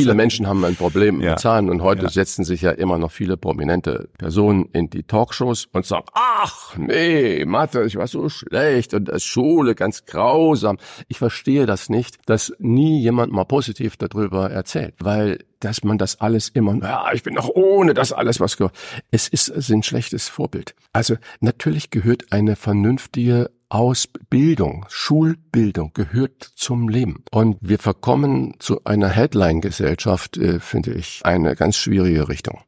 viele 0.00 0.14
Menschen 0.14 0.46
haben 0.46 0.64
ein 0.64 0.76
Problem 0.76 1.18
mit 1.18 1.38
Zahlen 1.38 1.70
und 1.70 1.82
heute 1.82 2.04
ja. 2.04 2.08
setzen 2.08 2.44
sich 2.44 2.62
ja 2.62 2.70
immer 2.70 2.98
noch 2.98 3.10
viele 3.10 3.36
prominente 3.36 4.08
Personen 4.18 4.68
in 4.72 4.90
die 4.90 5.02
Talkshows 5.02 5.68
und 5.72 5.86
sagen, 5.86 6.06
ach 6.14 6.76
nee, 6.76 7.44
Mathe, 7.44 7.84
ich 7.84 7.96
war 7.96 8.06
so 8.06 8.28
schlecht 8.28 8.94
und 8.94 9.08
das 9.08 9.24
Schule 9.24 9.74
ganz 9.74 10.04
grausam. 10.04 10.78
Ich 11.08 11.18
verstehe 11.18 11.66
das 11.66 11.88
nicht, 11.88 12.18
dass 12.26 12.52
nie 12.58 13.00
jemand 13.00 13.32
mal 13.32 13.44
positiv 13.44 13.96
darüber 13.96 14.50
erzählt, 14.50 14.94
weil 15.00 15.38
dass 15.60 15.82
man 15.82 15.98
das 15.98 16.20
alles 16.20 16.48
immer, 16.50 16.76
ja, 16.80 17.12
ich 17.12 17.22
bin 17.22 17.34
doch 17.34 17.48
ohne 17.48 17.94
das 17.94 18.12
alles 18.12 18.38
was 18.40 18.56
gehört. 18.56 18.76
Es 19.10 19.28
ist, 19.28 19.48
es 19.48 19.68
ist 19.68 19.70
ein 19.70 19.82
schlechtes 19.82 20.28
Vorbild. 20.28 20.74
Also 20.92 21.16
natürlich 21.40 21.90
gehört 21.90 22.32
eine 22.32 22.54
vernünftige 22.54 23.50
Ausbildung, 23.70 24.86
Schulbildung 24.88 25.92
gehört 25.92 26.42
zum 26.42 26.88
Leben. 26.88 27.24
Und 27.30 27.58
wir 27.60 27.78
verkommen 27.78 28.54
zu 28.58 28.84
einer 28.84 29.08
Headline-Gesellschaft, 29.08 30.38
äh, 30.38 30.58
finde 30.58 30.92
ich, 30.94 31.20
eine 31.24 31.54
ganz 31.54 31.76
schwierige 31.76 32.28
Richtung. 32.28 32.60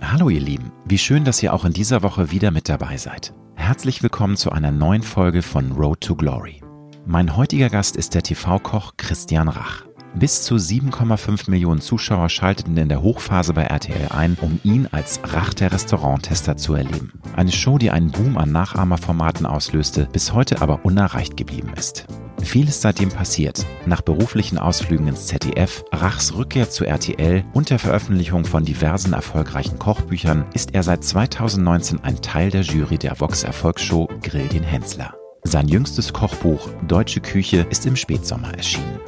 Hallo 0.00 0.30
ihr 0.30 0.40
Lieben, 0.40 0.70
wie 0.86 0.98
schön, 0.98 1.24
dass 1.24 1.42
ihr 1.42 1.52
auch 1.52 1.64
in 1.64 1.72
dieser 1.72 2.02
Woche 2.02 2.30
wieder 2.30 2.52
mit 2.52 2.68
dabei 2.68 2.96
seid. 2.96 3.34
Herzlich 3.56 4.02
willkommen 4.02 4.36
zu 4.36 4.52
einer 4.52 4.70
neuen 4.70 5.02
Folge 5.02 5.42
von 5.42 5.72
Road 5.72 6.00
to 6.00 6.14
Glory. 6.14 6.62
Mein 7.04 7.36
heutiger 7.36 7.68
Gast 7.68 7.96
ist 7.96 8.14
der 8.14 8.22
TV-Koch 8.22 8.92
Christian 8.96 9.48
Rach. 9.48 9.87
Bis 10.18 10.42
zu 10.42 10.56
7,5 10.56 11.48
Millionen 11.48 11.80
Zuschauer 11.80 12.28
schalteten 12.28 12.76
in 12.76 12.88
der 12.88 13.02
Hochphase 13.02 13.52
bei 13.52 13.62
RTL 13.62 14.08
ein, 14.10 14.36
um 14.40 14.58
ihn 14.64 14.88
als 14.90 15.20
Rach 15.22 15.54
der 15.54 15.70
Restauranttester 15.70 16.56
zu 16.56 16.74
erleben. 16.74 17.12
Eine 17.36 17.52
Show, 17.52 17.78
die 17.78 17.92
einen 17.92 18.10
Boom 18.10 18.36
an 18.36 18.50
Nachahmerformaten 18.50 19.46
auslöste, 19.46 20.08
bis 20.10 20.32
heute 20.32 20.60
aber 20.60 20.84
unerreicht 20.84 21.36
geblieben 21.36 21.72
ist. 21.76 22.06
Viel 22.42 22.66
ist 22.68 22.80
seitdem 22.80 23.10
passiert. 23.10 23.64
Nach 23.86 24.00
beruflichen 24.00 24.58
Ausflügen 24.58 25.06
ins 25.06 25.26
ZDF, 25.28 25.84
Rachs 25.92 26.34
Rückkehr 26.34 26.68
zu 26.68 26.84
RTL 26.84 27.44
und 27.52 27.70
der 27.70 27.78
Veröffentlichung 27.78 28.44
von 28.44 28.64
diversen 28.64 29.12
erfolgreichen 29.12 29.78
Kochbüchern 29.78 30.46
ist 30.52 30.74
er 30.74 30.82
seit 30.82 31.04
2019 31.04 32.02
ein 32.02 32.20
Teil 32.22 32.50
der 32.50 32.62
Jury 32.62 32.98
der 32.98 33.20
Vox 33.20 33.44
Erfolgsshow 33.44 34.08
Grill 34.22 34.48
den 34.48 34.64
Hensler. 34.64 35.14
Sein 35.44 35.68
jüngstes 35.68 36.12
Kochbuch 36.12 36.68
Deutsche 36.88 37.20
Küche 37.20 37.64
ist 37.70 37.86
im 37.86 37.94
Spätsommer 37.94 38.52
erschienen. 38.54 38.98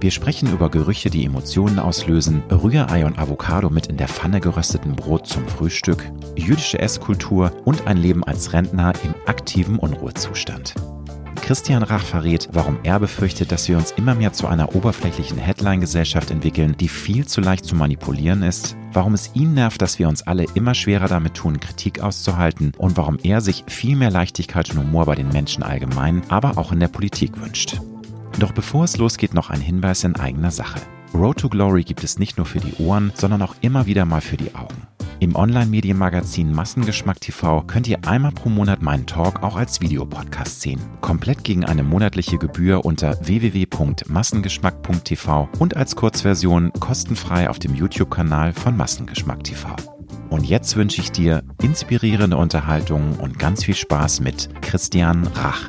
Wir 0.00 0.12
sprechen 0.12 0.52
über 0.52 0.70
Gerüche, 0.70 1.10
die 1.10 1.24
Emotionen 1.24 1.80
auslösen, 1.80 2.44
Rührei 2.50 3.04
und 3.04 3.18
Avocado 3.18 3.68
mit 3.68 3.88
in 3.88 3.96
der 3.96 4.06
Pfanne 4.06 4.40
gerösteten 4.40 4.94
Brot 4.94 5.26
zum 5.26 5.46
Frühstück, 5.48 6.08
jüdische 6.36 6.78
Esskultur 6.78 7.50
und 7.64 7.88
ein 7.88 7.96
Leben 7.96 8.22
als 8.22 8.52
Rentner 8.52 8.92
im 9.02 9.12
aktiven 9.26 9.76
Unruhezustand. 9.76 10.74
Christian 11.42 11.82
Rach 11.82 12.04
verrät, 12.04 12.48
warum 12.52 12.78
er 12.84 13.00
befürchtet, 13.00 13.50
dass 13.50 13.68
wir 13.68 13.76
uns 13.76 13.90
immer 13.92 14.14
mehr 14.14 14.32
zu 14.32 14.46
einer 14.46 14.76
oberflächlichen 14.76 15.38
Headline-Gesellschaft 15.38 16.30
entwickeln, 16.30 16.76
die 16.78 16.88
viel 16.88 17.26
zu 17.26 17.40
leicht 17.40 17.64
zu 17.64 17.74
manipulieren 17.74 18.42
ist, 18.42 18.76
warum 18.92 19.14
es 19.14 19.30
ihn 19.34 19.54
nervt, 19.54 19.82
dass 19.82 19.98
wir 19.98 20.08
uns 20.08 20.26
alle 20.26 20.44
immer 20.54 20.74
schwerer 20.74 21.08
damit 21.08 21.34
tun, 21.34 21.58
Kritik 21.58 22.00
auszuhalten 22.00 22.72
und 22.78 22.96
warum 22.96 23.18
er 23.22 23.40
sich 23.40 23.64
viel 23.66 23.96
mehr 23.96 24.10
Leichtigkeit 24.10 24.70
und 24.70 24.78
Humor 24.78 25.06
bei 25.06 25.16
den 25.16 25.30
Menschen 25.30 25.64
allgemein, 25.64 26.22
aber 26.28 26.56
auch 26.58 26.70
in 26.70 26.80
der 26.80 26.88
Politik 26.88 27.40
wünscht. 27.40 27.80
Doch 28.38 28.52
bevor 28.52 28.84
es 28.84 28.96
losgeht, 28.96 29.34
noch 29.34 29.50
ein 29.50 29.60
Hinweis 29.60 30.04
in 30.04 30.14
eigener 30.14 30.52
Sache. 30.52 30.80
Road 31.12 31.38
to 31.38 31.48
Glory 31.48 31.82
gibt 31.82 32.04
es 32.04 32.18
nicht 32.18 32.36
nur 32.36 32.46
für 32.46 32.60
die 32.60 32.74
Ohren, 32.82 33.12
sondern 33.14 33.42
auch 33.42 33.56
immer 33.62 33.86
wieder 33.86 34.04
mal 34.04 34.20
für 34.20 34.36
die 34.36 34.54
Augen. 34.54 34.86
Im 35.20 35.34
Online-Medienmagazin 35.34 36.52
Massengeschmack 36.52 37.20
TV 37.20 37.62
könnt 37.62 37.88
ihr 37.88 37.98
einmal 38.06 38.30
pro 38.30 38.50
Monat 38.50 38.82
meinen 38.82 39.06
Talk 39.06 39.42
auch 39.42 39.56
als 39.56 39.80
Videopodcast 39.80 40.60
sehen. 40.60 40.78
Komplett 41.00 41.42
gegen 41.42 41.64
eine 41.64 41.82
monatliche 41.82 42.38
Gebühr 42.38 42.84
unter 42.84 43.18
www.massengeschmack.tv 43.26 45.48
und 45.58 45.76
als 45.76 45.96
Kurzversion 45.96 46.72
kostenfrei 46.78 47.50
auf 47.50 47.58
dem 47.58 47.74
YouTube-Kanal 47.74 48.52
von 48.52 48.76
Massengeschmack 48.76 49.42
TV. 49.42 49.74
Und 50.30 50.44
jetzt 50.44 50.76
wünsche 50.76 51.00
ich 51.00 51.10
dir 51.10 51.42
inspirierende 51.60 52.36
Unterhaltung 52.36 53.16
und 53.16 53.40
ganz 53.40 53.64
viel 53.64 53.74
Spaß 53.74 54.20
mit 54.20 54.48
Christian 54.60 55.26
Rach. 55.26 55.68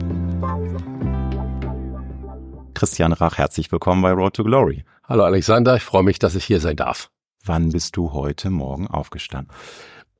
Christian 2.81 3.13
Rach, 3.13 3.37
herzlich 3.37 3.71
willkommen 3.71 4.01
bei 4.01 4.09
Road 4.09 4.33
to 4.33 4.43
Glory. 4.43 4.83
Hallo 5.07 5.23
Alexander, 5.23 5.75
ich 5.75 5.83
freue 5.83 6.01
mich, 6.01 6.17
dass 6.17 6.33
ich 6.33 6.45
hier 6.45 6.59
sein 6.59 6.75
darf. 6.75 7.11
Wann 7.45 7.69
bist 7.69 7.95
du 7.95 8.11
heute 8.11 8.49
Morgen 8.49 8.87
aufgestanden? 8.87 9.53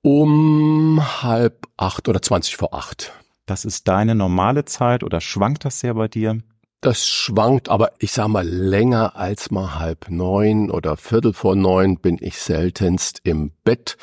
Um 0.04 1.02
halb 1.24 1.66
acht 1.78 2.08
oder 2.08 2.22
zwanzig 2.22 2.58
vor 2.58 2.76
acht. 2.76 3.14
Das 3.48 3.66
ist 3.66 3.88
deine 3.88 4.14
normale 4.14 4.64
Zeit 4.66 5.04
oder 5.04 5.22
schwankt 5.22 5.66
das 5.66 5.80
sehr 5.80 5.96
bei 5.96 6.08
dir? 6.08 6.38
Das 6.82 7.08
schwankt, 7.08 7.68
aber 7.68 7.94
ich 7.98 8.12
sag 8.12 8.28
mal, 8.28 8.48
länger 8.48 9.16
als 9.16 9.50
mal 9.50 9.80
halb 9.80 10.12
neun 10.12 10.70
oder 10.70 10.98
viertel 10.98 11.34
vor 11.34 11.56
neun 11.56 11.98
bin 11.98 12.20
ich 12.22 12.38
seltenst 12.38 13.22
im 13.24 13.54
Bett 13.64 13.98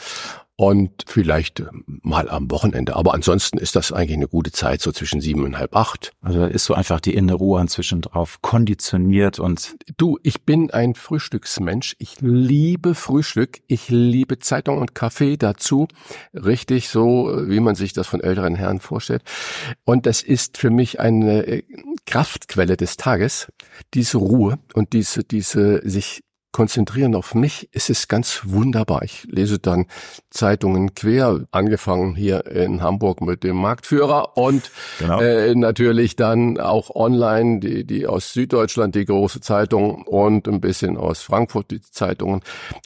und 0.60 1.04
vielleicht 1.06 1.60
äh, 1.60 1.66
mal 1.84 2.28
am 2.28 2.50
Wochenende. 2.50 2.96
Aber 2.96 3.14
ansonsten 3.14 3.58
ist 3.58 3.76
das 3.76 3.92
eigentlich 3.92 4.16
eine 4.16 4.26
gute 4.26 4.50
Zeit, 4.50 4.82
so 4.82 4.90
zwischen 4.90 5.20
sieben 5.20 5.44
und 5.44 5.56
halb 5.56 5.76
acht. 5.76 6.10
Also 6.20 6.40
da 6.40 6.46
ist 6.48 6.64
so 6.64 6.74
einfach 6.74 6.98
die 6.98 7.14
innere 7.14 7.38
Ruhe 7.38 7.60
inzwischen 7.60 8.00
drauf 8.02 8.42
konditioniert 8.42 9.38
und. 9.38 9.76
Du, 9.96 10.18
ich 10.24 10.42
bin 10.42 10.72
ein 10.72 10.96
Frühstücksmensch. 10.96 11.94
Ich 12.00 12.16
liebe 12.20 12.96
Frühstück. 12.96 13.60
Ich 13.68 13.88
liebe 13.88 14.40
Zeitung 14.40 14.78
und 14.78 14.96
Kaffee 14.96 15.36
dazu. 15.36 15.86
Richtig 16.34 16.88
so, 16.88 17.32
wie 17.46 17.60
man 17.60 17.76
sich 17.76 17.92
das 17.92 18.08
von 18.08 18.20
älteren 18.20 18.56
Herren 18.56 18.80
vorstellt. 18.80 19.22
Und 19.84 20.06
das 20.06 20.22
ist 20.22 20.58
für 20.58 20.70
mich 20.70 20.98
eine 20.98 21.46
äh, 21.46 21.62
Kraftquelle 22.04 22.76
des 22.76 22.96
Tages. 22.96 23.46
Diese 23.94 24.18
Ruhe 24.18 24.58
und 24.74 24.92
diese, 24.92 25.22
diese 25.22 25.88
sich 25.88 26.24
konzentrieren 26.52 27.14
auf 27.14 27.34
mich, 27.34 27.68
ist 27.72 27.90
es 27.90 28.08
ganz 28.08 28.42
wunderbar. 28.44 29.02
Ich 29.02 29.24
lese 29.24 29.58
dann 29.58 29.86
Zeitungen 30.30 30.94
quer, 30.94 31.46
angefangen 31.50 32.14
hier 32.14 32.46
in 32.46 32.82
Hamburg 32.82 33.20
mit 33.20 33.44
dem 33.44 33.56
Marktführer 33.56 34.36
und 34.36 34.70
genau. 34.98 35.20
äh, 35.20 35.54
natürlich 35.54 36.16
dann 36.16 36.58
auch 36.58 36.94
online, 36.94 37.60
die, 37.60 37.84
die 37.84 38.06
aus 38.06 38.32
Süddeutschland, 38.32 38.94
die 38.94 39.04
große 39.04 39.40
Zeitung 39.40 40.02
und 40.02 40.48
ein 40.48 40.60
bisschen 40.60 40.96
aus 40.96 41.20
Frankfurt 41.20 41.70
die 41.70 41.80
Zeitungen 41.80 42.40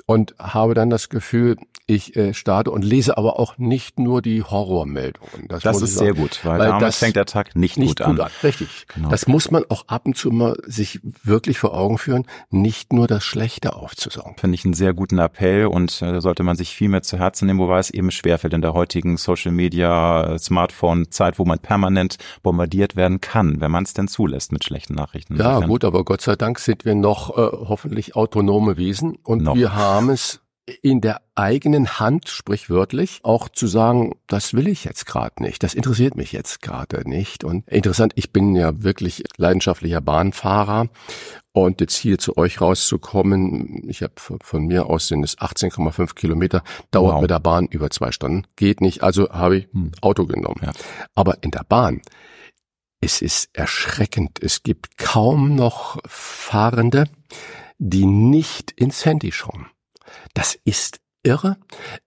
und 0.06 0.34
habe 0.38 0.74
dann 0.74 0.90
das 0.90 1.08
Gefühl, 1.08 1.56
ich 1.94 2.16
äh, 2.16 2.34
starte 2.34 2.70
und 2.70 2.82
lese 2.82 3.16
aber 3.16 3.38
auch 3.38 3.58
nicht 3.58 3.98
nur 3.98 4.22
die 4.22 4.42
Horrormeldungen. 4.42 5.48
Das, 5.48 5.62
das 5.62 5.82
ist 5.82 5.98
sehr 5.98 6.14
gut, 6.14 6.40
weil, 6.44 6.58
weil 6.58 6.68
damit 6.68 6.82
das 6.82 6.98
fängt 6.98 7.16
der 7.16 7.26
Tag 7.26 7.54
nicht, 7.56 7.76
nicht 7.78 7.98
gut, 7.98 8.06
gut 8.06 8.20
an. 8.20 8.26
an. 8.26 8.32
Richtig. 8.42 8.86
Genau. 8.94 9.10
Das 9.10 9.26
muss 9.26 9.50
man 9.50 9.64
auch 9.68 9.88
ab 9.88 10.06
und 10.06 10.16
zu 10.16 10.30
mal 10.30 10.56
sich 10.66 11.00
wirklich 11.22 11.58
vor 11.58 11.74
Augen 11.74 11.98
führen, 11.98 12.26
nicht 12.50 12.92
nur 12.92 13.06
das 13.06 13.24
Schlechte 13.24 13.76
aufzusaugen. 13.76 14.36
Finde 14.36 14.54
ich 14.54 14.64
einen 14.64 14.74
sehr 14.74 14.94
guten 14.94 15.18
Appell 15.18 15.66
und 15.66 16.02
äh, 16.02 16.20
sollte 16.20 16.42
man 16.42 16.56
sich 16.56 16.74
viel 16.74 16.88
mehr 16.88 17.02
zu 17.02 17.18
Herzen 17.18 17.46
nehmen, 17.46 17.60
wobei 17.60 17.78
es 17.78 17.90
eben 17.90 18.10
schwerfällt 18.10 18.54
in 18.54 18.62
der 18.62 18.74
heutigen 18.74 19.16
Social 19.16 19.52
Media, 19.52 20.34
äh, 20.34 20.38
Smartphone 20.38 21.10
Zeit, 21.10 21.38
wo 21.38 21.44
man 21.44 21.58
permanent 21.58 22.16
bombardiert 22.42 22.96
werden 22.96 23.20
kann, 23.20 23.60
wenn 23.60 23.70
man 23.70 23.84
es 23.84 23.94
denn 23.94 24.08
zulässt 24.08 24.52
mit 24.52 24.64
schlechten 24.64 24.94
Nachrichten. 24.94 25.36
Ja, 25.36 25.48
Insofern. 25.48 25.68
gut, 25.68 25.84
aber 25.84 26.04
Gott 26.04 26.20
sei 26.20 26.36
Dank 26.36 26.58
sind 26.58 26.84
wir 26.84 26.94
noch 26.94 27.36
äh, 27.36 27.50
hoffentlich 27.68 28.16
autonome 28.16 28.76
Wesen 28.76 29.16
und 29.22 29.42
noch. 29.42 29.54
wir 29.54 29.74
haben 29.74 30.10
es 30.10 30.40
in 30.82 31.00
der 31.00 31.22
eigenen 31.34 31.98
Hand, 31.98 32.28
sprichwörtlich, 32.28 33.20
auch 33.24 33.48
zu 33.48 33.66
sagen, 33.66 34.14
das 34.28 34.54
will 34.54 34.68
ich 34.68 34.84
jetzt 34.84 35.06
gerade 35.06 35.42
nicht, 35.42 35.62
das 35.62 35.74
interessiert 35.74 36.16
mich 36.16 36.30
jetzt 36.32 36.62
gerade 36.62 37.08
nicht. 37.08 37.42
Und 37.42 37.68
interessant, 37.68 38.12
ich 38.16 38.32
bin 38.32 38.54
ja 38.54 38.82
wirklich 38.82 39.24
leidenschaftlicher 39.36 40.00
Bahnfahrer 40.00 40.88
und 41.52 41.80
jetzt 41.80 41.96
hier 41.96 42.18
zu 42.18 42.36
euch 42.36 42.60
rauszukommen, 42.60 43.88
ich 43.88 44.02
habe 44.02 44.14
von 44.16 44.66
mir 44.66 44.86
aus 44.86 45.08
sind 45.08 45.24
es 45.24 45.36
18,5 45.38 46.14
Kilometer, 46.14 46.62
dauert 46.92 47.14
wow. 47.14 47.20
mit 47.22 47.30
der 47.30 47.40
Bahn 47.40 47.66
über 47.66 47.90
zwei 47.90 48.12
Stunden, 48.12 48.46
geht 48.54 48.80
nicht, 48.80 49.02
also 49.02 49.30
habe 49.30 49.56
ich 49.58 49.68
hm. 49.72 49.92
Auto 50.00 50.26
genommen. 50.26 50.60
Ja. 50.62 50.72
Aber 51.14 51.42
in 51.42 51.50
der 51.50 51.64
Bahn, 51.68 52.02
es 53.00 53.20
ist 53.20 53.50
erschreckend, 53.52 54.40
es 54.40 54.62
gibt 54.62 54.96
kaum 54.96 55.56
noch 55.56 55.98
Fahrende, 56.06 57.08
die 57.78 58.06
nicht 58.06 58.70
ins 58.70 59.04
Handy 59.04 59.32
schauen. 59.32 59.66
Das 60.34 60.58
ist 60.64 61.00
irre. 61.22 61.56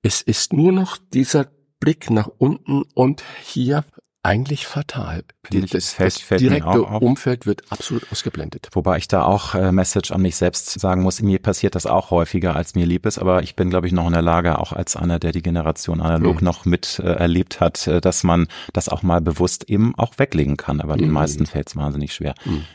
Es 0.02 0.22
ist 0.22 0.54
nur 0.54 0.72
noch 0.72 0.98
dieser 0.98 1.48
Blick 1.80 2.10
nach 2.10 2.30
unten 2.38 2.84
und 2.94 3.24
hier 3.44 3.86
eigentlich 4.26 4.66
fatal. 4.66 5.24
Die, 5.52 5.62
das, 5.62 5.92
fällt, 5.92 6.32
das 6.32 6.40
direkte 6.40 6.82
Umfeld 6.82 7.46
wird 7.46 7.72
absolut 7.72 8.12
ausgeblendet. 8.12 8.70
Wobei 8.72 8.98
ich 8.98 9.08
da 9.08 9.24
auch 9.24 9.54
äh, 9.54 9.72
Message 9.72 10.12
an 10.12 10.24
mich 10.24 10.36
selbst 10.36 10.80
sagen 10.80 11.04
muss, 11.04 11.22
mir 11.22 11.38
passiert 11.38 11.76
das 11.76 11.86
auch 11.86 12.10
häufiger, 12.10 12.56
als 12.56 12.74
mir 12.74 12.88
lieb 12.88 13.06
ist, 13.06 13.20
aber 13.20 13.44
ich 13.44 13.56
bin, 13.56 13.70
glaube 13.70 13.86
ich, 13.86 13.94
noch 13.94 14.08
in 14.08 14.14
der 14.14 14.24
Lage, 14.24 14.58
auch 14.58 14.74
als 14.74 14.96
einer, 14.96 15.20
der 15.20 15.32
die 15.32 15.44
Generation 15.44 16.02
analog 16.02 16.42
mhm. 16.42 16.46
noch 16.46 16.66
mit 16.66 16.98
äh, 16.98 17.04
erlebt 17.04 17.60
hat, 17.60 17.86
äh, 17.86 18.02
dass 18.02 18.24
man 18.24 18.48
das 18.74 18.90
auch 18.90 19.04
mal 19.04 19.22
bewusst 19.22 19.70
eben 19.70 19.94
auch 19.96 20.18
weglegen 20.18 20.58
kann. 20.58 20.82
Aber 20.82 20.96
mhm. 20.96 21.02
den 21.02 21.12
meisten 21.12 21.46
fällt 21.46 21.70
es 21.70 21.76
wahnsinnig 21.76 22.14
schwer. 22.14 22.34
Mhm 22.46 22.66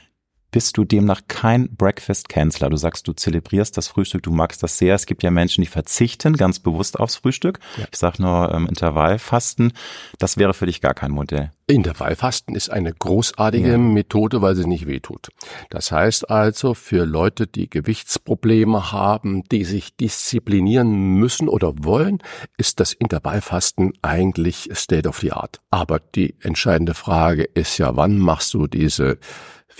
bist 0.51 0.77
du 0.77 0.85
demnach 0.85 1.23
kein 1.29 1.75
Breakfast-Canceler. 1.75 2.71
Du 2.71 2.77
sagst, 2.77 3.07
du 3.07 3.13
zelebrierst 3.13 3.77
das 3.77 3.89
Frühstück, 3.89 4.23
du 4.23 4.33
magst 4.33 4.63
das 4.63 4.79
sehr. 4.79 4.95
Es 4.95 5.07
gibt 5.07 5.23
ja 5.23 5.31
Menschen, 5.31 5.63
die 5.63 5.69
verzichten 5.69 6.37
ganz 6.37 6.59
bewusst 6.59 6.99
aufs 6.99 7.17
Frühstück. 7.17 7.61
Ja. 7.77 7.85
Ich 7.91 7.99
sage 7.99 8.23
nur 8.23 8.53
ähm, 8.53 8.67
Intervallfasten. 8.67 9.73
Das 10.19 10.37
wäre 10.37 10.55
für 10.55 10.67
dich 10.67 10.81
gar 10.81 10.95
kein 10.95 11.11
Modell. 11.11 11.51
Intervallfasten 11.67 12.57
ist 12.57 12.71
eine 12.71 12.93
großartige 12.93 13.71
ja. 13.71 13.79
Methode, 13.79 14.43
weil 14.43 14.57
sie 14.57 14.67
nicht 14.67 14.87
wehtut. 14.87 15.29
Das 15.71 15.93
heißt 15.93 16.29
also, 16.29 16.75
für 16.75 17.05
Leute, 17.05 17.47
die 17.47 17.71
Gewichtsprobleme 17.71 18.91
haben, 18.91 19.45
die 19.45 19.65
sich 19.65 19.97
disziplinieren 19.97 21.15
müssen 21.15 21.49
oder 21.49 21.73
wollen, 21.85 22.19
ist 22.57 22.81
das 22.81 22.93
Intervallfasten 22.93 23.93
eigentlich 24.03 24.69
State 24.75 25.09
of 25.09 25.19
the 25.19 25.33
Art. 25.33 25.61
Aber 25.71 26.01
die 26.01 26.35
entscheidende 26.41 26.95
Frage 26.95 27.45
ist 27.45 27.79
ja, 27.79 27.95
wann 27.95 28.19
machst 28.19 28.53
du 28.55 28.67
diese 28.67 29.19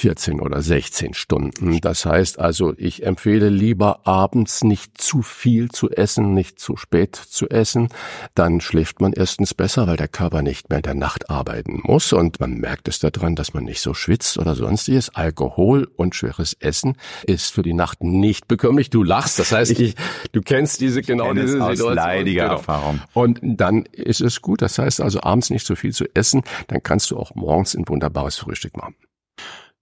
14 0.01 0.41
oder 0.41 0.63
16 0.63 1.13
Stunden. 1.13 1.79
Das 1.83 2.07
heißt 2.07 2.39
also, 2.39 2.73
ich 2.79 3.05
empfehle 3.05 3.51
lieber 3.51 4.07
abends 4.07 4.65
nicht 4.65 4.97
zu 4.97 5.21
viel 5.21 5.71
zu 5.71 5.91
essen, 5.91 6.33
nicht 6.33 6.59
zu 6.59 6.79
spät 6.79 7.17
zu 7.17 7.51
essen. 7.51 7.89
Dann 8.35 8.63
schläft 8.63 9.03
man 9.03 9.13
erstens 9.13 9.53
besser, 9.53 9.87
weil 9.87 9.99
der 9.99 10.09
Körper 10.09 10.41
nicht 10.41 10.71
mehr 10.71 10.79
in 10.79 10.85
der 10.85 10.95
Nacht 10.95 11.29
arbeiten 11.29 11.81
muss 11.83 12.15
und 12.15 12.41
man 12.41 12.55
merkt 12.55 12.89
es 12.89 12.99
daran, 12.99 13.37
dass 13.37 13.53
man 13.53 13.65
nicht 13.65 13.83
so 13.83 13.93
schwitzt 13.93 14.39
oder 14.39 14.55
sonstiges. 14.55 15.11
Alkohol 15.11 15.87
und 15.97 16.15
schweres 16.15 16.55
Essen 16.61 16.97
ist 17.25 17.53
für 17.53 17.63
die 17.63 17.75
Nacht 17.75 18.03
nicht 18.03 18.49
bekömmlich. 18.49 18.89
Du 18.89 19.03
lachst, 19.03 19.39
das 19.39 19.53
heißt, 19.53 19.79
ich, 19.79 19.97
du 20.33 20.41
kennst 20.41 20.81
diese 20.81 21.03
genau 21.03 21.35
diese 21.35 21.49
Situation. 21.49 21.95
leidiger 21.95 22.45
genau. 22.45 22.55
Erfahrung. 22.55 23.01
Und 23.13 23.39
dann 23.43 23.85
ist 23.93 24.23
es 24.23 24.41
gut. 24.41 24.63
Das 24.63 24.79
heißt 24.79 25.03
also 25.03 25.21
abends 25.23 25.51
nicht 25.51 25.67
so 25.67 25.77
viel 25.77 25.93
zu 25.93 26.07
essen, 26.15 26.43
dann 26.69 26.83
kannst 26.83 27.11
du 27.11 27.19
auch 27.19 27.35
morgens 27.35 27.75
ein 27.75 27.87
wunderbares 27.87 28.37
Frühstück 28.37 28.79
machen. 28.79 28.95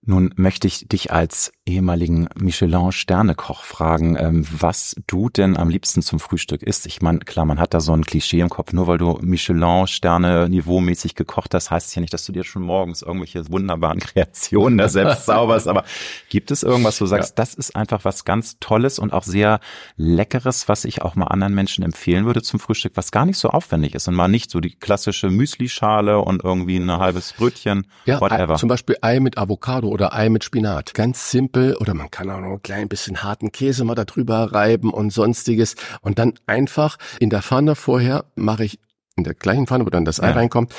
Nun 0.03 0.33
möchte 0.37 0.67
ich 0.67 0.89
dich 0.89 1.12
als 1.12 1.53
ehemaligen 1.67 2.29
Michelin-Sternekoch 2.35 3.65
fragen, 3.65 4.17
ähm, 4.19 4.47
was 4.50 4.97
du 5.06 5.29
denn 5.29 5.56
am 5.56 5.69
liebsten 5.69 6.03
zum 6.03 6.21
Frühstück 6.21 6.62
isst. 6.62 6.87
Ich 6.87 7.03
meine, 7.03 7.19
klar, 7.19 7.45
man 7.45 7.59
hat 7.59 7.75
da 7.75 7.81
so 7.81 7.93
ein 7.93 8.05
Klischee 8.05 8.41
im 8.41 8.49
Kopf, 8.49 8.73
nur 8.73 8.87
weil 8.87 8.97
du 8.97 9.19
Michelin-Sterne 9.21 10.49
niveaumäßig 10.49 11.15
gekocht 11.15 11.53
hast, 11.53 11.71
heißt 11.71 11.89
es 11.89 11.95
ja 11.95 12.00
nicht, 12.00 12.15
dass 12.15 12.25
du 12.25 12.33
dir 12.33 12.45
schon 12.45 12.62
morgens 12.62 13.03
irgendwelche 13.03 13.50
wunderbaren 13.50 13.99
Kreationen 14.00 14.79
da 14.79 14.89
selbst 14.89 15.27
zauberst. 15.27 15.69
Aber 15.69 15.85
gibt 16.31 16.53
es 16.53 16.62
irgendwas, 16.62 17.00
wo 17.00 17.05
du 17.05 17.11
sagst, 17.11 17.31
ja. 17.31 17.35
das 17.45 17.55
ist 17.55 17.75
einfach 17.77 18.05
was 18.05 18.25
ganz 18.25 18.59
Tolles 18.61 18.99
und 18.99 19.12
auch 19.12 19.25
sehr 19.25 19.61
Leckeres, 19.97 20.69
was 20.69 20.85
ich 20.85 21.03
auch 21.03 21.17
mal 21.17 21.27
anderen 21.27 21.55
Menschen 21.55 21.85
empfehlen 21.85 22.25
würde 22.25 22.43
zum 22.43 22.61
Frühstück, 22.61 22.93
was 22.95 23.11
gar 23.11 23.27
nicht 23.27 23.39
so 23.39 23.50
aufwendig 23.50 23.95
ist 23.95 24.09
und 24.09 24.15
mal 24.15 24.29
nicht 24.29 24.50
so 24.50 24.61
die 24.61 24.75
klassische 24.75 25.29
Müslischale 25.29 26.21
und 26.21 26.45
irgendwie 26.45 26.77
ein 26.77 26.91
halbes 26.91 27.33
Brötchen, 27.33 27.89
ja, 28.06 28.21
whatever. 28.21 28.55
Zum 28.55 28.69
Beispiel 28.69 28.97
Ei 29.03 29.21
mit 29.21 29.37
Avocado 29.37 29.88
oder 29.88 30.14
Ei 30.14 30.29
mit 30.29 30.44
Spinat. 30.44 30.94
Ganz 30.94 31.31
simpel. 31.31 31.76
Oder 31.76 31.94
man 31.94 32.11
kann 32.11 32.31
auch 32.31 32.40
noch 32.40 32.52
ein 32.52 32.62
klein 32.62 32.88
bisschen 32.88 33.23
harten 33.23 33.52
Käse 33.52 33.85
mal 33.85 33.94
da 33.94 34.05
drüber 34.05 34.52
reiben 34.52 34.93
und 34.93 35.11
sonstiges. 35.12 35.75
Und 36.00 36.19
dann 36.19 36.35
einfach 36.46 36.99
in 37.20 37.31
der 37.31 37.43
Pfanne 37.43 37.75
vorher 37.75 38.25
mache 38.35 38.64
ich 38.64 38.79
in 39.19 39.25
der 39.25 39.35
gleichen 39.35 39.67
Pfanne, 39.67 39.85
wo 39.85 39.90
dann 39.90 40.05
das 40.05 40.20
Ei 40.20 40.29
ja. 40.29 40.35
reinkommt, 40.35 40.73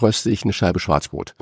röste 0.00 0.30
ich 0.30 0.44
eine 0.44 0.52
Scheibe 0.52 0.78
Schwarzbrot 0.78 1.34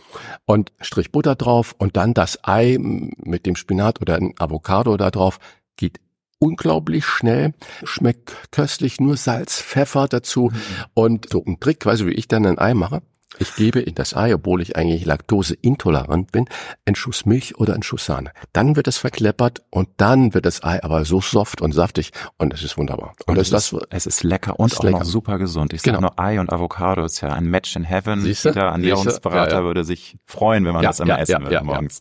und 0.46 0.72
Strich 0.80 1.10
Butter 1.10 1.34
drauf 1.34 1.74
und 1.78 1.96
dann 1.96 2.14
das 2.14 2.38
Ei 2.44 2.78
mit 2.78 3.44
dem 3.44 3.56
Spinat 3.56 4.00
oder 4.00 4.16
ein 4.16 4.34
Avocado 4.38 4.96
da 4.96 5.10
drauf. 5.10 5.38
Geht 5.76 6.00
unglaublich 6.38 7.04
schnell, 7.04 7.54
schmeckt 7.82 8.36
köstlich, 8.52 9.00
nur 9.00 9.16
Salz, 9.16 9.60
Pfeffer 9.60 10.06
dazu 10.06 10.50
mhm. 10.52 10.60
und 10.94 11.28
so 11.28 11.42
ein 11.44 11.58
Trick, 11.60 11.84
weißt 11.84 12.02
du, 12.02 12.06
wie 12.06 12.12
ich 12.12 12.28
dann 12.28 12.46
ein 12.46 12.58
Ei 12.58 12.74
mache? 12.74 13.02
Ich 13.38 13.54
gebe 13.56 13.80
in 13.80 13.94
das 13.94 14.14
Ei, 14.14 14.34
obwohl 14.34 14.62
ich 14.62 14.76
eigentlich 14.76 15.04
laktoseintolerant 15.04 16.32
bin, 16.32 16.46
einen 16.84 16.96
Schuss 16.96 17.26
Milch 17.26 17.58
oder 17.58 17.74
einen 17.74 17.82
Schuss 17.82 18.06
Sahne. 18.06 18.32
Dann 18.52 18.76
wird 18.76 18.88
es 18.88 18.98
verkleppert 18.98 19.62
und 19.70 19.88
dann 19.96 20.34
wird 20.34 20.46
das 20.46 20.62
Ei 20.62 20.82
aber 20.82 21.04
so 21.04 21.20
soft 21.20 21.60
und 21.60 21.72
saftig 21.72 22.10
und 22.36 22.54
es 22.54 22.62
ist 22.62 22.76
wunderbar. 22.76 23.14
Und, 23.26 23.36
und 23.36 23.36
es, 23.38 23.52
ist, 23.52 23.72
das, 23.72 23.76
es 23.90 24.06
ist 24.06 24.22
lecker 24.22 24.58
und 24.58 24.76
auch 24.76 24.82
lecker. 24.82 24.98
noch 24.98 25.04
super 25.04 25.38
gesund. 25.38 25.72
Ich 25.72 25.82
genau. 25.82 26.00
sage 26.00 26.14
nur 26.14 26.18
Ei 26.18 26.40
und 26.40 26.52
Avocado 26.52 27.04
ist 27.04 27.20
ja 27.20 27.32
ein 27.32 27.46
Match 27.46 27.76
in 27.76 27.84
Heaven. 27.84 28.22
Siehste? 28.22 28.50
Jeder 28.50 28.68
Ernährungsberater 28.68 29.52
ja, 29.52 29.58
ja. 29.58 29.64
würde 29.64 29.84
sich 29.84 30.16
freuen, 30.24 30.64
wenn 30.64 30.72
man 30.72 30.82
ja, 30.82 30.90
das 30.90 31.00
einmal 31.00 31.20
essen 31.20 31.42
würde 31.42 31.62
morgens. 31.62 32.00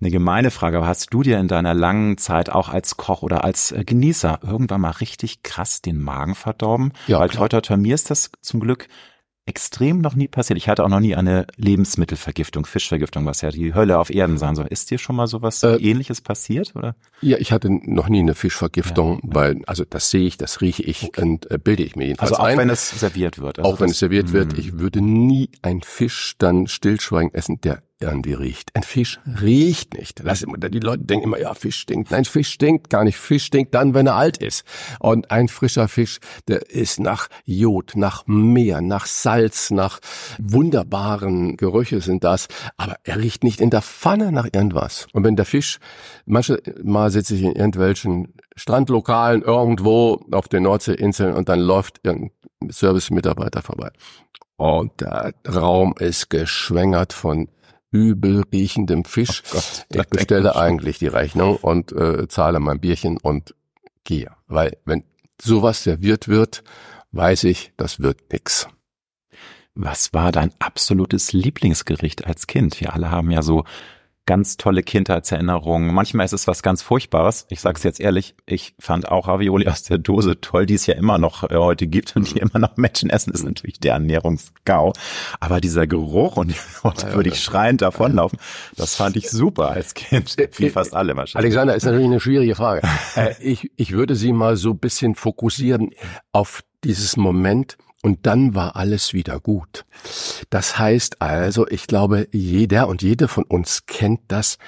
Eine 0.00 0.10
gemeine 0.10 0.50
Frage, 0.50 0.78
aber 0.78 0.86
hast 0.86 1.12
du 1.12 1.22
dir 1.22 1.38
in 1.38 1.48
deiner 1.48 1.74
langen 1.74 2.18
Zeit 2.18 2.50
auch 2.50 2.68
als 2.68 2.96
Koch 2.96 3.22
oder 3.22 3.44
als 3.44 3.72
äh, 3.72 3.84
Genießer 3.84 4.40
irgendwann 4.42 4.80
mal 4.80 4.90
richtig 4.90 5.42
krass 5.42 5.82
den 5.82 6.00
Magen 6.00 6.34
verdorben? 6.34 6.92
Ja, 7.06 7.20
Weil 7.20 7.28
klar. 7.28 7.48
toi, 7.48 7.76
mir 7.76 7.94
ist 7.94 8.10
das 8.10 8.30
zum 8.40 8.60
Glück 8.60 8.88
extrem 9.44 10.00
noch 10.00 10.14
nie 10.14 10.28
passiert. 10.28 10.56
Ich 10.56 10.68
hatte 10.68 10.84
auch 10.84 10.88
noch 10.88 11.00
nie 11.00 11.16
eine 11.16 11.46
Lebensmittelvergiftung, 11.56 12.64
Fischvergiftung, 12.64 13.26
was 13.26 13.40
ja 13.40 13.50
die 13.50 13.74
Hölle 13.74 13.98
auf 13.98 14.10
Erden 14.10 14.38
sein 14.38 14.54
soll. 14.54 14.66
Ist 14.68 14.90
dir 14.90 14.98
schon 14.98 15.16
mal 15.16 15.26
sowas 15.26 15.62
äh, 15.62 15.74
ähnliches 15.76 16.20
passiert, 16.20 16.76
oder? 16.76 16.94
Ja, 17.20 17.38
ich 17.38 17.50
hatte 17.50 17.68
noch 17.70 18.08
nie 18.08 18.20
eine 18.20 18.34
Fischvergiftung, 18.34 19.20
ja, 19.24 19.34
weil, 19.34 19.62
also 19.66 19.84
das 19.84 20.10
sehe 20.10 20.26
ich, 20.26 20.36
das 20.36 20.60
rieche 20.60 20.84
ich 20.84 21.04
okay. 21.04 21.22
und 21.22 21.50
äh, 21.50 21.58
bilde 21.58 21.82
ich 21.82 21.96
mir 21.96 22.06
jedenfalls 22.06 22.32
Also 22.32 22.42
auch 22.42 22.46
ein. 22.46 22.58
wenn 22.58 22.70
es 22.70 22.90
serviert 22.90 23.38
wird. 23.40 23.58
Also 23.58 23.70
auch 23.70 23.80
wenn 23.80 23.90
es 23.90 23.98
serviert 23.98 24.32
wird. 24.32 24.52
Mhm. 24.52 24.58
Ich 24.60 24.78
würde 24.78 25.00
nie 25.00 25.50
ein 25.60 25.80
Fisch 25.82 26.34
dann 26.38 26.68
stillschweigend 26.68 27.34
essen, 27.34 27.60
der 27.60 27.82
irgendwie 28.02 28.34
riecht. 28.34 28.70
Ein 28.74 28.82
Fisch 28.82 29.20
riecht 29.40 29.94
nicht. 29.94 30.20
Lass 30.22 30.42
immer, 30.42 30.58
die 30.58 30.80
Leute 30.80 31.04
denken 31.04 31.24
immer, 31.24 31.38
ja, 31.38 31.54
Fisch 31.54 31.80
stinkt. 31.80 32.10
Nein, 32.10 32.24
Fisch 32.24 32.50
stinkt 32.50 32.90
gar 32.90 33.04
nicht. 33.04 33.16
Fisch 33.16 33.44
stinkt 33.44 33.74
dann, 33.74 33.94
wenn 33.94 34.06
er 34.06 34.16
alt 34.16 34.38
ist. 34.38 34.64
Und 35.00 35.30
ein 35.30 35.48
frischer 35.48 35.88
Fisch, 35.88 36.18
der 36.48 36.70
ist 36.70 37.00
nach 37.00 37.28
Jod, 37.44 37.92
nach 37.94 38.26
Meer, 38.26 38.80
nach 38.80 39.06
Salz, 39.06 39.70
nach 39.70 40.00
wunderbaren 40.38 41.56
Gerüche 41.56 42.00
sind 42.00 42.24
das. 42.24 42.48
Aber 42.76 42.96
er 43.04 43.18
riecht 43.18 43.44
nicht 43.44 43.60
in 43.60 43.70
der 43.70 43.82
Pfanne 43.82 44.32
nach 44.32 44.48
irgendwas. 44.52 45.06
Und 45.12 45.24
wenn 45.24 45.36
der 45.36 45.44
Fisch, 45.44 45.78
manchmal 46.26 47.10
sitze 47.10 47.34
ich 47.34 47.42
in 47.42 47.52
irgendwelchen 47.52 48.34
Strandlokalen 48.56 49.42
irgendwo 49.42 50.20
auf 50.30 50.48
den 50.48 50.64
Nordseeinseln 50.64 51.34
und 51.34 51.48
dann 51.48 51.60
läuft 51.60 52.00
irgendein 52.02 52.32
Service-Mitarbeiter 52.70 53.62
vorbei. 53.62 53.90
Und 54.56 55.00
der 55.00 55.34
Raum 55.48 55.94
ist 55.98 56.30
geschwängert 56.30 57.12
von 57.12 57.48
übel 57.92 58.42
riechendem 58.52 59.04
Fisch. 59.04 59.42
Oh 59.50 59.52
Gott, 59.52 59.86
ich 59.90 60.08
bestelle 60.08 60.56
eigentlich 60.56 60.98
die 60.98 61.06
Rechnung 61.06 61.56
und 61.56 61.92
äh, 61.92 62.26
zahle 62.26 62.58
mein 62.58 62.80
Bierchen 62.80 63.18
und 63.18 63.54
gehe. 64.04 64.30
Weil 64.48 64.78
wenn 64.84 65.04
sowas 65.40 65.84
serviert 65.84 66.26
wird, 66.26 66.64
weiß 67.12 67.44
ich, 67.44 67.72
das 67.76 68.00
wird 68.00 68.32
nix. 68.32 68.66
Was 69.74 70.12
war 70.12 70.32
dein 70.32 70.52
absolutes 70.58 71.32
Lieblingsgericht 71.32 72.26
als 72.26 72.46
Kind? 72.46 72.80
Wir 72.80 72.92
alle 72.92 73.10
haben 73.10 73.30
ja 73.30 73.42
so 73.42 73.64
ganz 74.26 74.56
tolle 74.56 74.82
Kindheitserinnerungen. 74.82 75.92
Manchmal 75.92 76.24
ist 76.24 76.32
es 76.32 76.46
was 76.46 76.62
ganz 76.62 76.82
Furchtbares. 76.82 77.46
Ich 77.48 77.60
sage 77.60 77.76
es 77.76 77.82
jetzt 77.82 78.00
ehrlich, 78.00 78.36
ich 78.46 78.74
fand 78.78 79.08
auch 79.08 79.26
Ravioli 79.26 79.66
aus 79.66 79.82
der 79.82 79.98
Dose 79.98 80.40
toll, 80.40 80.66
die 80.66 80.74
es 80.74 80.86
ja 80.86 80.94
immer 80.94 81.18
noch 81.18 81.50
äh, 81.50 81.56
heute 81.56 81.86
gibt 81.88 82.14
und 82.14 82.32
die 82.32 82.38
immer 82.38 82.58
noch 82.58 82.76
Menschen 82.76 83.10
essen, 83.10 83.32
ist 83.32 83.44
natürlich 83.44 83.80
der 83.80 83.94
Ernährungsgau. 83.94 84.92
Aber 85.40 85.60
dieser 85.60 85.86
Geruch 85.86 86.36
und 86.36 86.54
heute 86.84 87.08
ja, 87.08 87.14
würde 87.14 87.30
ich 87.30 87.40
schreiend 87.40 87.82
davonlaufen, 87.82 88.38
das 88.76 88.94
fand 88.94 89.16
ich 89.16 89.28
super 89.28 89.70
als 89.70 89.94
Kind, 89.94 90.36
wie 90.56 90.70
fast 90.70 90.94
alle 90.94 91.16
wahrscheinlich. 91.16 91.46
Alexander, 91.46 91.74
ist 91.74 91.84
natürlich 91.84 92.06
eine 92.06 92.20
schwierige 92.20 92.54
Frage. 92.54 92.82
Äh, 93.14 93.34
ich, 93.40 93.70
ich 93.76 93.92
würde 93.92 94.14
Sie 94.14 94.32
mal 94.32 94.56
so 94.56 94.74
bisschen 94.74 95.14
fokussieren 95.14 95.90
auf 96.32 96.62
dieses 96.84 97.16
Moment, 97.16 97.76
und 98.02 98.26
dann 98.26 98.54
war 98.54 98.76
alles 98.76 99.14
wieder 99.14 99.40
gut. 99.40 99.84
Das 100.50 100.78
heißt 100.78 101.22
also, 101.22 101.66
ich 101.68 101.86
glaube, 101.86 102.28
jeder 102.32 102.88
und 102.88 103.00
jede 103.00 103.28
von 103.28 103.44
uns 103.44 103.86
kennt 103.86 104.20
das. 104.28 104.58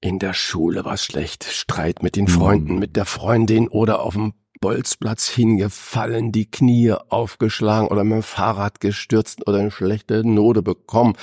In 0.00 0.18
der 0.18 0.32
Schule 0.32 0.84
war 0.84 0.96
schlecht, 0.96 1.44
Streit 1.44 2.02
mit 2.02 2.16
den 2.16 2.26
Freunden, 2.26 2.74
mhm. 2.74 2.78
mit 2.78 2.96
der 2.96 3.04
Freundin 3.04 3.68
oder 3.68 4.00
auf 4.00 4.14
dem 4.14 4.32
Bolzplatz 4.60 5.28
hingefallen, 5.28 6.32
die 6.32 6.50
Knie 6.50 6.92
aufgeschlagen 7.08 7.88
oder 7.88 8.04
mit 8.04 8.16
dem 8.16 8.22
Fahrrad 8.22 8.80
gestürzt 8.80 9.46
oder 9.46 9.58
eine 9.58 9.70
schlechte 9.70 10.26
Note 10.26 10.62
bekommen. 10.62 11.14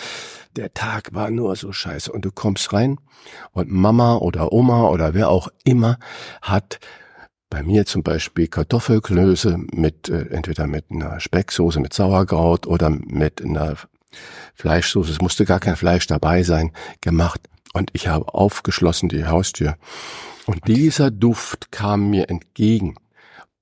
Der 0.56 0.74
Tag 0.74 1.14
war 1.14 1.30
nur 1.30 1.56
so 1.56 1.72
scheiße 1.72 2.12
und 2.12 2.26
du 2.26 2.32
kommst 2.32 2.74
rein 2.74 2.98
und 3.52 3.70
Mama 3.72 4.18
oder 4.18 4.52
Oma 4.52 4.88
oder 4.88 5.14
wer 5.14 5.30
auch 5.30 5.50
immer 5.64 6.00
hat 6.42 6.80
bei 7.50 7.64
mir 7.64 7.86
zum 7.86 8.04
Beispiel 8.04 8.48
Kartoffelklöße 8.48 9.58
mit 9.72 10.10
äh, 10.10 10.28
entweder 10.30 10.68
mit 10.68 10.86
einer 10.92 11.20
Specksoße 11.20 11.80
mit 11.80 11.94
Sauerkraut 11.94 12.68
oder 12.68 12.90
mit 12.90 13.44
einer 13.44 13.76
Fleischsoße. 14.54 15.12
Es 15.12 15.22
musste 15.22 15.46
gar 15.46 15.60
kein 15.60 15.76
Fleisch 15.76 16.08
dabei 16.08 16.44
sein, 16.44 16.72
gemacht. 17.02 17.42
Und 17.74 17.90
ich 17.94 18.08
habe 18.08 18.34
aufgeschlossen 18.34 19.10
die 19.10 19.26
Haustür. 19.26 19.78
Und 20.46 20.68
dieser 20.68 21.12
Duft 21.12 21.72
kam 21.72 22.10
mir 22.10 22.30
entgegen. 22.30 22.96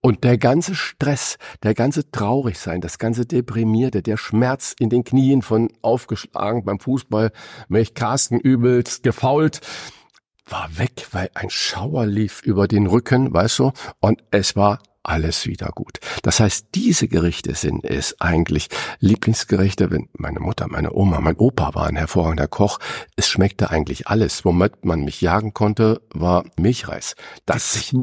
Und 0.01 0.23
der 0.23 0.37
ganze 0.37 0.75
Stress, 0.75 1.39
der 1.63 1.73
ganze 1.73 2.11
Traurigsein, 2.11 2.79
das 2.79 2.99
ganze 2.99 3.25
Deprimierte, 3.25 4.03
der 4.03 4.17
Schmerz 4.17 4.75
in 4.77 4.91
den 4.91 5.03
Knien 5.03 5.41
von 5.41 5.69
aufgeschlagen 5.81 6.63
beim 6.63 6.79
Fußball, 6.79 7.31
mich 7.69 7.95
Carsten 7.95 8.39
übelst 8.39 9.01
gefault, 9.01 9.61
war 10.47 10.77
weg, 10.77 11.07
weil 11.11 11.29
ein 11.33 11.49
Schauer 11.49 12.05
lief 12.05 12.41
über 12.41 12.67
den 12.67 12.87
Rücken, 12.87 13.33
weißt 13.33 13.59
du, 13.59 13.71
und 13.99 14.23
es 14.31 14.55
war 14.55 14.79
alles 15.05 15.45
wieder 15.45 15.69
gut. 15.73 15.99
Das 16.23 16.39
heißt, 16.39 16.67
diese 16.75 17.07
Gerichte 17.07 17.55
sind 17.55 17.83
es 17.85 18.19
eigentlich 18.19 18.69
Lieblingsgerichte, 18.99 19.91
wenn 19.91 20.09
meine 20.13 20.39
Mutter, 20.39 20.67
meine 20.67 20.93
Oma, 20.93 21.19
mein 21.21 21.35
Opa 21.35 21.75
war 21.75 21.87
ein 21.87 21.95
hervorragender 21.95 22.47
Koch. 22.47 22.79
Es 23.15 23.27
schmeckte 23.27 23.69
eigentlich 23.69 24.07
alles. 24.07 24.45
Womit 24.45 24.85
man 24.85 25.03
mich 25.03 25.21
jagen 25.21 25.53
konnte, 25.53 26.01
war 26.13 26.45
Milchreis. 26.57 27.15
Das 27.45 27.75
ist 27.75 27.93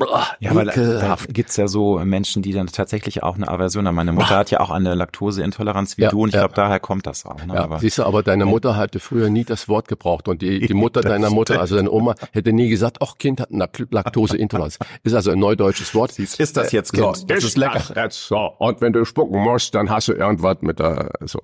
ja, 0.41 0.55
weil 0.55 0.67
da 0.67 1.17
gibt's 1.29 1.57
ja 1.57 1.69
so 1.69 1.99
Menschen, 2.05 2.43
die 2.43 2.53
dann 2.53 2.67
tatsächlich 2.67 3.23
auch 3.23 3.37
eine 3.37 3.49
Aversion 3.49 3.87
haben. 3.87 3.95
Meine 3.95 4.13
Mutter 4.13 4.37
hat 4.37 4.51
ja 4.51 4.61
auch 4.61 4.71
eine 4.71 4.95
Laktoseintoleranz 4.95 5.99
wie 5.99 6.03
ja, 6.03 6.11
du 6.11 6.23
und 6.23 6.31
ich 6.31 6.35
ja. 6.35 6.41
glaube, 6.41 6.55
daher 6.55 6.81
kommt 6.81 7.07
das 7.07 7.27
auch. 7.27 7.45
Ne? 7.45 7.55
Ja, 7.55 7.65
aber, 7.65 7.79
siehst 7.81 7.99
du, 7.99 8.05
aber 8.05 8.23
deine 8.23 8.47
Mutter 8.47 8.77
hatte 8.77 9.01
früher 9.01 9.31
nie 9.31 9.45
das 9.45 9.69
Wort 9.69 9.89
gebraucht 9.89 10.29
und 10.29 10.43
die, 10.43 10.67
die 10.67 10.75
Mutter 10.75 11.01
deiner 11.03 11.31
Mutter, 11.31 11.61
also 11.61 11.77
deine 11.77 11.91
Oma, 11.91 12.15
hätte 12.33 12.53
nie 12.53 12.69
gesagt, 12.69 12.99
ach 13.01 13.19
Kind 13.19 13.41
hat 13.41 13.51
eine 13.51 13.69
Laktoseintoleranz. 13.91 14.79
Ist 15.03 15.15
also 15.15 15.31
ein 15.31 15.39
neudeutsches 15.39 15.95
Wort. 15.95 16.19
Ist 16.19 16.57
das 16.57 16.73
jetzt 16.73 16.92
Kind. 16.93 17.17
So, 17.17 17.27
das 17.27 17.45
ist 17.45 17.57
lecker. 17.57 17.83
Jetzt, 17.95 18.27
so. 18.27 18.39
Und 18.59 18.81
wenn 18.81 18.93
du 18.93 19.05
spucken 19.05 19.41
musst, 19.41 19.75
dann 19.75 19.91
hast 19.91 20.09
du 20.09 20.13
irgendwas 20.13 20.59
mit 20.61 20.79
der, 20.79 21.11
so. 21.21 21.41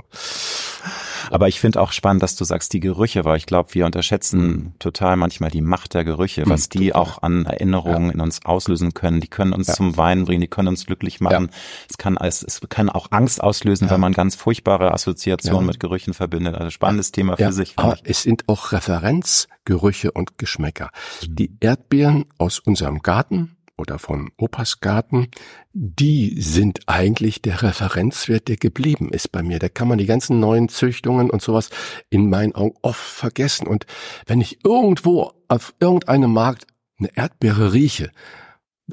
Aber 1.31 1.49
ich 1.49 1.61
finde 1.61 1.81
auch 1.81 1.93
spannend, 1.93 2.23
dass 2.23 2.37
du 2.37 2.45
sagst, 2.45 2.73
die 2.73 2.81
Gerüche, 2.81 3.25
weil 3.25 3.37
ich 3.37 3.47
glaube, 3.47 3.75
wir 3.75 3.87
unterschätzen 3.87 4.40
mhm. 4.40 4.73
total 4.78 5.17
manchmal 5.17 5.50
die 5.50 5.61
Macht 5.61 5.95
der 5.95 6.05
Gerüche, 6.05 6.45
was 6.47 6.69
mhm, 6.69 6.78
die 6.78 6.88
total. 6.88 7.02
auch 7.02 7.23
an 7.23 7.47
Erinnerungen 7.47 8.07
ja. 8.07 8.14
in 8.14 8.21
uns 8.21 8.45
auslösen 8.45 8.95
können. 8.95 9.21
Die 9.21 9.28
können 9.28 9.52
uns 9.52 9.69
ja. 9.69 9.75
zum 9.75 9.97
Weinen 9.97 10.25
bringen, 10.25 10.40
die 10.40 10.49
können 10.49 10.69
uns 10.69 10.87
glücklich 10.87 11.21
machen. 11.21 11.47
Ja. 11.50 11.59
Es 11.90 11.99
kann 11.99 12.17
es, 12.17 12.43
es 12.43 12.61
kann 12.69 12.88
auch 12.88 13.09
Angst 13.11 13.43
auslösen, 13.43 13.90
wenn 13.90 14.00
man 14.00 14.12
ganz 14.12 14.37
furchtbare 14.37 14.93
Assoziationen 14.93 15.67
mit 15.67 15.81
Gerüchen 15.81 16.14
verbindet. 16.14 16.55
Also 16.55 16.71
spannendes 16.71 17.12
Thema 17.12 17.37
für 17.37 17.52
sich. 17.52 17.75
Aber 17.76 17.95
ich. 17.95 18.02
es 18.05 18.23
sind 18.23 18.49
auch 18.49 18.73
Referenzgerüche 18.73 20.12
und 20.12 20.38
Geschmäcker. 20.38 20.90
Mhm. 21.23 21.37
Die 21.37 21.57
Erdbeeren 21.61 22.26
aus 22.38 22.59
unserem 22.59 23.00
Garten, 23.00 23.58
oder 23.78 23.99
von 23.99 24.30
Opas 24.37 24.80
Garten, 24.80 25.28
die 25.73 26.40
sind 26.40 26.80
eigentlich 26.87 27.40
der 27.40 27.62
Referenzwert, 27.62 28.49
der 28.49 28.56
geblieben 28.56 29.11
ist 29.11 29.32
bei 29.32 29.42
mir. 29.42 29.58
Da 29.58 29.68
kann 29.68 29.88
man 29.88 29.99
die 29.99 30.06
ganzen 30.06 30.40
neuen 30.40 30.68
Züchtungen 30.68 31.30
und 31.30 31.40
sowas 31.40 31.70
in 32.11 32.28
meinen 32.28 32.54
Augen 32.54 32.76
oft 32.82 33.00
vergessen. 33.00 33.66
Und 33.66 33.87
wenn 34.26 34.40
ich 34.40 34.64
irgendwo 34.64 35.32
auf 35.49 35.75
irgendeinem 35.80 36.32
Markt 36.32 36.66
eine 36.99 37.16
Erdbeere 37.16 37.73
rieche, 37.73 38.11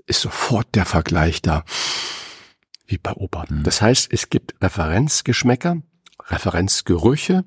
ist 0.05 0.21
sofort 0.21 0.67
der 0.75 0.85
Vergleich 0.85 1.41
da, 1.41 1.63
wie 2.85 2.97
bei 2.97 3.13
Opa. 3.13 3.45
Mhm. 3.49 3.63
Das 3.63 3.81
heißt, 3.81 4.09
es 4.11 4.29
gibt 4.29 4.55
Referenzgeschmäcker, 4.61 5.81
Referenzgerüche, 6.27 7.45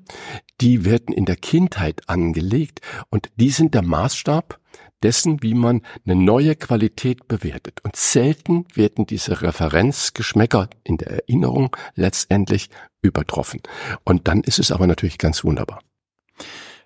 die 0.61 0.85
werden 0.85 1.13
in 1.13 1.25
der 1.25 1.35
Kindheit 1.35 2.07
angelegt 2.07 2.81
und 3.09 3.29
die 3.35 3.49
sind 3.49 3.73
der 3.73 3.81
Maßstab 3.81 4.58
dessen, 5.03 5.41
wie 5.43 5.53
man 5.53 5.81
eine 6.05 6.15
neue 6.15 6.55
Qualität 6.55 7.27
bewertet. 7.27 7.79
Und 7.83 7.95
selten 7.95 8.65
werden 8.73 9.05
diese 9.05 9.41
Referenzgeschmäcker 9.41 10.69
in 10.83 10.97
der 10.97 11.11
Erinnerung 11.11 11.75
letztendlich 11.95 12.69
übertroffen. 13.01 13.61
Und 14.03 14.27
dann 14.27 14.41
ist 14.41 14.59
es 14.59 14.71
aber 14.71 14.87
natürlich 14.87 15.17
ganz 15.17 15.43
wunderbar. 15.43 15.81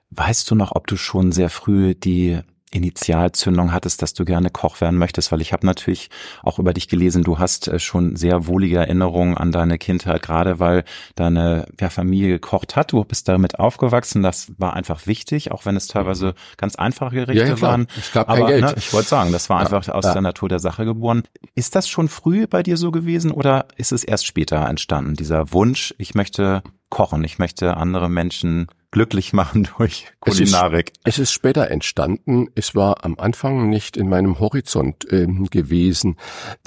Weißt 0.09 0.49
du 0.51 0.55
noch, 0.55 0.73
ob 0.73 0.87
du 0.87 0.95
schon 0.95 1.31
sehr 1.31 1.49
früh 1.49 1.95
die 1.95 2.39
Initialzündung 2.73 3.71
hattest, 3.71 4.01
dass 4.01 4.13
du 4.13 4.25
gerne 4.25 4.49
Koch 4.49 4.81
werden 4.81 4.97
möchtest? 4.97 5.31
Weil 5.31 5.41
ich 5.41 5.53
habe 5.53 5.65
natürlich 5.65 6.09
auch 6.41 6.59
über 6.59 6.73
dich 6.73 6.87
gelesen, 6.87 7.23
du 7.23 7.39
hast 7.39 7.67
äh, 7.67 7.79
schon 7.79 8.15
sehr 8.15 8.47
wohlige 8.47 8.77
Erinnerungen 8.77 9.37
an 9.37 9.51
deine 9.51 9.77
Kindheit, 9.77 10.21
gerade 10.21 10.59
weil 10.59 10.83
deine 11.15 11.65
ja, 11.79 11.89
Familie 11.89 12.29
gekocht 12.29 12.75
hat. 12.75 12.91
Du 12.91 13.03
bist 13.03 13.27
damit 13.27 13.59
aufgewachsen, 13.59 14.23
das 14.23 14.51
war 14.57 14.73
einfach 14.73 15.07
wichtig, 15.07 15.51
auch 15.51 15.65
wenn 15.65 15.75
es 15.75 15.87
teilweise 15.87 16.27
mhm. 16.27 16.33
ganz 16.57 16.75
einfache 16.75 17.15
Gerichte 17.15 17.43
ja, 17.43 17.55
ja, 17.55 17.61
waren. 17.61 17.87
Es 17.97 18.11
gab 18.11 18.27
kein 18.27 18.37
Aber, 18.37 18.47
Geld. 18.47 18.63
Ne, 18.63 18.73
ich 18.77 18.93
wollte 18.93 19.09
sagen, 19.09 19.31
das 19.31 19.49
war 19.49 19.59
einfach 19.59 19.87
aus 19.89 20.11
der 20.11 20.21
Natur 20.21 20.49
der 20.49 20.59
Sache 20.59 20.85
geboren. 20.85 21.23
Ist 21.55 21.75
das 21.75 21.87
schon 21.87 22.07
früh 22.07 22.47
bei 22.47 22.63
dir 22.63 22.77
so 22.77 22.91
gewesen 22.91 23.31
oder 23.31 23.65
ist 23.77 23.91
es 23.91 24.03
erst 24.03 24.25
später 24.25 24.67
entstanden, 24.67 25.15
dieser 25.15 25.51
Wunsch, 25.53 25.93
ich 25.97 26.15
möchte 26.15 26.63
kochen, 26.93 27.23
ich 27.23 27.39
möchte 27.39 27.75
andere 27.75 28.07
Menschen 28.07 28.67
glücklich 28.91 29.33
machen 29.33 29.67
durch 29.77 30.05
Kulinarik. 30.19 30.93
Es 31.03 31.13
ist, 31.13 31.17
es 31.17 31.23
ist 31.23 31.31
später 31.31 31.71
entstanden. 31.71 32.49
Es 32.53 32.75
war 32.75 33.03
am 33.03 33.15
Anfang 33.17 33.67
nicht 33.67 33.97
in 33.97 34.07
meinem 34.07 34.39
Horizont 34.39 35.11
äh, 35.11 35.25
gewesen, 35.25 36.17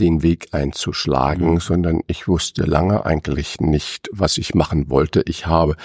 den 0.01 0.25
Weg 0.25 0.49
einzuschlagen, 0.51 1.53
mhm. 1.53 1.61
sondern 1.61 2.01
ich 2.09 2.27
wusste 2.27 2.65
lange 2.65 3.07
eigentlich 3.07 3.61
nicht, 3.61 4.09
was 4.11 4.37
ich 4.37 4.53
machen 4.53 4.91
wollte. 4.91 5.23
Ich 5.27 5.47
habe, 5.47 5.77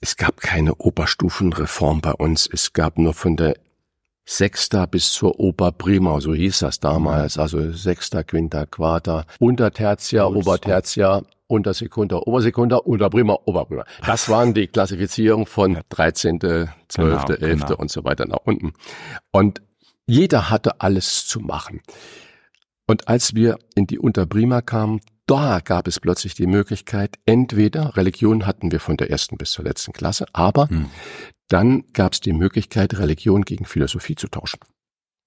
es 0.00 0.16
gab 0.16 0.36
keine 0.36 0.76
Oberstufenreform 0.76 2.00
bei 2.00 2.12
uns. 2.12 2.48
Es 2.50 2.72
gab 2.72 2.96
nur 2.96 3.12
von 3.12 3.36
der 3.36 3.56
Sechster 4.24 4.86
bis 4.86 5.10
zur 5.10 5.40
Oper 5.40 5.72
Prima, 5.72 6.20
so 6.20 6.32
hieß 6.32 6.60
das 6.60 6.78
damals, 6.78 7.38
also 7.38 7.72
Sechster, 7.72 8.22
Quinta, 8.22 8.66
Quarta, 8.66 9.24
Untertertia, 9.40 10.26
Obertertia, 10.26 11.22
Untersekunda, 11.50 12.16
Obersekunda, 12.16 12.76
Unterprima, 12.76 13.38
Oberprima. 13.44 13.84
Das 14.06 14.28
waren 14.28 14.54
die 14.54 14.68
Klassifizierung 14.68 15.46
von 15.46 15.80
13., 15.88 16.40
12., 16.40 16.70
genau, 16.96 17.24
11. 17.26 17.60
Genau. 17.66 17.76
und 17.76 17.90
so 17.90 18.04
weiter 18.04 18.26
nach 18.26 18.40
unten. 18.44 18.72
Und 19.32 19.62
jeder 20.06 20.50
hatte 20.50 20.80
alles 20.80 21.26
zu 21.26 21.40
machen. 21.40 21.82
Und 22.86 23.08
als 23.08 23.34
wir 23.34 23.58
in 23.74 23.86
die 23.86 23.98
Unterprima 23.98 24.62
kamen, 24.62 25.00
da 25.26 25.60
gab 25.60 25.86
es 25.86 26.00
plötzlich 26.00 26.34
die 26.34 26.48
Möglichkeit, 26.48 27.16
entweder 27.24 27.96
Religion 27.96 28.46
hatten 28.46 28.72
wir 28.72 28.80
von 28.80 28.96
der 28.96 29.10
ersten 29.10 29.36
bis 29.36 29.52
zur 29.52 29.64
letzten 29.64 29.92
Klasse, 29.92 30.26
aber 30.32 30.68
hm. 30.68 30.90
dann 31.46 31.84
gab 31.92 32.14
es 32.14 32.20
die 32.20 32.32
Möglichkeit, 32.32 32.98
Religion 32.98 33.42
gegen 33.42 33.64
Philosophie 33.64 34.16
zu 34.16 34.26
tauschen. 34.26 34.58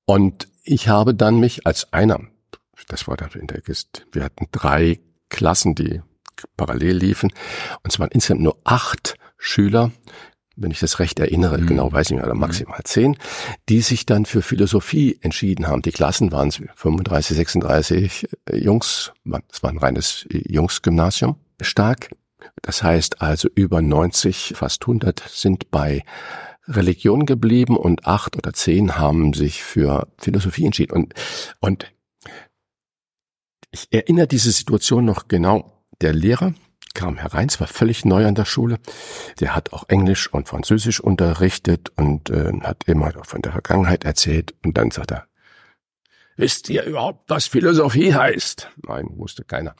Und 0.05 0.49
ich 0.63 0.89
habe 0.89 1.15
dann 1.15 1.39
mich 1.39 1.65
als 1.65 1.93
einer, 1.93 2.19
das 2.89 3.07
war 3.07 3.15
dann 3.15 3.31
in 3.31 3.47
der 3.47 3.61
Gist, 3.61 4.05
wir 4.11 4.25
hatten 4.25 4.47
drei 4.51 4.99
Klassen, 5.29 5.73
die 5.73 6.01
parallel 6.57 6.97
liefen. 6.97 7.31
Und 7.83 7.93
es 7.93 7.99
waren 7.99 8.09
insgesamt 8.11 8.41
nur 8.41 8.57
acht 8.63 9.15
Schüler, 9.37 9.91
wenn 10.55 10.71
ich 10.71 10.79
das 10.79 10.99
recht 10.99 11.19
erinnere, 11.19 11.57
mhm. 11.57 11.67
genau 11.67 11.91
weiß 11.91 12.07
ich 12.07 12.15
nicht, 12.15 12.25
oder 12.25 12.35
maximal 12.35 12.79
mhm. 12.79 12.85
zehn, 12.85 13.17
die 13.69 13.81
sich 13.81 14.05
dann 14.05 14.25
für 14.25 14.41
Philosophie 14.41 15.17
entschieden 15.21 15.67
haben. 15.67 15.81
Die 15.81 15.91
Klassen 15.91 16.31
waren 16.31 16.51
35, 16.51 17.35
36 17.35 18.27
äh, 18.45 18.57
Jungs, 18.57 19.13
es 19.51 19.63
war 19.63 19.69
ein 19.69 19.77
reines 19.77 20.25
äh, 20.29 20.43
Jungsgymnasium, 20.51 21.37
stark. 21.61 22.09
Das 22.61 22.83
heißt 22.83 23.21
also 23.21 23.49
über 23.55 23.81
90, 23.81 24.53
fast 24.55 24.83
100 24.83 25.23
sind 25.27 25.71
bei 25.71 26.03
Religion 26.67 27.25
geblieben 27.25 27.75
und 27.75 28.05
acht 28.05 28.37
oder 28.37 28.53
zehn 28.53 28.97
haben 28.97 29.33
sich 29.33 29.63
für 29.63 30.07
Philosophie 30.17 30.65
entschieden. 30.65 30.93
Und, 30.93 31.13
und 31.59 31.91
ich 33.71 33.87
erinnere 33.91 34.27
diese 34.27 34.51
Situation 34.51 35.03
noch 35.05 35.27
genau. 35.27 35.72
Der 36.01 36.13
Lehrer 36.13 36.53
kam 36.93 37.17
herein, 37.17 37.47
es 37.47 37.59
war 37.59 37.67
völlig 37.67 38.05
neu 38.05 38.25
an 38.25 38.35
der 38.35 38.45
Schule. 38.45 38.79
Der 39.39 39.55
hat 39.55 39.73
auch 39.73 39.85
Englisch 39.87 40.31
und 40.31 40.47
Französisch 40.47 40.99
unterrichtet 40.99 41.91
und 41.95 42.29
äh, 42.29 42.51
hat 42.61 42.83
immer 42.85 43.11
von 43.23 43.41
der 43.41 43.51
Vergangenheit 43.51 44.03
erzählt. 44.03 44.53
Und 44.63 44.77
dann 44.77 44.91
sagt 44.91 45.11
er, 45.11 45.27
wisst 46.35 46.69
ihr 46.69 46.83
überhaupt, 46.83 47.29
was 47.29 47.47
Philosophie 47.47 48.13
heißt? 48.13 48.69
Nein, 48.87 49.09
wusste 49.15 49.43
keiner. 49.43 49.75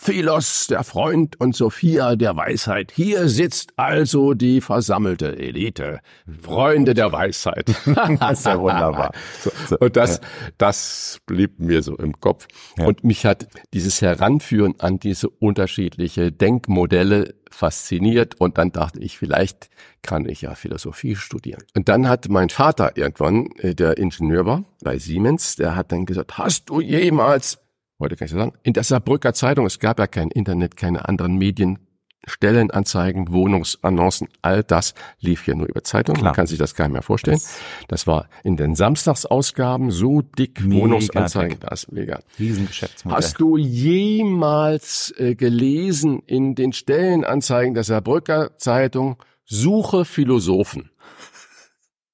Philos, 0.00 0.68
der 0.68 0.84
Freund, 0.84 1.40
und 1.40 1.56
Sophia, 1.56 2.14
der 2.14 2.36
Weisheit. 2.36 2.92
Hier 2.94 3.28
sitzt 3.28 3.72
also 3.76 4.32
die 4.32 4.60
versammelte 4.60 5.36
Elite. 5.36 5.98
Freunde 6.40 6.94
der 6.94 7.10
Weisheit. 7.10 7.68
das 8.20 8.38
ist 8.38 8.46
ja 8.46 8.60
wunderbar. 8.60 9.10
So, 9.42 9.50
so, 9.68 9.76
und 9.80 9.96
das, 9.96 10.20
das 10.56 11.18
blieb 11.26 11.58
mir 11.58 11.82
so 11.82 11.96
im 11.96 12.20
Kopf. 12.20 12.46
Ja. 12.78 12.86
Und 12.86 13.02
mich 13.02 13.26
hat 13.26 13.48
dieses 13.74 14.00
Heranführen 14.00 14.78
an 14.78 15.00
diese 15.00 15.28
unterschiedliche 15.28 16.30
Denkmodelle 16.30 17.34
fasziniert. 17.50 18.40
Und 18.40 18.56
dann 18.56 18.70
dachte 18.70 19.00
ich, 19.00 19.18
vielleicht 19.18 19.68
kann 20.02 20.28
ich 20.28 20.42
ja 20.42 20.54
Philosophie 20.54 21.16
studieren. 21.16 21.64
Und 21.74 21.88
dann 21.88 22.08
hat 22.08 22.28
mein 22.28 22.50
Vater 22.50 22.96
irgendwann, 22.96 23.50
äh, 23.58 23.74
der 23.74 23.98
Ingenieur 23.98 24.46
war 24.46 24.64
bei 24.80 24.96
Siemens, 24.98 25.56
der 25.56 25.74
hat 25.74 25.90
dann 25.90 26.06
gesagt, 26.06 26.38
hast 26.38 26.70
du 26.70 26.80
jemals 26.80 27.58
heute 27.98 28.16
kann 28.16 28.26
ich 28.26 28.32
sagen, 28.32 28.52
in 28.62 28.72
der 28.72 28.84
Saarbrücker 28.84 29.34
Zeitung, 29.34 29.66
es 29.66 29.78
gab 29.78 29.98
ja 29.98 30.06
kein 30.06 30.30
Internet, 30.30 30.76
keine 30.76 31.08
anderen 31.08 31.36
Medien, 31.36 31.78
Stellenanzeigen, 32.26 33.32
Wohnungsannoncen, 33.32 34.28
all 34.42 34.62
das 34.62 34.94
lief 35.20 35.44
hier 35.44 35.54
nur 35.54 35.68
über 35.68 35.82
Zeitungen. 35.84 36.22
Man 36.22 36.34
kann 36.34 36.46
sich 36.46 36.58
das 36.58 36.74
gar 36.74 36.86
nicht 36.86 36.92
mehr 36.92 37.02
vorstellen. 37.02 37.38
Das, 37.38 37.60
das 37.88 38.06
war 38.06 38.28
in 38.42 38.56
den 38.56 38.74
Samstagsausgaben 38.74 39.90
so 39.90 40.22
dick 40.22 40.60
mega 40.60 40.82
Wohnungsanzeigen. 40.82 41.60
Dick. 41.60 41.68
Das 41.68 41.84
ist 41.84 41.92
mega. 41.92 42.20
Riesengeschäftsmodell. 42.38 43.16
Hast 43.16 43.40
du 43.40 43.56
jemals 43.56 45.14
äh, 45.16 45.36
gelesen 45.36 46.20
in 46.26 46.54
den 46.54 46.72
Stellenanzeigen 46.72 47.74
der 47.74 47.84
Saarbrücker 47.84 48.56
Zeitung, 48.58 49.16
suche 49.44 50.04
Philosophen? 50.04 50.90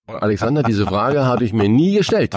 Alexander, 0.06 0.62
diese 0.62 0.86
Frage 0.86 1.24
habe 1.24 1.44
ich 1.44 1.52
mir 1.54 1.68
nie 1.68 1.96
gestellt. 1.96 2.36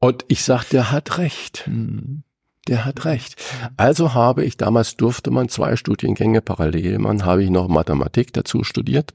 Und 0.00 0.24
ich 0.28 0.42
sagte, 0.42 0.70
der 0.76 0.90
hat 0.90 1.18
recht. 1.18 1.64
Mhm. 1.68 2.24
Der 2.68 2.84
hat 2.84 3.04
recht. 3.04 3.36
Also 3.76 4.14
habe 4.14 4.44
ich, 4.44 4.56
damals 4.56 4.96
durfte 4.96 5.30
man 5.30 5.48
zwei 5.48 5.76
Studiengänge 5.76 6.40
parallel 6.40 6.98
machen, 6.98 7.24
habe 7.24 7.42
ich 7.42 7.50
noch 7.50 7.68
Mathematik 7.68 8.32
dazu 8.32 8.64
studiert. 8.64 9.14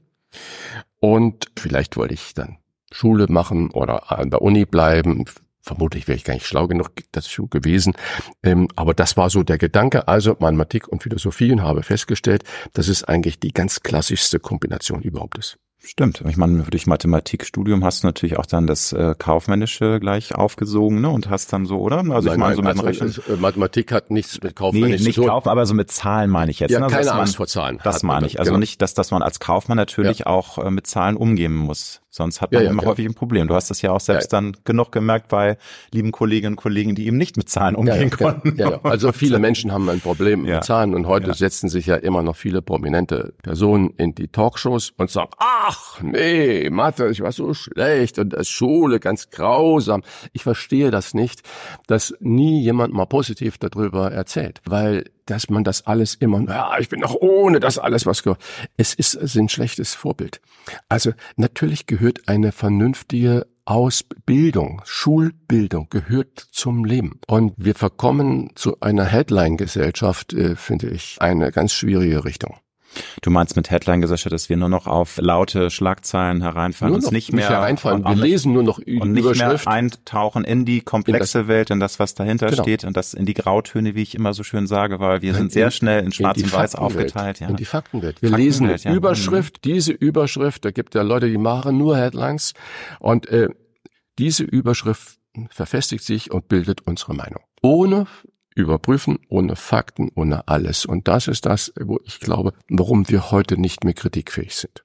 Und 1.00 1.46
vielleicht 1.58 1.96
wollte 1.96 2.14
ich 2.14 2.34
dann 2.34 2.58
Schule 2.92 3.26
machen 3.28 3.70
oder 3.70 4.10
an 4.12 4.30
der 4.30 4.42
Uni 4.42 4.64
bleiben. 4.64 5.24
Vermutlich 5.62 6.08
wäre 6.08 6.16
ich 6.16 6.24
gar 6.24 6.34
nicht 6.34 6.46
schlau 6.46 6.66
genug 6.66 6.90
dazu 7.12 7.46
gewesen. 7.46 7.94
Ähm, 8.42 8.68
aber 8.76 8.94
das 8.94 9.16
war 9.16 9.30
so 9.30 9.42
der 9.42 9.58
Gedanke. 9.58 10.08
Also 10.08 10.36
Mathematik 10.38 10.88
und 10.88 11.02
Philosophie 11.02 11.52
und 11.52 11.62
habe 11.62 11.82
festgestellt, 11.82 12.44
dass 12.72 12.88
es 12.88 13.04
eigentlich 13.04 13.40
die 13.40 13.52
ganz 13.52 13.80
klassischste 13.82 14.40
Kombination 14.40 15.02
überhaupt 15.02 15.38
ist. 15.38 15.58
Stimmt. 15.82 16.22
Ich 16.28 16.36
meine, 16.36 16.62
durch 16.64 16.86
Mathematikstudium 16.86 17.84
hast 17.84 18.02
du 18.02 18.06
natürlich 18.06 18.36
auch 18.36 18.44
dann 18.44 18.66
das 18.66 18.92
äh, 18.92 19.14
Kaufmännische 19.18 19.98
gleich 19.98 20.34
aufgesogen, 20.34 21.00
ne? 21.00 21.08
Und 21.08 21.30
hast 21.30 21.52
dann 21.54 21.64
so, 21.64 21.80
oder? 21.80 21.98
Also 22.10 22.28
nein, 22.28 22.32
ich 22.32 22.36
meine, 22.38 22.54
so 22.56 22.62
mit 22.62 22.70
also, 22.70 22.82
Rechnen. 22.82 23.14
Äh, 23.28 23.40
Mathematik 23.40 23.90
hat 23.90 24.10
nichts 24.10 24.42
mit 24.42 24.56
Kaufmännisch 24.56 25.00
nee, 25.00 25.06
nicht 25.06 25.14
zu 25.14 25.22
tun. 25.22 25.30
Kauf, 25.30 25.46
aber 25.46 25.64
so 25.64 25.72
mit 25.72 25.90
Zahlen 25.90 26.28
meine 26.28 26.50
ich 26.50 26.60
jetzt. 26.60 26.70
Ja, 26.70 26.80
ne? 26.80 26.86
Also, 26.86 26.96
keine 26.96 27.12
Angst 27.12 27.36
vor 27.36 27.46
Zahlen. 27.46 27.80
Das 27.82 28.02
meine 28.02 28.26
ich. 28.26 28.38
Also 28.38 28.50
genau. 28.50 28.60
nicht, 28.60 28.82
dass, 28.82 28.92
dass 28.92 29.10
man 29.10 29.22
als 29.22 29.40
Kaufmann 29.40 29.76
natürlich 29.76 30.20
ja. 30.20 30.26
auch 30.26 30.58
äh, 30.58 30.70
mit 30.70 30.86
Zahlen 30.86 31.16
umgehen 31.16 31.54
muss. 31.54 32.02
Sonst 32.12 32.40
hat 32.40 32.50
man 32.50 32.62
ja, 32.62 32.66
ja, 32.66 32.72
immer 32.72 32.82
häufig 32.84 33.06
ein 33.06 33.14
Problem. 33.14 33.46
Du 33.46 33.54
hast 33.54 33.70
das 33.70 33.82
ja 33.82 33.92
auch 33.92 34.00
selbst 34.00 34.32
dann 34.32 34.56
genug 34.64 34.90
gemerkt 34.90 35.28
bei 35.28 35.56
lieben 35.92 36.10
Kolleginnen 36.10 36.54
und 36.54 36.56
Kollegen, 36.56 36.96
die 36.96 37.06
eben 37.06 37.16
nicht 37.16 37.36
mit 37.36 37.48
Zahlen 37.48 37.76
umgehen 37.76 38.10
konnten. 38.10 38.56
Ja, 38.58 38.70
ja. 38.70 38.80
Also 38.82 39.12
viele 39.12 39.38
Menschen 39.38 39.70
haben 39.70 39.88
ein 39.88 40.00
Problem 40.00 40.42
mit 40.42 40.64
Zahlen 40.64 40.94
und 40.94 41.06
heute 41.06 41.32
setzen 41.34 41.68
sich 41.68 41.86
ja 41.86 41.94
immer 41.94 42.22
noch 42.22 42.34
viele 42.34 42.62
prominente 42.62 43.32
Personen 43.44 43.90
in 43.96 44.16
die 44.16 44.26
Talkshows 44.26 44.92
und 44.96 45.08
sagen, 45.08 45.30
ach 45.70 46.00
nee, 46.02 46.68
Mathe, 46.68 47.10
ich 47.10 47.20
war 47.20 47.30
so 47.30 47.54
schlecht 47.54 48.18
und 48.18 48.30
das 48.32 48.48
Schule 48.48 48.98
ganz 48.98 49.30
grausam. 49.30 50.02
Ich 50.32 50.42
verstehe 50.42 50.90
das 50.90 51.14
nicht, 51.14 51.42
dass 51.86 52.12
nie 52.18 52.60
jemand 52.60 52.92
mal 52.92 53.06
positiv 53.06 53.56
darüber 53.56 54.10
erzählt, 54.10 54.60
weil 54.64 55.04
dass 55.26 55.48
man 55.48 55.62
das 55.62 55.86
alles 55.86 56.16
immer, 56.16 56.42
ja, 56.48 56.76
ich 56.80 56.88
bin 56.88 57.02
doch 57.02 57.14
ohne 57.14 57.60
das 57.60 57.78
alles 57.78 58.04
was 58.04 58.24
gehört. 58.24 58.42
Es 58.76 58.94
ist, 58.94 59.14
es 59.14 59.36
ist 59.36 59.36
ein 59.36 59.48
schlechtes 59.48 59.94
Vorbild. 59.94 60.40
Also 60.88 61.12
natürlich 61.36 61.86
gehört 61.86 62.26
eine 62.26 62.50
vernünftige 62.50 63.46
Ausbildung, 63.64 64.82
Schulbildung 64.84 65.86
gehört 65.88 66.36
zum 66.50 66.84
Leben. 66.84 67.20
Und 67.28 67.52
wir 67.56 67.76
verkommen 67.76 68.50
zu 68.56 68.80
einer 68.80 69.04
Headline-Gesellschaft, 69.04 70.32
äh, 70.32 70.56
finde 70.56 70.88
ich, 70.88 71.18
eine 71.20 71.52
ganz 71.52 71.72
schwierige 71.72 72.24
Richtung. 72.24 72.56
Du 73.22 73.30
meinst 73.30 73.56
mit 73.56 73.70
Headline-Gesellschaft, 73.70 74.32
dass 74.32 74.48
wir 74.48 74.56
nur 74.56 74.68
noch 74.68 74.86
auf 74.86 75.18
laute 75.20 75.70
Schlagzeilen 75.70 76.42
hereinfallen, 76.42 76.92
nur 76.92 77.02
uns 77.02 77.10
nicht 77.10 77.32
mehr 77.32 77.48
hereinfallen. 77.48 78.04
Wir 78.04 78.14
lesen 78.14 78.52
nur 78.52 78.62
noch 78.62 78.78
und 78.78 79.12
nicht 79.12 79.36
mehr 79.36 79.60
eintauchen 79.66 80.44
in 80.44 80.64
die 80.64 80.80
komplexe 80.80 81.40
in 81.40 81.48
Welt, 81.48 81.70
in 81.70 81.80
das, 81.80 81.98
was 81.98 82.14
dahinter 82.14 82.50
genau. 82.50 82.62
steht 82.62 82.84
und 82.84 82.96
das 82.96 83.14
in 83.14 83.26
die 83.26 83.34
Grautöne, 83.34 83.94
wie 83.94 84.02
ich 84.02 84.14
immer 84.14 84.34
so 84.34 84.42
schön 84.42 84.66
sage, 84.66 85.00
weil 85.00 85.22
wir 85.22 85.34
sind 85.34 85.52
sehr 85.52 85.70
schnell 85.70 86.04
in 86.04 86.12
Schwarz 86.12 86.42
und 86.42 86.52
Weiß 86.52 86.74
aufgeteilt. 86.74 87.40
Ja. 87.40 87.48
In 87.48 87.56
die 87.56 87.64
Faktenwelt. 87.64 88.22
Wir 88.22 88.30
lesen 88.30 88.66
eine 88.66 88.76
ja. 88.76 88.92
Überschrift, 88.92 89.64
diese 89.64 89.92
Überschrift, 89.92 90.64
da 90.64 90.70
gibt 90.70 90.94
ja 90.94 91.02
Leute, 91.02 91.28
die 91.28 91.38
machen 91.38 91.78
nur 91.78 91.96
Headlines 91.96 92.54
und 92.98 93.28
äh, 93.28 93.48
diese 94.18 94.44
Überschrift 94.44 95.18
verfestigt 95.50 96.04
sich 96.04 96.30
und 96.30 96.48
bildet 96.48 96.86
unsere 96.86 97.14
Meinung. 97.14 97.42
Ohne 97.62 98.06
überprüfen, 98.54 99.18
ohne 99.28 99.56
Fakten, 99.56 100.10
ohne 100.14 100.48
alles. 100.48 100.84
Und 100.84 101.08
das 101.08 101.28
ist 101.28 101.46
das, 101.46 101.72
wo 101.80 102.00
ich 102.04 102.20
glaube, 102.20 102.52
warum 102.68 103.08
wir 103.08 103.30
heute 103.30 103.58
nicht 103.58 103.84
mehr 103.84 103.94
kritikfähig 103.94 104.54
sind. 104.54 104.82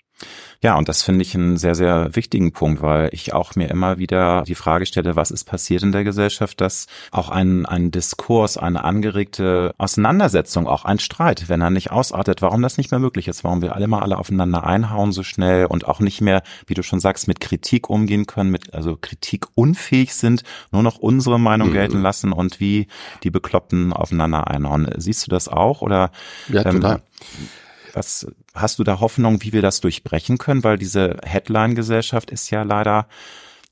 Ja, 0.61 0.77
und 0.77 0.89
das 0.89 1.03
finde 1.03 1.21
ich 1.21 1.35
einen 1.35 1.57
sehr, 1.57 1.75
sehr 1.75 2.15
wichtigen 2.15 2.51
Punkt, 2.51 2.81
weil 2.81 3.09
ich 3.11 3.33
auch 3.33 3.55
mir 3.55 3.69
immer 3.69 3.97
wieder 3.97 4.43
die 4.47 4.55
Frage 4.55 4.85
stelle, 4.85 5.15
was 5.15 5.29
ist 5.29 5.43
passiert 5.43 5.83
in 5.83 5.91
der 5.91 6.03
Gesellschaft, 6.03 6.59
dass 6.61 6.87
auch 7.11 7.29
ein, 7.29 7.65
ein 7.65 7.91
Diskurs, 7.91 8.57
eine 8.57 8.83
angeregte 8.83 9.75
Auseinandersetzung, 9.77 10.67
auch 10.67 10.85
ein 10.85 10.99
Streit, 10.99 11.49
wenn 11.49 11.61
er 11.61 11.69
nicht 11.69 11.91
ausartet, 11.91 12.41
warum 12.41 12.61
das 12.61 12.77
nicht 12.77 12.91
mehr 12.91 12.99
möglich 12.99 13.27
ist, 13.27 13.43
warum 13.43 13.61
wir 13.61 13.75
alle 13.75 13.87
mal 13.87 14.01
alle 14.01 14.17
aufeinander 14.17 14.63
einhauen 14.63 15.11
so 15.11 15.23
schnell 15.23 15.65
und 15.65 15.85
auch 15.87 15.99
nicht 15.99 16.21
mehr, 16.21 16.41
wie 16.67 16.73
du 16.73 16.81
schon 16.81 16.99
sagst, 16.99 17.27
mit 17.27 17.39
Kritik 17.41 17.89
umgehen 17.89 18.25
können, 18.25 18.49
mit, 18.49 18.73
also 18.73 18.97
Kritik 18.99 19.47
unfähig 19.55 20.15
sind, 20.15 20.43
nur 20.71 20.83
noch 20.83 20.97
unsere 20.97 21.39
Meinung 21.39 21.69
mhm. 21.69 21.73
gelten 21.73 22.01
lassen 22.01 22.31
und 22.31 22.59
wie 22.59 22.87
die 23.23 23.31
Bekloppten 23.31 23.93
aufeinander 23.93 24.47
einhauen. 24.47 24.89
Siehst 24.97 25.27
du 25.27 25.29
das 25.29 25.47
auch 25.47 25.81
oder? 25.81 26.11
Ja, 26.47 26.65
ähm, 26.65 26.81
total. 26.81 27.01
Was 27.95 28.27
hast 28.53 28.77
du 28.77 28.83
da 28.83 28.99
Hoffnung, 28.99 29.41
wie 29.41 29.53
wir 29.53 29.61
das 29.61 29.79
durchbrechen 29.79 30.37
können? 30.37 30.63
Weil 30.65 30.77
diese 30.77 31.17
Headline-Gesellschaft 31.23 32.29
ist 32.29 32.49
ja 32.49 32.63
leider 32.63 33.07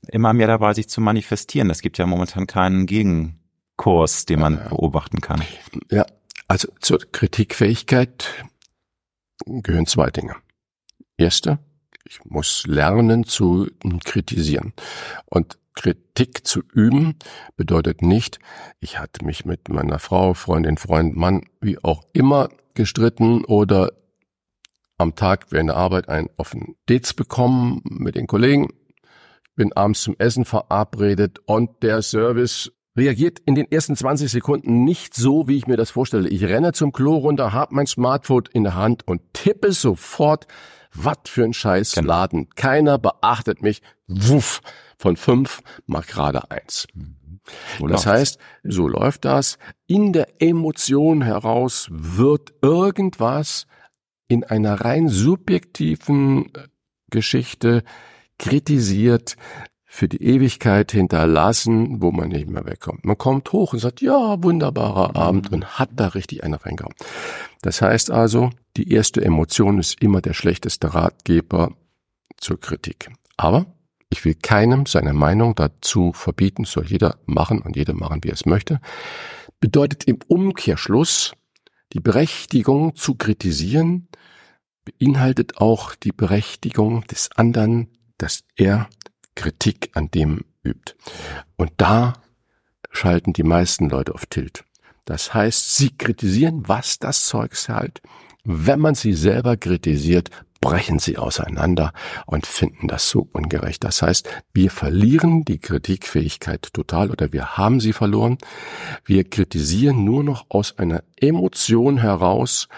immer 0.08 0.32
mehr 0.32 0.46
dabei, 0.46 0.72
sich 0.72 0.88
zu 0.88 1.02
manifestieren. 1.02 1.68
Es 1.68 1.82
gibt 1.82 1.98
ja 1.98 2.06
momentan 2.06 2.46
keinen 2.46 2.86
Gegenkurs, 2.86 4.24
den 4.24 4.40
man 4.40 4.56
ja, 4.56 4.68
beobachten 4.68 5.20
kann. 5.20 5.42
Ja, 5.90 6.06
also 6.48 6.68
zur 6.80 7.00
Kritikfähigkeit 7.12 8.46
gehören 9.44 9.86
zwei 9.86 10.10
Dinge. 10.10 10.36
Erste, 11.18 11.58
ich 12.04 12.24
muss 12.24 12.64
lernen 12.66 13.24
zu 13.24 13.68
kritisieren. 14.04 14.72
Und 15.26 15.58
Kritik 15.74 16.46
zu 16.46 16.62
üben 16.72 17.16
bedeutet 17.56 18.00
nicht, 18.00 18.38
ich 18.80 18.98
hatte 18.98 19.24
mich 19.24 19.44
mit 19.44 19.68
meiner 19.68 19.98
Frau, 19.98 20.32
Freundin, 20.32 20.78
Freund, 20.78 21.14
Mann, 21.14 21.42
wie 21.60 21.82
auch 21.82 22.04
immer 22.12 22.48
gestritten 22.74 23.44
oder 23.44 23.92
am 24.98 25.14
Tag 25.14 25.46
während 25.50 25.70
der 25.70 25.76
Arbeit 25.76 26.08
einen 26.08 26.30
offenen 26.36 26.76
Dates 26.86 27.14
bekommen 27.14 27.82
mit 27.84 28.14
den 28.14 28.26
Kollegen, 28.26 28.68
bin 29.56 29.72
abends 29.72 30.02
zum 30.02 30.16
Essen 30.18 30.44
verabredet 30.44 31.40
und 31.46 31.82
der 31.82 32.02
Service 32.02 32.72
reagiert 32.96 33.40
in 33.44 33.54
den 33.54 33.70
ersten 33.70 33.96
20 33.96 34.30
Sekunden 34.30 34.84
nicht 34.84 35.14
so, 35.14 35.48
wie 35.48 35.56
ich 35.56 35.66
mir 35.66 35.76
das 35.76 35.90
vorstelle. 35.90 36.28
Ich 36.28 36.44
renne 36.44 36.72
zum 36.72 36.92
Klo 36.92 37.16
runter, 37.16 37.52
hab 37.52 37.72
mein 37.72 37.86
Smartphone 37.86 38.44
in 38.52 38.64
der 38.64 38.74
Hand 38.74 39.06
und 39.06 39.20
tippe 39.32 39.72
sofort, 39.72 40.46
was 40.92 41.18
für 41.26 41.44
ein 41.44 41.52
scheiß 41.52 41.92
genau. 41.92 42.08
Laden. 42.08 42.48
Keiner 42.54 42.98
beachtet 42.98 43.62
mich. 43.62 43.82
Wuff, 44.06 44.60
von 44.96 45.16
fünf 45.16 45.60
mach 45.86 46.06
gerade 46.06 46.50
eins. 46.50 46.86
So 47.78 47.88
das 47.88 48.06
heißt, 48.06 48.38
so 48.62 48.86
läuft 48.86 49.24
das. 49.24 49.58
In 49.86 50.12
der 50.12 50.40
Emotion 50.40 51.22
heraus 51.22 51.88
wird 51.90 52.54
irgendwas 52.62 53.66
in 54.28 54.44
einer 54.44 54.80
rein 54.80 55.08
subjektiven 55.08 56.46
äh, 56.54 56.68
Geschichte 57.10 57.82
kritisiert, 58.38 59.36
für 59.94 60.08
die 60.08 60.24
Ewigkeit 60.24 60.90
hinterlassen, 60.90 62.02
wo 62.02 62.10
man 62.10 62.30
nicht 62.30 62.50
mehr 62.50 62.66
wegkommt. 62.66 63.04
Man 63.04 63.16
kommt 63.16 63.52
hoch 63.52 63.74
und 63.74 63.78
sagt, 63.78 64.00
ja, 64.00 64.42
wunderbarer 64.42 65.14
Abend 65.14 65.52
und 65.52 65.78
hat 65.78 65.90
da 65.94 66.08
richtig 66.08 66.42
einen 66.42 66.54
reingehauen. 66.54 66.96
Das 67.62 67.80
heißt 67.80 68.10
also, 68.10 68.50
die 68.76 68.90
erste 68.90 69.24
Emotion 69.24 69.78
ist 69.78 70.02
immer 70.02 70.20
der 70.20 70.32
schlechteste 70.32 70.94
Ratgeber 70.94 71.76
zur 72.38 72.58
Kritik. 72.58 73.08
Aber 73.36 73.66
ich 74.10 74.24
will 74.24 74.34
keinem 74.34 74.86
seine 74.86 75.12
Meinung 75.12 75.54
dazu 75.54 76.12
verbieten, 76.12 76.64
soll 76.64 76.86
jeder 76.86 77.18
machen 77.26 77.62
und 77.62 77.76
jeder 77.76 77.94
machen, 77.94 78.24
wie 78.24 78.30
er 78.30 78.34
es 78.34 78.46
möchte. 78.46 78.80
Bedeutet 79.60 80.08
im 80.08 80.18
Umkehrschluss, 80.26 81.34
die 81.94 82.00
Berechtigung 82.00 82.96
zu 82.96 83.14
kritisieren 83.14 84.08
beinhaltet 84.84 85.58
auch 85.58 85.94
die 85.94 86.12
Berechtigung 86.12 87.04
des 87.04 87.30
anderen, 87.36 87.88
dass 88.18 88.44
er 88.56 88.88
Kritik 89.34 89.90
an 89.94 90.10
dem 90.10 90.44
übt. 90.64 90.94
Und 91.56 91.72
da 91.76 92.14
schalten 92.90 93.32
die 93.32 93.44
meisten 93.44 93.88
Leute 93.88 94.14
auf 94.14 94.26
Tilt. 94.26 94.64
Das 95.04 95.34
heißt, 95.34 95.76
sie 95.76 95.96
kritisieren, 95.96 96.64
was 96.66 96.98
das 96.98 97.26
Zeugs 97.26 97.68
halt. 97.68 98.02
Wenn 98.44 98.80
man 98.80 98.94
sie 98.94 99.12
selber 99.12 99.56
kritisiert, 99.56 100.30
brechen 100.64 100.98
sie 100.98 101.18
auseinander 101.18 101.92
und 102.24 102.46
finden 102.46 102.88
das 102.88 103.10
so 103.10 103.28
ungerecht. 103.32 103.84
Das 103.84 104.00
heißt, 104.00 104.28
wir 104.54 104.70
verlieren 104.70 105.44
die 105.44 105.58
Kritikfähigkeit 105.58 106.72
total 106.72 107.10
oder 107.10 107.34
wir 107.34 107.58
haben 107.58 107.80
sie 107.80 107.92
verloren. 107.92 108.38
Wir 109.04 109.24
kritisieren 109.24 110.04
nur 110.04 110.24
noch 110.24 110.46
aus 110.48 110.78
einer 110.78 111.04
Emotion 111.20 111.98
heraus 111.98 112.68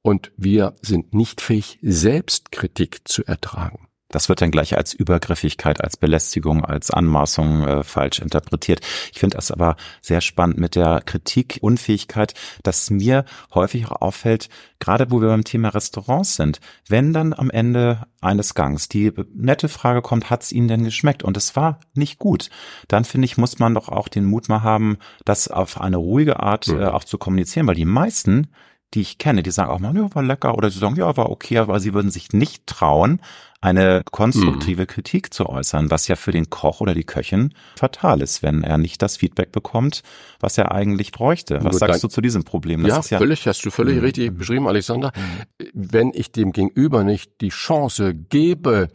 und 0.00 0.32
wir 0.38 0.74
sind 0.80 1.12
nicht 1.12 1.42
fähig, 1.42 1.78
Selbstkritik 1.82 3.02
zu 3.04 3.24
ertragen. 3.24 3.88
Das 4.14 4.28
wird 4.28 4.40
dann 4.40 4.52
gleich 4.52 4.76
als 4.76 4.94
Übergriffigkeit, 4.94 5.82
als 5.82 5.96
Belästigung, 5.96 6.64
als 6.64 6.92
Anmaßung 6.92 7.66
äh, 7.66 7.82
falsch 7.82 8.20
interpretiert. 8.20 8.80
Ich 9.12 9.18
finde 9.18 9.36
das 9.36 9.50
aber 9.50 9.74
sehr 10.02 10.20
spannend 10.20 10.56
mit 10.58 10.76
der 10.76 11.02
Kritik, 11.04 11.58
Unfähigkeit, 11.62 12.34
dass 12.62 12.90
mir 12.90 13.24
häufig 13.52 13.86
auch 13.86 14.00
auffällt, 14.02 14.50
gerade 14.78 15.10
wo 15.10 15.20
wir 15.20 15.28
beim 15.28 15.42
Thema 15.42 15.70
Restaurants 15.70 16.36
sind, 16.36 16.60
wenn 16.88 17.12
dann 17.12 17.32
am 17.32 17.50
Ende 17.50 18.06
eines 18.20 18.54
Gangs 18.54 18.88
die 18.88 19.12
nette 19.34 19.68
Frage 19.68 20.00
kommt, 20.00 20.30
hat's 20.30 20.52
Ihnen 20.52 20.68
denn 20.68 20.84
geschmeckt? 20.84 21.24
Und 21.24 21.36
es 21.36 21.56
war 21.56 21.80
nicht 21.94 22.20
gut. 22.20 22.50
Dann 22.86 23.04
finde 23.04 23.24
ich, 23.24 23.36
muss 23.36 23.58
man 23.58 23.74
doch 23.74 23.88
auch 23.88 24.06
den 24.06 24.26
Mut 24.26 24.48
mal 24.48 24.62
haben, 24.62 24.98
das 25.24 25.48
auf 25.48 25.80
eine 25.80 25.96
ruhige 25.96 26.38
Art 26.38 26.68
äh, 26.68 26.84
auch 26.84 27.02
zu 27.02 27.18
kommunizieren, 27.18 27.66
weil 27.66 27.74
die 27.74 27.84
meisten 27.84 28.48
die 28.94 29.00
ich 29.00 29.18
kenne, 29.18 29.42
die 29.42 29.50
sagen 29.50 29.70
auch 29.70 29.80
mal, 29.80 29.94
ja, 29.96 30.14
war 30.14 30.22
lecker 30.22 30.56
oder 30.56 30.70
sie 30.70 30.78
sagen, 30.78 30.96
ja, 30.96 31.16
war 31.16 31.30
okay, 31.30 31.58
aber 31.58 31.80
sie 31.80 31.94
würden 31.94 32.10
sich 32.10 32.32
nicht 32.32 32.66
trauen, 32.66 33.20
eine 33.64 34.02
konstruktive 34.10 34.82
mhm. 34.82 34.86
Kritik 34.86 35.32
zu 35.32 35.48
äußern, 35.48 35.90
was 35.90 36.06
ja 36.06 36.16
für 36.16 36.32
den 36.32 36.50
Koch 36.50 36.82
oder 36.82 36.94
die 36.94 37.04
Köchin 37.04 37.54
fatal 37.76 38.20
ist, 38.20 38.42
wenn 38.42 38.62
er 38.62 38.76
nicht 38.76 39.00
das 39.00 39.16
Feedback 39.16 39.52
bekommt, 39.52 40.02
was 40.38 40.58
er 40.58 40.72
eigentlich 40.72 41.12
bräuchte. 41.12 41.56
Was 41.56 41.62
Nur 41.62 41.72
sagst 41.72 42.04
du 42.04 42.08
zu 42.08 42.20
diesem 42.20 42.44
Problem? 42.44 42.84
Ja, 42.84 43.00
ja, 43.08 43.18
völlig, 43.18 43.46
hast 43.46 43.64
du 43.64 43.70
völlig 43.70 43.96
mhm. 43.96 44.02
richtig 44.02 44.36
beschrieben, 44.36 44.68
Alexander. 44.68 45.12
Mhm. 45.16 45.66
Wenn 45.72 46.12
ich 46.14 46.30
dem 46.30 46.52
Gegenüber 46.52 47.04
nicht 47.04 47.40
die 47.40 47.48
Chance 47.48 48.14
gebe, 48.14 48.90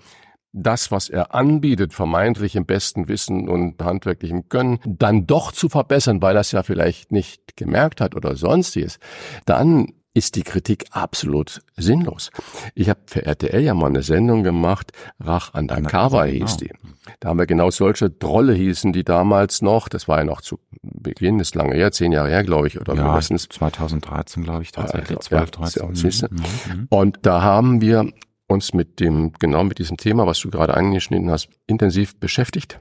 das, 0.52 0.92
was 0.92 1.10
er 1.10 1.36
anbietet, 1.36 1.94
vermeintlich 1.94 2.56
im 2.56 2.66
besten 2.66 3.08
Wissen 3.08 3.48
und 3.48 3.82
handwerklichem 3.82 4.50
Können, 4.50 4.80
dann 4.86 5.28
doch 5.28 5.52
zu 5.52 5.70
verbessern, 5.70 6.22
weil 6.22 6.36
er 6.36 6.42
es 6.42 6.52
ja 6.52 6.64
vielleicht 6.64 7.12
nicht 7.12 7.56
gemerkt 7.56 8.02
hat 8.02 8.16
oder 8.16 8.36
sonstiges, 8.36 9.00
dann 9.46 9.94
ist 10.14 10.36
die 10.36 10.44
Kritik 10.44 10.86
absolut 10.92 11.62
sinnlos. 11.78 12.32
Ich 12.74 12.90
habe 12.90 13.00
für 13.06 13.26
RTL 13.26 13.62
ja 13.62 13.74
mal 13.74 13.88
eine 13.88 14.02
Sendung 14.02 14.44
gemacht, 14.44 14.92
Rach 15.20 15.54
Undercover 15.54 16.26
hieß 16.26 16.58
die. 16.58 16.72
Da 17.20 17.30
haben 17.30 17.40
wir 17.40 17.46
genau 17.46 17.70
solche 17.70 18.10
Drolle 18.10 18.54
hießen 18.54 18.92
die 18.92 19.04
damals 19.04 19.62
noch, 19.62 19.88
das 19.88 20.08
war 20.08 20.20
ja 20.20 20.24
noch 20.26 20.42
zu 20.42 20.60
Beginn, 20.82 21.40
ist 21.40 21.56
lange 21.56 21.76
her, 21.76 21.92
zehn 21.92 22.12
Jahre 22.12 22.30
her, 22.30 22.44
glaube 22.44 22.68
ich, 22.68 22.80
oder 22.80 22.96
ja, 22.96 23.04
mindestens. 23.04 23.50
2013, 23.50 24.44
glaube 24.44 24.64
ich, 24.64 24.72
tatsächlich, 24.72 25.18
ja, 25.18 25.20
12, 25.20 25.52
13. 25.52 25.84
Ja, 25.84 26.28
mhm. 26.30 26.80
Mhm. 26.80 26.88
Und 26.90 27.20
da 27.22 27.42
haben 27.42 27.82
wir 27.82 28.10
uns 28.50 28.74
mit 28.74 29.00
dem, 29.00 29.32
genau 29.40 29.64
mit 29.64 29.80
diesem 29.80 29.98
Thema, 29.98 30.26
was 30.26 30.40
du 30.40 30.50
gerade 30.50 30.74
angeschnitten 30.74 31.30
hast, 31.30 31.50
intensiv 31.68 32.20
beschäftigt 32.20 32.80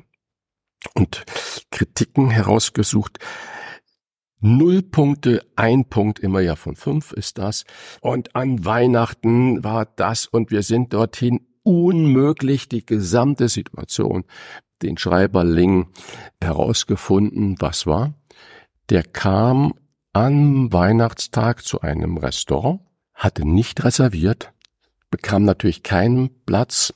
und 0.94 1.24
Kritiken 1.70 2.30
herausgesucht. 2.30 3.18
Null 4.40 4.82
Punkte, 4.82 5.44
ein 5.56 5.84
Punkt 5.84 6.20
immer 6.20 6.40
ja 6.40 6.56
von 6.56 6.76
fünf 6.76 7.12
ist 7.12 7.38
das. 7.38 7.64
Und 8.00 8.34
an 8.36 8.64
Weihnachten 8.64 9.64
war 9.64 9.84
das 9.84 10.26
und 10.26 10.50
wir 10.50 10.62
sind 10.62 10.92
dorthin 10.92 11.46
unmöglich 11.64 12.68
die 12.68 12.86
gesamte 12.86 13.48
Situation, 13.48 14.24
den 14.82 14.96
Schreiber 14.96 15.44
Ling 15.44 15.88
herausgefunden, 16.40 17.56
was 17.58 17.86
war. 17.86 18.14
Der 18.90 19.02
kam 19.02 19.74
am 20.12 20.72
Weihnachtstag 20.72 21.64
zu 21.64 21.80
einem 21.82 22.16
Restaurant, 22.16 22.80
hatte 23.12 23.46
nicht 23.46 23.84
reserviert, 23.84 24.52
bekam 25.10 25.44
natürlich 25.44 25.82
keinen 25.82 26.30
Platz, 26.44 26.94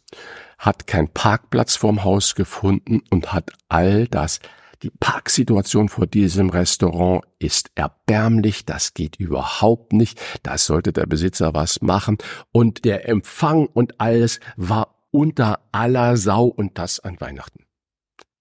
hat 0.58 0.86
keinen 0.86 1.08
Parkplatz 1.08 1.76
vorm 1.76 2.04
Haus 2.04 2.34
gefunden 2.34 3.02
und 3.10 3.32
hat 3.32 3.50
all 3.68 4.06
das. 4.06 4.40
Die 4.82 4.90
Parksituation 4.90 5.88
vor 5.88 6.06
diesem 6.06 6.50
Restaurant 6.50 7.24
ist 7.38 7.70
erbärmlich, 7.76 8.64
das 8.64 8.94
geht 8.94 9.16
überhaupt 9.16 9.92
nicht, 9.92 10.20
da 10.42 10.58
sollte 10.58 10.92
der 10.92 11.06
Besitzer 11.06 11.54
was 11.54 11.82
machen 11.82 12.18
und 12.50 12.84
der 12.84 13.08
Empfang 13.08 13.66
und 13.66 14.00
alles 14.00 14.40
war 14.56 14.94
unter 15.12 15.60
aller 15.70 16.16
Sau 16.16 16.46
und 16.46 16.78
das 16.78 16.98
an 16.98 17.20
Weihnachten. 17.20 17.64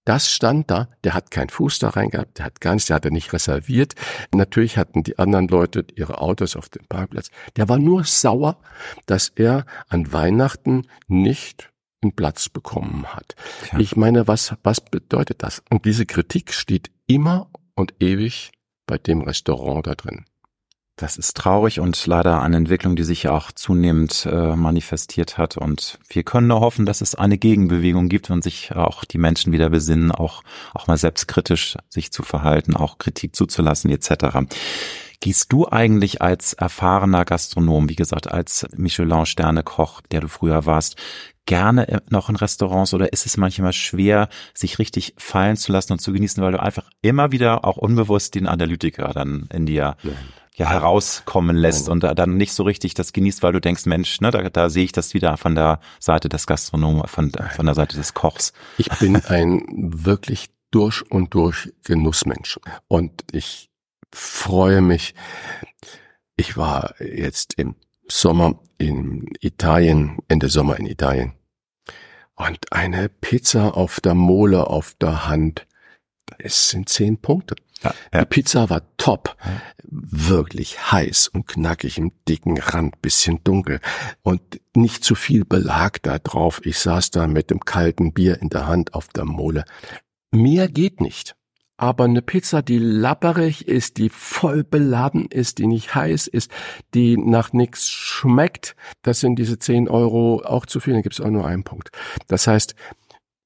Das 0.04 0.30
stand 0.30 0.70
da, 0.70 0.88
der 1.04 1.14
hat 1.14 1.30
keinen 1.30 1.48
Fuß 1.48 1.78
da 1.78 1.90
rein 1.90 2.10
gehabt, 2.10 2.38
der 2.38 2.46
hat 2.46 2.60
gar 2.60 2.74
nichts, 2.74 2.88
der 2.88 2.96
hat 2.96 3.04
er 3.04 3.12
nicht 3.12 3.32
reserviert. 3.32 3.94
Natürlich 4.34 4.76
hatten 4.76 5.04
die 5.04 5.18
anderen 5.18 5.46
Leute 5.46 5.86
ihre 5.94 6.20
Autos 6.20 6.56
auf 6.56 6.68
dem 6.68 6.86
Parkplatz. 6.86 7.30
Der 7.56 7.68
war 7.68 7.78
nur 7.78 8.04
sauer, 8.04 8.58
dass 9.06 9.28
er 9.28 9.64
an 9.88 10.12
Weihnachten 10.12 10.88
nicht 11.06 11.72
einen 12.02 12.16
Platz 12.16 12.48
bekommen 12.48 13.06
hat. 13.06 13.36
Ja. 13.72 13.78
Ich 13.78 13.94
meine, 13.94 14.26
was, 14.26 14.54
was 14.64 14.80
bedeutet 14.80 15.42
das? 15.44 15.62
Und 15.70 15.84
diese 15.84 16.04
Kritik 16.04 16.52
steht 16.52 16.90
immer 17.06 17.48
und 17.74 17.94
ewig 18.00 18.50
bei 18.86 18.98
dem 18.98 19.20
Restaurant 19.22 19.86
da 19.86 19.94
drin. 19.94 20.24
Das 21.02 21.16
ist 21.16 21.36
traurig 21.36 21.80
und 21.80 22.06
leider 22.06 22.42
eine 22.42 22.56
Entwicklung, 22.56 22.94
die 22.94 23.02
sich 23.02 23.26
auch 23.26 23.50
zunehmend 23.50 24.24
äh, 24.30 24.54
manifestiert 24.54 25.36
hat. 25.36 25.56
Und 25.56 25.98
wir 26.08 26.22
können 26.22 26.46
nur 26.46 26.60
hoffen, 26.60 26.86
dass 26.86 27.00
es 27.00 27.16
eine 27.16 27.38
Gegenbewegung 27.38 28.08
gibt 28.08 28.30
und 28.30 28.44
sich 28.44 28.70
auch 28.76 29.04
die 29.04 29.18
Menschen 29.18 29.52
wieder 29.52 29.68
besinnen, 29.68 30.12
auch, 30.12 30.44
auch 30.72 30.86
mal 30.86 30.96
selbstkritisch 30.96 31.76
sich 31.88 32.12
zu 32.12 32.22
verhalten, 32.22 32.76
auch 32.76 32.98
Kritik 32.98 33.34
zuzulassen 33.34 33.90
etc. 33.90 34.46
Gehst 35.18 35.52
du 35.52 35.66
eigentlich 35.66 36.22
als 36.22 36.52
erfahrener 36.52 37.24
Gastronom, 37.24 37.88
wie 37.88 37.96
gesagt, 37.96 38.30
als 38.30 38.68
Michelin-Sterne-Koch, 38.76 40.02
der 40.12 40.20
du 40.20 40.28
früher 40.28 40.66
warst, 40.66 40.94
gerne 41.46 42.00
noch 42.10 42.28
in 42.28 42.36
Restaurants 42.36 42.94
oder 42.94 43.12
ist 43.12 43.26
es 43.26 43.36
manchmal 43.36 43.72
schwer, 43.72 44.28
sich 44.54 44.78
richtig 44.78 45.14
fallen 45.18 45.56
zu 45.56 45.72
lassen 45.72 45.94
und 45.94 45.98
zu 45.98 46.12
genießen, 46.12 46.40
weil 46.40 46.52
du 46.52 46.62
einfach 46.62 46.88
immer 47.00 47.32
wieder 47.32 47.64
auch 47.64 47.76
unbewusst 47.76 48.36
den 48.36 48.46
Analytiker 48.46 49.08
dann 49.12 49.48
in 49.52 49.66
dir 49.66 49.96
Nein 50.04 50.14
ja 50.54 50.68
herauskommen 50.68 51.56
lässt 51.56 51.88
und 51.88 52.02
dann 52.02 52.36
nicht 52.36 52.52
so 52.52 52.62
richtig 52.62 52.94
das 52.94 53.12
genießt, 53.12 53.42
weil 53.42 53.52
du 53.52 53.60
denkst, 53.60 53.86
Mensch, 53.86 54.20
ne, 54.20 54.30
da, 54.30 54.48
da 54.50 54.68
sehe 54.68 54.84
ich 54.84 54.92
das 54.92 55.14
wieder 55.14 55.36
von 55.36 55.54
der 55.54 55.80
Seite 55.98 56.28
des 56.28 56.46
Gastronomen, 56.46 57.06
von, 57.06 57.32
von 57.54 57.66
der 57.66 57.74
Seite 57.74 57.96
des 57.96 58.12
Kochs. 58.14 58.52
Ich 58.76 58.88
bin 58.98 59.16
ein 59.16 59.64
wirklich 59.68 60.50
durch 60.70 61.02
und 61.10 61.34
durch 61.34 61.72
Genussmensch 61.84 62.58
und 62.88 63.24
ich 63.32 63.70
freue 64.12 64.82
mich. 64.82 65.14
Ich 66.36 66.56
war 66.56 66.94
jetzt 67.00 67.54
im 67.54 67.76
Sommer 68.08 68.58
in 68.78 69.28
Italien, 69.40 70.18
Ende 70.28 70.48
Sommer 70.48 70.78
in 70.78 70.86
Italien 70.86 71.32
und 72.34 72.72
eine 72.72 73.08
Pizza 73.08 73.76
auf 73.76 74.00
der 74.00 74.14
Mole 74.14 74.66
auf 74.66 74.94
der 75.00 75.28
Hand, 75.28 75.66
es 76.38 76.70
sind 76.70 76.88
zehn 76.88 77.18
Punkte. 77.18 77.56
Ja, 77.82 77.94
ja. 78.12 78.20
Die 78.20 78.26
Pizza 78.26 78.70
war 78.70 78.82
top. 78.96 79.36
Wirklich 79.84 80.92
heiß 80.92 81.28
und 81.28 81.46
knackig 81.46 81.98
im 81.98 82.12
dicken 82.28 82.58
Rand, 82.58 83.02
bisschen 83.02 83.42
dunkel 83.44 83.80
und 84.22 84.40
nicht 84.74 85.04
zu 85.04 85.14
viel 85.14 85.44
Belag 85.44 86.02
da 86.02 86.18
drauf. 86.18 86.60
Ich 86.64 86.78
saß 86.78 87.10
da 87.10 87.26
mit 87.26 87.50
dem 87.50 87.60
kalten 87.60 88.12
Bier 88.12 88.40
in 88.40 88.48
der 88.48 88.66
Hand 88.66 88.94
auf 88.94 89.08
der 89.08 89.24
Mole. 89.24 89.64
Mehr 90.30 90.68
geht 90.68 91.00
nicht. 91.00 91.34
Aber 91.76 92.04
eine 92.04 92.22
Pizza, 92.22 92.62
die 92.62 92.78
lapperig 92.78 93.66
ist, 93.66 93.98
die 93.98 94.08
voll 94.08 94.62
beladen 94.62 95.26
ist, 95.26 95.58
die 95.58 95.66
nicht 95.66 95.96
heiß 95.96 96.28
ist, 96.28 96.50
die 96.94 97.16
nach 97.16 97.52
nichts 97.52 97.88
schmeckt, 97.90 98.76
das 99.02 99.18
sind 99.18 99.36
diese 99.36 99.58
zehn 99.58 99.88
Euro 99.88 100.42
auch 100.44 100.64
zu 100.64 100.78
viel. 100.78 100.94
Da 100.94 101.00
gibt 101.00 101.14
es 101.14 101.20
auch 101.20 101.30
nur 101.30 101.44
einen 101.44 101.64
Punkt. 101.64 101.90
Das 102.28 102.46
heißt, 102.46 102.76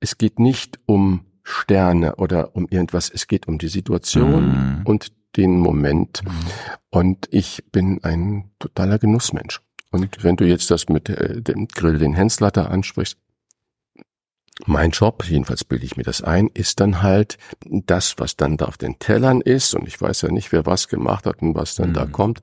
es 0.00 0.18
geht 0.18 0.38
nicht 0.38 0.78
um 0.84 1.24
Sterne 1.48 2.16
oder 2.16 2.56
um 2.56 2.66
irgendwas. 2.68 3.08
Es 3.08 3.28
geht 3.28 3.46
um 3.46 3.58
die 3.58 3.68
Situation 3.68 4.78
mhm. 4.78 4.82
und 4.84 5.12
den 5.36 5.58
Moment. 5.58 6.22
Mhm. 6.24 6.30
Und 6.90 7.28
ich 7.30 7.62
bin 7.70 8.02
ein 8.02 8.50
totaler 8.58 8.98
Genussmensch. 8.98 9.60
Und 9.90 10.24
wenn 10.24 10.36
du 10.36 10.44
jetzt 10.44 10.70
das 10.72 10.88
mit 10.88 11.08
äh, 11.08 11.40
dem 11.40 11.68
Grill, 11.68 11.98
den 11.98 12.14
Henslatter 12.14 12.70
ansprichst, 12.70 13.16
mein 14.64 14.90
Job, 14.90 15.24
jedenfalls 15.24 15.64
bilde 15.64 15.84
ich 15.84 15.96
mir 15.96 16.02
das 16.02 16.22
ein, 16.22 16.48
ist 16.52 16.80
dann 16.80 17.02
halt 17.02 17.38
das, 17.60 18.14
was 18.18 18.36
dann 18.36 18.56
da 18.56 18.64
auf 18.64 18.78
den 18.78 18.98
Tellern 18.98 19.40
ist, 19.40 19.74
und 19.74 19.86
ich 19.86 20.00
weiß 20.00 20.22
ja 20.22 20.32
nicht, 20.32 20.50
wer 20.50 20.66
was 20.66 20.88
gemacht 20.88 21.26
hat 21.26 21.42
und 21.42 21.54
was 21.54 21.76
dann 21.76 21.90
mhm. 21.90 21.94
da 21.94 22.06
kommt, 22.06 22.42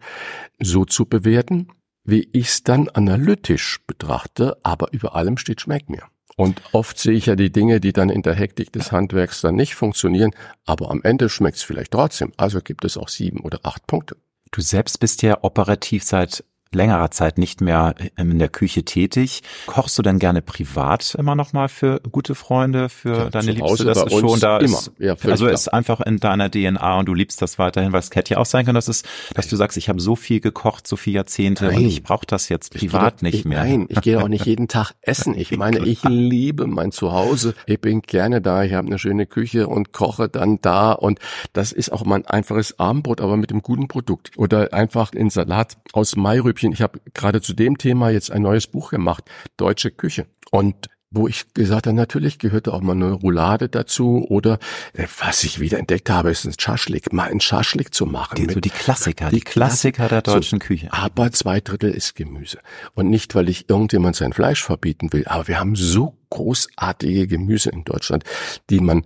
so 0.59 0.85
zu 0.85 1.05
bewerten, 1.05 1.69
wie 2.05 2.29
ich 2.31 2.47
es 2.47 2.63
dann 2.63 2.87
analytisch 2.87 3.79
betrachte, 3.85 4.57
aber 4.63 4.93
über 4.93 5.15
allem 5.15 5.37
steht, 5.37 5.59
schmeckt 5.59 5.89
mir. 5.89 6.03
Und 6.35 6.61
oft 6.71 6.97
sehe 6.97 7.13
ich 7.13 7.27
ja 7.27 7.35
die 7.35 7.51
Dinge, 7.51 7.79
die 7.79 7.93
dann 7.93 8.09
in 8.09 8.23
der 8.23 8.33
Hektik 8.33 8.71
des 8.71 8.91
Handwerks 8.91 9.41
dann 9.41 9.55
nicht 9.55 9.75
funktionieren, 9.75 10.31
aber 10.65 10.89
am 10.89 11.01
Ende 11.03 11.29
schmeckt 11.29 11.57
es 11.57 11.63
vielleicht 11.63 11.91
trotzdem. 11.91 12.33
Also 12.37 12.59
gibt 12.61 12.85
es 12.85 12.97
auch 12.97 13.09
sieben 13.09 13.41
oder 13.41 13.59
acht 13.63 13.85
Punkte. 13.87 14.17
Du 14.51 14.61
selbst 14.61 14.99
bist 14.99 15.21
ja 15.21 15.43
operativ 15.43 16.03
seit 16.03 16.43
längerer 16.73 17.11
Zeit 17.11 17.37
nicht 17.37 17.61
mehr 17.61 17.95
in 18.17 18.39
der 18.39 18.49
Küche 18.49 18.83
tätig. 18.83 19.41
Kochst 19.65 19.97
du 19.97 20.01
denn 20.01 20.19
gerne 20.19 20.41
privat 20.41 21.15
immer 21.15 21.35
noch 21.35 21.53
mal 21.53 21.69
für 21.69 21.99
gute 22.11 22.35
Freunde, 22.35 22.89
für 22.89 23.17
ja, 23.17 23.29
deine 23.29 23.51
Liebste? 23.51 23.85
Das 23.85 24.03
ist 24.03 24.19
schon 24.19 24.39
da. 24.39 24.57
Ist, 24.57 24.91
ja, 24.99 25.15
also 25.23 25.45
klar. 25.45 25.53
ist 25.53 25.67
einfach 25.67 26.01
in 26.01 26.19
deiner 26.19 26.49
DNA 26.49 26.99
und 26.99 27.07
du 27.07 27.13
liebst 27.13 27.41
das 27.41 27.59
weiterhin, 27.59 27.91
weil 27.91 27.99
es 27.99 28.09
hätte 28.13 28.35
ja 28.35 28.39
auch 28.39 28.45
sein 28.45 28.65
können, 28.65 28.75
dass 28.75 28.87
es, 28.87 29.03
dass 29.33 29.47
du 29.47 29.55
sagst, 29.55 29.77
ich 29.77 29.89
habe 29.89 29.99
so 29.99 30.15
viel 30.15 30.39
gekocht, 30.39 30.87
so 30.87 30.95
viele 30.95 31.15
Jahrzehnte 31.15 31.65
nein. 31.65 31.77
und 31.77 31.85
ich 31.85 32.03
brauche 32.03 32.25
das 32.25 32.49
jetzt 32.49 32.73
privat 32.73 33.21
nicht 33.21 33.39
ich, 33.39 33.45
mehr. 33.45 33.63
Nein, 33.63 33.85
ich 33.89 34.01
gehe 34.01 34.21
auch 34.21 34.27
nicht 34.27 34.45
jeden 34.53 34.67
Tag 34.67 34.93
essen. 35.01 35.37
Ich 35.37 35.55
meine, 35.55 35.79
ich 35.79 36.03
liebe 36.03 36.67
mein 36.67 36.91
Zuhause. 36.91 37.55
Ich 37.65 37.79
bin 37.79 38.01
gerne 38.01 38.41
da. 38.41 38.63
Ich 38.63 38.73
habe 38.73 38.87
eine 38.87 38.99
schöne 38.99 39.25
Küche 39.25 39.67
und 39.67 39.91
koche 39.91 40.29
dann 40.29 40.59
da 40.61 40.91
und 40.91 41.19
das 41.53 41.71
ist 41.71 41.91
auch 41.91 42.05
mein 42.05 42.25
einfaches 42.25 42.79
Abendbrot, 42.79 43.21
aber 43.21 43.37
mit 43.37 43.51
einem 43.51 43.61
guten 43.61 43.87
Produkt 43.87 44.31
oder 44.37 44.73
einfach 44.73 45.11
ein 45.13 45.29
Salat 45.29 45.77
aus 45.93 46.15
Mairübchen 46.15 46.62
Stückchen. 46.63 46.73
Ich 46.73 46.81
habe 46.81 46.99
gerade 47.13 47.41
zu 47.41 47.53
dem 47.53 47.77
Thema 47.77 48.09
jetzt 48.09 48.31
ein 48.31 48.41
neues 48.41 48.67
Buch 48.67 48.91
gemacht, 48.91 49.25
Deutsche 49.57 49.91
Küche. 49.91 50.27
Und 50.51 50.89
wo 51.15 51.27
ich 51.27 51.53
gesagt 51.53 51.85
habe, 51.85 51.95
natürlich 51.95 52.39
gehörte 52.39 52.73
auch 52.73 52.81
mal 52.81 52.93
eine 52.93 53.11
Roulade 53.11 53.69
dazu 53.69 54.25
oder 54.29 54.57
äh, 54.93 55.05
was 55.19 55.43
ich 55.43 55.59
wieder 55.59 55.77
entdeckt 55.77 56.09
habe, 56.09 56.31
ist 56.31 56.43
ein 56.43 56.55
Schaschlik, 56.57 57.13
mal 57.13 57.29
ein 57.29 57.39
Schaschlik 57.39 57.93
zu 57.93 58.07
machen. 58.07 58.35
Die, 58.35 58.51
so 58.51 58.59
die 58.59 58.71
Klassiker, 58.71 59.29
die, 59.29 59.35
die 59.35 59.41
Klassiker 59.41 60.07
der 60.07 60.23
deutschen 60.23 60.59
so, 60.59 60.65
Küche. 60.65 60.91
Aber 60.91 61.31
zwei 61.31 61.61
Drittel 61.61 61.91
ist 61.91 62.15
Gemüse. 62.15 62.57
Und 62.95 63.11
nicht, 63.11 63.35
weil 63.35 63.47
ich 63.47 63.69
irgendjemand 63.69 64.15
sein 64.15 64.33
Fleisch 64.33 64.63
verbieten 64.63 65.13
will, 65.13 65.25
aber 65.27 65.47
wir 65.47 65.59
haben 65.59 65.75
so 65.75 66.17
großartige 66.31 67.27
Gemüse 67.27 67.69
in 67.69 67.83
Deutschland, 67.83 68.23
die 68.71 68.79
man 68.79 69.05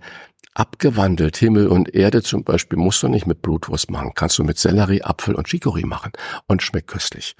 abgewandelt. 0.54 1.36
Himmel 1.36 1.68
und 1.68 1.94
Erde 1.94 2.22
zum 2.22 2.44
Beispiel 2.44 2.78
musst 2.78 3.02
du 3.02 3.08
nicht 3.08 3.26
mit 3.26 3.42
Blutwurst 3.42 3.90
machen. 3.90 4.12
Kannst 4.14 4.38
du 4.38 4.44
mit 4.44 4.58
Sellerie, 4.58 5.02
Apfel 5.02 5.34
und 5.34 5.48
Chicorée 5.48 5.86
machen 5.86 6.12
und 6.46 6.62
schmeckt 6.62 6.88
köstlich. 6.88 7.36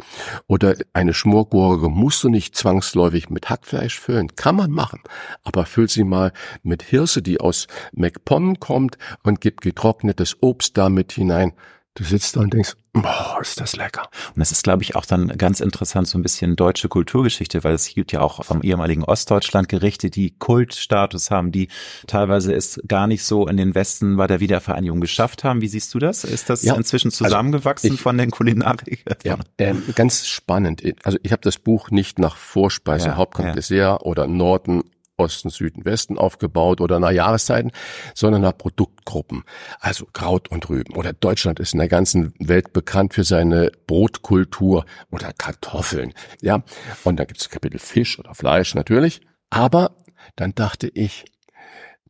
Oder 0.47 0.77
eine 0.93 1.15
Schmorgurke 1.15 1.89
musst 1.89 2.23
du 2.25 2.29
nicht 2.29 2.57
zwangsläufig 2.57 3.31
mit 3.31 3.51
Hackfleisch 3.51 3.99
füllen. 3.99 4.35
Kann 4.37 4.57
man 4.57 4.71
machen. 4.71 5.01
Aber 5.43 5.67
füll 5.67 5.89
sie 5.89 6.05
mal 6.05 6.33
mit 6.63 6.83
Hirse, 6.83 7.23
die 7.23 7.41
aus 7.41 7.67
McPom 7.93 8.61
kommt 8.61 8.99
und 9.23 9.41
gib 9.41 9.61
getrocknetes 9.61 10.37
Obst 10.41 10.77
damit 10.77 11.13
hinein. 11.13 11.53
Du 11.95 12.05
sitzt 12.05 12.37
da 12.37 12.41
und 12.41 12.55
denkst, 12.55 12.75
boah, 13.03 13.39
ist 13.41 13.61
das 13.61 13.77
lecker. 13.77 14.09
Und 14.35 14.41
das 14.41 14.53
ist, 14.53 14.65
glaube 14.65 14.83
ich, 14.83 14.97
auch 14.97 15.05
dann 15.05 15.29
ganz 15.37 15.61
interessant, 15.61 16.09
so 16.09 16.19
ein 16.19 16.23
bisschen 16.23 16.57
deutsche 16.57 16.89
Kulturgeschichte, 16.89 17.65
weil 17.65 17.75
es 17.75 17.89
gibt 17.95 18.13
ja 18.13 18.21
auch 18.21 18.45
vom 18.45 18.63
ehemaligen 18.63 19.05
Ostdeutschland 19.05 19.69
Gerichte, 19.69 20.11
die 20.11 20.31
Kultstatus 20.39 21.31
haben, 21.31 21.53
die 21.53 21.69
teilweise 22.07 22.53
es 22.53 22.81
gar 22.87 23.07
nicht 23.07 23.25
so 23.25 23.47
in 23.47 23.57
den 23.57 23.75
Westen 23.75 24.17
bei 24.17 24.27
der 24.27 24.41
Wiedervereinigung 24.41 25.01
geschafft 25.01 25.45
haben. 25.45 25.61
Wie 25.61 25.69
siehst 25.69 25.93
du 25.95 25.99
das? 25.99 26.25
Ist 26.25 26.51
das 26.51 26.63
ja, 26.63 26.75
inzwischen 26.75 27.09
also 27.09 27.25
zusammengewachsen 27.25 27.89
also 27.89 27.95
ich, 27.95 28.01
von 28.01 28.19
den 28.19 28.31
Kulinarik? 28.31 29.05
Ja, 29.25 29.37
äh, 29.57 29.75
ganz 29.95 30.27
spannend. 30.27 30.83
Also 31.05 31.19
ich 31.23 31.33
habe 31.33 31.43
das 31.43 31.59
Buch 31.59 31.91
nicht 31.91 32.19
nach 32.19 32.37
Vorspeise, 32.37 33.09
ja, 33.09 33.17
Hauptgang, 33.17 33.49
ja. 33.49 33.53
Dessert 33.53 34.03
oder 34.03 34.27
Norden 34.27 34.83
Osten, 35.19 35.51
Süden, 35.51 35.85
Westen 35.85 36.17
aufgebaut 36.17 36.81
oder 36.81 37.01
nach 37.01 37.11
Jahreszeiten, 37.11 37.73
sondern 38.15 38.43
nach 38.43 38.57
Produktgruppen. 38.57 39.45
Also 39.81 40.07
Kraut 40.13 40.49
und 40.49 40.69
Rüben. 40.71 40.95
Oder 40.95 41.13
Deutschland 41.13 41.61
ist 41.61 41.75
in 41.75 41.81
der 41.81 41.89
ganzen 41.89 42.33
Welt 42.39 42.73
bekannt 42.73 43.15
für 43.15 43.25
seine 43.25 43.73
Brotkultur 43.87 44.87
oder 45.11 45.33
Kartoffeln. 45.33 46.15
Ja, 46.41 46.63
und 47.05 47.19
da 47.19 47.25
gibt 47.25 47.41
es 47.41 47.51
Kapitel 47.51 47.79
Fisch 47.79 48.19
oder 48.19 48.35
Fleisch 48.35 48.75
natürlich. 48.75 49.21
Aber 49.51 49.97
dann 50.37 50.55
dachte 50.55 50.89
ich, 50.89 51.25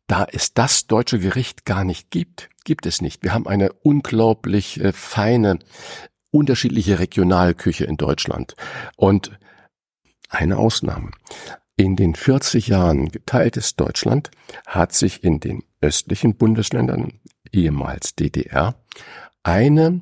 da 0.07 0.25
es 0.31 0.53
das 0.53 0.87
deutsche 0.87 1.19
Gericht 1.19 1.65
gar 1.65 1.83
nicht 1.83 2.09
gibt, 2.09 2.49
gibt 2.63 2.85
es 2.85 3.01
nicht. 3.01 3.23
Wir 3.23 3.33
haben 3.33 3.47
eine 3.47 3.73
unglaublich 3.73 4.79
äh, 4.79 4.91
feine, 4.91 5.59
unterschiedliche 6.31 6.99
Regionalküche 6.99 7.85
in 7.85 7.97
Deutschland. 7.97 8.55
Und 8.97 9.31
eine 10.29 10.57
Ausnahme. 10.57 11.11
In 11.79 11.95
den 11.95 12.13
40 12.13 12.67
Jahren 12.67 13.07
geteiltes 13.07 13.77
Deutschland 13.77 14.31
hat 14.67 14.91
sich 14.91 15.23
in 15.23 15.39
den 15.39 15.63
östlichen 15.79 16.35
Bundesländern, 16.35 17.21
ehemals 17.53 18.15
DDR, 18.15 18.75
eine 19.43 20.01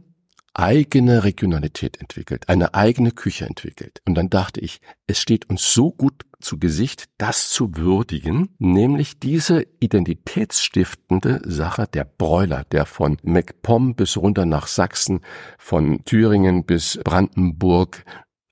eigene 0.55 1.23
Regionalität 1.23 2.01
entwickelt, 2.01 2.49
eine 2.49 2.73
eigene 2.73 3.11
Küche 3.11 3.45
entwickelt. 3.45 4.01
Und 4.07 4.15
dann 4.15 4.31
dachte 4.31 4.59
ich, 4.59 4.81
es 5.05 5.19
steht 5.19 5.51
uns 5.51 5.71
so 5.71 5.91
gut 5.91 6.25
zu 6.39 6.57
Gesicht, 6.57 7.09
das 7.19 7.51
zu 7.51 7.75
würdigen, 7.75 8.49
nämlich 8.57 9.19
diese 9.19 9.67
identitätsstiftende 9.79 11.41
Sache 11.45 11.85
der 11.93 12.05
Bräuler, 12.05 12.63
der 12.71 12.87
von 12.87 13.17
MacPom 13.21 13.93
bis 13.93 14.17
runter 14.17 14.47
nach 14.47 14.65
Sachsen, 14.65 15.19
von 15.59 16.03
Thüringen 16.05 16.65
bis 16.65 16.99
Brandenburg, 17.03 18.03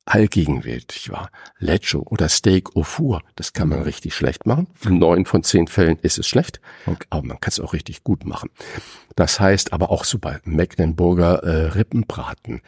allgegenwärtig 0.05 1.11
war. 1.11 1.29
Lecho 1.57 1.99
oder 1.99 2.29
Steak 2.29 2.75
au 2.75 2.83
four, 2.83 3.21
das 3.35 3.53
kann 3.53 3.69
man 3.69 3.81
richtig 3.81 4.13
schlecht 4.13 4.45
machen. 4.45 4.67
In 4.85 4.99
neun 4.99 5.25
von 5.25 5.43
zehn 5.43 5.67
Fällen 5.67 5.97
ist 5.99 6.19
es 6.19 6.27
schlecht, 6.27 6.61
okay. 6.85 7.07
aber 7.09 7.27
man 7.27 7.39
kann 7.39 7.49
es 7.49 7.59
auch 7.59 7.73
richtig 7.73 8.03
gut 8.03 8.25
machen. 8.25 8.49
Das 9.15 9.39
heißt 9.39 9.73
aber 9.73 9.89
auch 9.89 10.03
so 10.03 10.19
bei 10.19 10.39
Mecklenburger 10.43 11.43
äh, 11.43 11.65
Rippenbraten. 11.69 12.61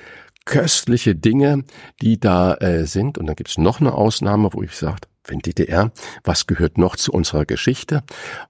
Köstliche 0.45 1.13
Dinge, 1.13 1.65
die 2.01 2.19
da 2.19 2.55
äh, 2.55 2.85
sind. 2.85 3.17
Und 3.17 3.27
dann 3.27 3.35
gibt's 3.35 3.57
noch 3.57 3.81
eine 3.81 3.93
Ausnahme, 3.93 4.49
wo 4.53 4.63
ich 4.63 4.77
sage, 4.77 5.01
wenn 5.25 5.39
DDR, 5.39 5.91
was 6.23 6.47
gehört 6.47 6.77
noch 6.77 6.95
zu 6.95 7.11
unserer 7.11 7.45
Geschichte? 7.45 8.01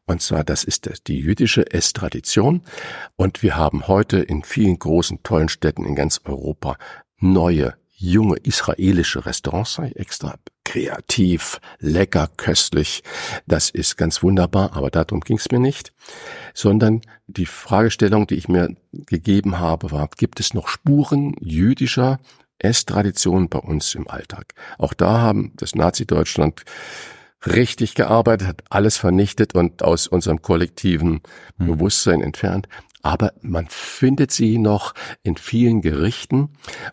Und 0.06 0.22
zwar, 0.22 0.44
das 0.44 0.64
ist 0.64 0.90
die 1.08 1.18
jüdische 1.20 1.72
Esstradition. 1.72 2.62
Und 3.16 3.42
wir 3.42 3.58
haben 3.58 3.88
heute 3.88 4.20
in 4.20 4.44
vielen 4.44 4.78
großen, 4.78 5.24
tollen 5.24 5.50
Städten 5.50 5.86
in 5.86 5.96
ganz 5.96 6.22
Europa 6.24 6.78
neue 7.20 7.74
junge 7.98 8.38
israelische 8.38 9.26
Restaurants, 9.26 9.80
extra 9.96 10.36
kreativ, 10.64 11.60
lecker, 11.80 12.30
köstlich. 12.38 13.04
Das 13.48 13.70
ist 13.70 13.98
ganz 13.98 14.22
wunderbar, 14.22 14.76
aber 14.76 14.92
darum 14.92 15.22
ging 15.22 15.38
es 15.38 15.50
mir 15.52 15.60
nicht, 15.60 15.94
sondern 16.54 17.02
die 17.28 17.46
Fragestellung, 17.46 18.28
die 18.28 18.36
ich 18.36 18.48
mir 18.48 18.76
gegeben 18.92 19.60
habe, 19.60 19.92
war, 19.92 20.10
gibt 20.16 20.40
es 20.40 20.54
noch 20.54 20.68
Spuren 20.68 21.36
jüdischer 21.40 22.20
Esstraditionen 22.60 23.50
bei 23.50 23.60
uns 23.60 23.96
im 23.96 24.08
Alltag? 24.08 24.54
Auch 24.78 24.94
da 24.94 25.20
haben 25.20 25.54
das 25.56 25.74
Nazi-Deutschland 25.74 26.66
richtig 27.46 27.96
gearbeitet, 27.96 28.48
hat 28.48 28.64
alles 28.70 28.98
vernichtet 28.98 29.56
und 29.56 29.84
aus 29.84 30.08
unserem 30.08 30.42
kollektiven 30.42 31.22
hm. 31.58 31.68
Bewusstsein 31.68 32.22
entfernt 32.22 32.68
aber 33.08 33.32
man 33.42 33.68
findet 33.70 34.32
sie 34.32 34.58
noch 34.58 34.94
in 35.24 35.38
vielen 35.38 35.82
Gerichten 35.82 36.50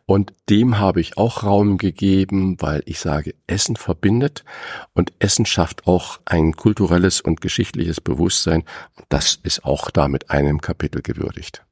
und 0.06 0.32
dem 0.48 0.78
habe 0.78 1.00
ich 1.00 1.18
auch 1.18 1.42
Raum 1.42 1.76
gegeben, 1.76 2.56
weil 2.60 2.84
ich 2.86 3.00
sage, 3.00 3.34
Essen 3.48 3.74
verbindet 3.74 4.44
und 4.92 5.12
Essen 5.18 5.44
schafft 5.44 5.88
auch 5.88 6.20
ein 6.24 6.54
kulturelles 6.54 7.20
und 7.20 7.40
geschichtliches 7.40 8.00
Bewusstsein. 8.00 8.62
Das 9.08 9.40
ist 9.42 9.64
auch 9.64 9.90
da 9.90 10.06
mit 10.06 10.30
einem 10.30 10.60
Kapitel 10.60 11.02
gewürdigt. 11.02 11.66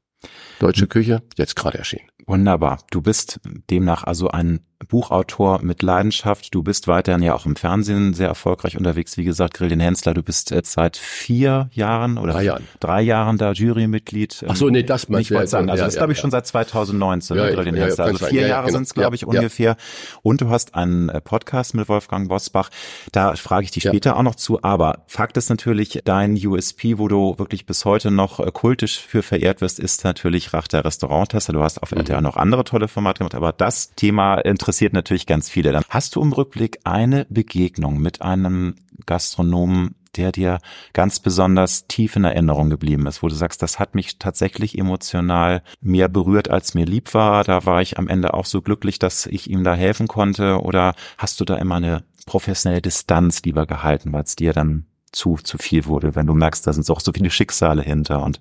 Deutsche 0.59 0.87
Küche, 0.87 1.23
jetzt 1.37 1.55
gerade 1.55 1.77
erschienen. 1.77 2.09
Wunderbar. 2.25 2.79
Du 2.91 3.01
bist 3.01 3.39
demnach 3.69 4.03
also 4.03 4.27
ein 4.27 4.59
Buchautor 4.87 5.61
mit 5.61 5.81
Leidenschaft. 5.81 6.53
Du 6.53 6.63
bist 6.63 6.87
weiterhin 6.87 7.21
ja 7.21 7.33
auch 7.33 7.45
im 7.45 7.55
Fernsehen 7.55 8.13
sehr 8.13 8.27
erfolgreich 8.27 8.77
unterwegs. 8.77 9.17
Wie 9.17 9.23
gesagt, 9.23 9.53
Grillin 9.55 9.79
Hensler, 9.79 10.13
du 10.13 10.23
bist 10.23 10.51
jetzt 10.51 10.73
seit 10.73 10.97
vier 10.97 11.69
Jahren 11.71 12.17
oder 12.17 12.33
drei 12.33 12.43
Jahren, 12.43 12.67
drei 12.79 13.01
Jahren 13.01 13.37
da 13.37 13.51
Jurymitglied. 13.51 14.45
Ach 14.47 14.55
so, 14.55 14.69
nee, 14.69 14.83
das 14.83 15.09
meinst 15.09 15.29
du. 15.29 15.47
sagen. 15.47 15.69
Also 15.69 15.81
ja, 15.81 15.85
das 15.85 15.95
ja, 15.95 15.99
glaube 15.99 16.13
ich 16.13 16.19
ja. 16.19 16.21
schon 16.21 16.31
seit 16.31 16.47
2019, 16.47 17.37
ja, 17.37 17.49
Grillin 17.51 17.75
ja, 17.75 17.85
Hensler. 17.85 18.05
Also 18.05 18.25
vier 18.25 18.47
Jahre 18.47 18.67
genau. 18.67 18.77
sind 18.77 18.83
es, 18.83 18.93
glaube 18.93 19.15
ich, 19.15 19.25
ungefähr. 19.25 19.77
Und 20.21 20.41
du 20.41 20.49
hast 20.49 20.75
einen 20.75 21.09
äh, 21.09 21.21
Podcast 21.21 21.73
mit 21.75 21.87
Wolfgang 21.87 22.27
Bosbach. 22.27 22.69
Da 23.11 23.35
frage 23.35 23.65
ich 23.65 23.71
dich 23.71 23.83
später 23.83 24.17
auch 24.17 24.23
noch 24.23 24.35
zu. 24.35 24.61
Aber 24.63 25.03
Fakt 25.07 25.37
ist 25.37 25.49
natürlich, 25.49 26.01
dein 26.03 26.33
USP, 26.35 26.97
wo 26.97 27.07
du 27.07 27.37
wirklich 27.37 27.65
bis 27.65 27.85
heute 27.85 28.11
noch 28.11 28.39
äh, 28.39 28.51
kultisch 28.51 28.99
für 28.99 29.23
verehrt 29.23 29.61
wirst, 29.61 29.79
ist 29.79 30.03
natürlich 30.03 30.53
Rach 30.53 30.67
der 30.67 30.85
Restauranttester. 30.85 31.53
Du 31.53 31.63
hast 31.63 31.81
auf 31.81 31.91
mhm. 31.91 31.99
RTL 31.99 32.21
noch 32.21 32.37
andere 32.37 32.63
tolle 32.63 32.87
Formate 32.87 33.19
gemacht, 33.19 33.35
aber 33.35 33.51
das 33.51 33.93
Thema 33.95 34.35
interessiert 34.35 34.62
interessiert 34.63 34.93
natürlich 34.93 35.25
ganz 35.25 35.49
viele. 35.49 35.73
Dann 35.73 35.83
hast 35.89 36.15
du 36.15 36.21
im 36.21 36.31
Rückblick 36.31 36.79
eine 36.85 37.25
Begegnung 37.29 37.99
mit 37.99 38.21
einem 38.21 38.75
Gastronomen, 39.05 39.95
der 40.15 40.31
dir 40.31 40.59
ganz 40.93 41.19
besonders 41.19 41.87
tief 41.87 42.15
in 42.15 42.23
Erinnerung 42.23 42.69
geblieben 42.69 43.05
ist, 43.07 43.21
wo 43.21 43.27
du 43.27 43.35
sagst, 43.35 43.61
das 43.61 43.77
hat 43.77 43.93
mich 43.93 44.19
tatsächlich 44.19 44.77
emotional 44.77 45.63
mehr 45.81 46.07
berührt, 46.07 46.49
als 46.49 46.75
mir 46.75 46.85
lieb 46.85 47.13
war. 47.13 47.43
Da 47.43 47.65
war 47.65 47.81
ich 47.81 47.97
am 47.97 48.07
Ende 48.07 48.33
auch 48.33 48.45
so 48.45 48.61
glücklich, 48.61 48.99
dass 48.99 49.25
ich 49.25 49.49
ihm 49.49 49.65
da 49.65 49.75
helfen 49.75 50.07
konnte. 50.07 50.61
Oder 50.61 50.95
hast 51.17 51.41
du 51.41 51.45
da 51.45 51.55
immer 51.55 51.75
eine 51.75 52.03
professionelle 52.25 52.81
Distanz 52.81 53.41
lieber 53.43 53.65
gehalten, 53.65 54.13
weil 54.13 54.23
es 54.23 54.37
dir 54.37 54.53
dann 54.53 54.85
zu, 55.11 55.35
zu 55.43 55.57
viel 55.57 55.87
wurde, 55.87 56.15
wenn 56.15 56.25
du 56.25 56.35
merkst, 56.35 56.65
da 56.65 56.71
sind 56.71 56.89
auch 56.89 57.01
so 57.01 57.11
viele 57.11 57.29
Schicksale 57.31 57.81
hinter 57.81 58.23
und 58.23 58.39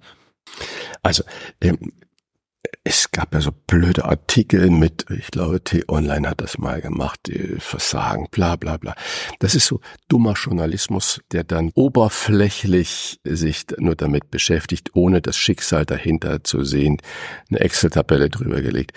also 1.02 1.24
ähm, 1.60 1.92
es 2.84 3.10
gab 3.10 3.34
ja 3.34 3.40
so 3.40 3.52
blöde 3.52 4.04
Artikel 4.04 4.70
mit, 4.70 5.06
ich 5.10 5.30
glaube, 5.30 5.62
T-Online 5.62 6.28
hat 6.28 6.40
das 6.40 6.58
mal 6.58 6.80
gemacht, 6.80 7.30
Versagen, 7.58 8.28
bla 8.30 8.56
bla 8.56 8.76
bla. 8.76 8.94
Das 9.38 9.54
ist 9.54 9.66
so 9.66 9.80
dummer 10.08 10.34
Journalismus, 10.34 11.20
der 11.32 11.44
dann 11.44 11.70
oberflächlich 11.74 13.20
sich 13.24 13.66
nur 13.78 13.96
damit 13.96 14.30
beschäftigt, 14.30 14.90
ohne 14.94 15.20
das 15.20 15.36
Schicksal 15.36 15.86
dahinter 15.86 16.44
zu 16.44 16.64
sehen, 16.64 16.98
eine 17.50 17.60
Excel-Tabelle 17.60 18.30
drüber 18.30 18.60
gelegt. 18.62 18.92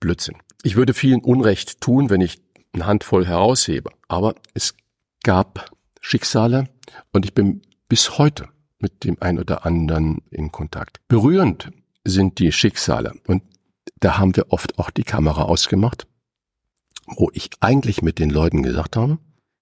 Blödsinn. 0.00 0.36
Ich 0.62 0.76
würde 0.76 0.94
vielen 0.94 1.20
Unrecht 1.20 1.80
tun, 1.80 2.10
wenn 2.10 2.20
ich 2.20 2.38
eine 2.72 2.86
Handvoll 2.86 3.26
heraushebe. 3.26 3.90
Aber 4.08 4.34
es 4.54 4.74
gab 5.22 5.70
Schicksale 6.00 6.68
und 7.12 7.24
ich 7.24 7.34
bin 7.34 7.62
bis 7.88 8.18
heute 8.18 8.48
mit 8.78 9.04
dem 9.04 9.16
ein 9.20 9.38
oder 9.38 9.64
anderen 9.64 10.22
in 10.30 10.52
Kontakt. 10.52 11.00
Berührend 11.08 11.70
sind 12.04 12.38
die 12.38 12.52
Schicksale. 12.52 13.14
Und 13.26 13.42
da 14.00 14.18
haben 14.18 14.36
wir 14.36 14.52
oft 14.52 14.78
auch 14.78 14.90
die 14.90 15.04
Kamera 15.04 15.42
ausgemacht, 15.42 16.06
wo 17.06 17.30
ich 17.32 17.50
eigentlich 17.60 18.02
mit 18.02 18.18
den 18.18 18.30
Leuten 18.30 18.62
gesagt 18.62 18.96
habe, 18.96 19.18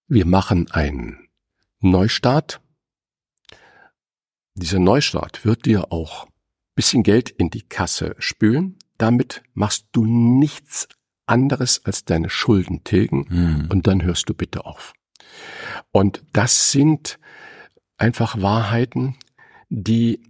wir 0.08 0.26
machen 0.26 0.70
einen 0.70 1.28
Neustart. 1.80 2.60
Dieser 4.54 4.78
Neustart 4.78 5.44
wird 5.44 5.64
dir 5.64 5.92
auch 5.92 6.26
bisschen 6.74 7.02
Geld 7.02 7.30
in 7.30 7.50
die 7.50 7.62
Kasse 7.62 8.14
spülen. 8.18 8.78
Damit 8.98 9.42
machst 9.54 9.86
du 9.92 10.04
nichts 10.04 10.88
anderes 11.26 11.84
als 11.84 12.04
deine 12.04 12.30
Schulden 12.30 12.84
tilgen 12.84 13.26
mhm. 13.28 13.68
und 13.70 13.86
dann 13.86 14.02
hörst 14.02 14.28
du 14.28 14.34
bitte 14.34 14.64
auf. 14.66 14.92
Und 15.90 16.22
das 16.32 16.72
sind 16.72 17.18
einfach 17.96 18.40
Wahrheiten, 18.40 19.16
die 19.68 20.22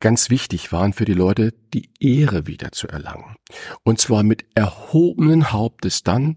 ganz 0.00 0.30
wichtig 0.30 0.72
waren 0.72 0.92
für 0.92 1.04
die 1.04 1.14
Leute, 1.14 1.54
die 1.72 1.90
Ehre 2.00 2.46
wieder 2.46 2.72
zu 2.72 2.88
erlangen. 2.88 3.36
Und 3.82 4.00
zwar 4.00 4.22
mit 4.22 4.44
erhobenen 4.54 5.52
Hauptes 5.52 6.02
dann, 6.02 6.36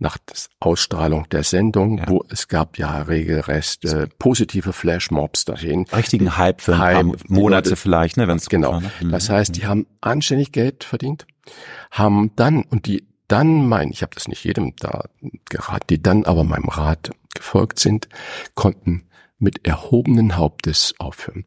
nach 0.00 0.16
der 0.18 0.36
Ausstrahlung 0.60 1.28
der 1.30 1.42
Sendung, 1.42 1.98
ja. 1.98 2.08
wo 2.08 2.24
es 2.28 2.46
gab 2.46 2.78
ja 2.78 3.02
regelrecht 3.02 3.84
äh, 3.84 4.06
positive 4.18 4.72
Flashmobs 4.72 5.44
dahin. 5.44 5.86
Richtigen 5.92 6.36
Hype 6.36 6.60
für 6.60 6.78
ein 6.78 7.16
Monate 7.26 7.74
vielleicht, 7.74 8.16
ne, 8.16 8.28
wenn 8.28 8.36
es 8.36 8.48
genau. 8.48 8.74
War, 8.74 8.80
ne? 8.80 8.90
Das 9.10 9.28
heißt, 9.28 9.56
die 9.56 9.66
haben 9.66 9.86
anständig 10.00 10.52
Geld 10.52 10.84
verdient, 10.84 11.26
haben 11.90 12.30
dann 12.36 12.62
und 12.62 12.86
die 12.86 13.08
dann 13.26 13.68
mein, 13.68 13.90
ich 13.90 14.02
habe 14.02 14.14
das 14.14 14.28
nicht 14.28 14.44
jedem 14.44 14.74
da 14.76 15.04
geraten, 15.50 15.86
die 15.90 16.02
dann 16.02 16.24
aber 16.24 16.44
meinem 16.44 16.68
Rat 16.68 17.10
gefolgt 17.34 17.78
sind, 17.78 18.08
konnten 18.54 19.07
mit 19.38 19.66
erhobenen 19.66 20.36
Hauptes 20.36 20.94
aufhören. 20.98 21.44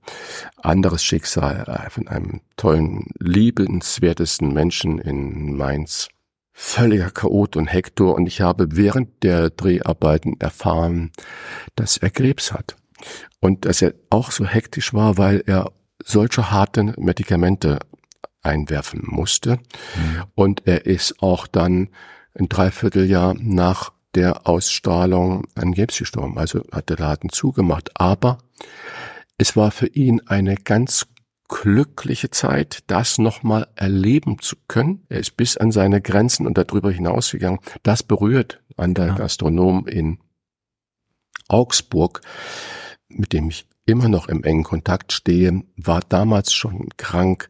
Anderes 0.58 1.04
Schicksal 1.04 1.66
äh, 1.68 1.90
von 1.90 2.08
einem 2.08 2.42
tollen, 2.58 3.08
liebenswertesten 3.20 4.54
Menschen 4.54 4.98
in 5.00 5.56
Mainz. 5.56 6.10
Völliger 6.54 7.10
Chaot 7.10 7.56
und 7.56 7.68
Hektor 7.68 8.16
und 8.16 8.28
ich 8.28 8.42
habe 8.42 8.76
während 8.76 9.24
der 9.24 9.50
Dreharbeiten 9.50 10.40
erfahren, 10.40 11.12
dass 11.76 11.98
er 11.98 12.10
Krebs 12.10 12.52
hat. 12.52 12.76
Und 13.40 13.66
dass 13.66 13.82
er 13.82 13.96
auch 14.10 14.32
so 14.32 14.46
hektisch 14.46 14.94
war, 14.94 15.18
weil 15.18 15.44
er 15.48 15.72
solche 16.04 16.52
harten 16.52 16.94
Medikamente 16.98 17.80
einwerfen 18.44 19.02
musste. 19.04 19.58
Mhm. 19.96 20.24
Und 20.36 20.68
er 20.68 20.86
ist 20.86 21.22
auch 21.22 21.48
dann 21.48 21.90
ein 22.38 22.50
Dreivierteljahr 22.50 23.36
nach 23.40 23.92
der 24.16 24.48
Ausstrahlung 24.48 25.48
an 25.56 25.74
Krebs 25.74 25.98
gestorben. 25.98 26.38
Also 26.38 26.64
hat 26.72 26.90
der 26.90 26.98
Laden 26.98 27.30
zugemacht. 27.30 27.92
Aber 28.00 28.40
es 29.38 29.56
war 29.56 29.72
für 29.72 29.88
ihn 29.88 30.22
eine 30.28 30.56
ganz 30.56 31.08
glückliche 31.48 32.30
Zeit, 32.30 32.80
das 32.88 33.18
nochmal 33.18 33.68
erleben 33.76 34.40
zu 34.40 34.56
können. 34.68 35.06
Er 35.10 35.20
ist 35.20 35.36
bis 35.36 35.58
an 35.58 35.72
seine 35.72 36.02
Grenzen 36.02 36.48
und 36.48 36.58
darüber 36.58 36.92
hinausgegangen. 36.92 37.60
Das 37.84 38.04
berührt 38.04 38.62
an 38.78 38.94
der 38.94 39.08
ja. 39.08 39.16
Gastronom 39.16 39.86
in 39.88 40.20
Augsburg, 41.50 42.22
mit 43.10 43.34
dem 43.34 43.50
ich 43.50 43.68
immer 43.86 44.08
noch 44.08 44.28
im 44.28 44.44
engen 44.44 44.64
Kontakt 44.64 45.12
stehe, 45.12 45.64
war 45.76 46.02
damals 46.08 46.54
schon 46.54 46.90
krank, 46.98 47.50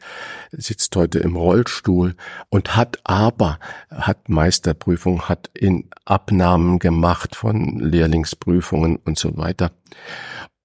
sitzt 0.52 0.96
heute 0.96 1.20
im 1.20 1.36
Rollstuhl 1.36 2.15
und 2.50 2.76
hat 2.76 3.00
aber, 3.04 3.60
hat 3.89 4.30
Meisterprüfung, 4.30 5.24
hat 5.24 5.50
in 5.54 5.89
Abnahmen 6.06 6.80
gemacht 6.80 7.36
von 7.36 7.80
Lehrlingsprüfungen 7.80 8.98
und 8.98 9.20
so 9.20 9.38
weiter. 9.38 9.72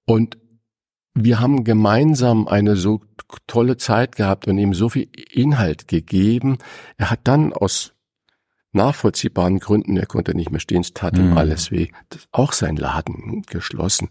Und 0.05 0.37
wir 1.13 1.39
haben 1.39 1.63
gemeinsam 1.63 2.47
eine 2.47 2.75
so 2.75 3.01
tolle 3.47 3.77
Zeit 3.77 4.15
gehabt 4.15 4.47
und 4.47 4.57
ihm 4.57 4.73
so 4.73 4.89
viel 4.89 5.09
Inhalt 5.31 5.87
gegeben. 5.87 6.59
Er 6.97 7.09
hat 7.09 7.21
dann 7.23 7.53
aus 7.53 7.93
nachvollziehbaren 8.71 9.59
Gründen, 9.59 9.97
er 9.97 10.05
konnte 10.05 10.35
nicht 10.35 10.51
mehr 10.51 10.59
stehen, 10.59 10.81
es 10.81 10.93
tat 10.93 11.17
ihm 11.17 11.31
mhm. 11.31 11.37
alles 11.37 11.71
weh, 11.71 11.89
auch 12.31 12.53
sein 12.53 12.75
Laden 12.75 13.41
geschlossen 13.47 14.09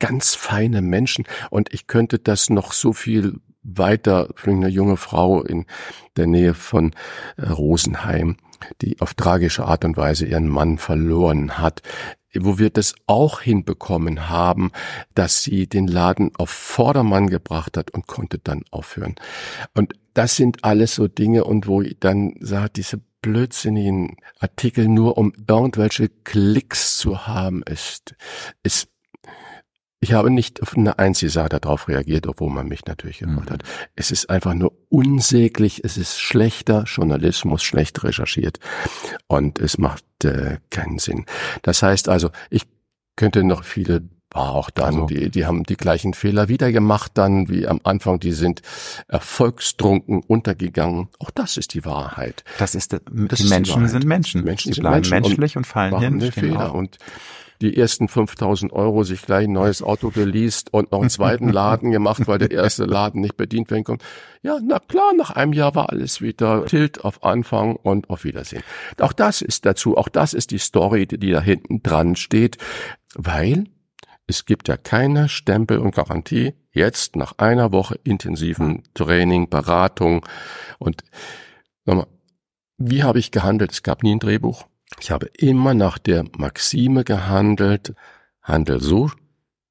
ganz 0.00 0.34
feine 0.34 0.82
Menschen 0.82 1.24
und 1.50 1.72
ich 1.72 1.86
könnte 1.86 2.18
das 2.18 2.50
noch 2.50 2.72
so 2.72 2.92
viel 2.92 3.40
weiter 3.62 4.28
für 4.34 4.50
eine 4.50 4.68
junge 4.68 4.96
Frau 4.96 5.42
in 5.42 5.66
der 6.16 6.26
Nähe 6.26 6.54
von 6.54 6.94
äh, 7.36 7.48
Rosenheim, 7.48 8.36
die 8.80 9.00
auf 9.00 9.14
tragische 9.14 9.64
Art 9.64 9.84
und 9.84 9.96
Weise 9.96 10.26
ihren 10.26 10.48
Mann 10.48 10.78
verloren 10.78 11.58
hat, 11.58 11.82
wo 12.34 12.58
wir 12.58 12.70
das 12.70 12.94
auch 13.06 13.40
hinbekommen 13.40 14.28
haben, 14.28 14.70
dass 15.14 15.42
sie 15.42 15.66
den 15.66 15.86
Laden 15.86 16.32
auf 16.36 16.50
Vordermann 16.50 17.28
gebracht 17.28 17.76
hat 17.76 17.90
und 17.90 18.06
konnte 18.06 18.38
dann 18.38 18.62
aufhören. 18.70 19.16
Und 19.74 19.94
das 20.14 20.36
sind 20.36 20.64
alles 20.64 20.94
so 20.94 21.08
Dinge 21.08 21.44
und 21.44 21.66
wo 21.66 21.82
ich 21.82 21.98
dann 21.98 22.34
sage, 22.40 22.70
diese 22.76 23.00
blödsinnigen 23.22 24.16
Artikel 24.38 24.88
nur 24.88 25.18
um 25.18 25.32
irgendwelche 25.46 26.08
Klicks 26.08 26.98
zu 26.98 27.26
haben, 27.26 27.62
ist, 27.64 28.14
ist 28.62 28.89
ich 30.00 30.14
habe 30.14 30.30
nicht 30.30 30.62
auf 30.62 30.76
eine 30.76 30.98
einzige 30.98 31.30
Sache 31.30 31.50
darauf 31.50 31.86
reagiert, 31.88 32.26
obwohl 32.26 32.50
man 32.50 32.68
mich 32.68 32.86
natürlich 32.86 33.18
gehört 33.18 33.50
mhm. 33.50 33.52
hat. 33.52 33.62
Es 33.96 34.10
ist 34.10 34.30
einfach 34.30 34.54
nur 34.54 34.72
unsäglich, 34.88 35.84
es 35.84 35.98
ist 35.98 36.18
schlechter 36.18 36.84
Journalismus, 36.84 37.62
schlecht 37.62 38.02
recherchiert 38.02 38.58
und 39.26 39.58
es 39.58 39.76
macht 39.76 40.04
äh, 40.24 40.58
keinen 40.70 40.98
Sinn. 40.98 41.26
Das 41.62 41.82
heißt 41.82 42.08
also, 42.08 42.30
ich 42.48 42.66
könnte 43.16 43.44
noch 43.44 43.64
viele 43.64 44.08
war 44.32 44.52
auch 44.52 44.70
dann, 44.70 44.94
also. 44.94 45.06
die, 45.06 45.28
die 45.28 45.44
haben 45.44 45.64
die 45.64 45.76
gleichen 45.76 46.14
Fehler 46.14 46.48
wieder 46.48 46.70
gemacht 46.70 47.10
dann 47.14 47.48
wie 47.48 47.66
am 47.66 47.80
Anfang, 47.82 48.20
die 48.20 48.30
sind 48.30 48.62
erfolgstrunken 49.08 50.22
untergegangen. 50.22 51.08
Auch 51.18 51.32
das 51.32 51.56
ist 51.56 51.74
die 51.74 51.84
Wahrheit. 51.84 52.44
Das 52.58 52.76
ist, 52.76 52.92
das 52.92 53.00
die 53.04 53.48
Menschen 53.48 53.82
die 53.82 53.88
sind 53.88 54.04
Menschen. 54.04 54.44
Menschen 54.44 54.72
sind 54.72 54.82
bleiben 54.82 55.08
Menschen 55.10 55.20
menschlich 55.22 55.56
und, 55.56 55.62
und 55.62 55.66
fallen 55.66 56.20
hin. 56.20 56.32
Fehler. 56.32 56.74
Und 56.74 56.98
die 57.60 57.76
ersten 57.76 58.08
5000 58.08 58.72
Euro 58.72 59.02
sich 59.04 59.22
gleich 59.22 59.44
ein 59.44 59.52
neues 59.52 59.82
Auto 59.82 60.10
geleast 60.10 60.72
und 60.72 60.92
noch 60.92 61.00
einen 61.00 61.10
zweiten 61.10 61.48
Laden 61.52 61.90
gemacht, 61.90 62.26
weil 62.26 62.38
der 62.38 62.50
erste 62.50 62.84
Laden 62.84 63.20
nicht 63.20 63.36
bedient 63.36 63.70
werden 63.70 63.84
konnte. 63.84 64.04
Ja, 64.42 64.58
na 64.62 64.78
klar, 64.78 65.12
nach 65.16 65.30
einem 65.30 65.52
Jahr 65.52 65.74
war 65.74 65.90
alles 65.90 66.20
wieder 66.20 66.64
Tilt 66.66 67.04
auf 67.04 67.22
Anfang 67.22 67.76
und 67.76 68.08
auf 68.08 68.24
Wiedersehen. 68.24 68.62
Auch 68.98 69.12
das 69.12 69.42
ist 69.42 69.66
dazu, 69.66 69.96
auch 69.96 70.08
das 70.08 70.32
ist 70.32 70.50
die 70.50 70.58
Story, 70.58 71.06
die 71.06 71.30
da 71.30 71.40
hinten 71.40 71.82
dran 71.82 72.16
steht, 72.16 72.56
weil 73.14 73.64
es 74.26 74.46
gibt 74.46 74.68
ja 74.68 74.76
keine 74.76 75.28
Stempel 75.28 75.78
und 75.78 75.94
Garantie 75.94 76.54
jetzt 76.72 77.16
nach 77.16 77.34
einer 77.38 77.72
Woche 77.72 77.98
intensiven 78.04 78.84
Training, 78.94 79.50
Beratung 79.50 80.24
und 80.78 81.02
nochmal, 81.84 82.06
wie 82.78 83.02
habe 83.02 83.18
ich 83.18 83.32
gehandelt? 83.32 83.72
Es 83.72 83.82
gab 83.82 84.02
nie 84.02 84.14
ein 84.14 84.20
Drehbuch. 84.20 84.64
Ich 84.98 85.10
habe 85.10 85.26
immer 85.26 85.74
nach 85.74 85.98
der 85.98 86.24
Maxime 86.36 87.04
gehandelt, 87.04 87.94
handel 88.42 88.80
so, 88.80 89.10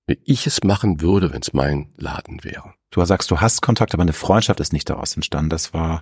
wie 0.08 0.20
ich 0.24 0.48
es 0.48 0.64
machen 0.64 1.02
würde, 1.02 1.34
wenn 1.34 1.42
es 1.42 1.54
mein 1.54 1.90
Laden 1.98 2.44
wäre. 2.44 2.74
Du 2.92 3.04
sagst, 3.06 3.30
du 3.30 3.40
hast 3.40 3.62
Kontakt, 3.62 3.94
aber 3.94 4.02
eine 4.02 4.14
Freundschaft 4.14 4.60
ist 4.60 4.74
nicht 4.74 4.90
daraus 4.90 5.16
entstanden. 5.16 5.52
Das 5.52 5.74
war, 5.74 6.02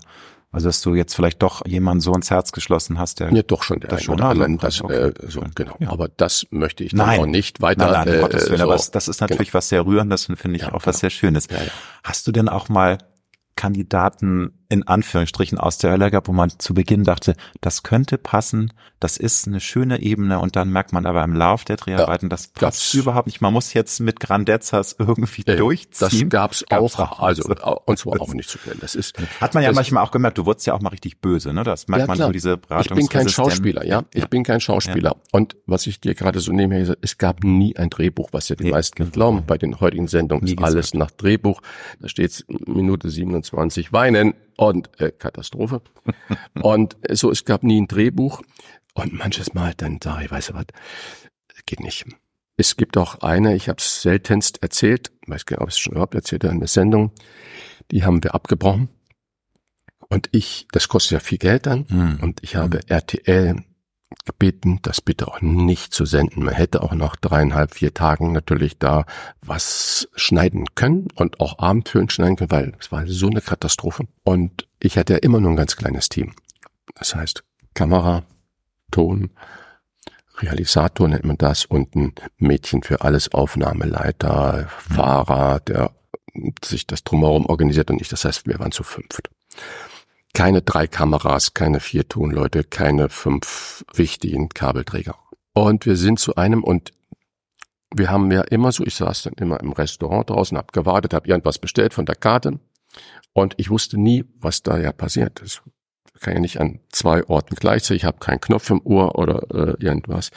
also 0.51 0.69
dass 0.69 0.82
du 0.82 0.95
jetzt 0.95 1.13
vielleicht 1.13 1.43
doch 1.43 1.65
jemanden 1.65 1.99
so 1.99 2.13
ins 2.13 2.32
Herz 2.32 2.53
geschlossen 2.53 2.97
hast, 2.97 3.19
der 3.19 3.34
ja 3.34 3.43
doch 3.43 3.63
schon 3.63 3.82
der 3.82 3.89
das 3.89 4.03
schon 4.03 4.21
anderen, 4.21 4.58
das, 4.58 4.82
okay. 4.82 5.10
äh, 5.10 5.13
so, 5.27 5.43
genau. 5.53 5.75
Ja. 5.80 5.89
Aber 5.89 6.08
das 6.08 6.47
möchte 6.49 6.86
ich 6.86 6.93
dann 6.93 7.19
auch 7.19 7.25
nicht 7.25 7.62
weiter. 7.62 7.91
Nein, 7.91 8.06
nein, 8.06 8.17
äh, 8.17 8.21
Gottes 8.21 8.47
Willen, 8.47 8.60
so. 8.60 8.63
aber 8.63 8.82
das, 8.91 9.08
ist 9.10 9.19
natürlich 9.19 9.49
genau. 9.49 9.58
was 9.58 9.69
sehr 9.69 9.86
rührendes 9.86 10.30
und 10.30 10.38
finde 10.38 10.56
ich 10.56 10.62
ja, 10.62 10.69
auch 10.69 10.86
was 10.86 10.95
genau. 10.95 10.97
sehr 10.99 11.10
Schönes. 11.10 11.47
Ja. 11.51 11.58
Hast 12.03 12.25
du 12.27 12.32
denn 12.32 12.47
auch 12.47 12.69
mal 12.69 12.99
Kandidaten 13.58 14.65
in 14.69 14.88
Anführungsstrichen 14.88 15.58
aus 15.58 15.77
der 15.77 15.91
Hölle 15.91 16.12
gab, 16.12 16.27
wo 16.27 16.34
man 16.34 16.51
zu 16.58 16.73
Beginn 16.73 17.03
dachte, 17.03 17.36
das 17.62 17.84
könnte 17.84 18.17
passen, 18.17 18.73
das 18.99 19.17
ist 19.17 19.47
eine 19.47 19.60
schöne 19.60 20.01
Ebene 20.01 20.39
und 20.39 20.56
dann 20.56 20.71
merkt 20.71 20.91
man 20.91 21.06
aber 21.06 21.23
im 21.23 21.34
Lauf 21.34 21.63
der 21.63 21.77
Dreharbeiten, 21.77 22.25
ja, 22.25 22.30
das 22.30 22.47
passt 22.47 22.93
überhaupt 22.95 23.27
nicht. 23.27 23.41
Man 23.41 23.53
muss 23.53 23.73
jetzt 23.73 23.99
mit 23.99 24.19
Grandezas 24.19 24.95
irgendwie 24.97 25.43
äh, 25.45 25.56
durchziehen. 25.56 26.30
Das 26.30 26.30
gab's, 26.30 26.65
gab's 26.67 26.99
auch, 26.99 27.19
also 27.19 27.43
und 27.86 27.99
zwar 27.99 28.19
auch 28.19 28.34
nicht 28.34 28.49
zu 28.49 28.58
kennen. 28.58 28.80
Das 28.82 28.95
ist 28.95 29.15
hat 29.41 29.53
man 29.53 29.63
ja 29.63 29.71
manchmal 29.71 30.03
auch 30.03 30.12
gemerkt. 30.12 30.38
Du 30.38 30.45
wurdest 30.45 30.65
ja 30.67 30.73
auch 30.73 30.82
mal 30.82 30.89
richtig 30.89 31.21
böse, 31.21 31.53
ne? 31.53 31.63
Das 31.63 31.88
merkt 31.88 32.01
ja, 32.01 32.08
man 32.08 32.17
so 32.17 32.32
diese 32.32 32.58
Beratungs 32.58 32.88
Ich 32.89 32.95
bin 32.95 33.08
kein 33.08 33.30
Schauspieler, 33.30 33.86
ja. 33.86 34.03
Ich 34.13 34.21
ja. 34.21 34.27
bin 34.27 34.43
kein 34.43 34.60
Schauspieler. 34.60 35.15
Und 35.32 35.56
was 35.65 35.88
ich 35.88 36.01
dir 36.01 36.15
gerade 36.15 36.39
so 36.39 36.51
nebenher 36.51 36.80
gesagt, 36.80 36.99
es 37.01 37.17
gab 37.17 37.43
nie 37.43 37.77
ein 37.77 37.89
Drehbuch, 37.89 38.30
was 38.32 38.49
ja 38.49 38.56
die 38.56 38.65
nee. 38.65 38.71
meisten 38.71 39.12
glauben. 39.12 39.43
Bei 39.45 39.58
den 39.58 39.80
heutigen 39.80 40.08
Sendungen 40.08 40.58
alles 40.60 40.93
nach 40.93 41.12
Drehbuch. 41.12 41.62
Da 41.99 42.10
steht 42.10 42.45
Minute 42.65 43.10
27 43.10 43.93
weinen 43.93 44.34
und 44.58 44.89
äh, 45.00 45.12
Katastrophe. 45.12 45.82
und 46.62 46.98
so, 47.12 47.32
es 47.32 47.46
gab 47.46 47.63
nie 47.63 47.80
ein 47.80 47.88
Drehbuch. 47.88 48.41
Und 48.93 49.13
manches 49.13 49.54
Mal 49.54 49.74
dann 49.78 50.00
sage 50.04 50.26
ich, 50.26 50.32
weißt 50.32 50.50
du 50.50 50.54
was, 50.56 50.65
geht 51.67 51.80
nicht. 51.82 52.06
Es 52.58 52.76
gibt 52.76 52.98
auch 52.98 53.20
eine, 53.20 53.56
ich 53.56 53.70
habe 53.70 53.78
es 53.78 54.02
seltenst 54.02 54.63
erzählt, 54.63 55.12
weiß 55.28 55.46
gar 55.46 55.58
nicht, 55.58 55.62
ob 55.62 55.70
ich 55.70 55.76
es 55.76 55.80
schon 55.80 55.91
überhaupt 55.91 56.15
erzählt 56.15 56.43
habe 56.43 56.54
in 56.54 56.60
der 56.60 56.67
Sendung, 56.67 57.12
die 57.91 58.04
haben 58.04 58.24
wir 58.24 58.34
abgebrochen. 58.34 58.89
Und 60.10 60.30
ich, 60.32 60.67
das 60.72 60.88
kostet 60.88 61.12
ja 61.12 61.20
viel 61.20 61.38
Geld 61.38 61.67
dann, 61.67 61.86
mhm. 61.88 62.20
und 62.22 62.41
ich 62.41 62.56
habe 62.56 62.78
mhm. 62.78 62.84
RTL 62.88 63.56
gebeten, 64.26 64.80
das 64.82 65.02
bitte 65.02 65.28
auch 65.28 65.41
nicht 65.41 65.93
zu 65.93 66.06
senden. 66.06 66.43
Man 66.43 66.54
hätte 66.54 66.82
auch 66.82 66.93
nach 66.93 67.15
dreieinhalb, 67.15 67.74
vier 67.74 67.93
Tagen 67.93 68.32
natürlich 68.32 68.78
da 68.78 69.06
was 69.41 70.10
schneiden 70.15 70.65
können 70.76 71.08
und 71.15 71.39
auch 71.39 71.60
Abendfüllen 71.60 72.10
schneiden 72.10 72.36
können, 72.36 72.52
weil 72.52 72.74
es 72.80 72.91
war 72.91 73.06
so 73.08 73.28
eine 73.28 73.41
Katastrophe. 73.41 74.08
Und 74.24 74.67
ich 74.80 74.98
hatte 74.98 75.13
ja 75.13 75.20
immer 75.20 75.39
nur 75.39 75.52
ein 75.52 75.58
ganz 75.58 75.76
kleines 75.76 76.10
Team. 76.10 76.34
Das 76.96 77.15
heißt, 77.15 77.43
Kamera, 77.74 78.24
Ton, 78.91 79.32
Realisator 80.39 81.08
nennt 81.08 81.26
man 81.26 81.38
das 81.38 81.65
und 81.65 81.96
ein 81.96 82.13
Mädchen 82.38 82.84
für 82.84 83.02
alles, 83.02 83.34
Aufnahmeleiter, 83.34 84.67
Fahrer, 84.70 85.60
der 85.62 85.91
sich 86.63 86.86
das 86.86 87.04
drumherum 87.04 87.48
organisiert 87.48 87.89
und 87.89 88.00
ich. 88.00 88.10
Das 88.10 88.24
heißt, 88.24 88.48
wir 88.48 88.60
waren 88.60 88.72
zu 88.72 88.84
fünft 88.84 89.30
keine 90.38 90.62
drei 90.62 90.86
Kameras, 90.86 91.56
keine 91.56 91.80
vier 91.80 92.08
Tonleute, 92.08 92.63
keine 92.63 93.10
fünf 93.10 93.84
wichtigen 93.91 94.50
Kabelträger. 94.50 95.15
Und 95.54 95.88
wir 95.88 95.96
sind 95.96 96.19
zu 96.19 96.35
einem 96.35 96.63
und 96.63 96.92
wir 97.96 98.12
haben 98.12 98.31
ja 98.31 98.42
immer 98.42 98.71
so, 98.71 98.85
ich 98.85 98.94
saß 98.94 99.23
dann 99.23 99.33
immer 99.33 99.60
im 99.62 99.71
Restaurant 99.71 100.29
draußen, 100.29 100.56
hab 100.56 100.73
gewartet, 100.73 101.15
hab 101.15 101.25
irgendwas 101.25 101.58
bestellt 101.58 101.96
von 101.96 102.06
der 102.06 102.13
Karte 102.13 102.60
und 103.33 103.56
ich 103.58 103.71
wusste 103.71 104.00
nie, 104.00 104.25
was 104.35 104.62
da 104.62 104.77
ja 104.77 104.92
passiert 104.92 105.42
ist. 105.42 105.63
kann 106.19 106.35
ja 106.35 106.40
nicht 106.40 106.60
an 106.60 106.81
zwei 106.90 107.23
Orten 107.27 107.56
gleichzeitig, 107.56 108.04
ich 108.04 108.06
habe 108.06 108.19
keinen 108.19 108.40
Knopf 108.40 108.69
im 108.69 108.85
Ohr 108.85 109.17
oder 109.17 109.42
äh, 109.50 109.83
irgendwas. 109.83 110.29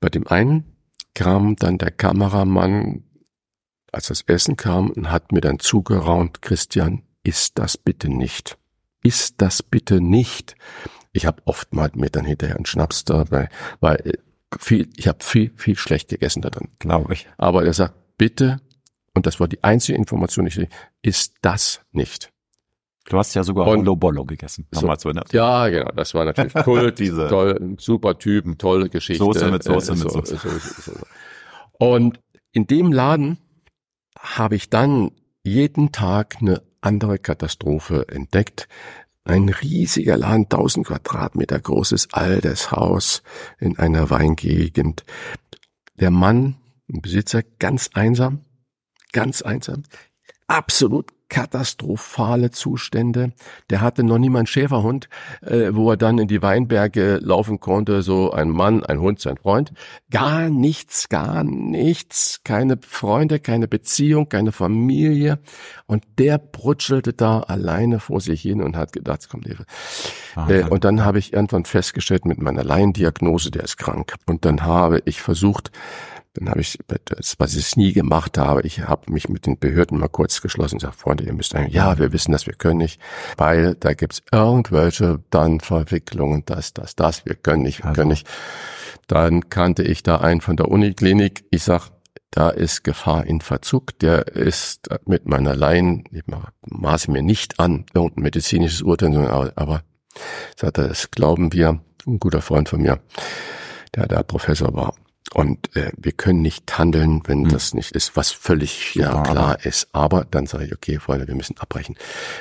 Bei 0.00 0.08
dem 0.08 0.26
einen 0.26 0.76
kam 1.14 1.54
dann 1.54 1.78
der 1.78 1.92
Kameramann, 1.92 3.04
als 3.92 4.08
das 4.08 4.22
Essen 4.22 4.56
kam, 4.56 4.90
und 4.90 5.12
hat 5.12 5.30
mir 5.30 5.40
dann 5.40 5.60
zugeraunt, 5.60 6.42
Christian, 6.42 7.04
ist 7.22 7.60
das 7.60 7.76
bitte 7.76 8.08
nicht. 8.08 8.56
Ist 9.02 9.36
das 9.38 9.62
bitte 9.62 10.00
nicht. 10.00 10.54
Ich 11.12 11.26
habe 11.26 11.42
oft 11.46 11.74
mal 11.74 11.90
mir 11.94 12.10
dann 12.10 12.24
hinterher 12.24 12.56
einen 12.56 12.66
Schnaps 12.66 13.04
dabei, 13.04 13.48
weil 13.80 13.96
äh, 14.06 14.12
viel, 14.58 14.88
ich 14.96 15.08
habe 15.08 15.22
viel, 15.24 15.52
viel 15.56 15.76
schlecht 15.76 16.08
gegessen 16.10 16.42
da 16.42 16.50
drin. 16.50 16.68
Glaube 16.78 17.12
ich. 17.14 17.26
Aber 17.38 17.64
er 17.64 17.72
sagt, 17.72 17.94
bitte, 18.18 18.60
und 19.14 19.26
das 19.26 19.40
war 19.40 19.48
die 19.48 19.62
einzige 19.64 19.96
Information, 19.98 20.46
die 20.46 20.60
ich 20.62 20.68
ist 21.02 21.34
das 21.42 21.80
nicht. 21.92 22.30
Du 23.08 23.18
hast 23.18 23.34
ja 23.34 23.42
sogar 23.42 23.66
Und- 23.66 23.80
Olo 23.80 23.96
Bollo 23.96 24.24
gegessen. 24.24 24.68
So. 24.70 24.82
Nochmal 24.82 24.98
zu 25.00 25.08
erinnern. 25.08 25.24
Ja, 25.32 25.68
genau, 25.68 25.90
das 25.96 26.14
war 26.14 26.24
natürlich 26.26 26.52
Kult, 26.64 26.98
Diese- 26.98 27.26
toll, 27.28 27.74
super 27.78 28.18
Typen, 28.18 28.56
tolle 28.58 28.88
Geschichte. 28.88 29.24
Soße 29.24 29.50
mit 29.50 29.62
Soße 29.64 29.92
äh, 29.92 29.96
mit 29.96 30.02
so, 30.10 30.20
Soße. 30.20 30.36
so, 30.36 30.48
so, 30.48 30.92
so. 30.92 30.98
Und 31.78 32.20
in 32.52 32.66
dem 32.66 32.92
Laden 32.92 33.38
habe 34.18 34.54
ich 34.54 34.68
dann 34.70 35.10
jeden 35.42 35.90
Tag 35.90 36.36
eine 36.40 36.62
andere 36.80 37.18
Katastrophe 37.18 38.06
entdeckt. 38.08 38.68
Ein 39.24 39.48
riesiger 39.48 40.16
Laden, 40.16 40.44
1000 40.44 40.86
Quadratmeter 40.86 41.60
großes 41.60 42.12
altes 42.12 42.72
Haus 42.72 43.22
in 43.58 43.78
einer 43.78 44.10
Weingegend. 44.10 45.04
Der 45.98 46.10
Mann, 46.10 46.56
Besitzer, 46.86 47.42
ganz 47.58 47.90
einsam, 47.94 48.44
ganz 49.12 49.42
einsam, 49.42 49.84
absolut 50.50 51.12
katastrophale 51.28 52.50
Zustände. 52.50 53.32
Der 53.70 53.80
hatte 53.80 54.02
noch 54.02 54.18
nie 54.18 54.28
mal 54.28 54.40
einen 54.40 54.46
Schäferhund, 54.48 55.08
äh, 55.42 55.68
wo 55.70 55.90
er 55.92 55.96
dann 55.96 56.18
in 56.18 56.26
die 56.26 56.42
Weinberge 56.42 57.20
laufen 57.22 57.60
konnte, 57.60 58.02
so 58.02 58.32
ein 58.32 58.50
Mann, 58.50 58.84
ein 58.84 59.00
Hund, 59.00 59.20
sein 59.20 59.36
Freund. 59.36 59.72
Gar 60.10 60.50
nichts, 60.50 61.08
gar 61.08 61.44
nichts, 61.44 62.40
keine 62.42 62.78
Freunde, 62.84 63.38
keine 63.38 63.68
Beziehung, 63.68 64.28
keine 64.28 64.50
Familie. 64.50 65.38
Und 65.86 66.02
der 66.18 66.38
brutschelte 66.38 67.12
da 67.12 67.40
alleine 67.40 68.00
vor 68.00 68.20
sich 68.20 68.42
hin 68.42 68.60
und 68.60 68.76
hat 68.76 68.92
gedacht, 68.92 69.28
komm, 69.30 69.42
Lebe. 69.42 69.64
Äh, 70.48 70.64
und 70.64 70.82
dann 70.82 71.04
habe 71.04 71.20
ich 71.20 71.32
irgendwann 71.32 71.64
festgestellt 71.64 72.24
mit 72.24 72.42
meiner 72.42 72.64
Laiendiagnose, 72.64 73.52
der 73.52 73.62
ist 73.62 73.76
krank. 73.76 74.16
Und 74.26 74.44
dann 74.44 74.64
habe 74.64 75.00
ich 75.04 75.22
versucht, 75.22 75.70
dann 76.34 76.48
habe 76.48 76.60
ich, 76.60 76.78
das, 77.06 77.34
was 77.38 77.56
ich 77.56 77.76
nie 77.76 77.92
gemacht 77.92 78.38
habe, 78.38 78.62
ich 78.62 78.80
habe 78.80 79.12
mich 79.12 79.28
mit 79.28 79.46
den 79.46 79.58
Behörden 79.58 79.98
mal 79.98 80.08
kurz 80.08 80.40
geschlossen 80.40 80.76
und 80.76 80.80
gesagt, 80.80 81.00
Freunde, 81.00 81.24
ihr 81.24 81.32
müsst 81.32 81.54
eigentlich, 81.54 81.74
ja, 81.74 81.98
wir 81.98 82.12
wissen 82.12 82.32
das, 82.32 82.46
wir 82.46 82.54
können 82.54 82.78
nicht, 82.78 83.00
weil 83.36 83.74
da 83.74 83.94
gibt's 83.94 84.22
irgendwelche 84.30 85.20
dann 85.30 85.60
Verwicklungen, 85.60 86.44
das, 86.46 86.72
das, 86.72 86.94
das, 86.94 87.26
wir 87.26 87.34
können 87.34 87.62
nicht, 87.62 87.80
wir 87.80 87.86
Also. 87.86 87.96
können 88.00 88.10
nicht. 88.10 88.28
Dann 89.08 89.48
kannte 89.48 89.82
ich 89.82 90.04
da 90.04 90.18
einen 90.18 90.40
von 90.40 90.56
der 90.56 90.68
Uniklinik, 90.68 91.44
ich 91.50 91.64
sag, 91.64 91.90
da 92.30 92.50
ist 92.50 92.84
Gefahr 92.84 93.26
in 93.26 93.40
Verzug, 93.40 93.98
der 93.98 94.28
ist 94.28 94.88
mit 95.06 95.26
meiner 95.26 95.56
Laien, 95.56 96.04
ich 96.12 96.22
maße 96.68 97.10
mir 97.10 97.22
nicht 97.22 97.58
an, 97.58 97.86
irgendein 97.92 98.22
medizinisches 98.22 98.82
Urteil, 98.82 99.16
aber, 99.16 99.52
aber 99.56 99.82
sagt 100.56 100.78
er, 100.78 100.88
das 100.88 101.10
glauben 101.10 101.52
wir, 101.52 101.80
ein 102.06 102.20
guter 102.20 102.40
Freund 102.40 102.68
von 102.68 102.82
mir, 102.82 103.00
der 103.96 104.06
da 104.06 104.22
Professor 104.22 104.72
war. 104.74 104.94
Und 105.32 105.76
äh, 105.76 105.92
wir 105.96 106.12
können 106.12 106.42
nicht 106.42 106.76
handeln, 106.76 107.22
wenn 107.26 107.44
Hm. 107.44 107.48
das 107.50 107.72
nicht 107.74 107.92
ist, 107.92 108.16
was 108.16 108.30
völlig 108.32 108.94
ja 108.96 109.22
klar 109.22 109.64
ist. 109.64 109.88
Aber 109.92 110.26
dann 110.30 110.46
sage 110.46 110.64
ich, 110.64 110.72
okay, 110.74 110.98
Freunde, 110.98 111.28
wir 111.28 111.34
müssen 111.36 111.56
abbrechen. 111.58 111.94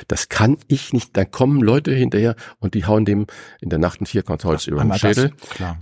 Das 0.07 0.27
kann 0.29 0.57
ich 0.67 0.91
nicht. 0.91 1.15
Dann 1.15 1.29
kommen 1.29 1.61
Leute 1.61 1.91
hinterher 1.93 2.35
und 2.59 2.73
die 2.73 2.85
hauen 2.85 3.05
dem 3.05 3.27
in 3.61 3.69
der 3.69 3.77
Nacht 3.79 4.01
ein 4.01 4.05
Vierkantholz 4.07 4.65
über 4.67 4.81
den 4.81 4.89
das, 4.89 4.99
Schädel, 4.99 5.33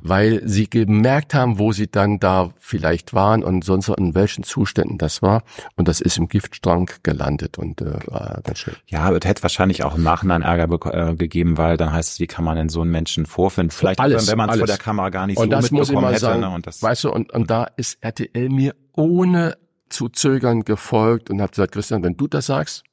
weil 0.02 0.42
sie 0.46 0.70
gemerkt 0.70 1.34
haben, 1.34 1.60
wo 1.60 1.72
sie 1.72 1.88
dann 1.88 2.20
da 2.20 2.52
vielleicht 2.60 3.14
waren 3.14 3.44
und 3.44 3.64
sonst 3.64 3.88
in 3.90 4.14
welchen 4.14 4.44
Zuständen 4.44 4.98
das 4.98 5.22
war. 5.22 5.44
Und 5.76 5.88
das 5.88 6.02
ist 6.02 6.18
im 6.18 6.28
Giftstrang 6.28 6.90
gelandet 7.04 7.58
und 7.58 7.82
äh, 7.82 7.94
war 8.08 8.42
ganz 8.44 8.60
schön. 8.60 8.76
Ja, 8.88 9.12
es 9.12 9.26
hätte 9.26 9.44
wahrscheinlich 9.44 9.84
auch 9.84 9.96
im 9.96 10.04
Nachhinein 10.04 10.42
Ärger 10.42 11.12
äh, 11.12 11.16
gegeben, 11.16 11.58
weil 11.58 11.78
dann 11.78 11.94
heißt 11.94 12.14
es, 12.14 12.20
wie 12.20 12.28
kann 12.28 12.44
man 12.44 12.58
denn 12.58 12.70
so 12.70 12.82
einen 12.82 12.92
Menschen 12.92 13.26
vorfinden? 13.26 13.72
Vielleicht, 13.72 14.00
Alles, 14.00 14.30
wenn 14.30 14.38
man 14.38 14.50
es 14.50 14.58
vor 14.58 14.68
der 14.68 14.78
Kamera 14.78 15.10
gar 15.10 15.26
nicht 15.28 15.38
Und 15.38 15.46
so 15.46 15.50
das 15.52 15.72
muss 15.72 15.90
ich 15.90 15.96
mitbekommen 15.96 16.04
mal 16.04 16.12
hätte. 16.12 16.20
sagen, 16.22 16.42
ne? 16.42 16.50
Und 16.50 16.68
das, 16.68 16.82
weißt 16.98 17.04
du, 17.04 17.12
und, 17.12 17.32
und 17.32 17.52
da 17.52 17.66
ist 17.76 17.98
RTL 18.02 18.50
mir 18.50 18.76
ohne 18.94 19.58
zu 19.90 20.10
zögern 20.10 20.64
gefolgt 20.64 21.30
und 21.30 21.42
hat 21.42 21.52
gesagt, 21.52 21.74
Christian, 21.74 22.04
wenn 22.04 22.18
du 22.18 22.28
das 22.28 22.48
sagst, 22.48 22.84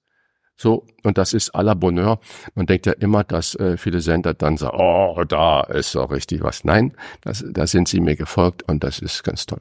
so, 0.57 0.87
und 1.05 1.19
das 1.19 1.33
ist 1.33 1.55
à 1.55 1.63
la 1.63 1.75
Bonheur. 1.75 2.19
Man 2.55 2.67
denkt 2.67 2.87
ja 2.87 2.93
immer, 2.93 3.23
dass 3.25 3.55
äh, 3.55 3.77
viele 3.77 4.01
Sender 4.01 4.35
dann 4.35 4.57
sagen, 4.57 4.77
oh, 4.79 5.23
da 5.25 5.61
ist 5.61 5.95
doch 5.95 6.11
richtig 6.11 6.43
was. 6.43 6.65
Nein, 6.65 6.95
das, 7.21 7.45
da 7.49 7.67
sind 7.67 7.89
sie 7.89 8.01
mir 8.01 8.17
gefolgt 8.17 8.65
und 8.69 8.83
das 8.83 8.99
ist 8.99 9.23
ganz 9.23 9.47
toll. 9.47 9.61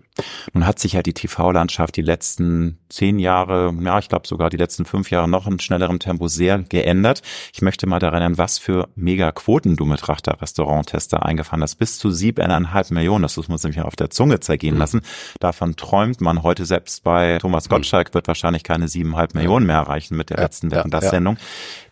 Nun 0.54 0.66
hat 0.66 0.80
sich 0.80 0.94
ja 0.94 1.04
die 1.04 1.14
TV-Landschaft 1.14 1.96
die 1.96 2.02
letzten 2.02 2.80
zehn 2.90 3.20
Jahre, 3.20 3.74
ja, 3.82 4.00
ich 4.00 4.10
glaube 4.10 4.28
sogar 4.28 4.50
die 4.50 4.58
letzten 4.58 4.86
fünf 4.86 5.12
Jahre 5.12 5.28
noch 5.28 5.48
in 5.48 5.60
schnellerem 5.60 6.00
Tempo 6.00 6.28
sehr 6.28 6.60
geändert. 6.60 7.22
Ich 7.54 7.62
möchte 7.62 7.88
mal 7.88 8.00
daran 8.00 8.22
erinnern, 8.22 8.38
was 8.38 8.58
für 8.58 8.90
Mega-Quoten 8.96 9.76
du 9.76 9.86
mit 9.86 10.08
Rachter 10.08 10.42
Restauranttester 10.42 11.26
eingefahren 11.26 11.62
hast. 11.62 11.76
Bis 11.76 11.98
zu 11.98 12.12
siebeneinhalb 12.12 12.92
Millionen, 12.92 13.24
das 13.24 13.38
muss 13.38 13.50
man 13.50 13.58
sich 13.58 13.76
ja 13.76 13.84
auf 13.84 13.96
der 13.96 14.10
Zunge 14.10 14.40
zergehen 14.40 14.78
lassen. 14.78 15.02
Davon 15.40 15.76
träumt 15.76 16.22
man 16.22 16.44
heute 16.44 16.66
selbst 16.66 17.04
bei 17.04 17.38
Thomas 17.40 17.70
Gottschalk 17.70 18.14
wird 18.14 18.28
wahrscheinlich 18.28 18.64
keine 18.64 18.88
siebeneinhalb 18.88 19.34
Millionen 19.34 19.66
mehr 19.66 19.78
erreichen 19.78 20.16
mit 20.16 20.30
der 20.30 20.38
Ja, 20.38 20.44
letzten 20.44 20.70
ja, 20.70 20.78
Wetten, 20.78 20.92
das 20.92 21.10
Sendung. 21.10 21.33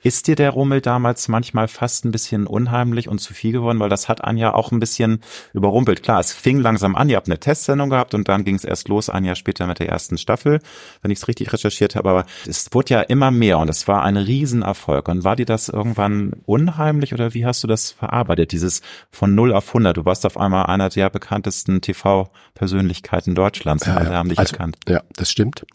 Ist 0.04 0.28
dir 0.28 0.36
der 0.36 0.50
Rummel 0.50 0.82
damals 0.82 1.28
manchmal 1.28 1.68
fast 1.68 2.06
ein 2.06 2.12
bisschen 2.12 2.48
unheimlich 2.48 3.08
und 3.08 3.20
zu 3.20 3.36
viel 3.36 3.52
geworden? 3.52 3.80
Weil 3.80 3.89
das 3.89 4.10
hat 4.10 4.24
einen 4.24 4.39
ja 4.39 4.54
auch 4.54 4.72
ein 4.72 4.80
bisschen 4.80 5.22
überrumpelt. 5.54 6.02
Klar, 6.02 6.20
es 6.20 6.32
fing 6.32 6.60
langsam 6.60 6.96
an, 6.96 7.08
ihr 7.10 7.18
habt 7.18 7.28
eine 7.28 7.39
Testsendung 7.39 7.92
gehabt 7.92 8.16
und 8.16 8.28
dann 8.28 8.44
ging 8.44 8.56
es 8.56 8.66
erst 8.66 8.88
los, 8.88 9.10
ein 9.10 9.26
Jahr 9.26 9.36
später 9.36 9.68
mit 9.68 9.78
der 9.78 9.89
ersten 9.89 10.18
Staffel, 10.18 10.60
wenn 11.04 11.12
ich 11.12 11.20
es 11.20 11.28
richtig 11.28 11.54
recherchiert 11.54 11.96
habe. 11.96 12.10
Aber 12.10 12.26
es 12.48 12.68
wurde 12.72 12.96
ja 12.96 13.02
immer 13.02 13.30
mehr 13.30 13.60
und 13.60 13.70
es 13.70 13.88
war 13.88 14.04
ein 14.04 14.18
Riesenerfolg. 14.18 15.08
Und 15.08 15.24
war 15.24 15.36
dir 15.36 15.46
das 15.46 15.70
irgendwann 15.70 16.34
unheimlich 16.46 17.14
oder 17.14 17.36
wie 17.36 17.46
hast 17.46 17.64
du 17.64 17.68
das 17.68 17.92
verarbeitet? 17.92 18.52
Dieses 18.54 18.82
von 19.12 19.36
0 19.36 19.54
auf 19.54 19.68
100. 19.68 19.98
Du 19.98 20.06
warst 20.06 20.26
auf 20.26 20.38
einmal 20.38 20.66
einer 20.66 20.89
der 20.89 21.12
bekanntesten 21.12 21.82
TV-Persönlichkeiten 21.82 23.36
Deutschlands 23.36 23.88
alle 23.88 24.10
haben 24.12 24.30
dich 24.30 24.39
Also, 24.39 24.54
erkannt. 24.54 24.78
Ja, 24.88 25.04
das 25.16 25.30
stimmt. 25.30 25.66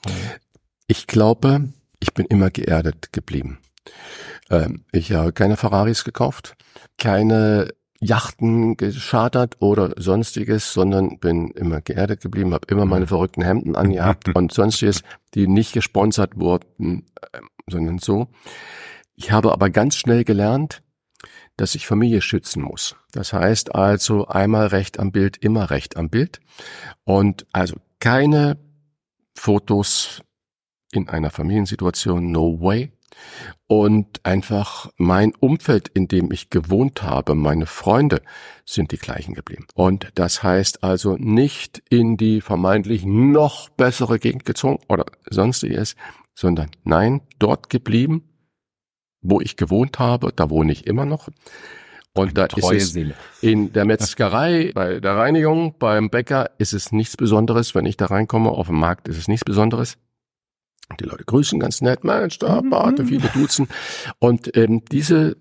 Ich 0.87 1.07
glaube, 1.07 1.69
ich 2.07 2.14
bin 2.14 2.26
immer 2.26 2.50
geerdet 2.50 3.12
geblieben. 3.12 3.59
Ähm, 4.50 4.84
ich 4.92 5.12
habe 5.12 5.32
keine 5.32 5.57
Ferraris 5.57 6.04
gekauft, 6.04 6.57
keine 6.98 7.72
Yachten 8.00 8.76
geschartert 8.76 9.57
oder 9.61 9.94
sonstiges, 9.96 10.72
sondern 10.72 11.18
bin 11.18 11.50
immer 11.50 11.80
geerdet 11.80 12.20
geblieben, 12.20 12.54
habe 12.54 12.68
immer 12.70 12.84
meine 12.84 13.07
verrückten 13.07 13.42
Hemden 13.42 13.74
angehabt 13.74 14.28
und 14.34 14.52
sonstiges, 14.52 15.02
die 15.34 15.48
nicht 15.48 15.72
gesponsert 15.72 16.36
wurden, 16.36 17.07
ähm, 17.32 17.48
sondern 17.68 17.98
so. 17.98 18.28
Ich 19.16 19.32
habe 19.32 19.52
aber 19.52 19.70
ganz 19.70 19.96
schnell 19.96 20.24
gelernt, 20.24 20.82
dass 21.57 21.74
ich 21.74 21.86
Familie 21.86 22.20
schützen 22.20 22.62
muss. 22.62 22.96
Das 23.12 23.32
heißt 23.32 23.74
also 23.74 24.26
einmal 24.28 24.66
recht 24.68 25.00
am 25.00 25.11
Bild, 25.11 25.38
immer 25.38 25.70
recht 25.70 25.96
am 25.96 26.11
Bild. 26.11 26.38
Und 27.04 27.46
also 27.52 27.76
keine 27.98 28.59
Fotos 29.34 30.22
in 30.97 31.09
einer 31.09 31.30
Familiensituation, 31.30 32.32
no 32.32 32.61
way. 32.61 32.92
Und 33.66 34.24
einfach 34.24 34.90
mein 34.97 35.34
Umfeld, 35.34 35.88
in 35.88 36.09
dem 36.09 36.30
ich 36.32 36.51
gewohnt 36.51 37.03
habe, 37.03 37.34
meine 37.34 37.66
Freunde 37.66 38.22
sind 38.64 38.92
die 38.92 38.99
gleichen 38.99 39.34
geblieben. 39.34 39.66
Und 39.74 40.11
das 40.14 40.42
heißt 40.42 40.82
also 40.82 41.16
nicht 41.16 41.82
in 41.88 42.16
die 42.16 42.40
vermeintlich 42.40 43.05
noch 43.05 43.68
bessere 43.70 44.18
Gegend 44.18 44.44
gezogen 44.44 44.78
oder 44.88 45.07
sonstiges, 45.30 45.97
sondern 46.34 46.70
nein, 46.84 47.22
dort 47.38 47.70
geblieben, 47.70 48.22
wo 49.22 49.40
ich 49.40 49.57
gewohnt 49.57 49.99
habe, 49.99 50.32
da 50.34 50.51
wohne 50.51 50.72
ich 50.72 50.86
immer 50.86 51.07
noch. 51.07 51.28
Und 52.12 52.38
da 52.38 52.47
ist 52.47 52.72
es 52.72 52.92
Seele. 52.92 53.14
in 53.42 53.72
der 53.72 53.84
Metzgerei, 53.84 54.72
bei 54.74 55.01
der 55.01 55.16
Reinigung, 55.16 55.74
beim 55.78 56.09
Bäcker 56.09 56.51
ist 56.59 56.72
es 56.72 56.92
nichts 56.92 57.16
Besonderes. 57.16 57.74
Wenn 57.74 57.84
ich 57.84 57.97
da 57.97 58.07
reinkomme, 58.07 58.51
auf 58.51 58.68
dem 58.68 58.78
Markt 58.78 59.09
ist 59.09 59.18
es 59.18 59.28
nichts 59.28 59.44
Besonderes. 59.44 59.99
Die 61.01 61.05
Leute 61.05 61.24
grüßen 61.24 61.59
ganz 61.59 61.80
nett, 61.80 62.05
Mensch, 62.05 62.39
da, 62.39 62.62
Mhm. 62.62 62.70
Barte, 62.70 63.05
viele 63.05 63.28
duzen. 63.28 63.68
Und 64.18 64.57
ähm, 64.57 64.84
diese 64.91 65.37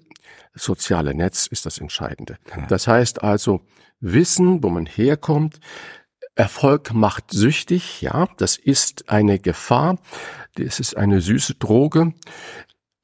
soziale 0.53 1.13
Netz 1.13 1.47
ist 1.47 1.65
das 1.65 1.77
Entscheidende. 1.77 2.37
Das 2.69 2.87
heißt 2.87 3.23
also, 3.23 3.61
wissen, 3.99 4.63
wo 4.63 4.69
man 4.69 4.85
herkommt, 4.85 5.59
Erfolg 6.35 6.93
macht 6.93 7.31
süchtig, 7.31 8.01
ja, 8.01 8.27
das 8.37 8.57
ist 8.57 9.09
eine 9.09 9.39
Gefahr, 9.39 9.97
das 10.55 10.79
ist 10.79 10.97
eine 10.97 11.21
süße 11.21 11.55
Droge, 11.55 12.13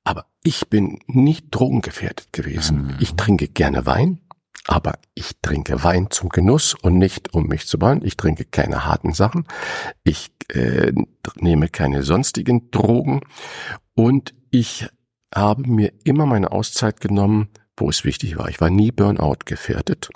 aber 0.03 0.25
ich 0.43 0.67
bin 0.69 0.99
nicht 1.07 1.47
drogengefährdet 1.51 2.33
gewesen. 2.33 2.87
Mhm. 2.87 2.97
Ich 2.99 3.15
trinke 3.15 3.47
gerne 3.47 3.85
Wein, 3.85 4.19
aber 4.67 4.93
ich 5.15 5.31
trinke 5.41 5.83
Wein 5.83 6.11
zum 6.11 6.29
Genuss 6.29 6.75
und 6.75 6.97
nicht 6.97 7.33
um 7.33 7.47
mich 7.47 7.67
zu 7.67 7.79
bauen. 7.79 8.01
Ich 8.03 8.17
trinke 8.17 8.45
keine 8.45 8.85
harten 8.85 9.13
Sachen. 9.13 9.45
Ich 10.03 10.31
äh, 10.49 10.93
nehme 11.35 11.69
keine 11.69 12.03
sonstigen 12.03 12.69
Drogen 12.71 13.21
und 13.95 14.33
ich 14.51 14.87
habe 15.33 15.67
mir 15.67 15.93
immer 16.03 16.25
meine 16.25 16.51
Auszeit 16.51 17.01
genommen, 17.01 17.49
wo 17.77 17.89
es 17.89 18.03
wichtig 18.03 18.37
war. 18.37 18.49
Ich 18.49 18.61
war 18.61 18.69
nie 18.69 18.91
Burnout 18.91 19.39
gefährdet. 19.45 20.09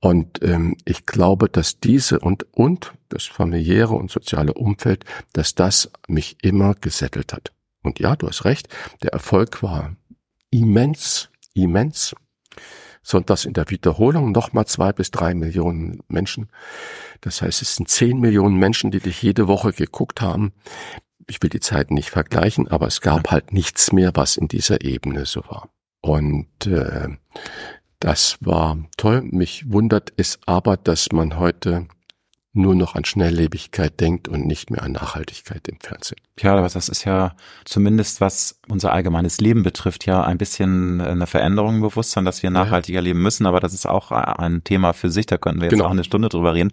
Und 0.00 0.42
ähm, 0.42 0.76
ich 0.84 1.06
glaube, 1.06 1.48
dass 1.48 1.80
diese 1.80 2.20
und, 2.20 2.46
und 2.52 2.92
das 3.08 3.24
familiäre 3.24 3.94
und 3.94 4.10
soziale 4.10 4.54
Umfeld, 4.54 5.04
dass 5.32 5.54
das 5.54 5.90
mich 6.08 6.36
immer 6.42 6.74
gesettelt 6.74 7.32
hat. 7.32 7.52
Und 7.82 7.98
ja, 7.98 8.16
du 8.16 8.28
hast 8.28 8.44
recht, 8.44 8.68
der 9.02 9.12
Erfolg 9.12 9.62
war 9.62 9.96
immens, 10.50 11.30
immens. 11.54 12.14
Sonntags 13.04 13.44
in 13.44 13.52
der 13.52 13.70
Wiederholung 13.70 14.32
nochmal 14.32 14.66
zwei 14.66 14.92
bis 14.92 15.10
drei 15.10 15.34
Millionen 15.34 16.00
Menschen. 16.08 16.48
Das 17.20 17.42
heißt, 17.42 17.62
es 17.62 17.76
sind 17.76 17.88
zehn 17.88 18.18
Millionen 18.18 18.56
Menschen, 18.56 18.90
die 18.90 19.00
dich 19.00 19.22
jede 19.22 19.46
Woche 19.46 19.72
geguckt 19.72 20.20
haben. 20.22 20.52
Ich 21.28 21.42
will 21.42 21.50
die 21.50 21.60
Zeiten 21.60 21.94
nicht 21.94 22.10
vergleichen, 22.10 22.66
aber 22.66 22.86
es 22.86 23.00
gab 23.02 23.30
halt 23.30 23.52
nichts 23.52 23.92
mehr, 23.92 24.12
was 24.14 24.36
in 24.36 24.48
dieser 24.48 24.82
Ebene 24.82 25.26
so 25.26 25.42
war. 25.44 25.68
Und 26.00 26.66
äh, 26.66 27.08
das 28.00 28.38
war 28.40 28.78
toll. 28.96 29.22
Mich 29.22 29.70
wundert 29.70 30.12
es 30.16 30.38
aber, 30.46 30.76
dass 30.76 31.12
man 31.12 31.38
heute 31.38 31.86
nur 32.54 32.74
noch 32.74 32.94
an 32.94 33.04
Schnelllebigkeit 33.04 34.00
denkt 34.00 34.28
und 34.28 34.46
nicht 34.46 34.70
mehr 34.70 34.82
an 34.82 34.92
Nachhaltigkeit 34.92 35.68
im 35.68 35.78
Fernsehen. 35.80 36.20
Ja, 36.40 36.52
aber 36.52 36.68
das 36.68 36.88
ist 36.88 37.04
ja 37.04 37.36
zumindest, 37.64 38.20
was 38.20 38.58
unser 38.68 38.92
allgemeines 38.92 39.38
Leben 39.38 39.62
betrifft, 39.62 40.04
ja 40.04 40.24
ein 40.24 40.36
bisschen 40.36 41.00
eine 41.00 41.28
Veränderung 41.28 41.76
im 41.76 41.80
Bewusstsein, 41.80 42.24
dass 42.24 42.42
wir 42.42 42.50
nachhaltiger 42.50 42.98
ja. 42.98 43.04
leben 43.04 43.22
müssen. 43.22 43.46
Aber 43.46 43.60
das 43.60 43.72
ist 43.72 43.86
auch 43.86 44.10
ein 44.10 44.64
Thema 44.64 44.94
für 44.94 45.10
sich, 45.10 45.26
da 45.26 45.38
könnten 45.38 45.60
wir 45.60 45.66
jetzt 45.66 45.74
genau. 45.74 45.86
auch 45.86 45.92
eine 45.92 46.02
Stunde 46.02 46.28
drüber 46.28 46.54
reden. 46.54 46.72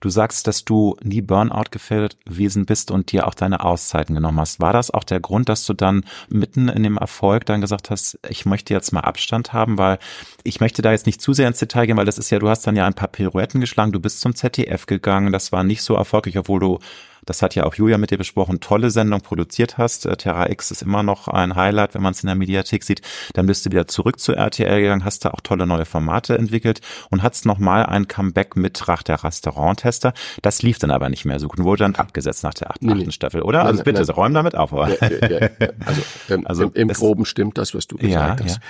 Du 0.00 0.10
sagst, 0.10 0.46
dass 0.46 0.66
du 0.66 0.96
nie 1.02 1.22
Burnout 1.22 1.70
gefährdet 1.70 2.18
gewesen 2.26 2.66
bist 2.66 2.90
und 2.90 3.10
dir 3.10 3.26
auch 3.26 3.34
deine 3.34 3.64
Auszeiten 3.64 4.14
genommen 4.14 4.38
hast. 4.38 4.60
War 4.60 4.74
das 4.74 4.90
auch 4.90 5.04
der 5.04 5.20
Grund, 5.20 5.48
dass 5.48 5.64
du 5.64 5.72
dann 5.72 6.04
mitten 6.28 6.68
in 6.68 6.82
dem 6.82 6.98
Erfolg 6.98 7.46
dann 7.46 7.62
gesagt 7.62 7.88
hast, 7.88 8.18
ich 8.28 8.44
möchte 8.44 8.74
jetzt 8.74 8.92
mal 8.92 9.00
Abstand 9.00 9.54
haben, 9.54 9.78
weil 9.78 9.98
ich 10.44 10.60
möchte 10.60 10.82
da 10.82 10.92
jetzt 10.92 11.06
nicht 11.06 11.22
zu 11.22 11.32
sehr 11.32 11.48
ins 11.48 11.58
Detail 11.58 11.86
gehen, 11.86 11.96
weil 11.96 12.04
das 12.04 12.18
ist 12.18 12.28
ja, 12.28 12.38
du 12.38 12.50
hast 12.50 12.66
dann 12.66 12.76
ja 12.76 12.86
ein 12.86 12.94
paar 12.94 13.08
Pirouetten 13.08 13.62
geschlagen, 13.62 13.92
du 13.92 14.00
bist 14.00 14.20
zum 14.20 14.34
ZDF 14.34 14.84
gegangen, 14.84 15.32
das 15.32 15.52
war 15.52 15.64
nicht 15.64 15.82
so 15.82 15.94
erfolgreich, 15.94 16.36
obwohl 16.36 16.60
du 16.60 16.78
das 17.26 17.42
hat 17.42 17.54
ja 17.54 17.64
auch 17.64 17.74
Julia 17.74 17.98
mit 17.98 18.10
dir 18.10 18.18
besprochen, 18.18 18.60
tolle 18.60 18.90
Sendung 18.90 19.20
produziert 19.20 19.78
hast. 19.78 20.06
Äh, 20.06 20.16
Terra 20.16 20.50
X 20.50 20.70
ist 20.70 20.82
immer 20.82 21.02
noch 21.02 21.28
ein 21.28 21.56
Highlight, 21.56 21.94
wenn 21.94 22.02
man 22.02 22.12
es 22.12 22.22
in 22.22 22.26
der 22.26 22.36
Mediathek 22.36 22.84
sieht. 22.84 23.02
Dann 23.34 23.46
bist 23.46 23.66
du 23.66 23.70
wieder 23.70 23.86
zurück 23.86 24.18
zu 24.18 24.32
RTL 24.32 24.80
gegangen, 24.80 25.04
hast 25.04 25.24
da 25.24 25.30
auch 25.30 25.40
tolle 25.40 25.66
neue 25.66 25.84
Formate 25.84 26.36
entwickelt 26.36 26.80
und 27.10 27.22
hast 27.22 27.46
nochmal 27.46 27.86
ein 27.86 28.08
Comeback 28.08 28.56
mit 28.56 28.88
Rach 28.88 29.02
der 29.02 29.22
Restauranttester. 29.22 30.12
Das 30.42 30.62
lief 30.62 30.78
dann 30.78 30.90
aber 30.90 31.08
nicht 31.08 31.24
mehr 31.24 31.38
so 31.38 31.48
gut 31.48 31.58
und 31.58 31.64
wurde 31.64 31.84
dann 31.84 31.94
abgesetzt 31.94 32.44
nach 32.44 32.54
der 32.54 32.70
achten, 32.70 32.86
nee, 32.86 32.92
achten 32.92 33.12
Staffel, 33.12 33.42
oder? 33.42 33.64
Also 33.64 33.82
bitte, 33.82 34.02
nein. 34.02 34.10
räum 34.10 34.34
damit 34.34 34.54
auf. 34.54 34.72
Ja, 34.72 34.88
ja, 34.88 35.28
ja, 35.28 35.48
also, 35.84 36.02
ähm, 36.30 36.46
also 36.46 36.64
im, 36.64 36.72
im 36.74 36.88
Groben 36.88 37.24
stimmt 37.24 37.58
das, 37.58 37.74
was 37.74 37.86
du 37.86 37.96
gesagt 37.96 38.42
hast. 38.44 38.60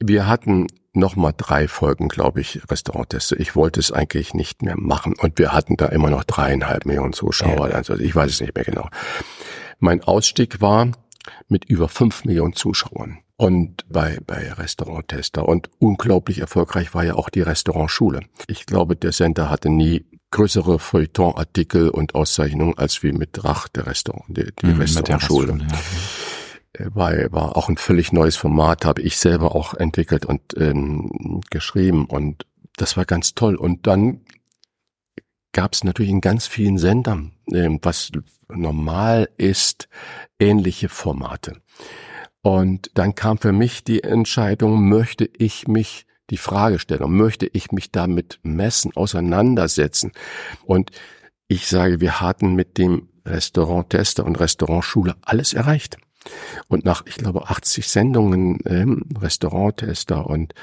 Wir 0.00 0.26
hatten 0.26 0.66
nochmal 0.94 1.34
drei 1.36 1.68
Folgen, 1.68 2.08
glaube 2.08 2.40
ich, 2.40 2.60
Restaurantteste. 2.70 3.36
Ich 3.36 3.56
wollte 3.56 3.80
es 3.80 3.92
eigentlich 3.92 4.34
nicht 4.34 4.62
mehr 4.62 4.76
machen. 4.76 5.14
Und 5.18 5.38
wir 5.38 5.52
hatten 5.52 5.76
da 5.76 5.86
immer 5.86 6.10
noch 6.10 6.24
dreieinhalb 6.24 6.86
Millionen 6.86 7.12
Zuschauer. 7.12 7.70
Ja. 7.70 7.74
Also 7.74 7.94
ich 7.94 8.14
weiß 8.14 8.30
es 8.30 8.40
nicht 8.40 8.54
mehr 8.54 8.64
genau. 8.64 8.88
Mein 9.78 10.02
Ausstieg 10.02 10.60
war 10.60 10.88
mit 11.48 11.64
über 11.64 11.88
fünf 11.88 12.24
Millionen 12.24 12.54
Zuschauern. 12.54 13.18
Und 13.36 13.84
bei, 13.88 14.18
bei 14.24 14.52
Restauranttester. 14.52 15.48
Und 15.48 15.68
unglaublich 15.78 16.38
erfolgreich 16.38 16.94
war 16.94 17.04
ja 17.04 17.14
auch 17.14 17.28
die 17.28 17.42
Restaurantschule. 17.42 18.20
Ich 18.46 18.66
glaube, 18.66 18.94
der 18.94 19.10
Sender 19.10 19.50
hatte 19.50 19.70
nie 19.70 20.06
größere 20.30 20.78
Feuilleton-Artikel 20.78 21.88
und 21.88 22.14
Auszeichnungen 22.14 22.78
als 22.78 23.02
wie 23.02 23.12
mit 23.12 23.30
Drach, 23.32 23.68
der 23.68 23.86
Restaurant, 23.86 24.24
die, 24.28 24.46
die 24.60 24.66
mhm, 24.66 24.80
Restaurantschule. 24.80 25.58
Ja 25.58 25.78
war, 26.78 27.12
war 27.32 27.56
auch 27.56 27.68
ein 27.68 27.76
völlig 27.76 28.12
neues 28.12 28.36
Format, 28.36 28.84
habe 28.84 29.02
ich 29.02 29.18
selber 29.18 29.54
auch 29.54 29.74
entwickelt 29.74 30.26
und 30.26 30.40
ähm, 30.56 31.40
geschrieben 31.50 32.06
und 32.06 32.46
das 32.76 32.96
war 32.96 33.04
ganz 33.04 33.34
toll. 33.34 33.54
Und 33.56 33.86
dann 33.86 34.20
gab 35.52 35.72
es 35.72 35.84
natürlich 35.84 36.10
in 36.10 36.20
ganz 36.20 36.46
vielen 36.46 36.78
Sendern, 36.78 37.32
ähm, 37.52 37.78
was 37.82 38.10
normal 38.48 39.28
ist, 39.36 39.88
ähnliche 40.38 40.88
Formate. 40.88 41.60
Und 42.42 42.90
dann 42.94 43.14
kam 43.14 43.38
für 43.38 43.52
mich 43.52 43.84
die 43.84 44.02
Entscheidung, 44.02 44.88
möchte 44.88 45.30
ich 45.38 45.66
mich 45.66 46.06
die 46.30 46.36
Fragestellung, 46.36 47.16
möchte 47.16 47.46
ich 47.46 47.72
mich 47.72 47.90
damit 47.90 48.40
messen, 48.42 48.94
auseinandersetzen? 48.94 50.12
Und 50.64 50.90
ich 51.48 51.68
sage, 51.68 52.00
wir 52.00 52.20
hatten 52.20 52.54
mit 52.54 52.76
dem 52.76 53.08
Restauranttester 53.24 54.26
und 54.26 54.40
Restaurantschule 54.40 55.16
alles 55.22 55.54
erreicht. 55.54 55.96
Und 56.68 56.84
nach, 56.84 57.04
ich 57.06 57.16
glaube, 57.16 57.48
80 57.48 57.88
Sendungen 57.88 58.58
ähm, 58.66 59.04
Restauranttester 59.20 60.26
und 60.26 60.54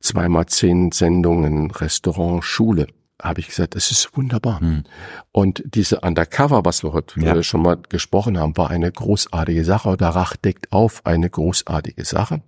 zweimal 0.00 0.46
zehn 0.46 0.92
Sendungen 0.92 1.70
Restaurant 1.70 2.44
Schule 2.44 2.86
habe 3.22 3.40
ich 3.40 3.48
gesagt, 3.48 3.76
es 3.76 3.90
ist 3.90 4.16
wunderbar. 4.16 4.60
Hm. 4.60 4.84
Und 5.32 5.62
diese 5.66 6.00
Undercover, 6.00 6.64
was 6.64 6.82
wir 6.82 6.92
heute 6.92 7.20
ja. 7.20 7.36
Äh, 7.36 7.42
schon 7.42 7.62
mal 7.62 7.78
gesprochen 7.88 8.38
haben, 8.38 8.56
war 8.56 8.70
eine 8.70 8.90
großartige 8.90 9.64
Sache. 9.64 9.90
Oder 9.90 10.08
Rach 10.08 10.36
deckt 10.36 10.72
auf 10.72 11.06
eine 11.06 11.30
großartige 11.30 12.04
Sache, 12.04 12.42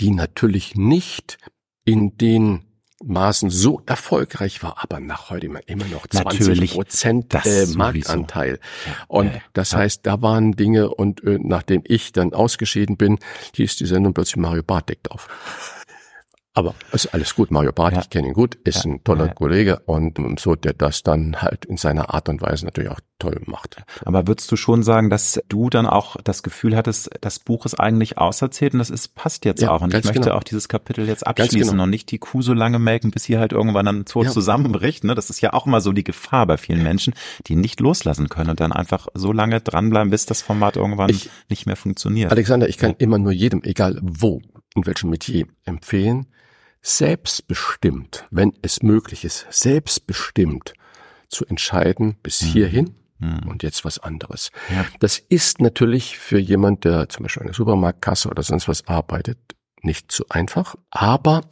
die 0.00 0.10
natürlich 0.10 0.76
nicht 0.76 1.38
in 1.84 2.16
den 2.16 2.64
Maßen 3.06 3.50
so 3.50 3.82
erfolgreich 3.86 4.62
war, 4.62 4.76
aber 4.82 5.00
nach 5.00 5.30
heute 5.30 5.46
immer 5.66 5.86
noch 5.86 6.06
20 6.06 6.72
Prozent 6.72 7.34
äh, 7.44 7.66
Marktanteil. 7.74 8.58
Und 9.08 9.30
das 9.52 9.74
heißt, 9.74 10.00
da 10.04 10.22
waren 10.22 10.52
Dinge 10.52 10.94
und 10.94 11.22
äh, 11.24 11.38
nachdem 11.40 11.82
ich 11.84 12.12
dann 12.12 12.32
ausgeschieden 12.32 12.96
bin, 12.96 13.18
hieß 13.54 13.76
die 13.76 13.86
Sendung 13.86 14.14
plötzlich 14.14 14.36
Mario 14.36 14.62
Barth 14.62 14.88
deckt 14.88 15.10
auf. 15.10 15.28
Aber 16.56 16.74
ist 16.92 17.12
alles 17.12 17.34
gut. 17.34 17.50
Mario 17.50 17.72
Barth, 17.72 17.94
ja. 17.94 18.00
ich 18.00 18.10
kenne 18.10 18.28
ihn 18.28 18.34
gut, 18.34 18.54
ist 18.62 18.84
ja. 18.84 18.92
ein 18.92 19.02
toller 19.02 19.26
ja. 19.26 19.34
Kollege 19.34 19.80
und, 19.86 20.20
und 20.20 20.38
so, 20.38 20.54
der 20.54 20.72
das 20.72 21.02
dann 21.02 21.42
halt 21.42 21.64
in 21.64 21.76
seiner 21.76 22.14
Art 22.14 22.28
und 22.28 22.40
Weise 22.42 22.64
natürlich 22.64 22.90
auch 22.90 23.00
toll 23.18 23.40
macht. 23.46 23.82
Aber 24.04 24.28
würdest 24.28 24.52
du 24.52 24.56
schon 24.56 24.84
sagen, 24.84 25.10
dass 25.10 25.40
du 25.48 25.68
dann 25.68 25.86
auch 25.86 26.16
das 26.22 26.44
Gefühl 26.44 26.76
hattest, 26.76 27.10
das 27.20 27.40
Buch 27.40 27.66
ist 27.66 27.74
eigentlich 27.74 28.18
auserzählt 28.18 28.72
und 28.72 28.78
das 28.78 28.90
ist, 28.90 29.16
passt 29.16 29.44
jetzt 29.44 29.64
auch. 29.64 29.82
Und 29.82 29.94
ich 29.94 30.04
möchte 30.04 30.20
genau. 30.20 30.36
auch 30.36 30.44
dieses 30.44 30.68
Kapitel 30.68 31.08
jetzt 31.08 31.26
abschließen 31.26 31.72
genau. 31.72 31.82
und 31.82 31.90
nicht 31.90 32.12
die 32.12 32.18
Kuh 32.18 32.40
so 32.40 32.54
lange 32.54 32.78
melken, 32.78 33.10
bis 33.10 33.24
sie 33.24 33.36
halt 33.36 33.52
irgendwann 33.52 33.86
dann 33.86 34.04
tot 34.04 34.30
zusammenbricht. 34.30 35.02
Ne? 35.02 35.16
Das 35.16 35.30
ist 35.30 35.40
ja 35.40 35.54
auch 35.54 35.66
immer 35.66 35.80
so 35.80 35.90
die 35.90 36.04
Gefahr 36.04 36.46
bei 36.46 36.56
vielen 36.56 36.84
Menschen, 36.84 37.14
die 37.48 37.56
nicht 37.56 37.80
loslassen 37.80 38.28
können 38.28 38.50
und 38.50 38.60
dann 38.60 38.72
einfach 38.72 39.08
so 39.14 39.32
lange 39.32 39.60
dranbleiben, 39.60 40.10
bis 40.10 40.24
das 40.26 40.40
Format 40.40 40.76
irgendwann 40.76 41.10
ich, 41.10 41.30
nicht 41.48 41.66
mehr 41.66 41.76
funktioniert. 41.76 42.30
Alexander, 42.30 42.68
ich 42.68 42.78
kann 42.78 42.94
immer 42.98 43.18
nur 43.18 43.32
jedem, 43.32 43.64
egal 43.64 43.98
wo, 44.02 44.40
in 44.76 44.86
welchem 44.86 45.10
Metier, 45.10 45.46
empfehlen, 45.64 46.26
selbstbestimmt, 46.84 48.26
wenn 48.30 48.52
es 48.62 48.82
möglich 48.82 49.24
ist, 49.24 49.46
selbstbestimmt 49.50 50.74
zu 51.28 51.46
entscheiden 51.46 52.16
bis 52.22 52.42
mhm. 52.42 52.46
hierhin 52.46 52.94
mhm. 53.18 53.48
und 53.48 53.62
jetzt 53.62 53.84
was 53.84 53.98
anderes. 53.98 54.50
Ja. 54.70 54.84
Das 55.00 55.18
ist 55.18 55.60
natürlich 55.60 56.18
für 56.18 56.38
jemand, 56.38 56.84
der 56.84 57.08
zum 57.08 57.24
Beispiel 57.24 57.42
eine 57.42 57.54
Supermarktkasse 57.54 58.28
oder 58.28 58.42
sonst 58.42 58.68
was 58.68 58.86
arbeitet, 58.86 59.38
nicht 59.84 60.12
so 60.12 60.24
einfach. 60.28 60.76
Aber 60.90 61.42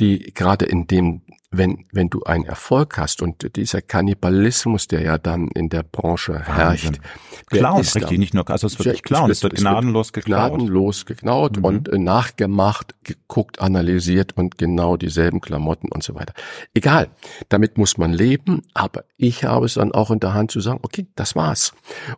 die 0.00 0.32
gerade 0.34 0.66
in 0.66 0.86
dem 0.86 1.22
wenn, 1.50 1.86
wenn 1.92 2.08
du 2.08 2.22
einen 2.24 2.44
Erfolg 2.44 2.98
hast 2.98 3.22
und 3.22 3.56
dieser 3.56 3.82
Kannibalismus, 3.82 4.88
der 4.88 5.02
ja 5.02 5.18
dann 5.18 5.48
in 5.48 5.68
der 5.68 5.82
Branche 5.82 6.40
herrscht. 6.40 7.00
Klauen, 7.46 7.80
richtig, 7.80 8.18
nicht 8.18 8.34
nur, 8.34 8.48
also 8.50 8.66
es 8.66 8.78
wird 8.78 8.88
nicht 8.88 9.04
klauen, 9.04 9.30
es, 9.30 9.42
wird 9.42 9.54
gnadenlos 9.54 10.12
geklaut. 10.12 10.50
Gnadenlos 10.50 11.06
geklaut 11.06 11.58
mhm. 11.58 11.64
und 11.64 11.88
äh, 11.88 11.98
nachgemacht, 11.98 12.94
geguckt, 13.04 13.60
analysiert 13.60 14.36
und 14.36 14.58
genau 14.58 14.96
dieselben 14.96 15.40
Klamotten 15.40 15.88
und 15.88 16.02
so 16.02 16.14
weiter. 16.14 16.34
Egal, 16.74 17.08
damit 17.48 17.78
muss 17.78 17.98
man 17.98 18.12
leben, 18.12 18.62
aber 18.74 19.04
ich 19.16 19.44
habe 19.44 19.66
es 19.66 19.74
dann 19.74 19.92
auch 19.92 20.10
in 20.10 20.20
der 20.20 20.34
Hand 20.34 20.50
zu 20.50 20.60
sagen, 20.60 20.80
okay, 20.82 21.06
das 21.14 21.36
war's. 21.36 21.72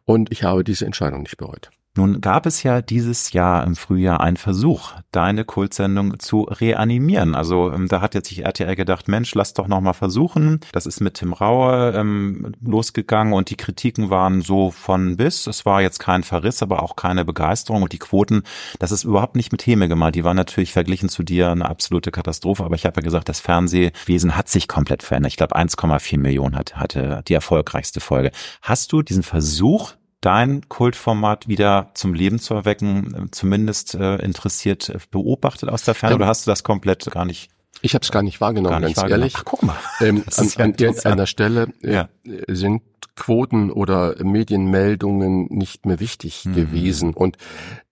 Und 0.05 0.33
ich 0.33 0.45
habe 0.45 0.65
diese 0.65 0.87
Entscheidung 0.87 1.23
nicht 1.23 1.37
bereut. 1.37 1.71
Nun 1.99 2.21
gab 2.21 2.47
es 2.47 2.63
ja 2.63 2.81
dieses 2.81 3.33
Jahr 3.33 3.65
im 3.65 3.75
Frühjahr 3.75 4.21
einen 4.21 4.37
Versuch, 4.37 4.93
deine 5.11 5.45
Kultsendung 5.45 6.21
zu 6.21 6.43
reanimieren. 6.43 7.35
Also 7.35 7.73
ähm, 7.73 7.89
da 7.89 8.01
hat 8.01 8.15
jetzt 8.15 8.29
sich 8.29 8.45
RTL 8.45 8.77
gedacht, 8.77 9.09
Mensch, 9.09 9.35
lass 9.35 9.53
doch 9.53 9.67
noch 9.67 9.81
mal 9.81 9.95
versuchen. 9.95 10.61
Das 10.71 10.87
ist 10.87 11.01
mit 11.01 11.15
Tim 11.15 11.33
Raue 11.33 11.95
ähm, 11.97 12.53
losgegangen 12.61 13.33
und 13.33 13.51
die 13.51 13.57
Kritiken 13.57 14.11
waren 14.11 14.43
so 14.43 14.71
von 14.71 15.17
bis. 15.17 15.49
Es 15.49 15.67
war 15.67 15.83
jetzt 15.83 15.99
kein 15.99 16.23
Verriss, 16.23 16.63
aber 16.63 16.85
auch 16.85 16.95
keine 16.95 17.25
Begeisterung 17.25 17.83
und 17.83 17.93
die 17.93 17.99
Quoten, 17.99 18.45
das 18.79 18.93
ist 18.93 19.03
überhaupt 19.03 19.35
nicht 19.35 19.51
mit 19.51 19.67
Häme 19.67 19.89
gemeint. 19.89 20.15
Die 20.15 20.23
waren 20.23 20.37
natürlich 20.37 20.73
verglichen 20.73 21.09
zu 21.09 21.25
dir 21.25 21.51
eine 21.51 21.69
absolute 21.69 22.13
Katastrophe. 22.13 22.63
Aber 22.65 22.77
ich 22.77 22.87
habe 22.87 23.01
ja 23.01 23.03
gesagt, 23.03 23.29
das 23.29 23.41
Fernsehwesen 23.41 24.37
hat 24.37 24.49
sich 24.49 24.69
komplett 24.69 25.03
verändert. 25.03 25.33
Ich 25.33 25.37
glaube, 25.37 25.57
1,4 25.57 26.17
Millionen 26.17 26.55
hat, 26.55 26.77
hatte 26.77 27.25
die 27.27 27.35
erfolgreichste 27.35 27.99
Folge. 27.99 28.31
Hast 28.63 28.93
du 28.93 29.03
diesen 29.03 29.25
Versuch 29.25 29.95
dein 30.21 30.69
Kultformat 30.69 31.49
wieder 31.49 31.91
zum 31.95 32.15
Leben 32.15 32.39
zu 32.39 32.55
erwecken, 32.55 33.15
äh, 33.15 33.31
zumindest 33.31 33.95
äh, 33.95 34.17
interessiert 34.17 34.89
äh, 34.89 34.99
beobachtet 35.11 35.69
aus 35.69 35.85
der 35.85 35.95
Ferne, 35.95 36.17
oder 36.17 36.27
hast 36.27 36.47
du 36.47 36.51
das 36.51 36.63
komplett 36.65 37.11
gar 37.11 37.25
nicht 37.25 37.51
Ich 37.83 37.95
habe 37.95 38.03
es 38.03 38.11
gar 38.11 38.23
nicht 38.23 38.41
wahrgenommen, 38.41 38.73
Gar 38.73 38.81
nicht 38.81 38.97
ganz 38.97 39.05
wahrgenommen. 39.05 39.23
ehrlich. 39.23 39.35
Ach, 39.39 39.45
guck 39.45 39.63
mal. 39.63 39.77
Ähm, 40.01 40.25
an, 40.37 40.49
an 40.57 40.75
irgendeiner 40.79 41.27
Stelle 41.27 41.69
äh, 41.83 41.93
Ja. 41.95 42.09
sind 42.49 42.83
Quoten 43.15 43.71
oder 43.73 44.15
Medienmeldungen 44.25 45.47
nicht 45.51 45.87
mehr 45.87 45.99
wichtig 46.01 46.45
Mhm. 46.45 46.55
gewesen. 46.55 47.15
Und 47.15 47.37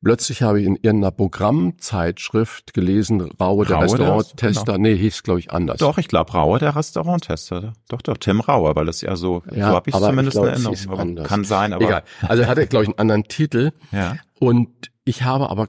plötzlich 0.02 0.42
habe 0.42 0.60
ich 0.60 0.66
in 0.66 0.76
irgendeiner 0.76 1.10
Programmzeitschrift 1.10 2.74
gelesen, 2.74 3.20
Raue, 3.40 3.66
der 3.66 3.80
Restauranttester, 3.80 4.78
nee, 4.78 4.96
hieß 4.96 5.22
glaube 5.22 5.40
ich 5.40 5.50
anders. 5.50 5.78
Doch, 5.78 5.98
ich 5.98 6.08
glaube 6.08 6.32
Raue, 6.32 6.58
der 6.58 6.76
Restauranttester. 6.76 7.72
Doch, 7.88 8.02
doch, 8.02 8.16
Tim 8.18 8.40
Raue, 8.40 8.74
weil 8.76 8.86
das 8.86 9.00
ja 9.00 9.16
so, 9.16 9.42
Ja, 9.52 9.68
so 9.70 9.74
habe 9.76 9.90
ich 9.90 9.96
zumindest 9.96 10.36
ich 10.36 10.42
glaub, 10.42 10.46
in 10.56 10.72
es 10.72 10.86
Erinnerung. 10.86 11.24
Kann 11.24 11.44
sein, 11.44 11.72
aber 11.72 11.84
Egal. 11.84 12.02
Also 12.22 12.42
er 12.42 12.48
hatte, 12.48 12.66
glaube 12.66 12.84
ich, 12.84 12.88
einen 12.90 12.98
anderen 12.98 13.24
Titel. 13.24 13.72
ja. 13.92 14.16
Und 14.38 14.68
ich 15.04 15.22
habe 15.22 15.48
aber 15.50 15.66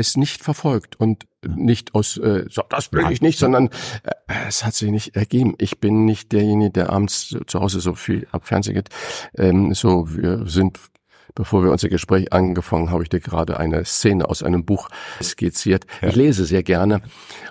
es 0.00 0.16
nicht 0.16 0.42
verfolgt 0.42 0.98
und 0.98 1.26
nicht 1.46 1.94
aus, 1.94 2.16
äh, 2.18 2.44
so, 2.48 2.62
das 2.68 2.92
will 2.92 3.10
ich 3.10 3.22
nicht, 3.22 3.38
sondern 3.38 3.68
äh, 4.02 4.34
es 4.48 4.64
hat 4.64 4.74
sich 4.74 4.90
nicht 4.90 5.16
ergeben. 5.16 5.54
Ich 5.58 5.80
bin 5.80 6.04
nicht 6.04 6.32
derjenige, 6.32 6.70
der 6.70 6.90
abends 6.90 7.36
zu 7.46 7.60
Hause 7.60 7.80
so 7.80 7.94
viel 7.94 8.26
ab 8.32 8.46
Fernsehen 8.46 8.74
geht. 8.74 8.88
Ähm, 9.36 9.72
so, 9.74 10.14
wir 10.14 10.46
sind, 10.46 10.78
bevor 11.34 11.64
wir 11.64 11.70
unser 11.70 11.88
Gespräch 11.88 12.32
angefangen, 12.32 12.90
habe 12.90 13.02
ich 13.02 13.08
dir 13.08 13.20
gerade 13.20 13.58
eine 13.58 13.84
Szene 13.84 14.28
aus 14.28 14.42
einem 14.42 14.64
Buch 14.64 14.88
skizziert. 15.22 15.86
Ja. 16.02 16.08
Ich 16.08 16.16
lese 16.16 16.44
sehr 16.44 16.62
gerne 16.62 17.02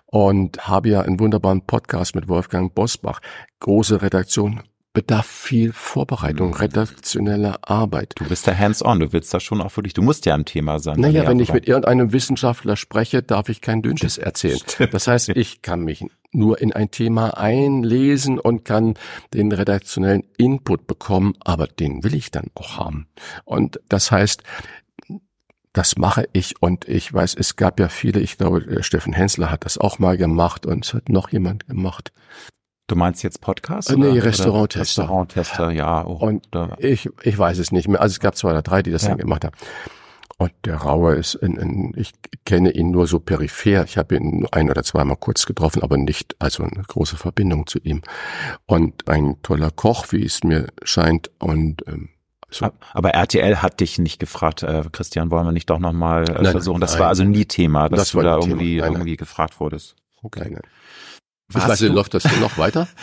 und 0.06 0.68
habe 0.68 0.90
ja 0.90 1.02
einen 1.02 1.20
wunderbaren 1.20 1.66
Podcast 1.66 2.16
mit 2.16 2.28
Wolfgang 2.28 2.74
Bosbach. 2.76 3.22
Große 3.60 4.02
Redaktion. 4.02 4.62
Bedarf 4.92 5.28
viel 5.28 5.72
Vorbereitung, 5.72 6.54
redaktioneller 6.54 7.60
Arbeit. 7.62 8.14
Du 8.18 8.26
bist 8.26 8.48
da 8.48 8.58
hands-on, 8.58 9.00
du 9.00 9.14
willst 9.14 9.32
da 9.32 9.40
schon 9.40 9.62
auch 9.62 9.76
wirklich, 9.78 9.94
du 9.94 10.02
musst 10.02 10.26
ja 10.26 10.34
im 10.34 10.46
Thema 10.46 10.80
sein. 10.80 11.00
Naja, 11.00 11.24
Ja, 11.24 11.30
wenn 11.30 11.40
ich 11.40 11.54
mit 11.54 11.68
irgendeinem 11.68 12.12
Wissenschaftler 12.12 12.76
spreche, 12.76 13.22
darf 13.22 13.50
ich 13.50 13.62
kein 13.62 13.84
Dünnschiss 13.84 14.18
erzählen. 14.18 14.60
Das 14.92 15.08
heißt, 15.08 15.30
ich 15.30 15.62
kann 15.62 15.82
mich 15.82 16.06
nur 16.32 16.60
in 16.60 16.74
ein 16.74 16.90
Thema 16.90 17.38
einlesen 17.38 18.40
und 18.40 18.66
kann 18.66 18.96
den 19.34 19.52
redaktionellen 19.52 20.24
Input 20.38 20.88
bekommen, 20.88 21.34
aber 21.40 21.68
den 21.68 22.04
will 22.04 22.16
ich 22.16 22.32
dann 22.32 22.48
auch 22.56 22.78
haben. 22.78 23.08
Und 23.46 23.80
das 23.90 24.12
heißt, 24.12 24.42
das 25.72 25.98
mache 25.98 26.28
ich 26.34 26.62
und 26.62 26.88
ich 26.88 27.14
weiß, 27.14 27.36
es 27.36 27.56
gab 27.56 27.80
ja 27.80 27.90
viele, 27.90 28.20
ich 28.20 28.38
glaube, 28.38 28.84
Steffen 28.84 29.14
Hensler 29.14 29.52
hat 29.52 29.66
das 29.66 29.78
auch 29.78 30.00
mal 30.00 30.18
gemacht 30.18 30.66
und 30.66 30.84
es 30.84 30.94
hat 30.96 31.10
noch 31.10 31.30
jemand 31.32 31.68
gemacht. 31.68 32.12
Du 32.90 32.96
meinst 32.96 33.22
jetzt 33.24 33.40
Podcast? 33.40 33.92
Äh, 33.92 33.96
nee, 33.98 34.18
Restauranttester. 34.20 35.04
Restauranttester, 35.04 35.70
ja. 35.72 36.04
Oh, 36.06 36.14
Und 36.26 36.48
ich, 36.80 37.08
ich 37.22 37.38
weiß 37.38 37.60
es 37.60 37.72
nicht 37.72 37.88
mehr. 37.88 38.02
Also 38.02 38.14
es 38.14 38.20
gab 38.20 38.36
zwei 38.36 38.50
oder 38.50 38.64
drei, 38.64 38.82
die 38.82 38.92
das 38.92 39.04
Ja. 39.04 39.10
dann 39.10 39.20
gemacht 39.20 39.46
haben. 39.46 39.56
Und 40.40 40.52
der 40.66 40.78
Rauer 40.78 41.16
ist, 41.16 41.36
ein, 41.36 41.60
ein, 41.60 41.94
ich 41.98 42.14
kenne 42.46 42.72
ihn 42.72 42.92
nur 42.92 43.06
so 43.08 43.20
peripher. 43.20 43.84
Ich 43.84 43.98
habe 43.98 44.16
ihn 44.16 44.48
ein 44.52 44.70
oder 44.72 44.84
zweimal 44.84 45.18
kurz 45.18 45.46
getroffen, 45.46 45.84
aber 45.84 45.98
nicht, 45.98 46.36
also 46.40 46.64
eine 46.64 46.82
große 46.82 47.16
Verbindung 47.18 47.68
zu 47.68 47.78
ihm. 47.80 48.02
Und 48.66 49.08
ein 49.08 49.36
toller 49.44 49.70
Koch, 49.70 50.08
wie 50.12 50.26
es 50.26 50.44
mir 50.44 50.68
scheint. 50.84 51.30
Und 51.40 51.84
ähm, 51.88 52.10
so, 52.50 52.70
aber 52.94 53.12
RTL 53.12 53.62
hat 53.62 53.82
dich 53.82 54.00
nicht 54.00 54.18
gefragt, 54.20 54.64
äh, 54.64 54.84
Christian, 54.92 55.30
wollen 55.30 55.46
wir 55.46 55.52
nicht 55.52 55.70
doch 55.70 55.78
nochmal 55.78 56.24
äh, 56.28 56.44
versuchen? 56.50 56.82
Das 56.82 56.94
nein. 56.94 57.02
war 57.02 57.08
also 57.10 57.24
nie 57.24 57.46
Thema, 57.46 57.88
dass 57.90 58.00
Das 58.00 58.12
du 58.14 58.22
da 58.22 58.38
irgendwie, 58.38 58.78
Nein, 58.78 58.86
nein. 58.86 58.94
irgendwie 59.02 59.18
gefragt 59.18 59.60
wurdest. 59.60 59.96
keine. 60.32 60.62
Weiß 61.54 61.82
nicht, 61.82 61.92
du- 61.92 61.96
läuft 61.96 62.14
das 62.14 62.24
noch 62.40 62.58
weiter? 62.58 62.88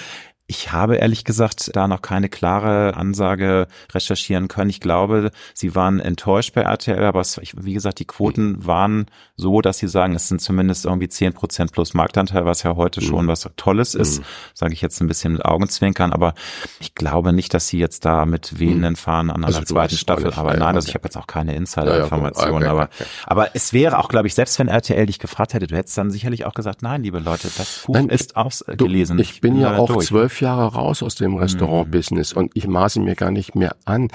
Ich 0.49 0.71
habe 0.71 0.97
ehrlich 0.97 1.25
gesagt 1.25 1.75
da 1.75 1.89
noch 1.89 2.03
keine 2.03 2.29
klare 2.29 2.95
Ansage 2.97 3.67
recherchieren 3.93 4.47
können. 4.47 4.71
Ich 4.71 4.81
glaube, 4.81 5.33
sie 5.55 5.75
waren 5.75 5.99
enttäuscht 5.99 6.55
bei 6.55 6.61
RTL, 6.63 7.03
aber 7.05 7.21
es, 7.21 7.37
ich- 7.39 7.55
wie 7.65 7.73
gesagt, 7.75 7.99
die 7.99 8.05
Quoten 8.05 8.65
waren 8.65 9.07
so, 9.35 9.61
dass 9.61 9.79
sie 9.79 9.89
sagen, 9.89 10.15
es 10.15 10.29
sind 10.29 10.41
zumindest 10.41 10.85
irgendwie 10.85 11.09
10 11.09 11.33
Prozent 11.33 11.73
plus 11.73 11.95
Marktanteil, 11.95 12.45
was 12.45 12.63
ja 12.63 12.77
heute 12.77 13.01
schon 13.01 13.27
was 13.27 13.49
Tolles 13.57 13.95
ist, 13.97 14.21
Mhm. 14.21 14.25
sage 14.55 14.73
ich 14.73 14.81
jetzt 14.83 15.01
ein 15.01 15.09
bisschen 15.09 15.33
mit 15.33 15.45
Augenzwinkern, 15.45 16.13
aber 16.13 16.35
ich 16.79 16.95
glaube 16.95 17.33
nicht, 17.33 17.53
dass 17.53 17.67
sie 17.67 17.79
jetzt 17.79 18.05
da 18.05 18.25
mit 18.25 18.61
wehenden 18.61 18.95
Fahnen 18.95 19.31
an 19.33 19.45
Also 19.45 19.59
einer 19.59 19.67
zweiten 19.67 19.97
Staffel, 19.97 20.31
Ja, 20.31 20.43
nein, 20.45 20.59
ja, 20.61 20.67
also 20.69 20.79
ich 20.79 20.91
okay. 20.91 20.99
habe 20.99 21.07
jetzt 21.09 21.17
auch 21.17 21.27
keine 21.27 21.51
Ja, 21.51 21.55
ja, 21.55 21.59
Insider-Informationen, 21.61 22.55
okay, 22.63 22.67
aber, 22.67 22.83
okay. 22.85 23.05
aber 23.27 23.55
es 23.55 23.73
wäre 23.73 23.99
auch, 23.99 24.09
glaube 24.09 24.29
ich, 24.29 24.35
selbst 24.35 24.59
wenn 24.61 24.69
RTL 24.69 25.07
dich 25.07 25.19
gefragt 25.19 25.55
hätte, 25.55 25.67
du 25.67 25.75
hättest 25.77 25.99
dann 25.99 26.11
sicherlich 26.13 26.45
auch 26.47 26.55
gesagt, 26.55 26.83
nein, 26.83 27.03
liebe 27.03 27.19
Leute, 27.19 27.49
das 27.59 27.83
Buch 27.85 27.95
Nein, 27.95 28.09
ist 28.11 28.37
ausgelesen. 28.37 29.19
ich 29.19 29.41
bin 29.41 29.59
ja 29.59 29.77
auch 29.77 29.87
durch. 29.89 30.07
Zwölf 30.37 30.41
Jahre 30.41 30.75
raus 30.75 31.03
aus 31.03 31.15
dem 31.15 31.37
Restaurant-Business 31.37 32.33
und 32.33 32.51
ich 32.55 32.67
maße 32.67 33.01
mir 33.01 33.15
gar 33.15 33.31
nicht 33.31 33.55
mehr 33.55 33.77
an, 33.85 34.09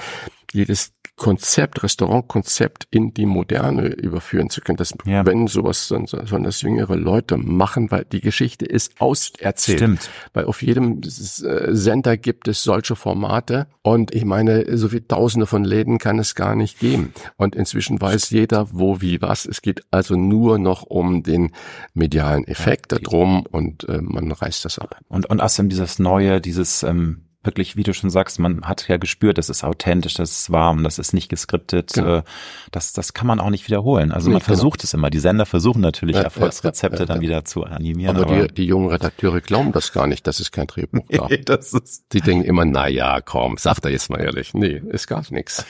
jedes 0.52 0.92
Konzept, 1.16 1.82
Restaurantkonzept 1.82 2.88
in 2.90 3.12
die 3.14 3.26
Moderne 3.26 3.88
überführen 3.88 4.50
zu 4.50 4.60
können. 4.60 4.76
Das, 4.76 4.94
Ja. 5.04 5.24
Wenn 5.26 5.46
sowas, 5.46 5.88
dann 5.88 6.06
sollen 6.06 6.42
das 6.42 6.62
jüngere 6.62 6.96
Leute 6.96 7.36
machen, 7.36 7.90
weil 7.90 8.04
die 8.04 8.20
Geschichte 8.20 8.64
ist 8.64 9.00
auserzählt. 9.00 9.78
Stimmt. 9.78 10.10
Weil 10.32 10.46
auf 10.46 10.62
jedem 10.62 11.00
äh, 11.02 11.74
Sender 11.74 12.16
gibt 12.16 12.48
es 12.48 12.62
solche 12.62 12.96
Formate 12.96 13.66
und 13.82 14.14
ich 14.14 14.24
meine, 14.24 14.76
so 14.76 14.90
wie 14.90 15.00
tausende 15.00 15.46
von 15.46 15.64
Läden 15.64 15.98
kann 15.98 16.18
es 16.18 16.34
gar 16.34 16.56
nicht 16.56 16.78
geben. 16.78 17.12
Und 17.36 17.54
inzwischen 17.54 18.00
weiß 18.00 18.30
jeder, 18.30 18.68
wo, 18.72 19.00
wie, 19.00 19.20
was. 19.20 19.44
Es 19.44 19.60
geht 19.60 19.84
also 19.90 20.16
nur 20.16 20.58
noch 20.58 20.82
um 20.82 21.22
den 21.22 21.52
medialen 21.94 22.46
Effekt 22.48 22.92
Ja, 22.92 22.98
da 22.98 23.04
drum 23.04 23.44
und 23.50 23.88
äh, 23.88 24.00
man 24.00 24.32
reißt 24.32 24.64
das 24.64 24.78
ab. 24.78 24.98
Und, 25.08 25.26
und 25.26 25.40
außerdem 25.40 25.68
dieses 25.68 25.98
Neue, 25.98 26.40
dieses 26.40 26.82
ähm, 26.82 27.21
wirklich, 27.44 27.76
wie 27.76 27.82
du 27.82 27.92
schon 27.92 28.10
sagst, 28.10 28.38
man 28.38 28.62
hat 28.62 28.86
ja 28.88 28.96
gespürt, 28.96 29.38
das 29.38 29.48
ist 29.48 29.64
authentisch, 29.64 30.14
das 30.14 30.30
ist 30.32 30.52
warm, 30.52 30.84
das 30.84 30.98
ist 30.98 31.12
nicht 31.12 31.28
geskriptet, 31.28 31.92
Genau. 31.94 32.16
äh, 32.18 32.22
das, 32.70 32.92
das 32.92 33.14
kann 33.14 33.26
man 33.26 33.40
auch 33.40 33.50
nicht 33.50 33.66
wiederholen. 33.66 34.12
Also 34.12 34.28
Nee, 34.28 34.34
man 34.34 34.40
genau. 34.40 34.46
versucht 34.46 34.84
es 34.84 34.94
immer. 34.94 35.10
Die 35.10 35.18
Sender 35.18 35.46
versuchen 35.46 35.80
natürlich 35.80 36.16
Ja, 36.16 36.22
Erfolgsrezepte 36.22 36.98
ja, 36.98 37.02
ja, 37.02 37.06
dann 37.06 37.20
wieder 37.20 37.44
zu 37.44 37.64
animieren. 37.64 38.16
Aber 38.16 38.46
die, 38.46 38.54
die 38.54 38.64
jungen 38.66 38.88
Redakteure 38.88 39.40
glauben 39.40 39.72
das 39.72 39.92
gar 39.92 40.06
nicht, 40.06 40.26
dass 40.26 40.40
es 40.40 40.50
kein 40.52 40.66
Drehbuch 40.66 41.06
gab. 41.08 41.30
das 41.46 41.72
ist 41.72 42.04
Die 42.12 42.20
denken 42.20 42.44
immer, 42.44 42.64
na 42.64 42.88
ja, 42.88 43.20
komm, 43.20 43.56
sagt 43.56 43.84
er 43.84 43.90
jetzt 43.90 44.08
mal 44.10 44.20
ehrlich. 44.20 44.54
Nee, 44.54 44.82
es 44.90 45.06
gab 45.06 45.30
nichts. 45.30 45.64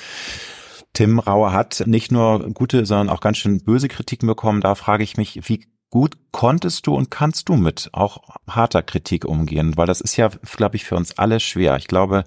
Tim 0.95 1.19
Rauer 1.21 1.53
hat 1.55 1.85
nicht 1.87 2.13
nur 2.13 2.51
gute, 2.53 2.85
sondern 2.85 3.09
auch 3.09 3.21
ganz 3.21 3.39
schön 3.39 3.65
böse 3.65 3.89
Kritiken 3.89 4.27
bekommen. 4.27 4.61
Da 4.61 4.75
frage 4.75 5.05
ich 5.05 5.17
mich, 5.17 5.41
wie 5.49 5.65
gut 5.93 6.17
konntest 6.33 6.87
du 6.89 6.97
und 6.97 7.11
kannst 7.11 7.49
du 7.49 7.55
mit 7.55 7.91
auch 7.93 8.23
harter 8.49 8.83
Kritik 8.83 9.25
umgehen? 9.25 9.77
Weil 9.77 9.87
das 9.87 10.01
ist 10.01 10.17
ja, 10.17 10.31
glaube 10.57 10.75
ich, 10.75 10.85
für 10.85 10.97
uns 10.97 11.19
alle 11.19 11.39
schwer. 11.39 11.77
Ich 11.77 11.87
glaube, 11.87 12.25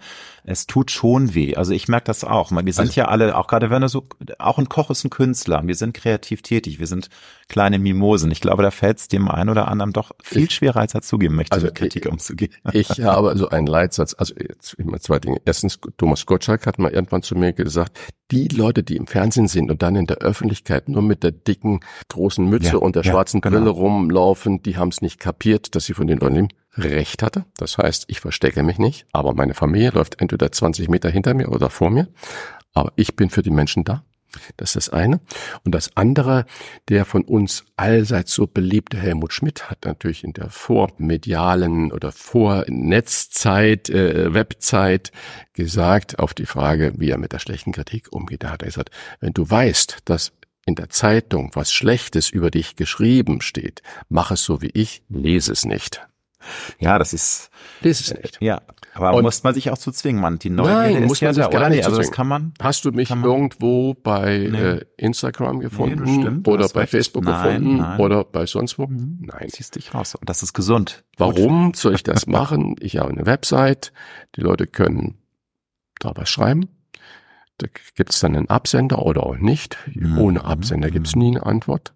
es 0.47 0.67
tut 0.67 0.91
schon 0.91 1.33
weh. 1.33 1.55
Also 1.55 1.71
ich 1.73 1.87
merke 1.87 2.05
das 2.05 2.23
auch. 2.23 2.51
Wir 2.51 2.73
sind 2.73 2.79
Also- 2.87 2.99
ja 3.01 3.07
alle, 3.07 3.37
auch 3.37 3.47
gerade 3.47 3.69
wenn 3.69 3.81
du 3.81 3.89
so, 3.89 4.07
auch 4.39 4.57
ein 4.59 4.69
Koch 4.69 4.89
ist 4.89 5.03
ein 5.03 5.09
Künstler. 5.09 5.61
Wir 5.65 5.75
sind 5.75 5.93
kreativ 5.93 6.41
tätig. 6.41 6.79
Wir 6.79 6.87
sind 6.87 7.09
kleine 7.47 7.79
Mimosen. 7.79 8.31
Ich 8.31 8.41
glaube, 8.41 8.63
da 8.63 8.71
fällt 8.71 8.99
es 8.99 9.07
dem 9.07 9.27
einen 9.29 9.49
oder 9.49 9.67
anderen 9.67 9.91
doch 9.93 10.11
viel 10.23 10.43
Ich- 10.45 10.51
schwerer, 10.55 10.79
als 10.81 10.93
er 10.93 11.01
zugeben 11.01 11.35
möchte, 11.35 11.53
Also 11.53 11.65
mit 11.67 11.75
Kritik 11.75 12.05
ich- 12.05 12.11
umzugehen. 12.11 12.51
Ich 12.73 12.89
habe 13.01 13.37
so 13.37 13.49
einen 13.49 13.67
Leitsatz, 13.67 14.15
also 14.17 14.33
jetzt 14.35 14.73
immer 14.75 14.99
zwei 14.99 15.19
Dinge. 15.19 15.39
Erstens, 15.45 15.79
Thomas 15.97 16.25
Gottschalk 16.25 16.65
hat 16.67 16.79
mal 16.79 16.91
irgendwann 16.91 17.21
zu 17.23 17.35
mir 17.35 17.53
gesagt, 17.53 17.97
die 18.31 18.47
Leute, 18.47 18.81
die 18.83 18.95
im 18.97 19.05
Fernsehen 19.07 19.47
sind 19.47 19.69
und 19.69 19.81
dann 19.83 19.95
in 19.95 20.07
der 20.07 20.17
Öffentlichkeit 20.17 20.89
nur 20.89 21.01
mit 21.03 21.23
der 21.23 21.31
dicken, 21.31 21.79
großen 22.09 22.43
Mütze 22.47 22.69
Ja, 22.73 22.77
und 22.77 22.95
der 22.95 23.03
ja, 23.03 23.11
schwarzen 23.11 23.39
genau. 23.41 23.57
Brille 23.57 23.69
rumlaufen, 23.69 24.61
die 24.63 24.77
haben 24.77 24.89
es 24.89 25.01
nicht 25.01 25.19
kapiert, 25.19 25.75
dass 25.75 25.85
sie 25.85 25.93
von 25.93 26.07
den 26.07 26.17
Leuten 26.19 26.35
leben. 26.35 26.47
Recht 26.77 27.23
hatte. 27.23 27.45
Das 27.57 27.77
heißt, 27.77 28.05
ich 28.07 28.19
verstecke 28.19 28.63
mich 28.63 28.77
nicht, 28.77 29.05
aber 29.11 29.33
meine 29.33 29.53
Familie 29.53 29.91
läuft 29.91 30.21
entweder 30.21 30.51
20 30.51 30.89
Meter 30.89 31.09
hinter 31.09 31.33
mir 31.33 31.49
oder 31.49 31.69
vor 31.69 31.89
mir. 31.89 32.07
Aber 32.73 32.91
ich 32.95 33.15
bin 33.15 33.29
für 33.29 33.41
die 33.41 33.51
Menschen 33.51 33.83
da. 33.83 34.03
Das 34.57 34.75
ist 34.75 34.87
das 34.87 34.89
eine. 34.89 35.21
Und 35.63 35.73
das 35.73 35.95
andere, 35.95 36.45
der 36.89 37.05
von 37.05 37.23
uns 37.23 37.63
allseits 37.77 38.33
so 38.33 38.47
beliebte 38.47 38.97
Helmut 38.97 39.33
Schmidt 39.33 39.69
hat 39.69 39.85
natürlich 39.85 40.23
in 40.23 40.33
der 40.33 40.49
vormedialen 40.49 41.91
oder 41.91 42.11
Vornetzzeit, 42.11 43.89
äh, 43.89 44.33
Webzeit 44.33 45.11
gesagt 45.53 46.19
auf 46.19 46.33
die 46.33 46.45
Frage, 46.45 46.93
wie 46.97 47.09
er 47.09 47.17
mit 47.17 47.31
der 47.31 47.39
schlechten 47.39 47.71
Kritik 47.71 48.11
umgeht. 48.11 48.43
Da 48.43 48.51
hat 48.51 48.61
er 48.61 48.67
gesagt, 48.67 48.91
wenn 49.19 49.33
du 49.33 49.49
weißt, 49.49 49.99
dass 50.05 50.33
in 50.65 50.75
der 50.75 50.89
Zeitung 50.89 51.51
was 51.53 51.71
Schlechtes 51.71 52.29
über 52.29 52.49
dich 52.49 52.75
geschrieben 52.75 53.41
steht, 53.41 53.83
mach 54.09 54.31
es 54.31 54.43
so 54.43 54.61
wie 54.61 54.71
ich, 54.73 55.03
lese 55.09 55.51
es 55.51 55.63
nicht. 55.63 56.05
Ja, 56.79 56.97
das 56.99 57.13
ist, 57.13 57.49
Lese 57.81 58.03
es 58.03 58.21
nicht. 58.21 58.37
ja. 58.41 58.61
Aber 58.93 59.13
Und- 59.13 59.23
muss 59.23 59.43
man 59.43 59.53
sich 59.53 59.69
auch 59.71 59.77
zu 59.77 59.91
zwingen, 59.91 60.21
man. 60.21 60.39
Die 60.39 60.49
Neugierde 60.49 60.93
Nein, 60.93 61.03
ist 61.03 61.07
muss 61.09 61.19
ja 61.19 61.27
man 61.27 61.35
sich 61.35 61.43
da, 61.43 61.49
gar 61.49 61.69
nicht 61.69 61.77
Nee, 61.77 61.81
zu 61.83 61.89
also 61.89 62.01
das 62.01 62.11
kann 62.11 62.27
man, 62.27 62.53
Hast 62.61 62.85
du 62.85 62.91
mich 62.91 63.09
irgendwo 63.09 63.93
bei 63.93 64.47
Nee. 64.49 64.57
äh, 64.57 64.85
Instagram 64.95 65.59
gefunden 65.59 65.99
Nee, 66.03 66.05
das 66.13 66.21
stimmt, 66.21 66.47
oder 66.47 66.69
bei 66.69 66.81
recht. 66.81 66.91
Facebook 66.91 67.25
Nein, 67.25 67.43
gefunden 67.61 67.77
nein. 67.77 67.99
oder 67.99 68.23
bei 68.23 68.45
sonst 68.45 68.79
wo? 68.79 68.87
Mhm. 68.87 69.19
Nein. 69.23 69.49
ziehst 69.49 69.75
dich 69.75 69.93
raus. 69.93 70.15
Und 70.15 70.29
das 70.29 70.43
ist 70.43 70.53
gesund. 70.53 71.03
Warum 71.17 71.73
soll 71.73 71.93
ich 71.95 72.03
das 72.03 72.25
machen? 72.25 72.75
Ich 72.79 72.97
habe 72.97 73.09
eine 73.09 73.25
Website, 73.25 73.91
die 74.37 74.41
Leute 74.41 74.65
können 74.65 75.17
da 75.99 76.13
was 76.15 76.29
schreiben. 76.29 76.69
Da 77.57 77.67
gibt 77.95 78.11
es 78.11 78.19
dann 78.21 78.35
einen 78.35 78.49
Absender 78.49 78.99
oder 79.05 79.23
auch 79.25 79.37
nicht. 79.37 79.77
Mhm. 79.93 80.17
Ohne 80.19 80.45
Absender 80.45 80.89
gibt 80.89 81.07
es 81.07 81.15
Mhm. 81.15 81.21
nie 81.21 81.31
eine 81.37 81.45
Antwort. 81.45 81.93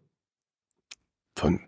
Von, 1.37 1.61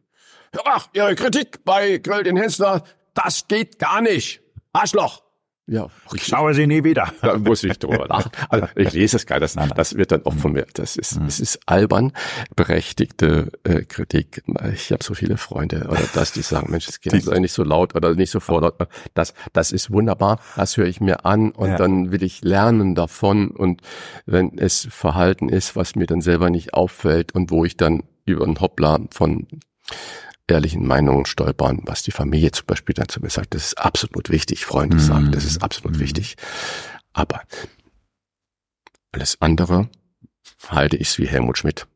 ach, 0.65 0.87
Ihre 0.93 1.15
Kritik 1.15 1.63
bei 1.63 1.97
Grill 1.97 2.23
den 2.23 2.37
Hensler, 2.37 2.83
das 3.13 3.47
geht 3.47 3.79
gar 3.79 4.01
nicht. 4.01 4.41
Arschloch. 4.73 5.23
Ja, 5.67 5.87
ich 6.13 6.25
schaue 6.25 6.53
sie 6.53 6.67
nie 6.67 6.83
wieder. 6.83 7.13
Da 7.21 7.37
muss 7.37 7.63
ich 7.63 7.77
drüber 7.77 8.07
lachen. 8.07 8.31
Also 8.49 8.67
ich 8.75 8.91
lese 8.91 9.15
es 9.15 9.25
gar 9.25 9.39
das, 9.39 9.55
das 9.75 9.95
wird 9.95 10.11
dann 10.11 10.25
auch 10.25 10.33
von 10.33 10.51
mir. 10.51 10.65
Das 10.73 10.97
ist, 10.97 11.19
mhm. 11.19 11.27
es 11.27 11.39
ist 11.39 11.59
albern, 11.65 12.11
berechtigte 12.57 13.51
äh, 13.63 13.83
Kritik. 13.83 14.43
Ich 14.73 14.91
habe 14.91 15.01
so 15.01 15.13
viele 15.13 15.37
Freunde 15.37 15.87
oder 15.89 16.01
das, 16.13 16.33
die 16.33 16.41
sagen, 16.41 16.71
Mensch, 16.71 16.89
es 16.89 16.99
geht 16.99 17.23
sei 17.23 17.39
nicht 17.39 17.53
so 17.53 17.63
laut 17.63 17.95
oder 17.95 18.15
nicht 18.15 18.31
so 18.31 18.41
vorlaut. 18.41 18.75
Das, 19.13 19.33
das 19.53 19.71
ist 19.71 19.91
wunderbar. 19.91 20.41
Das 20.57 20.75
höre 20.75 20.87
ich 20.87 20.99
mir 20.99 21.25
an 21.25 21.51
und 21.51 21.69
ja. 21.69 21.77
dann 21.77 22.11
will 22.11 22.23
ich 22.23 22.43
lernen 22.43 22.95
davon. 22.95 23.51
Und 23.51 23.81
wenn 24.25 24.57
es 24.57 24.87
Verhalten 24.89 25.47
ist, 25.47 25.77
was 25.77 25.95
mir 25.95 26.07
dann 26.07 26.19
selber 26.19 26.49
nicht 26.49 26.73
auffällt 26.73 27.33
und 27.33 27.49
wo 27.49 27.63
ich 27.63 27.77
dann 27.77 28.03
über 28.25 28.43
einen 28.43 28.59
Hoppla 28.59 28.99
von 29.11 29.47
ehrlichen 30.51 30.85
Meinungen 30.85 31.25
stolpern, 31.25 31.81
was 31.85 32.03
die 32.03 32.11
Familie 32.11 32.51
zum 32.51 32.65
Beispiel 32.65 32.93
dann 32.93 33.09
zu 33.09 33.21
mir 33.21 33.29
sagt, 33.29 33.53
das 33.55 33.67
ist 33.67 33.77
absolut 33.77 34.29
wichtig, 34.29 34.65
Freunde 34.65 34.97
mhm. 34.97 35.01
sagen, 35.01 35.31
das 35.31 35.45
ist 35.45 35.63
absolut 35.63 35.97
mhm. 35.97 36.01
wichtig. 36.01 36.35
Aber 37.13 37.41
alles 39.11 39.41
andere 39.41 39.89
halte 40.67 40.97
ich 40.97 41.09
es 41.09 41.19
wie 41.19 41.27
Helmut 41.27 41.57
Schmidt. 41.57 41.87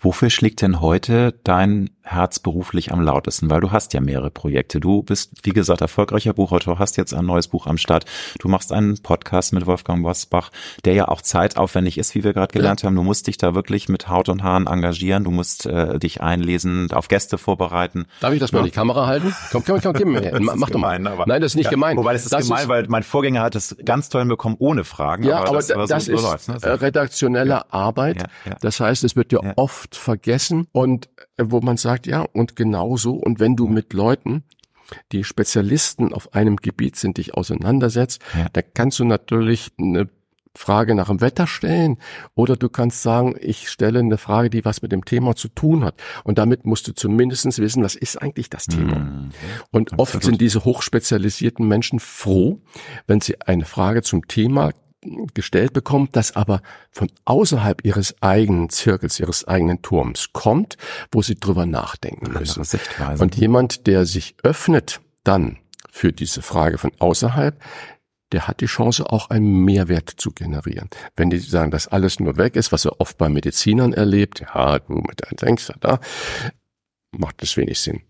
Wofür 0.00 0.30
schlägt 0.30 0.62
denn 0.62 0.80
heute 0.80 1.34
dein 1.44 1.90
Herz 2.02 2.38
beruflich 2.38 2.92
am 2.92 3.00
lautesten? 3.00 3.50
Weil 3.50 3.60
du 3.60 3.70
hast 3.70 3.92
ja 3.92 4.00
mehrere 4.00 4.30
Projekte. 4.30 4.80
Du 4.80 5.02
bist, 5.02 5.32
wie 5.42 5.50
gesagt, 5.50 5.80
erfolgreicher 5.80 6.32
Buchautor, 6.32 6.78
hast 6.78 6.96
jetzt 6.96 7.12
ein 7.12 7.26
neues 7.26 7.48
Buch 7.48 7.66
am 7.66 7.76
Start. 7.76 8.06
Du 8.38 8.48
machst 8.48 8.72
einen 8.72 9.02
Podcast 9.02 9.52
mit 9.52 9.66
Wolfgang 9.66 10.02
Bosbach, 10.02 10.50
der 10.84 10.94
ja 10.94 11.08
auch 11.08 11.20
zeitaufwendig 11.20 11.98
ist, 11.98 12.14
wie 12.14 12.24
wir 12.24 12.32
gerade 12.32 12.52
gelernt 12.52 12.82
ja. 12.82 12.86
haben. 12.86 12.96
Du 12.96 13.02
musst 13.02 13.26
dich 13.26 13.36
da 13.36 13.54
wirklich 13.54 13.88
mit 13.88 14.08
Haut 14.08 14.28
und 14.28 14.42
Haaren 14.42 14.66
engagieren. 14.66 15.24
Du 15.24 15.30
musst 15.30 15.66
äh, 15.66 15.98
dich 15.98 16.22
einlesen, 16.22 16.90
auf 16.92 17.08
Gäste 17.08 17.36
vorbereiten. 17.36 18.06
Darf 18.20 18.32
ich 18.32 18.40
das 18.40 18.52
mal 18.52 18.60
ja. 18.60 18.66
die 18.66 18.70
Kamera 18.70 19.06
halten? 19.06 19.34
Komm, 19.52 19.64
komm, 19.64 19.80
komm, 19.80 19.92
komm. 19.94 20.08
Das 20.28 20.56
Mach 20.56 20.70
doch 20.70 20.78
mal. 20.78 21.06
Aber, 21.06 21.24
Nein, 21.26 21.40
das 21.40 21.52
ist 21.52 21.56
nicht 21.56 21.66
ja, 21.66 21.70
gemein. 21.70 21.96
Wobei 21.96 22.12
das 22.12 22.24
ist 22.24 22.32
das 22.32 22.44
gemein, 22.44 22.62
ist, 22.62 22.68
weil 22.68 22.86
mein 22.88 23.02
Vorgänger 23.02 23.42
hat 23.42 23.54
es 23.54 23.76
ganz 23.84 24.08
toll 24.08 24.24
bekommen, 24.24 24.56
ohne 24.58 24.84
Fragen. 24.84 25.24
Ja, 25.24 25.38
aber, 25.38 25.48
aber 25.48 25.56
das, 25.56 25.70
aber 25.70 25.86
das 25.86 26.06
so, 26.06 26.12
ist 26.12 26.20
so 26.20 26.30
läuft, 26.30 26.48
ne? 26.48 26.80
redaktionelle 26.80 27.72
Arbeit. 27.72 28.24
Das 28.60 28.80
heißt, 28.80 29.04
es 29.04 29.16
wird 29.16 29.32
ja 29.32 29.40
oft 29.58 29.96
vergessen 29.96 30.68
und 30.70 31.08
äh, 31.36 31.44
wo 31.46 31.60
man 31.60 31.76
sagt, 31.76 32.06
ja, 32.06 32.22
und 32.22 32.54
genauso. 32.54 33.14
Und 33.14 33.40
wenn 33.40 33.56
du 33.56 33.66
mit 33.66 33.92
Leuten, 33.92 34.44
die 35.12 35.24
Spezialisten 35.24 36.14
auf 36.14 36.32
einem 36.32 36.56
Gebiet 36.56 36.96
sind, 36.96 37.18
dich 37.18 37.34
auseinandersetzt, 37.34 38.22
ja. 38.36 38.46
da 38.52 38.62
kannst 38.62 39.00
du 39.00 39.04
natürlich 39.04 39.72
eine 39.78 40.08
Frage 40.54 40.94
nach 40.94 41.08
dem 41.08 41.20
Wetter 41.20 41.46
stellen 41.46 41.98
oder 42.34 42.56
du 42.56 42.68
kannst 42.68 43.02
sagen, 43.02 43.34
ich 43.40 43.68
stelle 43.68 43.98
eine 43.98 44.16
Frage, 44.16 44.48
die 44.48 44.64
was 44.64 44.80
mit 44.80 44.92
dem 44.92 45.04
Thema 45.04 45.34
zu 45.34 45.48
tun 45.48 45.84
hat. 45.84 46.00
Und 46.24 46.38
damit 46.38 46.64
musst 46.64 46.86
du 46.88 46.92
zumindestens 46.92 47.58
wissen, 47.58 47.82
was 47.82 47.96
ist 47.96 48.16
eigentlich 48.22 48.50
das 48.50 48.66
Thema. 48.66 48.98
Mhm. 48.98 49.30
Und 49.70 49.92
Absolut. 49.92 50.00
oft 50.00 50.22
sind 50.22 50.40
diese 50.40 50.64
hochspezialisierten 50.64 51.66
Menschen 51.66 51.98
froh, 52.00 52.60
wenn 53.06 53.20
sie 53.20 53.40
eine 53.42 53.64
Frage 53.64 54.02
zum 54.02 54.26
Thema 54.26 54.70
gestellt 55.34 55.72
bekommt, 55.72 56.16
das 56.16 56.34
aber 56.34 56.60
von 56.90 57.10
außerhalb 57.24 57.84
ihres 57.84 58.20
eigenen 58.22 58.68
Zirkels, 58.68 59.20
ihres 59.20 59.46
eigenen 59.46 59.82
Turms 59.82 60.32
kommt, 60.32 60.76
wo 61.12 61.22
sie 61.22 61.36
drüber 61.36 61.66
nachdenken 61.66 62.32
müssen. 62.32 62.64
Und 63.20 63.36
jemand, 63.36 63.86
der 63.86 64.06
sich 64.06 64.34
öffnet 64.42 65.00
dann 65.24 65.58
für 65.90 66.12
diese 66.12 66.42
Frage 66.42 66.78
von 66.78 66.92
außerhalb, 66.98 67.60
der 68.32 68.46
hat 68.46 68.60
die 68.60 68.66
Chance, 68.66 69.10
auch 69.10 69.30
einen 69.30 69.64
Mehrwert 69.64 70.10
zu 70.10 70.32
generieren. 70.32 70.90
Wenn 71.16 71.30
die 71.30 71.38
sagen, 71.38 71.70
dass 71.70 71.88
alles 71.88 72.20
nur 72.20 72.36
weg 72.36 72.56
ist, 72.56 72.72
was 72.72 72.84
er 72.84 73.00
oft 73.00 73.16
bei 73.16 73.28
Medizinern 73.28 73.94
erlebt, 73.94 74.40
ja, 74.40 74.78
du 74.78 74.94
mit 74.94 75.22
deinem 75.24 75.36
Denkst 75.36 75.72
da, 75.80 76.00
macht 77.12 77.42
das 77.42 77.56
wenig 77.56 77.80
Sinn. 77.80 78.02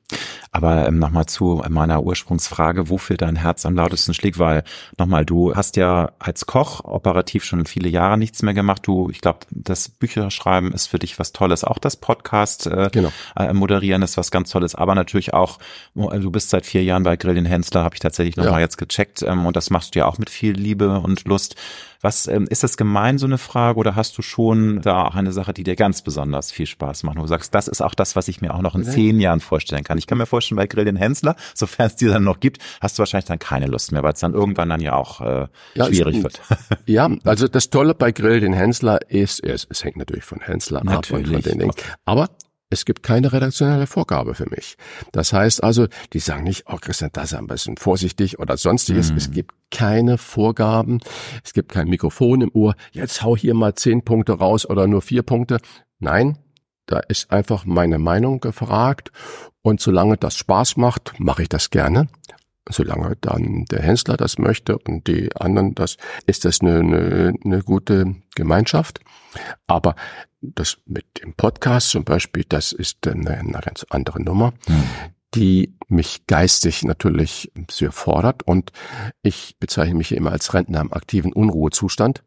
Aber 0.50 0.88
ähm, 0.88 0.98
nochmal 0.98 1.26
zu 1.26 1.62
meiner 1.68 2.02
Ursprungsfrage, 2.02 2.88
wofür 2.88 3.16
dein 3.16 3.36
Herz 3.36 3.66
am 3.66 3.76
lautesten 3.76 4.14
schlägt, 4.14 4.38
weil 4.38 4.64
nochmal, 4.96 5.24
du 5.24 5.54
hast 5.54 5.76
ja 5.76 6.12
als 6.18 6.46
Koch 6.46 6.84
operativ 6.84 7.44
schon 7.44 7.66
viele 7.66 7.88
Jahre 7.88 8.18
nichts 8.18 8.42
mehr 8.42 8.54
gemacht. 8.54 8.82
Du, 8.86 9.10
ich 9.10 9.20
glaube, 9.20 9.40
das 9.50 9.88
Bücherschreiben 9.88 10.72
ist 10.72 10.86
für 10.86 10.98
dich 10.98 11.18
was 11.18 11.32
Tolles. 11.32 11.64
Auch 11.64 11.78
das 11.78 11.96
Podcast 11.96 12.66
äh, 12.66 12.88
genau. 12.90 13.12
äh, 13.36 13.52
moderieren 13.52 14.02
ist 14.02 14.16
was 14.16 14.30
ganz 14.30 14.50
Tolles. 14.50 14.74
Aber 14.74 14.94
natürlich 14.94 15.34
auch, 15.34 15.58
äh, 15.94 16.18
du 16.18 16.30
bist 16.30 16.50
seit 16.50 16.66
vier 16.66 16.82
Jahren 16.82 17.02
bei 17.02 17.16
Grill 17.16 17.34
den 17.34 17.46
Hensler, 17.46 17.84
habe 17.84 17.94
ich 17.94 18.00
tatsächlich 18.00 18.36
nochmal 18.36 18.54
ja. 18.54 18.60
jetzt 18.60 18.78
gecheckt. 18.78 19.22
Ähm, 19.22 19.46
und 19.46 19.56
das 19.56 19.70
machst 19.70 19.94
du 19.94 20.00
ja 20.00 20.06
auch 20.06 20.18
mit 20.18 20.30
viel 20.30 20.52
Liebe 20.52 21.00
und 21.00 21.24
Lust. 21.24 21.56
Was 22.00 22.28
ähm, 22.28 22.46
ist 22.48 22.62
das 22.62 22.76
gemein, 22.76 23.18
so 23.18 23.26
eine 23.26 23.38
Frage, 23.38 23.78
oder 23.78 23.96
hast 23.96 24.16
du 24.16 24.22
schon 24.22 24.80
da 24.82 25.04
auch 25.04 25.16
eine 25.16 25.32
Sache, 25.32 25.52
die 25.52 25.64
dir 25.64 25.74
ganz 25.74 26.02
besonders 26.02 26.52
viel 26.52 26.66
Spaß 26.66 27.02
macht? 27.02 27.16
Wo 27.16 27.22
du 27.22 27.26
sagst, 27.26 27.54
das 27.54 27.66
ist 27.66 27.80
auch 27.80 27.94
das, 27.94 28.14
was 28.14 28.28
ich 28.28 28.40
mir 28.40 28.54
auch 28.54 28.62
noch 28.62 28.74
in 28.74 28.84
zehn 28.84 29.18
Jahren 29.20 29.40
vorstellen 29.40 29.82
kann. 29.82 29.98
Ich 29.98 30.06
kann 30.06 30.18
mir 30.18 30.26
vorstellen, 30.26 30.56
bei 30.56 30.66
Grill 30.66 30.84
den 30.84 30.96
Hensler, 30.96 31.34
sofern 31.54 31.86
es 31.86 31.96
die 31.96 32.06
dann 32.06 32.22
noch 32.24 32.38
gibt, 32.40 32.58
hast 32.80 32.98
du 32.98 33.00
wahrscheinlich 33.00 33.26
dann 33.26 33.38
keine 33.38 33.66
Lust 33.66 33.90
mehr, 33.90 34.02
weil 34.02 34.12
es 34.12 34.20
dann 34.20 34.34
irgendwann 34.34 34.68
dann 34.68 34.80
ja 34.80 34.94
auch 34.94 35.20
äh, 35.20 35.48
ja, 35.74 35.86
schwierig 35.86 36.22
wird. 36.22 36.40
ja, 36.86 37.10
also 37.24 37.48
das 37.48 37.70
Tolle 37.70 37.94
bei 37.94 38.12
Grill 38.12 38.40
den 38.40 38.52
Hensler 38.52 39.00
ist, 39.10 39.42
es, 39.42 39.66
es 39.68 39.82
hängt 39.82 39.96
natürlich 39.96 40.24
von 40.24 40.40
Hensler 40.40 40.84
natürlich, 40.84 41.26
ab 41.26 41.34
und 41.34 41.42
von 41.42 41.50
den 41.50 41.58
Dingen. 41.58 41.72
Aber 42.04 42.28
es 42.70 42.84
gibt 42.84 43.02
keine 43.02 43.32
redaktionelle 43.32 43.86
Vorgabe 43.86 44.34
für 44.34 44.48
mich. 44.50 44.76
Das 45.12 45.32
heißt 45.32 45.62
also, 45.62 45.86
die 46.12 46.18
sagen 46.18 46.44
nicht, 46.44 46.64
oh 46.68 46.76
Christian, 46.80 47.10
das 47.12 47.32
ist 47.32 47.38
ein 47.38 47.46
bisschen 47.46 47.76
vorsichtig 47.76 48.38
oder 48.38 48.56
sonstiges. 48.56 49.12
Mm. 49.12 49.16
Es 49.16 49.30
gibt 49.30 49.54
keine 49.70 50.18
Vorgaben. 50.18 51.00
Es 51.44 51.54
gibt 51.54 51.72
kein 51.72 51.88
Mikrofon 51.88 52.42
im 52.42 52.50
Ohr. 52.52 52.74
Jetzt 52.92 53.22
hau 53.22 53.36
hier 53.36 53.54
mal 53.54 53.74
zehn 53.74 54.02
Punkte 54.02 54.32
raus 54.32 54.68
oder 54.68 54.86
nur 54.86 55.00
vier 55.00 55.22
Punkte. 55.22 55.58
Nein, 55.98 56.38
da 56.86 56.98
ist 57.00 57.30
einfach 57.30 57.64
meine 57.64 57.98
Meinung 57.98 58.40
gefragt. 58.40 59.12
Und 59.62 59.80
solange 59.80 60.16
das 60.16 60.36
Spaß 60.36 60.76
macht, 60.76 61.14
mache 61.18 61.42
ich 61.42 61.48
das 61.48 61.70
gerne. 61.70 62.08
Solange 62.70 63.16
dann 63.20 63.64
der 63.70 63.82
Hensler 63.82 64.16
das 64.16 64.38
möchte 64.38 64.78
und 64.78 65.06
die 65.06 65.34
anderen 65.36 65.74
das, 65.74 65.96
ist 66.26 66.44
das 66.44 66.60
eine, 66.60 66.78
eine, 66.80 67.34
eine 67.44 67.62
gute 67.62 68.16
Gemeinschaft. 68.34 69.00
Aber 69.66 69.94
das 70.40 70.78
mit 70.86 71.22
dem 71.22 71.34
Podcast 71.34 71.90
zum 71.90 72.04
Beispiel, 72.04 72.44
das 72.48 72.72
ist 72.72 73.06
eine, 73.06 73.30
eine 73.30 73.60
ganz 73.60 73.84
andere 73.90 74.22
Nummer, 74.22 74.52
mhm. 74.68 74.84
die 75.34 75.76
mich 75.88 76.26
geistig 76.26 76.84
natürlich 76.84 77.50
sehr 77.70 77.92
fordert 77.92 78.42
und 78.42 78.72
ich 79.22 79.56
bezeichne 79.58 79.94
mich 79.94 80.12
immer 80.12 80.32
als 80.32 80.54
Rentner 80.54 80.80
im 80.80 80.92
aktiven 80.92 81.32
Unruhezustand. 81.32 82.22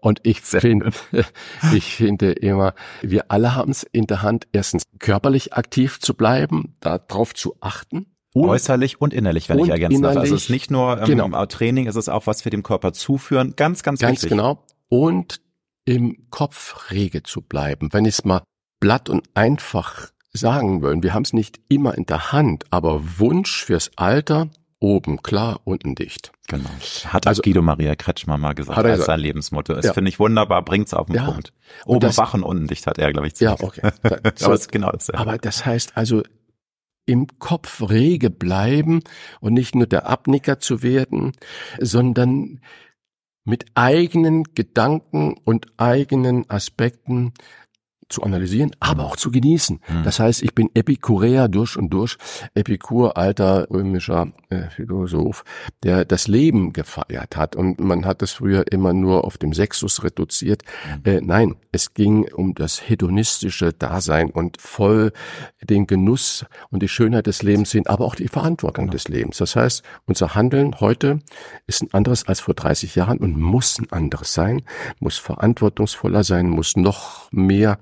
Und 0.00 0.20
ich 0.22 0.40
finde, 0.40 0.92
ich 1.72 1.96
finde 1.96 2.32
immer, 2.32 2.74
wir 3.02 3.30
alle 3.30 3.54
haben 3.54 3.70
es 3.70 3.82
in 3.82 4.06
der 4.06 4.22
Hand, 4.22 4.46
erstens 4.52 4.84
körperlich 4.98 5.54
aktiv 5.54 6.00
zu 6.00 6.14
bleiben, 6.14 6.76
darauf 6.80 7.34
zu 7.34 7.56
achten, 7.60 8.06
und 8.42 8.50
Äußerlich 8.50 9.00
und 9.00 9.14
innerlich, 9.14 9.48
wenn 9.48 9.58
und 9.58 9.66
ich 9.66 9.70
ergänzen 9.70 10.02
darf. 10.02 10.16
Also 10.16 10.34
es 10.34 10.44
ist 10.44 10.50
nicht 10.50 10.70
nur 10.70 10.98
ähm, 11.00 11.04
genau. 11.06 11.46
Training, 11.46 11.86
es 11.86 11.96
ist 11.96 12.08
auch 12.08 12.26
was 12.26 12.42
für 12.42 12.50
den 12.50 12.62
Körper 12.62 12.92
zuführen. 12.92 13.54
Ganz, 13.56 13.82
ganz, 13.82 14.00
ganz 14.00 14.22
wichtig. 14.22 14.30
Ganz 14.30 14.40
genau. 14.40 14.64
Und 14.88 15.40
im 15.84 16.28
Kopf 16.30 16.90
rege 16.90 17.22
zu 17.22 17.40
bleiben. 17.40 17.92
Wenn 17.92 18.04
ich 18.04 18.18
es 18.18 18.24
mal 18.24 18.42
blatt 18.80 19.08
und 19.08 19.28
einfach 19.34 20.10
sagen 20.32 20.82
wollen, 20.82 21.02
wir 21.02 21.14
haben 21.14 21.22
es 21.22 21.32
nicht 21.32 21.60
immer 21.68 21.96
in 21.96 22.06
der 22.06 22.32
Hand, 22.32 22.64
aber 22.70 23.18
Wunsch 23.18 23.64
fürs 23.64 23.90
Alter, 23.96 24.50
oben 24.80 25.22
klar, 25.22 25.60
unten 25.64 25.94
dicht. 25.94 26.30
Genau. 26.46 26.68
Hat 27.06 27.26
also 27.26 27.42
Guido 27.42 27.62
Maria 27.62 27.94
Kretschmer 27.94 28.38
mal 28.38 28.54
gesagt, 28.54 28.78
als 28.78 29.06
sein 29.06 29.20
Lebensmotto. 29.20 29.74
Das 29.74 29.86
ja. 29.86 29.92
finde 29.92 30.10
ich 30.10 30.18
wunderbar, 30.18 30.62
bringt's 30.62 30.94
auf 30.94 31.06
den 31.06 31.16
ja. 31.16 31.24
Punkt. 31.24 31.52
Oben 31.84 32.00
das, 32.00 32.18
wach 32.18 32.34
und 32.34 32.42
unten 32.42 32.66
dicht 32.66 32.86
hat 32.86 32.98
er, 32.98 33.12
glaube 33.12 33.26
ich. 33.26 33.38
Ja, 33.40 33.56
okay. 33.58 33.90
so, 34.36 34.46
aber, 34.46 34.54
ist 34.54 34.70
genau 34.70 34.90
das, 34.92 35.10
aber 35.10 35.38
das 35.38 35.66
heißt 35.66 35.96
also, 35.96 36.22
im 37.08 37.26
Kopf 37.38 37.88
rege 37.88 38.30
bleiben 38.30 39.00
und 39.40 39.54
nicht 39.54 39.74
nur 39.74 39.86
der 39.86 40.06
Abnicker 40.06 40.60
zu 40.60 40.82
werden, 40.82 41.32
sondern 41.80 42.60
mit 43.44 43.64
eigenen 43.74 44.44
Gedanken 44.54 45.34
und 45.44 45.66
eigenen 45.78 46.48
Aspekten 46.50 47.32
zu 48.08 48.22
analysieren, 48.22 48.74
aber 48.80 49.04
auch 49.04 49.16
zu 49.16 49.30
genießen. 49.30 49.80
Mhm. 49.86 50.02
Das 50.02 50.18
heißt, 50.20 50.42
ich 50.42 50.54
bin 50.54 50.70
Epikureer 50.74 51.48
durch 51.48 51.76
und 51.76 51.90
durch. 51.90 52.16
Epikur, 52.54 53.16
alter 53.16 53.68
römischer 53.70 54.32
äh, 54.48 54.70
Philosoph, 54.70 55.44
der 55.82 56.04
das 56.04 56.28
Leben 56.28 56.72
gefeiert 56.72 57.36
hat. 57.36 57.56
Und 57.56 57.80
man 57.80 58.04
hat 58.04 58.22
es 58.22 58.32
früher 58.32 58.70
immer 58.70 58.92
nur 58.92 59.24
auf 59.24 59.38
dem 59.38 59.52
Sexus 59.52 60.02
reduziert. 60.04 60.62
Mhm. 61.04 61.10
Äh, 61.10 61.20
nein, 61.20 61.56
es 61.72 61.94
ging 61.94 62.28
um 62.32 62.54
das 62.54 62.88
hedonistische 62.88 63.72
Dasein 63.72 64.30
und 64.30 64.60
voll 64.60 65.12
den 65.62 65.86
Genuss 65.86 66.46
und 66.70 66.82
die 66.82 66.88
Schönheit 66.88 67.26
des 67.26 67.42
Lebens 67.42 67.70
sehen, 67.70 67.86
aber 67.86 68.04
auch 68.04 68.14
die 68.14 68.28
Verantwortung 68.28 68.86
genau. 68.86 68.92
des 68.92 69.08
Lebens. 69.08 69.38
Das 69.38 69.56
heißt, 69.56 69.82
unser 70.06 70.34
Handeln 70.34 70.80
heute 70.80 71.20
ist 71.66 71.82
ein 71.82 71.92
anderes 71.92 72.26
als 72.26 72.40
vor 72.40 72.54
30 72.54 72.94
Jahren 72.94 73.18
und 73.18 73.38
muss 73.38 73.78
ein 73.78 73.90
anderes 73.92 74.32
sein, 74.32 74.62
muss 74.98 75.18
verantwortungsvoller 75.18 76.24
sein, 76.24 76.48
muss 76.48 76.76
noch 76.76 77.30
mehr 77.32 77.78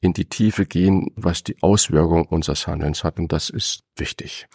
in 0.00 0.12
die 0.12 0.24
Tiefe 0.24 0.66
gehen, 0.66 1.12
was 1.16 1.42
die 1.42 1.62
Auswirkung 1.62 2.26
unseres 2.26 2.66
Handelns 2.66 3.04
hat. 3.04 3.18
Und 3.18 3.32
das 3.32 3.50
ist 3.50 3.84
wichtig. 3.96 4.48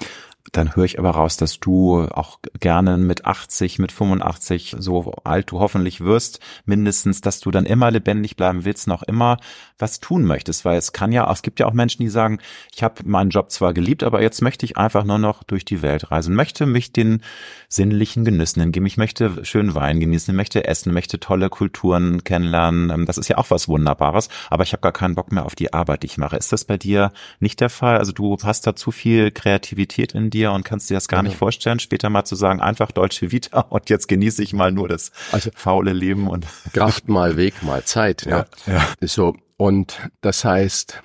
Dann 0.51 0.75
höre 0.75 0.85
ich 0.85 0.99
aber 0.99 1.11
raus, 1.11 1.37
dass 1.37 1.59
du 1.59 2.07
auch 2.11 2.39
gerne 2.59 2.97
mit 2.97 3.25
80, 3.25 3.79
mit 3.79 3.91
85, 3.91 4.75
so 4.79 5.13
alt 5.23 5.51
du 5.51 5.59
hoffentlich 5.59 6.01
wirst, 6.01 6.39
mindestens, 6.65 7.21
dass 7.21 7.39
du 7.39 7.51
dann 7.51 7.65
immer 7.65 7.91
lebendig 7.91 8.35
bleiben 8.35 8.65
willst, 8.65 8.87
noch 8.87 9.03
immer 9.03 9.37
was 9.77 9.99
tun 9.99 10.23
möchtest, 10.23 10.65
weil 10.65 10.77
es 10.77 10.93
kann 10.93 11.11
ja, 11.11 11.31
es 11.31 11.41
gibt 11.41 11.59
ja 11.59 11.67
auch 11.67 11.73
Menschen, 11.73 12.01
die 12.01 12.09
sagen, 12.09 12.39
ich 12.73 12.83
habe 12.83 13.03
meinen 13.05 13.29
Job 13.29 13.51
zwar 13.51 13.73
geliebt, 13.73 14.03
aber 14.03 14.21
jetzt 14.21 14.41
möchte 14.41 14.65
ich 14.65 14.77
einfach 14.77 15.03
nur 15.03 15.17
noch 15.17 15.43
durch 15.43 15.65
die 15.65 15.81
Welt 15.81 16.11
reisen, 16.11 16.35
möchte 16.35 16.65
mich 16.65 16.91
den 16.91 17.21
sinnlichen 17.69 18.25
Genüssen 18.25 18.61
hingeben, 18.61 18.87
ich 18.87 18.97
möchte 18.97 19.45
schön 19.45 19.75
Wein 19.75 19.99
genießen, 19.99 20.35
möchte 20.35 20.65
essen, 20.65 20.93
möchte 20.93 21.19
tolle 21.19 21.49
Kulturen 21.49 22.23
kennenlernen. 22.23 22.89
Ähm, 22.89 23.05
das 23.05 23.17
ist 23.17 23.27
ja 23.27 23.37
auch 23.37 23.51
was 23.51 23.67
Wunderbares, 23.67 24.29
aber 24.49 24.63
ich 24.63 24.73
habe 24.73 24.81
gar 24.81 24.91
keinen 24.91 25.15
Bock 25.15 25.31
mehr 25.31 25.45
auf 25.45 25.55
die 25.55 25.73
Arbeit, 25.73 26.03
die 26.03 26.07
ich 26.07 26.17
mache. 26.17 26.37
Ist 26.37 26.53
das 26.53 26.65
bei 26.65 26.77
dir 26.77 27.11
nicht 27.39 27.59
der 27.59 27.69
Fall? 27.69 27.97
Also 27.97 28.11
du 28.11 28.37
hast 28.41 28.65
da 28.65 28.75
zu 28.75 28.91
viel 28.91 29.31
Kreativität 29.31 30.13
in 30.13 30.29
dir 30.29 30.36
und 30.45 30.63
kannst 30.63 30.89
dir 30.89 30.93
das 30.93 31.07
gar 31.07 31.19
ja. 31.19 31.23
nicht 31.23 31.37
vorstellen, 31.37 31.79
später 31.79 32.09
mal 32.09 32.25
zu 32.25 32.35
sagen, 32.35 32.61
einfach 32.61 32.91
deutsche 32.91 33.31
Vita 33.31 33.59
und 33.69 33.89
jetzt 33.89 34.07
genieße 34.07 34.43
ich 34.43 34.53
mal 34.53 34.71
nur 34.71 34.87
das 34.87 35.11
also, 35.31 35.49
faule 35.55 35.93
Leben 35.93 36.27
und 36.27 36.45
Kraft 36.73 37.07
mal 37.09 37.37
Weg 37.37 37.63
mal 37.63 37.83
Zeit. 37.83 38.25
Ja, 38.25 38.45
ja. 38.65 38.73
ja. 38.73 39.07
So 39.07 39.35
und 39.57 39.99
das 40.21 40.45
heißt, 40.45 41.01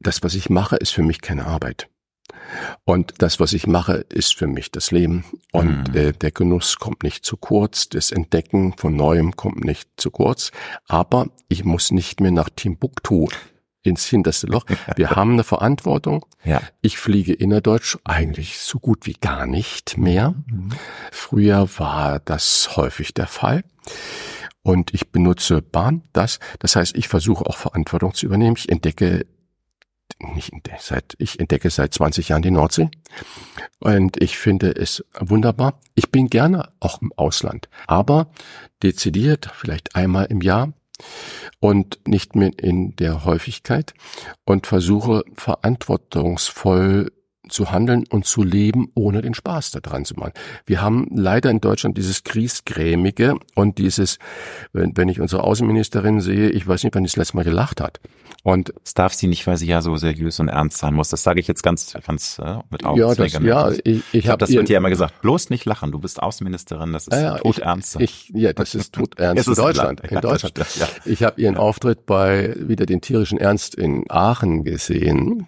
das, 0.00 0.22
was 0.22 0.34
ich 0.34 0.50
mache, 0.50 0.76
ist 0.76 0.90
für 0.90 1.02
mich 1.02 1.20
keine 1.20 1.46
Arbeit. 1.46 1.88
Und 2.84 3.14
das, 3.18 3.38
was 3.38 3.52
ich 3.52 3.66
mache, 3.66 4.04
ist 4.08 4.34
für 4.34 4.46
mich 4.46 4.72
das 4.72 4.90
Leben. 4.90 5.24
Und 5.52 5.90
mhm. 5.90 5.96
äh, 5.96 6.12
der 6.12 6.32
Genuss 6.32 6.76
kommt 6.76 7.02
nicht 7.04 7.24
zu 7.24 7.36
kurz, 7.36 7.88
das 7.88 8.10
Entdecken 8.10 8.74
von 8.76 8.96
Neuem 8.96 9.36
kommt 9.36 9.64
nicht 9.64 9.88
zu 9.96 10.10
kurz. 10.10 10.50
Aber 10.88 11.28
ich 11.48 11.64
muss 11.64 11.92
nicht 11.92 12.20
mehr 12.20 12.32
nach 12.32 12.50
Timbuktu 12.54 13.28
ins 13.82 14.06
hinterste 14.06 14.46
Loch. 14.46 14.66
Wir 14.96 15.10
haben 15.10 15.32
eine 15.32 15.44
Verantwortung. 15.44 16.26
Ja. 16.44 16.60
Ich 16.82 16.98
fliege 16.98 17.32
innerdeutsch 17.32 17.96
eigentlich 18.04 18.58
so 18.58 18.78
gut 18.78 19.06
wie 19.06 19.14
gar 19.14 19.46
nicht 19.46 19.96
mehr. 19.96 20.34
Mhm. 20.46 20.70
Früher 21.10 21.68
war 21.78 22.20
das 22.20 22.76
häufig 22.76 23.14
der 23.14 23.26
Fall. 23.26 23.64
Und 24.62 24.92
ich 24.92 25.10
benutze 25.10 25.62
Bahn, 25.62 26.02
das. 26.12 26.38
Das 26.58 26.76
heißt, 26.76 26.96
ich 26.96 27.08
versuche 27.08 27.46
auch 27.46 27.56
Verantwortung 27.56 28.12
zu 28.12 28.26
übernehmen. 28.26 28.56
Ich 28.58 28.68
entdecke 28.68 29.24
nicht 30.18 30.52
seit, 30.80 31.14
ich 31.18 31.40
entdecke 31.40 31.70
seit 31.70 31.94
20 31.94 32.28
Jahren 32.28 32.42
die 32.42 32.50
Nordsee. 32.50 32.90
Und 33.78 34.22
ich 34.22 34.36
finde 34.36 34.70
es 34.72 35.04
wunderbar. 35.18 35.80
Ich 35.94 36.10
bin 36.10 36.28
gerne 36.28 36.70
auch 36.80 37.00
im 37.00 37.12
Ausland, 37.16 37.68
aber 37.86 38.30
dezidiert 38.82 39.50
vielleicht 39.54 39.96
einmal 39.96 40.26
im 40.26 40.42
Jahr 40.42 40.72
und 41.60 42.00
nicht 42.06 42.36
mehr 42.36 42.50
in 42.58 42.96
der 42.96 43.24
Häufigkeit 43.24 43.94
und 44.44 44.66
versuche 44.66 45.24
verantwortungsvoll 45.34 47.12
zu 47.50 47.70
handeln 47.70 48.04
und 48.08 48.24
zu 48.24 48.42
leben, 48.42 48.90
ohne 48.94 49.22
den 49.22 49.34
Spaß 49.34 49.72
daran 49.72 50.04
zu 50.04 50.14
machen. 50.14 50.32
Wir 50.66 50.80
haben 50.80 51.08
leider 51.14 51.50
in 51.50 51.60
Deutschland 51.60 51.96
dieses 51.98 52.24
Kriesgrämige 52.24 53.36
und 53.54 53.78
dieses, 53.78 54.18
wenn, 54.72 54.96
wenn 54.96 55.08
ich 55.08 55.20
unsere 55.20 55.44
Außenministerin 55.44 56.20
sehe, 56.20 56.50
ich 56.50 56.66
weiß 56.66 56.84
nicht, 56.84 56.94
wann 56.94 57.04
die 57.04 57.08
das 57.08 57.16
letzte 57.16 57.36
Mal 57.36 57.44
gelacht 57.44 57.80
hat. 57.80 58.00
Und 58.42 58.72
das 58.82 58.94
darf 58.94 59.12
sie 59.12 59.26
nicht, 59.26 59.46
weil 59.46 59.58
sie 59.58 59.66
ja 59.66 59.82
so 59.82 59.96
seriös 59.96 60.40
und 60.40 60.48
ernst 60.48 60.78
sein 60.78 60.94
muss. 60.94 61.10
Das 61.10 61.22
sage 61.22 61.40
ich 61.40 61.46
jetzt 61.46 61.62
ganz, 61.62 61.94
ganz 62.06 62.38
äh, 62.38 62.58
mit 62.70 62.86
Augen. 62.86 62.98
Ja, 62.98 63.14
das, 63.14 63.32
ja, 63.34 63.70
ich, 63.70 63.80
ich, 63.84 64.02
ich 64.12 64.28
habe 64.28 64.38
das 64.38 64.50
wird 64.50 64.68
dir 64.68 64.78
immer 64.78 64.88
gesagt. 64.88 65.20
Bloß 65.20 65.50
nicht 65.50 65.66
lachen. 65.66 65.92
Du 65.92 65.98
bist 65.98 66.22
Außenministerin. 66.22 66.92
Das 66.94 67.06
ist 67.06 67.20
ja, 67.20 67.36
todernst. 67.36 68.00
Ich, 68.00 68.30
ich, 68.34 68.40
ja, 68.40 68.52
das 68.54 68.74
ist 68.74 68.94
todernst 68.94 69.46
in 69.48 69.54
Deutschland. 69.54 70.00
In 70.00 70.20
Deutschland. 70.20 70.58
Ja. 70.78 70.88
Ich 71.04 71.22
habe 71.22 71.38
ihren 71.40 71.58
Auftritt 71.58 72.06
bei 72.06 72.54
wieder 72.56 72.86
den 72.86 73.02
tierischen 73.02 73.36
Ernst 73.36 73.74
in 73.74 74.04
Aachen 74.08 74.64
gesehen 74.64 75.46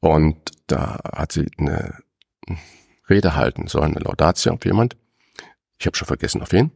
und 0.00 0.36
da 0.66 0.98
hat 1.14 1.32
sie 1.32 1.46
eine 1.58 1.94
Rede 3.08 3.36
halten 3.36 3.68
sollen, 3.68 3.96
eine 3.96 4.04
Laudatio 4.04 4.52
auf 4.54 4.64
jemand. 4.64 4.96
Ich 5.78 5.86
habe 5.86 5.96
schon 5.96 6.06
vergessen 6.06 6.40
auf 6.40 6.52
wen. 6.52 6.70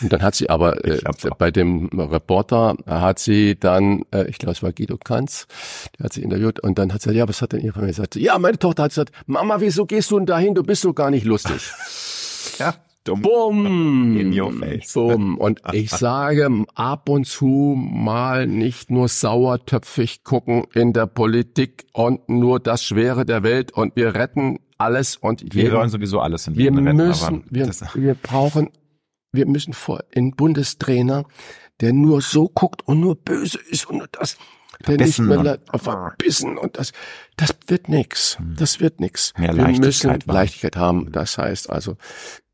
Und 0.00 0.12
dann 0.12 0.22
hat 0.22 0.34
sie 0.34 0.48
aber 0.48 0.84
äh, 0.84 1.00
bei 1.36 1.50
dem 1.50 1.88
Reporter 1.88 2.76
hat 2.86 3.18
sie 3.18 3.58
dann, 3.58 4.04
äh, 4.12 4.24
ich 4.28 4.38
glaube 4.38 4.52
es 4.52 4.62
war 4.62 4.72
Guido 4.72 4.96
Kanz, 4.96 5.46
der 5.98 6.04
hat 6.04 6.14
sie 6.14 6.22
interviewt 6.22 6.60
und 6.60 6.78
dann 6.78 6.92
hat 6.92 7.02
sie 7.02 7.10
gesagt, 7.10 7.18
ja, 7.18 7.28
was 7.28 7.42
hat 7.42 7.52
denn 7.52 7.60
ihre 7.60 7.74
Familie 7.74 7.92
gesagt? 7.92 8.16
Ja, 8.16 8.38
meine 8.38 8.58
Tochter 8.58 8.84
hat 8.84 8.90
gesagt, 8.90 9.12
Mama, 9.26 9.60
wieso 9.60 9.84
gehst 9.84 10.10
du 10.10 10.18
denn 10.18 10.26
dahin? 10.26 10.54
Du 10.54 10.62
bist 10.62 10.82
so 10.82 10.94
gar 10.94 11.10
nicht 11.10 11.24
lustig. 11.24 11.70
ja. 12.58 12.74
Dumm. 13.08 13.22
Bumm. 13.22 14.16
In 14.16 14.38
your 14.38 14.52
face. 14.52 14.92
Bumm. 14.92 15.38
Und 15.38 15.62
ich 15.72 15.90
sage 15.90 16.48
ab 16.74 17.08
und 17.08 17.26
zu 17.26 17.74
mal 17.76 18.46
nicht 18.46 18.90
nur 18.90 19.08
sauertöpfig 19.08 20.24
gucken 20.24 20.64
in 20.74 20.92
der 20.92 21.06
Politik 21.06 21.86
und 21.92 22.28
nur 22.28 22.60
das 22.60 22.84
Schwere 22.84 23.24
der 23.24 23.42
Welt 23.42 23.72
und 23.72 23.96
wir 23.96 24.14
retten 24.14 24.58
alles 24.76 25.16
und 25.16 25.54
wir 25.54 25.72
wollen 25.72 25.88
sowieso 25.88 26.20
alles 26.20 26.46
in 26.46 26.56
wir 26.56 26.70
retten, 26.70 26.96
müssen, 26.96 27.44
wir, 27.50 27.66
wir 27.94 28.14
brauchen, 28.14 28.70
wir 29.32 29.46
müssen 29.46 29.72
vor 29.72 30.04
einen 30.14 30.32
Bundestrainer, 30.32 31.24
der 31.80 31.92
nur 31.92 32.20
so 32.20 32.48
guckt 32.48 32.86
und 32.86 33.00
nur 33.00 33.16
böse 33.16 33.58
ist 33.70 33.88
und 33.88 33.98
nur 33.98 34.08
das 34.12 34.36
der 34.86 34.96
nicht 34.96 35.18
mehr 35.18 35.58
verbissen 35.74 36.56
und 36.56 36.78
das, 36.78 36.92
das 37.36 37.50
wird 37.66 37.88
nix. 37.88 38.38
Hm. 38.38 38.54
Das 38.56 38.80
wird 38.80 39.00
nix. 39.00 39.32
Mehr 39.36 39.56
wir 39.56 39.66
müssen 39.66 40.18
Leichtigkeit 40.26 40.76
haben. 40.76 41.10
Das 41.10 41.38
heißt 41.38 41.68
also, 41.70 41.96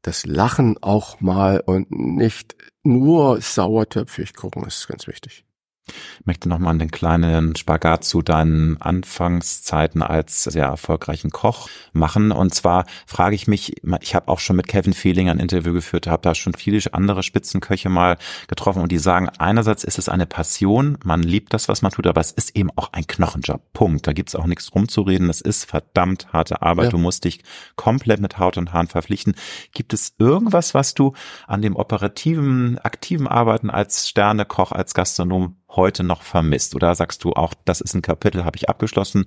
das 0.07 0.27
Lachen 0.27 0.77
auch 0.83 1.21
mal 1.21 1.61
und 1.61 1.91
nicht 1.91 2.55
nur 2.83 3.41
sauertöpfig 3.41 4.35
gucken 4.35 4.65
ist 4.65 4.87
ganz 4.87 5.07
wichtig. 5.07 5.45
Ich 5.87 6.27
möchte 6.27 6.49
nochmal 6.49 6.75
einen 6.75 6.91
kleinen 6.91 7.57
Spagat 7.57 8.05
zu 8.05 8.23
deinen 8.23 8.81
Anfangszeiten 8.81 10.03
als 10.03 10.45
sehr 10.45 10.65
erfolgreichen 10.65 11.31
Koch 11.31 11.69
machen. 11.93 12.33
Und 12.33 12.55
zwar 12.55 12.87
frage 13.07 13.35
ich 13.35 13.47
mich, 13.47 13.75
ich 14.01 14.15
habe 14.15 14.29
auch 14.29 14.41
schon 14.41 14.57
mit 14.57 14.67
Kevin 14.67 14.95
Fehling 14.95 15.29
ein 15.29 15.39
Interview 15.39 15.75
geführt, 15.75 16.07
habe 16.07 16.23
da 16.23 16.35
schon 16.35 16.55
viele 16.55 16.81
andere 16.93 17.23
Spitzenköche 17.23 17.89
mal 17.89 18.17
getroffen 18.49 18.83
und 18.83 18.91
die 18.91 18.99
sagen, 18.99 19.29
einerseits 19.39 19.85
ist 19.85 19.99
es 19.99 20.09
eine 20.09 20.27
Passion, 20.27 20.99
man 21.05 21.23
liebt 21.23 21.53
das, 21.53 21.69
was 21.69 21.83
man 21.83 21.93
tut, 21.93 22.07
aber 22.07 22.21
es 22.21 22.33
ist 22.33 22.57
eben 22.57 22.71
auch 22.77 22.93
ein 22.93 23.07
Knochenjob. 23.07 23.61
Punkt. 23.73 24.07
Da 24.07 24.13
gibt's 24.13 24.35
auch 24.35 24.47
nichts 24.47 24.75
rumzureden. 24.75 25.29
Das 25.29 25.41
ist 25.41 25.65
verdammt 25.65 26.33
harte 26.33 26.63
Arbeit. 26.63 26.87
Ja. 26.87 26.91
Du 26.93 26.99
musst 26.99 27.25
dich 27.25 27.43
komplett 27.77 28.21
mit 28.21 28.39
Haut 28.39 28.57
und 28.57 28.73
Haaren 28.73 28.87
verpflichten. 28.87 29.35
Gibt 29.73 29.93
es 29.93 30.15
irgendwas, 30.19 30.75
was 30.75 30.95
du 30.95 31.13
an 31.47 31.61
dem 31.61 31.77
operativen, 31.77 32.79
aktiven 32.79 33.29
Arbeiten 33.29 33.71
als 33.71 34.09
Sternekoch, 34.09 34.73
als 34.73 34.95
Gastronom 34.95 35.57
heute 35.77 36.05
noch 36.05 36.23
vermisst? 36.23 36.75
Oder 36.75 36.95
sagst 36.95 37.25
du 37.25 37.33
auch, 37.33 37.55
das 37.65 37.81
ist 37.81 37.95
ein 37.95 38.03
Kapitel, 38.03 38.45
habe 38.45 38.57
ich 38.57 38.69
abgeschlossen, 38.69 39.25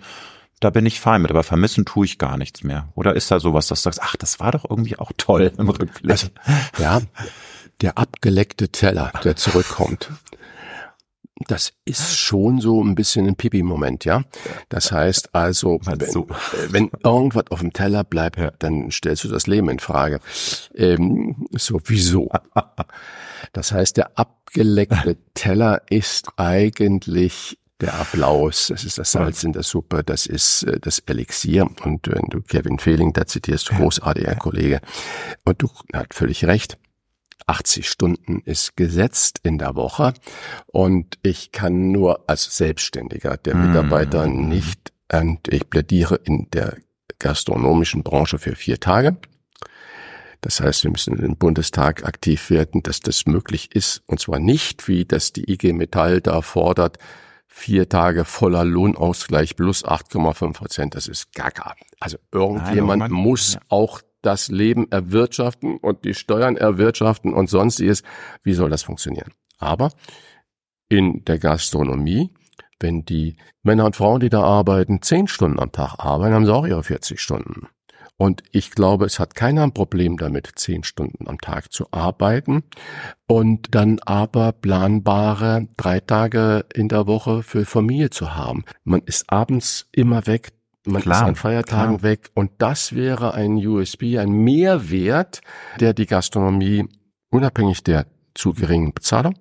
da 0.59 0.69
bin 0.71 0.85
ich 0.85 0.99
fein 0.99 1.21
mit, 1.21 1.29
aber 1.29 1.43
vermissen 1.43 1.85
tue 1.85 2.05
ich 2.05 2.17
gar 2.17 2.37
nichts 2.37 2.63
mehr. 2.63 2.89
Oder 2.95 3.15
ist 3.15 3.29
da 3.29 3.39
sowas, 3.39 3.67
dass 3.67 3.81
du 3.81 3.83
sagst, 3.83 4.01
ach, 4.01 4.15
das 4.15 4.39
war 4.39 4.51
doch 4.51 4.65
irgendwie 4.67 4.97
auch 4.97 5.11
toll 5.17 5.51
im 5.57 5.69
Rückblick? 5.69 6.09
Also, 6.11 6.27
ja, 6.79 7.01
der 7.81 7.97
abgeleckte 7.97 8.69
Teller, 8.69 9.11
der 9.23 9.35
zurückkommt. 9.35 10.09
Das 11.47 11.73
ist 11.85 12.17
schon 12.17 12.59
so 12.59 12.83
ein 12.83 12.95
bisschen 12.95 13.27
ein 13.27 13.35
Pipi-Moment, 13.35 14.05
ja. 14.05 14.23
Das 14.69 14.91
heißt 14.91 15.33
also, 15.33 15.79
wenn, 15.83 15.99
so. 15.99 16.27
wenn, 16.69 16.91
irgendwas 17.03 17.45
auf 17.49 17.59
dem 17.61 17.73
Teller 17.73 18.03
bleibt, 18.03 18.37
ja. 18.37 18.51
dann 18.59 18.91
stellst 18.91 19.23
du 19.23 19.29
das 19.29 19.47
Leben 19.47 19.69
in 19.69 19.79
Frage. 19.79 20.19
Ähm, 20.75 21.47
so, 21.51 21.79
wieso? 21.85 22.29
Das 23.53 23.71
heißt, 23.71 23.97
der 23.97 24.17
abgeleckte 24.17 25.15
Teller 25.33 25.83
ist 25.89 26.27
eigentlich 26.37 27.57
der 27.79 27.93
Applaus, 27.93 28.67
das 28.67 28.83
ist 28.83 28.97
das 28.97 29.11
Salz 29.11 29.43
in 29.43 29.53
der 29.53 29.63
Suppe, 29.63 30.03
das 30.03 30.25
ist 30.25 30.63
äh, 30.63 30.79
das 30.79 30.99
Elixier. 30.99 31.67
Und 31.83 32.07
wenn 32.07 32.25
du 32.29 32.41
Kevin 32.41 32.79
Fehling 32.79 33.13
da 33.13 33.25
zitierst, 33.25 33.69
großartiger 33.69 34.35
Kollege, 34.35 34.81
und 35.45 35.61
du 35.61 35.69
hat 35.93 36.13
völlig 36.13 36.45
recht. 36.45 36.77
80 37.45 37.89
Stunden 37.89 38.41
ist 38.41 38.75
gesetzt 38.75 39.39
in 39.43 39.57
der 39.57 39.75
Woche 39.75 40.13
und 40.67 41.17
ich 41.23 41.51
kann 41.51 41.91
nur 41.91 42.29
als 42.29 42.57
Selbstständiger 42.57 43.37
der 43.37 43.53
hm. 43.53 43.67
Mitarbeiter 43.67 44.27
mm. 44.27 44.49
nicht, 44.49 44.91
und 45.13 45.47
ich 45.47 45.69
plädiere 45.69 46.15
in 46.15 46.49
der 46.51 46.77
gastronomischen 47.19 48.03
Branche 48.03 48.39
für 48.39 48.55
vier 48.55 48.79
Tage. 48.79 49.17
Das 50.41 50.61
heißt, 50.61 50.83
wir 50.83 50.91
müssen 50.91 51.17
im 51.17 51.35
Bundestag 51.35 52.05
aktiv 52.05 52.49
werden, 52.49 52.83
dass 52.83 52.99
das 52.99 53.25
möglich 53.25 53.73
ist. 53.75 54.03
Und 54.05 54.19
zwar 54.19 54.39
nicht, 54.39 54.87
wie 54.87 55.05
das 55.05 55.33
die 55.33 55.51
IG 55.51 55.73
Metall 55.73 56.21
da 56.21 56.41
fordert, 56.41 56.99
vier 57.47 57.89
Tage 57.89 58.23
voller 58.23 58.63
Lohnausgleich 58.63 59.55
plus 59.55 59.83
8,5 59.83 60.53
Prozent. 60.53 60.95
Das 60.95 61.07
ist 61.07 61.33
gaga. 61.33 61.75
Also 61.99 62.17
irgendjemand 62.31 62.99
Nein, 62.99 63.11
muss 63.11 63.55
ja. 63.55 63.61
auch 63.69 64.01
das 64.21 64.49
Leben 64.49 64.91
erwirtschaften 64.91 65.77
und 65.77 66.05
die 66.05 66.13
Steuern 66.13 66.57
erwirtschaften 66.57 67.33
und 67.33 67.49
sonstiges. 67.49 68.03
Wie 68.43 68.53
soll 68.53 68.69
das 68.69 68.83
funktionieren? 68.83 69.31
Aber 69.57 69.91
in 70.89 71.23
der 71.25 71.39
Gastronomie, 71.39 72.31
wenn 72.79 73.05
die 73.05 73.37
Männer 73.63 73.85
und 73.85 73.95
Frauen, 73.95 74.19
die 74.19 74.29
da 74.29 74.43
arbeiten, 74.43 75.01
zehn 75.01 75.27
Stunden 75.27 75.59
am 75.59 75.71
Tag 75.71 75.95
arbeiten, 75.97 76.33
haben 76.33 76.45
sie 76.45 76.53
auch 76.53 76.65
ihre 76.65 76.83
40 76.83 77.19
Stunden. 77.19 77.67
Und 78.19 78.41
ich 78.51 78.71
glaube, 78.71 79.05
es 79.05 79.19
hat 79.19 79.35
keiner 79.35 79.61
ein 79.61 79.73
Problem 79.73 80.17
damit, 80.17 80.51
zehn 80.55 80.83
Stunden 80.83 81.27
am 81.27 81.37
Tag 81.39 81.71
zu 81.71 81.85
arbeiten 81.91 82.63
und 83.27 83.75
dann 83.75 83.99
aber 83.99 84.53
planbare 84.53 85.67
drei 85.77 85.99
Tage 85.99 86.65
in 86.73 86.89
der 86.89 87.05
Woche 87.05 87.43
für 87.43 87.63
Familie 87.65 88.09
zu 88.09 88.35
haben. 88.35 88.65
Man 88.83 89.01
ist 89.05 89.31
abends 89.31 89.87
immer 89.91 90.25
weg, 90.25 90.49
Man 90.87 91.01
klar, 91.01 91.23
ist 91.23 91.27
an 91.27 91.35
Feiertagen 91.35 91.97
klar. 91.99 92.11
weg 92.11 92.29
und 92.33 92.51
das 92.59 92.95
wäre 92.95 93.33
ein 93.33 93.57
USB, 93.57 94.17
ein 94.17 94.31
Mehrwert, 94.31 95.41
der 95.79 95.93
die 95.93 96.05
Gastronomie 96.05 96.85
unabhängig 97.29 97.83
der 97.83 98.07
zu 98.33 98.53
geringen 98.53 98.93
Bezahlung 98.93 99.35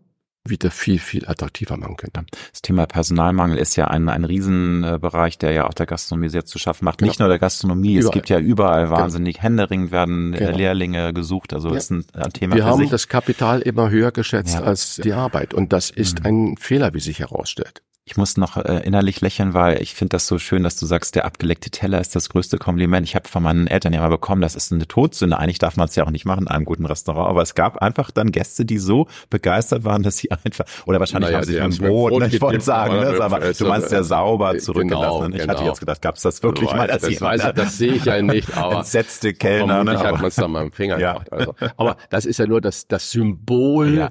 wieder 0.48 0.70
viel, 0.70 0.98
viel 0.98 1.26
attraktiver 1.26 1.76
machen 1.76 1.96
könnte. 1.96 2.24
Das 2.52 2.62
Thema 2.62 2.86
Personalmangel 2.86 3.58
ist 3.58 3.76
ja 3.76 3.88
ein, 3.88 4.08
ein 4.08 4.24
Riesenbereich, 4.24 5.38
der 5.38 5.52
ja 5.52 5.66
auch 5.66 5.74
der 5.74 5.86
Gastronomie 5.86 6.28
sehr 6.28 6.44
zu 6.44 6.58
schaffen 6.58 6.84
macht. 6.84 6.98
Genau. 6.98 7.10
Nicht 7.10 7.20
nur 7.20 7.28
der 7.28 7.38
Gastronomie, 7.38 7.94
überall. 7.94 8.06
es 8.06 8.12
gibt 8.12 8.28
ja 8.28 8.38
überall 8.38 8.90
wahnsinnig 8.90 9.36
genau. 9.36 9.44
händeringend 9.44 9.90
werden 9.90 10.34
äh, 10.34 10.38
genau. 10.38 10.56
Lehrlinge 10.56 11.12
gesucht. 11.12 11.52
Also 11.52 11.70
ja. 11.70 11.76
ist 11.76 11.90
ein, 11.90 12.04
ein 12.14 12.32
Thema 12.32 12.54
Wir 12.54 12.64
haben 12.64 12.78
sich. 12.78 12.90
das 12.90 13.08
Kapital 13.08 13.60
immer 13.60 13.90
höher 13.90 14.12
geschätzt 14.12 14.54
ja. 14.54 14.62
als 14.62 14.96
die 14.96 15.12
Arbeit 15.12 15.54
und 15.54 15.72
das 15.72 15.90
ist 15.90 16.20
mhm. 16.20 16.26
ein 16.26 16.56
Fehler, 16.58 16.94
wie 16.94 17.00
sich 17.00 17.20
herausstellt. 17.20 17.82
Ich 18.08 18.16
muss 18.16 18.36
noch 18.36 18.56
äh, 18.56 18.86
innerlich 18.86 19.20
lächeln, 19.20 19.52
weil 19.52 19.82
ich 19.82 19.92
finde 19.92 20.10
das 20.10 20.28
so 20.28 20.38
schön, 20.38 20.62
dass 20.62 20.76
du 20.76 20.86
sagst, 20.86 21.16
der 21.16 21.24
abgeleckte 21.24 21.70
Teller 21.70 22.00
ist 22.00 22.14
das 22.14 22.28
größte 22.28 22.56
Kompliment. 22.56 23.04
Ich 23.04 23.16
habe 23.16 23.26
von 23.26 23.42
meinen 23.42 23.66
Eltern 23.66 23.92
ja 23.92 24.00
mal 24.00 24.10
bekommen, 24.10 24.42
das 24.42 24.54
ist 24.54 24.72
eine 24.72 24.86
Todsünde. 24.86 25.36
Eigentlich 25.36 25.58
darf 25.58 25.76
man 25.76 25.88
es 25.88 25.96
ja 25.96 26.06
auch 26.06 26.10
nicht 26.10 26.24
machen 26.24 26.42
in 26.42 26.48
einem 26.48 26.64
guten 26.64 26.86
Restaurant, 26.86 27.28
aber 27.28 27.42
es 27.42 27.56
gab 27.56 27.78
einfach 27.78 28.12
dann 28.12 28.30
Gäste, 28.30 28.64
die 28.64 28.78
so 28.78 29.08
begeistert 29.28 29.82
waren, 29.82 30.04
dass 30.04 30.18
sie 30.18 30.30
einfach, 30.44 30.66
oder 30.86 31.00
wahrscheinlich 31.00 31.32
naja, 31.32 31.38
haben 31.38 31.72
sie 31.72 31.82
ein 31.82 31.90
Brot, 31.90 32.12
Brot 32.12 32.22
ne, 32.22 32.28
ich 32.28 32.40
wollte 32.40 32.60
sagen, 32.60 32.94
ne, 32.94 33.20
aber 33.20 33.40
du 33.40 33.66
meinst 33.66 33.90
ja 33.90 34.04
sauber 34.04 34.54
äh, 34.54 34.58
zurückgelassen. 34.58 35.32
Genau, 35.32 35.34
ich 35.34 35.40
genau. 35.42 35.54
hatte 35.54 35.64
jetzt 35.64 35.80
gedacht, 35.80 36.00
gab 36.00 36.14
es 36.14 36.22
das 36.22 36.40
wirklich 36.44 36.70
so, 36.70 36.76
mal? 36.76 36.86
Das, 36.86 37.02
das, 37.02 37.20
weiß 37.20 37.44
ich, 37.44 37.50
das 37.50 37.76
sehe 37.76 37.92
ich 37.94 38.04
ja 38.04 38.22
nicht, 38.22 38.56
aber 38.56 38.76
entsetzte 38.76 39.34
Kellner. 39.34 39.82
Ne, 39.82 39.98
hat 39.98 40.12
man 40.12 40.26
es 40.26 40.36
dann 40.36 40.52
mal 40.52 40.62
im 40.62 40.70
Finger 40.70 40.98
ja. 41.00 41.14
gemacht. 41.14 41.32
Also. 41.32 41.54
Aber 41.76 41.96
das 42.10 42.24
ist 42.24 42.38
ja 42.38 42.46
nur 42.46 42.60
das, 42.60 42.86
das 42.86 43.10
Symbol 43.10 43.96
ja 43.96 44.10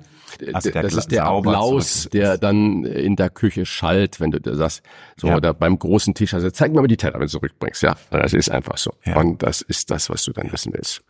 also 0.53 0.69
das 0.69 0.93
ist 0.93 1.11
der 1.11 1.26
Applaus, 1.26 2.09
der 2.11 2.38
dann 2.38 2.84
in 2.84 3.15
der 3.15 3.30
Küche 3.30 3.65
schallt, 3.65 4.19
wenn 4.19 4.32
du 4.32 4.39
das 4.39 4.57
sagst, 4.57 4.84
so 5.17 5.28
ja. 5.28 5.38
oder 5.38 5.53
beim 5.53 5.78
großen 5.78 6.13
Tisch, 6.13 6.34
also 6.34 6.49
zeig 6.49 6.73
mir 6.73 6.82
mal 6.82 6.88
die 6.88 6.97
Teller, 6.97 7.15
wenn 7.15 7.21
du 7.21 7.28
zurückbringst, 7.28 7.84
ja, 7.84 7.95
das 8.11 8.34
ist 8.34 8.49
einfach 8.49 8.78
so. 8.78 8.91
Ja. 9.05 9.17
Und 9.17 9.43
das 9.43 9.61
ist 9.61 9.91
das, 9.91 10.09
was 10.09 10.23
du 10.23 10.34
dann 10.34 10.51
wissen 10.51 10.73
willst. 10.73 11.01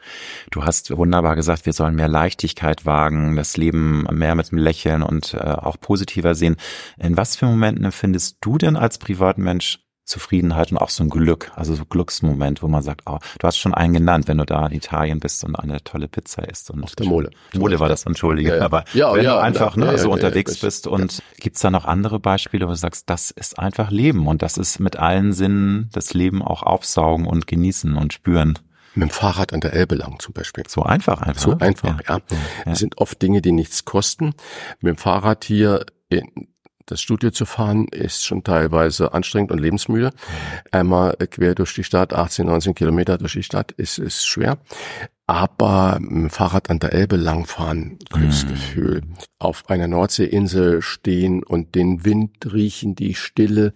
Du 0.52 0.64
hast 0.64 0.96
wunderbar 0.96 1.36
gesagt, 1.36 1.66
wir 1.66 1.74
sollen 1.74 1.96
mehr 1.96 2.08
Leichtigkeit 2.08 2.86
wagen, 2.86 3.36
das 3.36 3.58
Leben 3.58 4.06
mehr 4.12 4.36
mit 4.36 4.52
dem 4.52 4.58
Lächeln 4.58 5.04
und 5.04 5.34
äh, 5.34 5.38
auch 5.38 5.80
positiver 5.80 6.36
sehen. 6.36 6.58
In 6.98 7.18
was 7.18 7.36
für 7.36 7.46
Momenten 7.46 7.86
empfindest 7.86 8.38
du 8.42 8.58
denn 8.58 8.76
als 8.76 8.98
Privatmensch 8.98 9.85
Zufriedenheit 10.06 10.72
und 10.72 10.78
auch 10.78 10.90
so 10.90 11.04
ein 11.04 11.10
Glück, 11.10 11.52
also 11.56 11.74
so 11.74 11.84
Glücksmoment, 11.86 12.62
wo 12.62 12.68
man 12.68 12.84
sagt, 12.84 13.02
oh, 13.08 13.18
du 13.40 13.48
hast 13.48 13.58
schon 13.58 13.74
einen 13.74 13.94
genannt, 13.94 14.28
wenn 14.28 14.38
du 14.38 14.46
da 14.46 14.68
in 14.68 14.74
Italien 14.74 15.20
bist 15.20 15.44
und 15.44 15.56
eine 15.56 15.84
tolle 15.84 16.08
Pizza 16.08 16.48
isst. 16.48 16.70
Und 16.70 16.84
Auf 16.84 16.96
der 16.96 17.08
Mole. 17.08 17.32
Mole 17.54 17.80
war 17.80 17.90
das, 17.90 18.06
entschuldige. 18.06 18.50
Ja, 18.50 18.58
ja. 18.58 18.66
Aber 18.66 18.86
ja, 18.94 19.14
wenn 19.14 19.26
du 19.26 19.40
einfach 19.40 19.76
ne, 19.76 19.98
so 19.98 20.12
unterwegs 20.12 20.60
bist 20.60 20.88
und 20.88 21.24
gibt's 21.40 21.62
da 21.62 21.72
noch 21.72 21.86
andere 21.86 22.20
Beispiele, 22.20 22.66
wo 22.66 22.70
du 22.70 22.76
sagst, 22.76 23.10
das 23.10 23.32
ist 23.32 23.58
einfach 23.58 23.90
Leben 23.90 24.28
und 24.28 24.42
das 24.42 24.58
ist 24.58 24.80
mit 24.80 24.96
allen 24.98 25.34
Sinnen 25.34 25.90
das 25.92 26.14
Leben 26.14 26.44
auch 26.44 26.62
aufsaugen 26.64 27.26
und 27.26 27.48
genießen 27.48 27.96
und 27.98 28.14
spüren. 28.14 28.60
Mit 28.94 29.10
dem 29.10 29.12
Fahrrad 29.12 29.54
an 29.54 29.60
der 29.60 29.74
Elbe 29.74 29.96
lang 29.96 30.20
zum 30.20 30.34
Beispiel. 30.34 30.64
So 30.68 30.84
einfach 30.84 31.22
einfach. 31.22 31.42
So 31.42 31.58
einfach, 31.58 32.00
ja. 32.08 32.18
ja. 32.18 32.22
Das 32.64 32.80
sind 32.80 32.98
oft 32.98 33.22
Dinge, 33.22 33.42
die 33.42 33.52
nichts 33.52 33.86
kosten. 33.86 34.36
Mit 34.80 34.96
dem 34.96 34.98
Fahrrad 34.98 35.44
hier 35.44 35.86
in, 36.10 36.48
das 36.86 37.02
Studio 37.02 37.32
zu 37.32 37.46
fahren 37.46 37.88
ist 37.88 38.26
schon 38.26 38.44
teilweise 38.44 39.14
anstrengend 39.14 39.52
und 39.52 39.60
lebensmüde. 39.60 40.12
Einmal 40.72 41.16
quer 41.30 41.56
durch 41.56 41.74
die 41.74 41.84
Stadt, 41.84 42.14
18, 42.14 42.46
19 42.46 42.76
Kilometer 42.76 43.18
durch 43.18 43.34
die 43.34 43.44
Stadt, 43.44 43.72
ist, 43.72 43.98
ist 43.98 44.26
schwer. 44.26 44.60
Aber 45.28 45.98
mit 46.00 46.12
dem 46.12 46.30
Fahrrad 46.30 46.70
an 46.70 46.80
der 46.80 46.94
Elbe 46.94 47.16
langfahren, 47.16 47.98
Glücksgefühl. 48.12 49.02
Mm. 49.02 49.14
Auf 49.40 49.68
einer 49.70 49.88
Nordseeinsel 49.88 50.84
stehen 50.84 51.44
und 51.44 51.74
den 51.74 52.06
Wind 52.06 52.54
riechen, 52.54 52.94
die 52.94 53.16
Stille, 53.16 53.74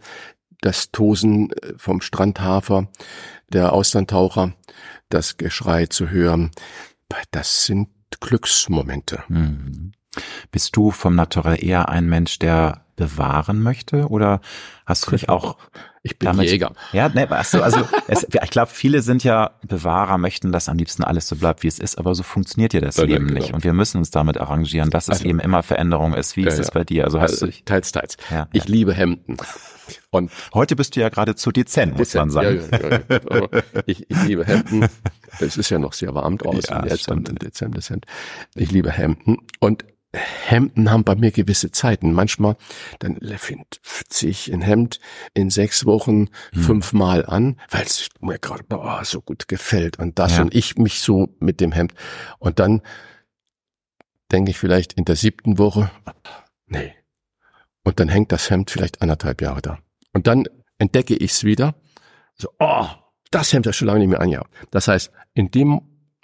das 0.61 0.91
Tosen 0.91 1.51
äh, 1.51 1.73
vom 1.77 2.01
Strandhafer, 2.01 2.89
der 3.51 3.73
Austerntaucher, 3.73 4.53
das 5.09 5.37
Geschrei 5.37 5.87
zu 5.87 6.11
hören. 6.11 6.51
Das 7.31 7.65
sind 7.65 7.89
Glücksmomente. 8.19 9.23
Mm. 9.27 9.91
Bist 10.51 10.75
du 10.75 10.91
vom 10.91 11.15
Naturell 11.15 11.63
eher 11.63 11.89
ein 11.89 12.07
Mensch, 12.07 12.37
der 12.39 12.85
bewahren 12.99 13.63
möchte? 13.63 14.07
Oder 14.09 14.41
hast 14.85 15.07
du 15.07 15.11
dich 15.11 15.29
auch 15.29 15.57
ich 16.03 16.19
bin 16.19 16.27
damit, 16.27 16.49
Jäger. 16.49 16.73
Ja, 16.91 17.09
ne, 17.09 17.27
du, 17.27 17.35
also 17.63 17.87
es, 18.07 18.27
ich 18.43 18.49
glaube, 18.49 18.71
viele 18.71 19.01
sind 19.01 19.23
ja 19.23 19.51
Bewahrer, 19.65 20.17
möchten, 20.17 20.51
dass 20.51 20.69
am 20.69 20.77
liebsten 20.77 21.03
alles 21.03 21.27
so 21.27 21.35
bleibt, 21.35 21.63
wie 21.63 21.67
es 21.67 21.79
ist, 21.79 21.97
aber 21.97 22.13
so 22.13 22.23
funktioniert 22.23 22.73
ja 22.73 22.81
das 22.81 22.97
ja, 22.97 23.05
Leben 23.05 23.27
genau. 23.27 23.39
nicht. 23.39 23.53
Und 23.53 23.63
wir 23.63 23.73
müssen 23.73 23.97
uns 23.97 24.11
damit 24.11 24.37
arrangieren, 24.37 24.89
dass 24.89 25.09
also, 25.09 25.21
es 25.21 25.25
eben 25.25 25.39
immer 25.39 25.63
Veränderung 25.63 26.13
ist. 26.13 26.35
Wie 26.37 26.43
ja, 26.43 26.49
ist 26.49 26.59
es 26.59 26.71
bei 26.71 26.83
dir? 26.83 27.05
Also 27.05 27.19
hast 27.19 27.41
also, 27.41 27.47
du 27.47 27.63
teils, 27.65 27.91
teils. 27.91 28.17
Ja, 28.29 28.47
ich 28.53 28.67
liebe 28.67 28.93
Hemden. 28.93 29.37
Und 30.11 30.31
heute 30.53 30.75
bist 30.75 30.95
du 30.95 30.99
ja 30.99 31.09
geradezu 31.09 31.51
dezent, 31.51 31.97
muss 31.97 32.09
dezent, 32.09 32.21
man 32.21 32.29
sagen. 32.31 32.61
Ja, 32.71 32.89
ja, 32.89 33.39
ja. 33.39 33.61
Ich, 33.85 34.09
ich 34.09 34.23
liebe 34.23 34.45
Hemden. 34.45 34.87
Es 35.39 35.57
ist 35.57 35.69
ja 35.69 35.79
noch 35.79 35.93
sehr 35.93 36.13
warm 36.13 36.37
draußen 36.37 36.75
ja, 36.75 36.85
jetzt 36.85 37.07
im 37.07 37.23
Dezember. 37.23 37.79
Ich 38.55 38.71
liebe 38.71 38.91
Hemden 38.91 39.37
und 39.59 39.85
Hemden 40.11 40.89
haben 40.89 41.03
bei 41.03 41.15
mir 41.15 41.31
gewisse 41.31 41.71
Zeiten. 41.71 42.13
Manchmal, 42.13 42.57
dann 42.97 43.19
ziehe 44.09 44.31
ich 44.31 44.51
ein 44.51 44.61
Hemd 44.61 44.99
in 45.35 45.51
sechs 45.51 45.85
Wochen 45.85 46.29
hm. 46.53 46.63
fünfmal 46.63 47.25
an, 47.25 47.59
weil 47.69 47.83
es 47.83 48.09
mir 48.19 48.39
gerade 48.39 48.63
so 49.03 49.21
gut 49.21 49.47
gefällt 49.47 49.99
und 49.99 50.17
das 50.17 50.37
ja. 50.37 50.43
und 50.43 50.55
ich 50.55 50.77
mich 50.77 51.01
so 51.01 51.35
mit 51.39 51.61
dem 51.61 51.71
Hemd. 51.71 51.93
Und 52.39 52.59
dann 52.59 52.81
denke 54.31 54.51
ich 54.51 54.57
vielleicht 54.57 54.93
in 54.93 55.05
der 55.05 55.15
siebten 55.15 55.57
Woche, 55.57 55.91
nee. 56.65 56.93
Und 57.83 57.99
dann 57.99 58.09
hängt 58.09 58.31
das 58.31 58.49
Hemd 58.49 58.71
vielleicht 58.71 59.01
anderthalb 59.01 59.41
Jahre 59.41 59.61
da. 59.61 59.79
Und 60.13 60.27
dann 60.27 60.45
entdecke 60.79 61.15
ich 61.15 61.31
es 61.31 61.43
wieder. 61.43 61.75
So, 62.35 62.49
oh, 62.59 62.87
das 63.31 63.53
Hemd 63.53 63.67
ist 63.67 63.75
schon 63.75 63.87
lange 63.87 63.99
nicht 63.99 64.09
mehr 64.09 64.21
an, 64.21 64.29
ja. 64.29 64.43
Das 64.71 64.87
heißt, 64.87 65.11
in 65.33 65.51
dem 65.51 65.81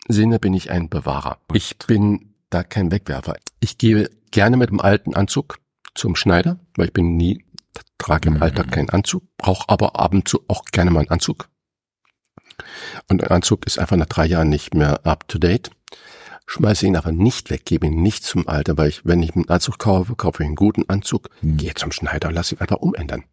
Sinne 0.07 0.39
bin 0.39 0.53
ich 0.53 0.71
ein 0.71 0.89
Bewahrer. 0.89 1.39
Ich 1.53 1.77
bin 1.77 2.34
da 2.49 2.63
kein 2.63 2.91
Wegwerfer. 2.91 3.35
Ich 3.59 3.77
gehe 3.77 4.09
gerne 4.31 4.57
mit 4.57 4.69
dem 4.69 4.79
alten 4.79 5.15
Anzug 5.15 5.59
zum 5.93 6.15
Schneider, 6.15 6.59
weil 6.75 6.87
ich 6.87 6.93
bin 6.93 7.15
nie, 7.15 7.45
trage 7.97 8.29
im 8.29 8.41
Alltag 8.41 8.71
keinen 8.71 8.89
Anzug, 8.89 9.23
brauche 9.37 9.69
aber 9.69 9.99
ab 9.99 10.13
und 10.13 10.27
zu 10.27 10.43
auch 10.47 10.65
gerne 10.65 10.91
mal 10.91 11.01
einen 11.01 11.09
Anzug. 11.09 11.49
Und 13.09 13.23
ein 13.23 13.31
Anzug 13.31 13.65
ist 13.65 13.79
einfach 13.79 13.97
nach 13.97 14.05
drei 14.05 14.25
Jahren 14.25 14.49
nicht 14.49 14.73
mehr 14.73 15.05
up 15.05 15.27
to 15.27 15.39
date 15.39 15.71
schmeiße 16.45 16.85
ihn 16.85 16.95
aber 16.95 17.11
nicht 17.11 17.49
weg, 17.49 17.65
gebe 17.65 17.87
ihn 17.87 18.01
nicht 18.01 18.23
zum 18.23 18.47
Alter, 18.47 18.77
weil 18.77 18.89
ich, 18.89 19.01
wenn 19.03 19.23
ich 19.23 19.35
einen 19.35 19.49
Anzug 19.49 19.79
kaufe, 19.79 20.15
kaufe 20.15 20.43
ich 20.43 20.47
einen 20.47 20.55
guten 20.55 20.87
Anzug, 20.89 21.29
hm. 21.41 21.57
gehe 21.57 21.73
zum 21.73 21.91
Schneider 21.91 22.29
und 22.29 22.35
lasse 22.35 22.55
ihn 22.55 22.61
einfach 22.61 22.77
umändern. 22.77 23.23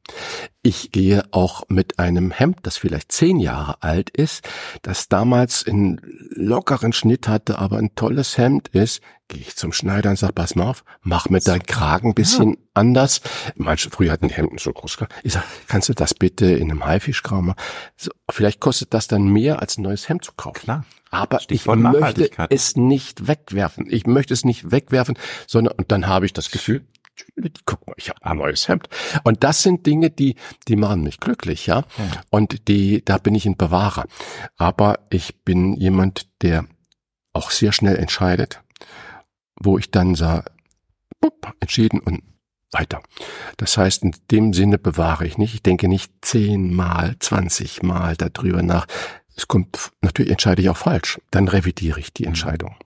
Ich 0.62 0.92
gehe 0.92 1.24
auch 1.32 1.64
mit 1.68 1.98
einem 1.98 2.30
Hemd, 2.30 2.58
das 2.62 2.76
vielleicht 2.76 3.12
zehn 3.12 3.38
Jahre 3.38 3.82
alt 3.82 4.10
ist, 4.10 4.48
das 4.82 5.08
damals 5.08 5.66
einen 5.66 6.00
lockeren 6.30 6.92
Schnitt 6.92 7.28
hatte, 7.28 7.58
aber 7.58 7.78
ein 7.78 7.94
tolles 7.94 8.38
Hemd 8.38 8.68
ist, 8.68 9.02
gehe 9.28 9.40
ich 9.40 9.56
zum 9.56 9.72
Schneider 9.72 10.10
und 10.10 10.16
sage, 10.16 10.34
pass 10.34 10.54
mal 10.54 10.68
auf, 10.68 10.84
mach 11.02 11.28
mir 11.28 11.40
deinen 11.40 11.64
Kragen 11.64 12.10
ein 12.10 12.14
bisschen 12.14 12.50
ja. 12.50 12.56
anders. 12.74 13.22
Manche 13.56 13.90
früher 13.90 14.12
hatten 14.12 14.28
die 14.28 14.34
Hemden 14.34 14.58
so 14.58 14.72
groß. 14.72 14.98
Ich 15.22 15.32
sage, 15.32 15.46
kannst 15.68 15.88
du 15.88 15.94
das 15.94 16.14
bitte 16.14 16.46
in 16.46 16.70
einem 16.70 16.84
Haifischkram 16.84 17.46
machen? 17.46 17.60
So, 17.96 18.10
vielleicht 18.30 18.60
kostet 18.60 18.94
das 18.94 19.08
dann 19.08 19.26
mehr 19.28 19.60
als 19.60 19.78
ein 19.78 19.82
neues 19.82 20.08
Hemd 20.08 20.24
zu 20.24 20.32
kaufen. 20.32 20.60
Klar. 20.60 20.84
Aber 21.12 21.40
Stichwort 21.40 21.78
ich 21.78 21.84
möchte 21.84 22.30
es 22.48 22.74
nicht 22.74 23.28
wegwerfen. 23.28 23.86
Ich 23.88 24.06
möchte 24.06 24.32
es 24.32 24.44
nicht 24.44 24.70
wegwerfen, 24.70 25.16
sondern 25.46 25.74
und 25.74 25.92
dann 25.92 26.06
habe 26.06 26.24
ich 26.26 26.32
das 26.32 26.50
Gefühl, 26.50 26.86
guck 27.66 27.86
mal, 27.86 27.94
ich 27.98 28.08
habe 28.08 28.24
ein 28.24 28.38
neues 28.38 28.66
Hemd. 28.66 28.88
Und 29.22 29.44
das 29.44 29.62
sind 29.62 29.86
Dinge, 29.86 30.10
die, 30.10 30.36
die 30.68 30.76
machen 30.76 31.02
mich 31.02 31.20
glücklich, 31.20 31.66
ja. 31.66 31.84
ja. 31.98 32.22
Und 32.30 32.66
die, 32.66 33.04
da 33.04 33.18
bin 33.18 33.34
ich 33.34 33.44
ein 33.44 33.58
Bewahrer. 33.58 34.06
Aber 34.56 35.00
ich 35.10 35.42
bin 35.42 35.74
jemand, 35.74 36.28
der 36.40 36.64
auch 37.34 37.50
sehr 37.50 37.72
schnell 37.72 37.96
entscheidet, 37.96 38.62
wo 39.60 39.76
ich 39.76 39.90
dann 39.90 40.14
sage, 40.14 40.50
entschieden 41.60 42.00
und 42.00 42.22
weiter. 42.72 43.02
Das 43.58 43.76
heißt, 43.76 44.02
in 44.02 44.14
dem 44.30 44.54
Sinne 44.54 44.78
bewahre 44.78 45.26
ich 45.26 45.36
nicht. 45.36 45.54
Ich 45.54 45.62
denke 45.62 45.88
nicht 45.88 46.12
zehnmal, 46.22 47.16
zwanzigmal 47.18 48.16
darüber 48.16 48.62
nach. 48.62 48.86
Es 49.36 49.48
kommt, 49.48 49.92
natürlich 50.00 50.30
entscheide 50.30 50.62
ich 50.62 50.68
auch 50.68 50.76
falsch. 50.76 51.20
Dann 51.30 51.48
revidiere 51.48 52.00
ich 52.00 52.12
die 52.12 52.24
mhm. 52.24 52.28
Entscheidung. 52.28 52.76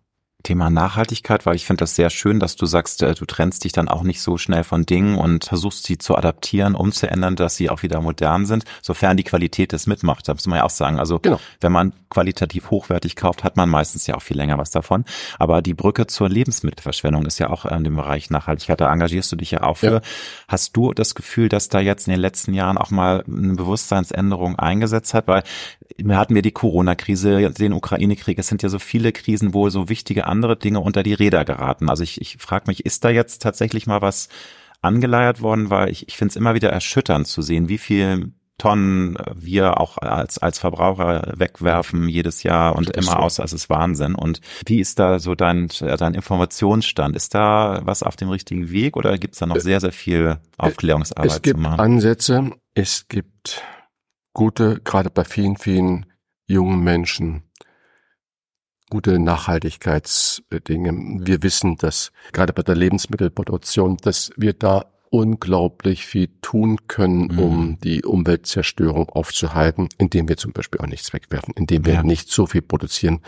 Thema 0.47 0.71
Nachhaltigkeit, 0.71 1.45
weil 1.45 1.57
ich 1.57 1.67
finde 1.67 1.81
das 1.81 1.97
sehr 1.97 2.09
schön, 2.09 2.39
dass 2.39 2.55
du 2.55 2.67
sagst, 2.67 3.03
äh, 3.03 3.15
du 3.15 3.25
trennst 3.25 3.65
dich 3.65 3.73
dann 3.73 3.89
auch 3.89 4.05
nicht 4.05 4.23
so 4.23 4.39
schnell 4.39 4.63
von 4.63 4.87
Dingen 4.87 5.19
und 5.19 5.47
versuchst 5.47 5.85
sie 5.85 5.99
zu 5.99 6.17
adaptieren, 6.17 6.77
umzuändern, 6.77 7.35
dass 7.35 7.57
sie 7.57 7.69
auch 7.69 7.83
wieder 7.83 8.01
modern 8.01 8.47
sind, 8.47 8.65
sofern 8.81 9.17
die 9.17 9.25
Qualität 9.25 9.73
es 9.73 9.89
mitmacht. 9.89 10.29
Da 10.29 10.35
muss 10.35 10.47
man 10.47 10.59
ja 10.59 10.65
auch 10.65 10.71
sagen. 10.71 11.01
Also 11.01 11.19
genau. 11.19 11.41
wenn 11.61 11.73
man 11.73 11.93
qualitativ 12.11 12.71
hochwertig 12.71 13.17
kauft, 13.17 13.43
hat 13.43 13.57
man 13.57 13.69
meistens 13.69 14.07
ja 14.07 14.15
auch 14.15 14.23
viel 14.23 14.37
länger 14.37 14.57
was 14.57 14.71
davon. 14.71 15.05
Aber 15.41 15.63
die 15.63 15.75
Brücke 15.75 16.07
zur 16.07 16.29
Lebensmittelverschwendung 16.29 17.27
ist 17.27 17.41
ja 17.41 17.51
auch 17.51 17.65
in 17.65 17.83
dem 17.83 17.97
Bereich 17.97 18.31
Nachhaltigkeit. 18.31 18.81
Da 18.81 18.93
engagierst 18.93 19.33
du 19.33 19.37
dich 19.37 19.51
ja 19.51 19.65
auch 19.65 19.79
für. 19.79 19.95
Ja. 19.95 20.01
Hast 20.47 20.77
du 20.77 20.93
das 20.93 21.17
Gefühl, 21.17 21.49
dass 21.49 21.69
da 21.69 21.81
jetzt 21.81 22.07
in 22.07 22.13
den 22.13 22.21
letzten 22.21 22.55
Jahren 22.55 22.79
auch 22.79 22.93
mal 22.93 23.25
eine 23.27 23.55
Bewusstseinsänderung 23.55 24.57
eingesetzt 24.57 25.13
hat? 25.13 25.27
Weil 25.27 25.43
wir 25.99 26.19
hatten 26.19 26.35
wir 26.35 26.43
die 26.43 26.53
Corona-Krise, 26.53 27.51
den 27.51 27.73
Ukraine-Krieg. 27.73 28.39
Es 28.39 28.47
sind 28.47 28.63
ja 28.63 28.69
so 28.69 28.79
viele 28.79 29.11
Krisen, 29.11 29.55
wo 29.55 29.69
so 29.71 29.89
wichtige 29.89 30.27
andere 30.37 30.57
Dinge 30.57 30.81
unter 30.81 31.03
die 31.03 31.15
Räder 31.15 31.45
geraten. 31.45 31.89
Also 31.89 32.03
ich, 32.03 32.21
ich 32.21 32.37
frage 32.39 32.65
mich, 32.67 32.85
ist 32.85 33.05
da 33.05 33.11
jetzt 33.11 33.41
tatsächlich 33.41 33.87
mal 33.87 34.03
was 34.03 34.29
angeleiert 34.83 35.41
worden? 35.41 35.71
Weil 35.71 35.91
ich, 35.91 36.09
ich 36.09 36.17
finde 36.17 36.33
es 36.33 36.37
immer 36.37 36.55
wieder 36.55 36.71
erschütternd 36.71 37.27
zu 37.27 37.41
sehen, 37.41 37.69
wie 37.69 37.79
viel 37.79 38.33
Tonnen 38.59 39.19
wir 39.35 39.81
auch 39.81 39.99
als, 39.99 40.39
als 40.39 40.59
Verbraucher 40.59 41.35
wegwerfen 41.37 42.09
jedes 42.09 42.43
Jahr 42.43 42.75
und 42.75 42.89
immer 42.91 43.13
so. 43.13 43.17
aus, 43.17 43.41
als 43.41 43.53
ist 43.53 43.69
Wahnsinn. 43.69 44.15
Und 44.15 44.41
wie 44.67 44.81
ist 44.81 44.99
da 44.99 45.19
so 45.19 45.35
dein, 45.35 45.69
dein 45.81 46.15
Informationsstand? 46.15 47.17
Ist 47.17 47.35
da 47.35 47.81
was 47.85 48.03
auf 48.03 48.17
dem 48.17 48.31
richtigen 48.31 48.71
Weg 48.71 48.97
oder 48.97 49.19
gibt 49.19 49.35
es 49.35 49.41
da 49.41 49.47
noch 49.47 49.61
sehr, 49.61 49.81
sehr 49.81 49.93
viel 49.93 50.39
Aufklärungsarbeit 50.57 51.31
es 51.31 51.43
gibt 51.43 51.57
zu 51.57 51.63
machen? 51.63 51.81
Ansätze, 51.81 52.51
es 52.75 53.09
gibt 53.09 53.63
gute, 54.33 54.81
gerade 54.83 55.11
bei 55.11 55.25
vielen, 55.25 55.57
vielen 55.57 56.07
jungen 56.47 56.83
Menschen, 56.83 57.43
gute 58.91 59.19
Nachhaltigkeitsdinge. 59.19 61.27
Wir 61.27 61.43
wissen, 61.43 61.77
dass 61.77 62.13
gerade 62.33 62.53
bei 62.53 62.63
der 62.63 62.77
Lebensmittelproduktion, 62.77 63.97
dass 63.99 64.31
wir 64.37 64.53
da 64.53 64.87
unglaublich 65.11 66.05
viel 66.05 66.29
tun 66.43 66.89
können, 66.89 67.29
mhm. 67.29 67.39
um 67.39 67.79
die 67.83 68.05
Umweltzerstörung 68.05 69.09
aufzuhalten, 69.09 69.89
indem 69.99 70.29
wir 70.29 70.37
zum 70.37 70.53
Beispiel 70.53 70.81
auch 70.81 70.87
nichts 70.87 71.13
wegwerfen, 71.13 71.55
indem 71.57 71.87
wir 71.87 71.95
ja. 71.95 72.03
nicht 72.03 72.31
so 72.31 72.47
viel 72.47 72.63
produzieren, 72.63 73.21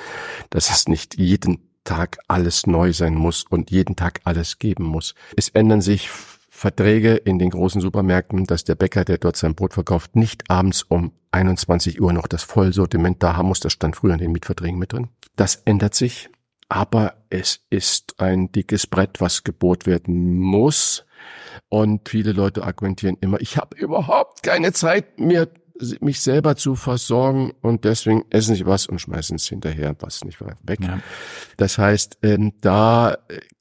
dass 0.51 0.71
es 0.71 0.89
nicht 0.89 1.19
jeden 1.19 1.59
Tag 1.85 2.19
alles 2.29 2.67
neu 2.67 2.93
sein 2.93 3.15
muss 3.15 3.45
und 3.49 3.71
jeden 3.71 3.97
Tag 3.97 4.21
alles 4.25 4.59
geben 4.59 4.85
muss. 4.85 5.15
Es 5.37 5.49
ändern 5.49 5.81
sich 5.81 6.11
Verträge 6.51 7.15
in 7.15 7.39
den 7.39 7.51
großen 7.51 7.81
Supermärkten, 7.81 8.45
dass 8.45 8.65
der 8.65 8.75
Bäcker, 8.75 9.05
der 9.05 9.19
dort 9.19 9.37
sein 9.37 9.55
Brot 9.55 9.75
verkauft, 9.75 10.17
nicht 10.17 10.51
abends 10.51 10.83
um 10.83 11.13
21 11.31 12.01
Uhr 12.01 12.13
noch 12.13 12.27
das 12.27 12.43
Vollsortiment 12.43 13.23
da 13.23 13.37
haben 13.37 13.49
muss. 13.49 13.61
Das 13.61 13.73
stand 13.73 13.97
früher 13.97 14.15
in 14.15 14.19
den 14.19 14.33
Mietverträgen 14.33 14.79
mit 14.79 14.93
drin. 14.93 15.09
Das 15.39 15.55
ändert 15.65 15.95
sich, 15.95 16.31
aber 16.69 17.15
es 17.31 17.61
ist 17.71 18.21
ein 18.21 18.51
dickes 18.51 18.89
Brett, 18.89 19.21
was 19.21 19.45
gebohrt 19.45 19.87
werden 19.87 20.37
muss. 20.37 21.07
Und 21.69 22.09
viele 22.09 22.33
Leute 22.33 22.65
argumentieren 22.65 23.17
immer, 23.21 23.41
ich 23.41 23.57
habe 23.57 23.77
überhaupt 23.77 24.43
keine 24.43 24.73
Zeit, 24.73 25.21
mir 25.21 25.49
mich 26.01 26.21
selber 26.23 26.57
zu 26.57 26.75
versorgen 26.75 27.53
und 27.63 27.85
deswegen 27.85 28.25
essen 28.31 28.57
sie 28.57 28.67
was 28.67 28.87
und 28.87 29.01
schmeißen 29.01 29.37
es 29.37 29.47
hinterher, 29.47 29.95
was 30.01 30.25
nicht 30.25 30.41
weg. 30.41 30.81
Ja. 30.81 30.99
Das 31.57 31.79
heißt, 31.79 32.19
ähm, 32.23 32.55
da 32.61 33.19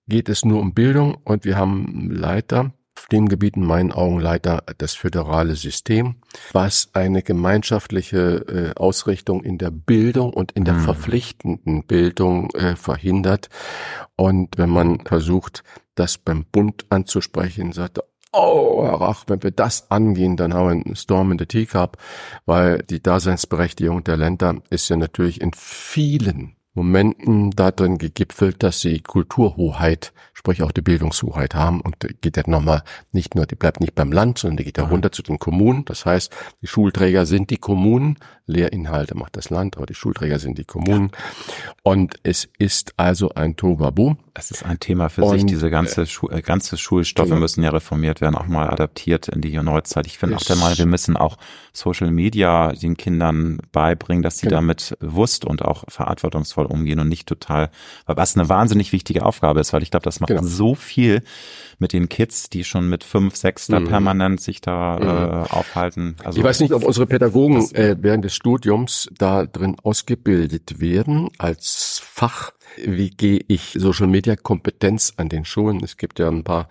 geht 0.08 0.28
es 0.28 0.44
nur 0.44 0.60
um 0.60 0.74
Bildung 0.74 1.16
und 1.26 1.46
wir 1.46 1.58
haben 1.58 2.10
Leiter, 2.10 2.74
dem 3.12 3.30
Gebiet 3.30 3.56
in 3.56 3.66
meinen 3.66 3.92
Augen 3.92 4.20
leider 4.20 4.64
das 4.78 4.94
föderale 4.94 5.56
System, 5.56 6.16
was 6.52 6.90
eine 6.94 7.24
gemeinschaftliche 7.24 8.74
äh, 8.76 8.80
Ausrichtung 8.80 9.44
in 9.44 9.58
der 9.58 9.72
Bildung 9.72 10.34
und 10.34 10.52
in 10.54 10.66
der 10.66 10.76
mhm. 10.76 10.82
verpflichtenden 10.82 11.84
Bildung 11.84 12.52
äh, 12.52 12.76
verhindert. 12.76 13.50
Und 14.16 14.58
wenn 14.58 14.70
man 14.70 15.00
versucht, 15.02 15.64
das 15.96 16.18
beim 16.18 16.46
Bund 16.52 16.86
anzusprechen, 16.90 17.72
sagt 17.72 18.00
er, 18.00 18.04
oh, 18.34 18.86
Rach, 18.86 19.24
wenn 19.28 19.42
wir 19.42 19.52
das 19.52 19.90
angehen, 19.90 20.38
dann 20.38 20.54
haben 20.54 20.66
wir 20.68 20.72
einen 20.72 20.96
Storm 20.96 21.32
in 21.32 21.40
the 21.40 21.46
Teacup, 21.46 21.98
weil 22.46 22.84
die 22.84 23.02
Daseinsberechtigung 23.02 24.04
der 24.04 24.18
Länder 24.18 24.56
ist 24.70 24.90
ja 24.90 24.98
natürlich 24.98 25.42
in 25.42 25.54
vielen 25.54 26.57
Momenten 26.78 27.50
darin 27.52 27.98
gegipfelt, 27.98 28.62
dass 28.62 28.82
sie 28.82 29.00
Kulturhoheit, 29.00 30.14
sprich 30.34 30.62
auch 30.62 30.72
die 30.72 30.84
Bildungshoheit 30.84 31.56
haben 31.56 31.82
und 31.82 31.96
geht 32.22 32.38
ja 32.38 32.44
nochmal 32.46 32.84
nicht 33.12 33.34
nur, 33.34 33.48
die 33.48 33.56
bleibt 33.56 33.82
nicht 33.82 33.96
beim 33.96 34.12
Land, 34.12 34.38
sondern 34.38 34.58
die 34.58 34.64
geht 34.66 34.78
ja 34.78 34.86
runter 34.86 35.12
zu 35.12 35.24
den 35.24 35.40
Kommunen. 35.40 35.86
Das 35.86 36.06
heißt, 36.06 36.32
die 36.62 36.68
Schulträger 36.68 37.26
sind 37.26 37.50
die 37.50 37.58
Kommunen, 37.58 38.20
Lehrinhalte 38.48 39.16
macht 39.16 39.36
das 39.36 39.50
Land, 39.50 39.78
aber 39.78 39.86
die 39.86 39.94
Schulträger 39.94 40.40
sind 40.40 40.58
die 40.58 40.64
Kommunen. 40.64 41.12
Und 41.84 42.16
es 42.24 42.48
ist 42.58 42.94
also 42.96 43.30
ein 43.36 43.58
Tobabu. 43.58 44.16
Es 44.34 44.52
ist 44.52 44.66
ein 44.66 44.80
Thema 44.80 45.10
für 45.10 45.24
und, 45.24 45.34
sich. 45.34 45.46
Diese 45.46 45.70
ganze, 45.70 46.06
Schu 46.06 46.30
äh, 46.30 46.42
ganze 46.42 46.78
Schulstoffe 46.78 47.28
genau. 47.28 47.42
müssen 47.42 47.64
ja 47.64 47.72
reformiert 47.72 48.22
werden, 48.22 48.36
auch 48.36 48.48
mal 48.48 48.70
adaptiert 48.70 49.28
in 49.28 49.42
die 49.42 49.52
Neuzeit. 49.58 50.08
Ich 50.08 50.18
finde 50.18 50.38
auch 50.38 50.44
der 50.44 50.56
Meinung, 50.56 50.78
wir 50.78 50.86
müssen 50.86 51.18
auch 51.18 51.38
Social 51.74 52.10
Media 52.10 52.72
den 52.72 52.96
Kindern 52.96 53.60
beibringen, 53.72 54.24
dass 54.24 54.38
sie 54.38 54.48
genau. 54.48 54.58
damit 54.58 54.96
bewusst 55.00 55.44
und 55.44 55.64
auch 55.64 55.84
verantwortungsvoll 55.90 56.66
umgehen 56.66 57.00
und 57.00 57.10
nicht 57.10 57.28
total, 57.28 57.70
was 58.06 58.38
eine 58.38 58.48
wahnsinnig 58.48 58.94
wichtige 58.94 59.26
Aufgabe 59.26 59.60
ist, 59.60 59.74
weil 59.74 59.84
ich 59.84 59.92
glaube, 59.92 60.06
das 60.06 60.20
macht 60.20 60.30
genau. 60.30 60.44
so 60.44 60.74
viel 60.74 61.22
mit 61.80 61.94
den 61.94 62.10
Kids, 62.10 62.50
die 62.50 62.64
schon 62.64 62.90
mit 62.90 63.04
fünf, 63.04 63.36
sechs 63.36 63.68
da 63.68 63.80
mhm. 63.80 63.88
permanent 63.88 64.42
sich 64.42 64.62
da 64.62 64.98
mhm. 65.00 65.08
äh, 65.08 65.54
aufhalten. 65.54 66.16
Also 66.24 66.40
ich 66.40 66.44
weiß 66.44 66.60
nicht, 66.62 66.74
ob 66.74 66.84
unsere 66.84 67.06
Pädagogen 67.06 67.70
äh, 67.76 67.96
während 68.00 68.26
des 68.26 68.36
Studiums 68.36 69.10
da 69.18 69.46
drin 69.46 69.78
ausgebildet 69.84 70.80
werden 70.80 71.30
als 71.38 72.02
Fach. 72.04 72.52
Wie 72.84 73.10
gehe 73.10 73.42
ich 73.48 73.76
Social 73.80 74.08
Media 74.08 74.36
Kompetenz 74.36 75.14
an 75.18 75.30
den 75.30 75.46
Schulen? 75.46 75.84
Es 75.84 75.98
gibt 75.98 76.20
ja 76.20 76.28
ein 76.30 76.44
paar 76.44 76.68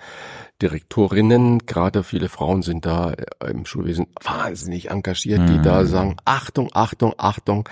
Direktorinnen, 0.62 1.66
gerade 1.66 2.02
viele 2.02 2.28
Frauen 2.28 2.62
sind 2.62 2.86
da 2.86 3.12
äh, 3.12 3.50
im 3.50 3.66
Schulwesen 3.66 4.07
wahnsinnig 4.22 4.90
engagiert, 4.90 5.48
die 5.48 5.59
mhm. 5.59 5.62
da 5.62 5.84
sagen, 5.84 6.16
Achtung, 6.24 6.70
Achtung, 6.72 7.14
Achtung, 7.18 7.68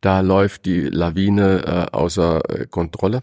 da 0.00 0.20
läuft 0.20 0.64
die 0.64 0.82
Lawine 0.82 1.88
äh, 1.92 1.96
außer 1.96 2.40
äh, 2.48 2.66
Kontrolle. 2.66 3.20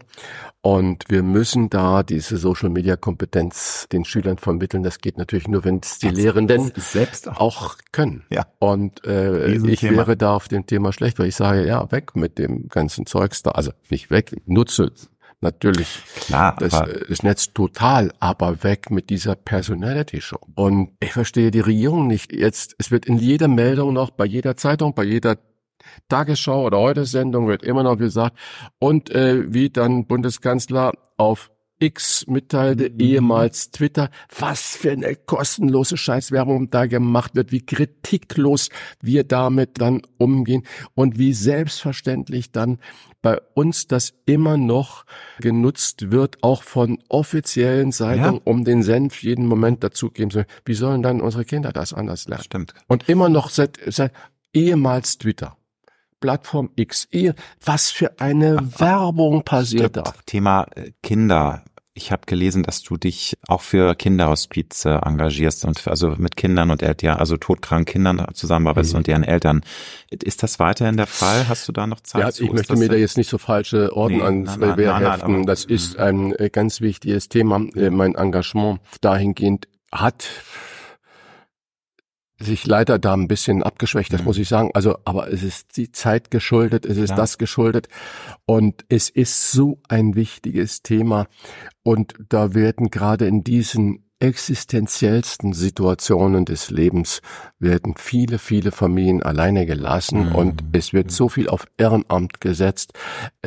Und 0.60 1.04
wir 1.08 1.22
müssen 1.22 1.70
da 1.70 2.02
diese 2.02 2.38
Social-Media-Kompetenz 2.38 3.86
den 3.92 4.04
Schülern 4.04 4.36
vermitteln. 4.36 4.82
Das 4.82 4.98
geht 4.98 5.16
natürlich 5.16 5.46
nur, 5.46 5.64
wenn 5.64 5.78
es 5.78 6.00
die 6.00 6.08
das 6.08 6.16
Lehrenden 6.16 6.72
selbst 6.76 7.28
auch, 7.28 7.38
auch 7.38 7.76
können. 7.92 8.24
Ja. 8.30 8.46
Und 8.58 9.04
äh, 9.06 9.52
ich 9.52 9.78
Thema. 9.78 9.98
wäre 9.98 10.16
da 10.16 10.34
auf 10.34 10.48
dem 10.48 10.66
Thema 10.66 10.92
schlecht, 10.92 11.20
weil 11.20 11.28
ich 11.28 11.36
sage, 11.36 11.64
ja, 11.66 11.90
weg 11.92 12.16
mit 12.16 12.36
dem 12.38 12.68
ganzen 12.68 13.06
Zeugs 13.06 13.44
da. 13.44 13.52
Also 13.52 13.70
nicht 13.90 14.10
weg, 14.10 14.42
nutze 14.46 14.92
natürlich 15.40 16.02
Klar, 16.16 16.56
das, 16.58 16.82
das 17.08 17.22
Netz 17.22 17.52
total, 17.52 18.12
aber 18.20 18.62
weg 18.62 18.90
mit 18.90 19.10
dieser 19.10 19.34
Personality 19.34 20.20
Show. 20.20 20.40
Und 20.54 20.96
ich 21.00 21.12
verstehe 21.12 21.50
die 21.50 21.60
Regierung 21.60 22.06
nicht. 22.06 22.32
Jetzt, 22.32 22.74
es 22.78 22.90
wird 22.90 23.06
in 23.06 23.18
jeder 23.18 23.48
Meldung 23.48 23.92
noch, 23.92 24.10
bei 24.10 24.24
jeder 24.24 24.56
Zeitung, 24.56 24.94
bei 24.94 25.04
jeder 25.04 25.38
Tagesschau 26.08 26.64
oder 26.66 26.78
heute 26.78 27.04
Sendung 27.04 27.48
wird 27.48 27.62
immer 27.62 27.82
noch 27.82 27.96
gesagt, 27.96 28.36
und 28.78 29.10
äh, 29.10 29.52
wie 29.52 29.70
dann 29.70 30.06
Bundeskanzler 30.06 30.92
auf 31.16 31.50
X 31.78 32.26
mitteilte, 32.26 32.90
mhm. 32.90 33.00
ehemals 33.00 33.70
Twitter, 33.70 34.10
was 34.38 34.76
für 34.76 34.92
eine 34.92 35.14
kostenlose 35.14 35.96
Scheißwerbung 35.96 36.70
da 36.70 36.86
gemacht 36.86 37.34
wird, 37.34 37.52
wie 37.52 37.64
kritiklos 37.64 38.70
wir 39.00 39.24
damit 39.24 39.80
dann 39.80 40.02
umgehen 40.18 40.62
und 40.94 41.18
wie 41.18 41.32
selbstverständlich 41.32 42.52
dann 42.52 42.78
bei 43.20 43.40
uns 43.54 43.86
das 43.86 44.14
immer 44.24 44.56
noch 44.56 45.04
genutzt 45.38 46.10
wird, 46.10 46.42
auch 46.42 46.62
von 46.62 46.98
offiziellen 47.08 47.92
Seiten, 47.92 48.36
ja. 48.36 48.40
um 48.44 48.64
den 48.64 48.82
Senf 48.82 49.22
jeden 49.22 49.46
Moment 49.46 49.84
dazugeben 49.84 50.30
zu 50.30 50.44
Wie 50.64 50.74
sollen 50.74 51.02
dann 51.02 51.20
unsere 51.20 51.44
Kinder 51.44 51.72
das 51.72 51.92
anders 51.92 52.28
lernen? 52.28 52.44
Stimmt. 52.44 52.74
Und 52.86 53.08
immer 53.08 53.28
noch 53.28 53.50
seit, 53.50 53.78
seit 53.86 54.12
ehemals 54.52 55.18
Twitter. 55.18 55.56
Plattform 56.20 56.70
X. 56.76 57.08
Was 57.64 57.90
für 57.90 58.18
eine 58.18 58.56
Ach, 58.58 58.80
Werbung 58.80 59.42
passiert 59.42 59.90
stimmt. 59.90 60.06
da. 60.08 60.14
Thema 60.24 60.66
äh, 60.74 60.92
Kinder. 61.02 61.62
Ich 61.96 62.12
habe 62.12 62.22
gelesen, 62.26 62.62
dass 62.62 62.82
du 62.82 62.98
dich 62.98 63.38
auch 63.48 63.62
für 63.62 63.94
Kinderhospize 63.94 65.00
engagierst 65.02 65.64
und 65.64 65.88
also 65.88 66.10
mit 66.18 66.36
Kindern 66.36 66.70
und 66.70 66.82
ja, 67.00 67.16
also 67.16 67.38
todkranken 67.38 67.86
Kindern 67.86 68.26
zusammenarbeitest 68.34 68.92
mhm. 68.92 68.98
und 68.98 69.06
deren 69.06 69.22
Eltern. 69.24 69.62
Ist 70.10 70.42
das 70.42 70.58
weiterhin 70.58 70.98
der 70.98 71.06
Fall? 71.06 71.48
Hast 71.48 71.66
du 71.68 71.72
da 71.72 71.86
noch 71.86 72.00
Zeit? 72.00 72.20
Ja, 72.20 72.30
zu? 72.30 72.44
ich 72.44 72.52
möchte 72.52 72.76
mir 72.76 72.90
da 72.90 72.96
jetzt 72.96 73.16
nicht 73.16 73.30
so 73.30 73.38
falsche 73.38 73.96
Orden 73.96 74.18
nee, 74.18 74.22
ans 74.22 74.60
Wehr 74.60 74.98
heften. 74.98 75.46
Das 75.46 75.64
ist 75.64 75.98
ein 75.98 76.34
äh, 76.34 76.50
ganz 76.50 76.82
wichtiges 76.82 77.30
Thema. 77.30 77.64
Äh, 77.74 77.88
mein 77.88 78.14
Engagement 78.14 78.80
dahingehend 79.00 79.66
hat 79.90 80.28
sich 82.38 82.66
leider 82.66 82.98
da 82.98 83.14
ein 83.14 83.28
bisschen 83.28 83.62
abgeschwächt, 83.62 84.12
das 84.12 84.20
mhm. 84.20 84.26
muss 84.26 84.38
ich 84.38 84.48
sagen. 84.48 84.70
Also, 84.74 84.98
aber 85.04 85.32
es 85.32 85.42
ist 85.42 85.76
die 85.76 85.92
Zeit 85.92 86.30
geschuldet, 86.30 86.84
es 86.84 86.98
ist 86.98 87.10
ja. 87.10 87.16
das 87.16 87.38
geschuldet 87.38 87.88
und 88.44 88.84
es 88.88 89.08
ist 89.08 89.52
so 89.52 89.80
ein 89.88 90.14
wichtiges 90.14 90.82
Thema 90.82 91.26
und 91.82 92.14
da 92.28 92.54
werden 92.54 92.90
gerade 92.90 93.26
in 93.26 93.42
diesen 93.42 94.06
existenziellsten 94.18 95.52
Situationen 95.52 96.46
des 96.46 96.70
Lebens 96.70 97.20
werden 97.58 97.94
viele, 97.98 98.38
viele 98.38 98.72
Familien 98.72 99.22
alleine 99.22 99.66
gelassen 99.66 100.30
mhm. 100.30 100.34
und 100.34 100.64
es 100.72 100.94
wird 100.94 101.10
so 101.10 101.28
viel 101.28 101.48
auf 101.48 101.66
Ehrenamt 101.76 102.40
gesetzt 102.40 102.94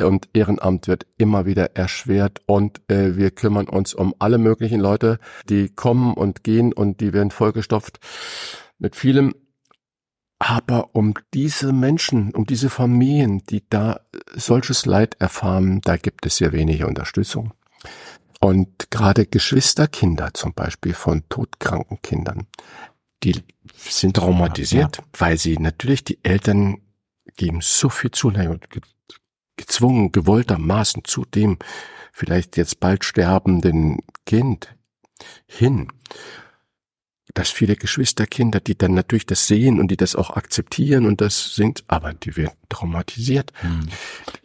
und 0.00 0.28
Ehrenamt 0.32 0.86
wird 0.86 1.06
immer 1.18 1.44
wieder 1.44 1.76
erschwert 1.76 2.40
und 2.46 2.80
äh, 2.88 3.16
wir 3.16 3.32
kümmern 3.32 3.68
uns 3.68 3.94
um 3.94 4.14
alle 4.20 4.38
möglichen 4.38 4.80
Leute, 4.80 5.18
die 5.48 5.68
kommen 5.70 6.14
und 6.14 6.44
gehen 6.44 6.72
und 6.72 7.00
die 7.00 7.12
werden 7.12 7.32
vollgestopft 7.32 7.98
mit 8.80 8.96
vielem. 8.96 9.34
Aber 10.38 10.94
um 10.94 11.14
diese 11.34 11.72
Menschen, 11.72 12.34
um 12.34 12.46
diese 12.46 12.70
Familien, 12.70 13.44
die 13.44 13.62
da 13.68 14.00
solches 14.34 14.86
Leid 14.86 15.16
erfahren, 15.20 15.82
da 15.82 15.96
gibt 15.96 16.24
es 16.24 16.38
sehr 16.38 16.52
wenig 16.52 16.82
Unterstützung. 16.82 17.52
Und 18.40 18.90
gerade 18.90 19.26
Geschwisterkinder 19.26 20.32
zum 20.32 20.54
Beispiel 20.54 20.94
von 20.94 21.28
todkranken 21.28 22.00
Kindern, 22.00 22.46
die 23.22 23.44
sind 23.76 24.16
traumatisiert, 24.16 24.96
ja. 24.96 25.04
weil 25.18 25.36
sie 25.36 25.58
natürlich 25.58 26.04
die 26.04 26.18
Eltern 26.22 26.78
geben 27.36 27.60
so 27.60 27.90
viel 27.90 28.10
Zuneigung, 28.10 28.60
gezwungen, 29.56 30.10
gewolltermaßen 30.10 31.04
zu 31.04 31.26
dem 31.26 31.58
vielleicht 32.14 32.56
jetzt 32.56 32.80
bald 32.80 33.04
sterbenden 33.04 33.98
Kind 34.24 34.74
hin 35.46 35.88
dass 37.34 37.50
viele 37.50 37.76
Geschwisterkinder, 37.76 38.60
die 38.60 38.76
dann 38.76 38.94
natürlich 38.94 39.26
das 39.26 39.46
sehen 39.46 39.78
und 39.80 39.90
die 39.90 39.96
das 39.96 40.16
auch 40.16 40.30
akzeptieren 40.30 41.06
und 41.06 41.20
das 41.20 41.54
sind, 41.54 41.84
aber 41.88 42.12
die 42.12 42.36
werden 42.36 42.56
traumatisiert. 42.68 43.52
Mhm. 43.62 43.88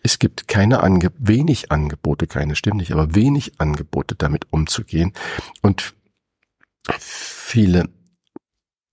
Es 0.04 0.20
gibt 0.20 0.48
keine 0.48 0.82
Ange 0.84 1.12
wenig 1.18 1.72
Angebote, 1.72 2.28
keine 2.28 2.56
stimmt 2.56 2.78
nicht, 2.78 2.92
aber 2.92 3.16
wenig 3.16 3.54
Angebote 3.60 4.16
damit 4.16 4.48
umzugehen 4.52 5.14
und 5.62 5.96
viele 7.00 7.90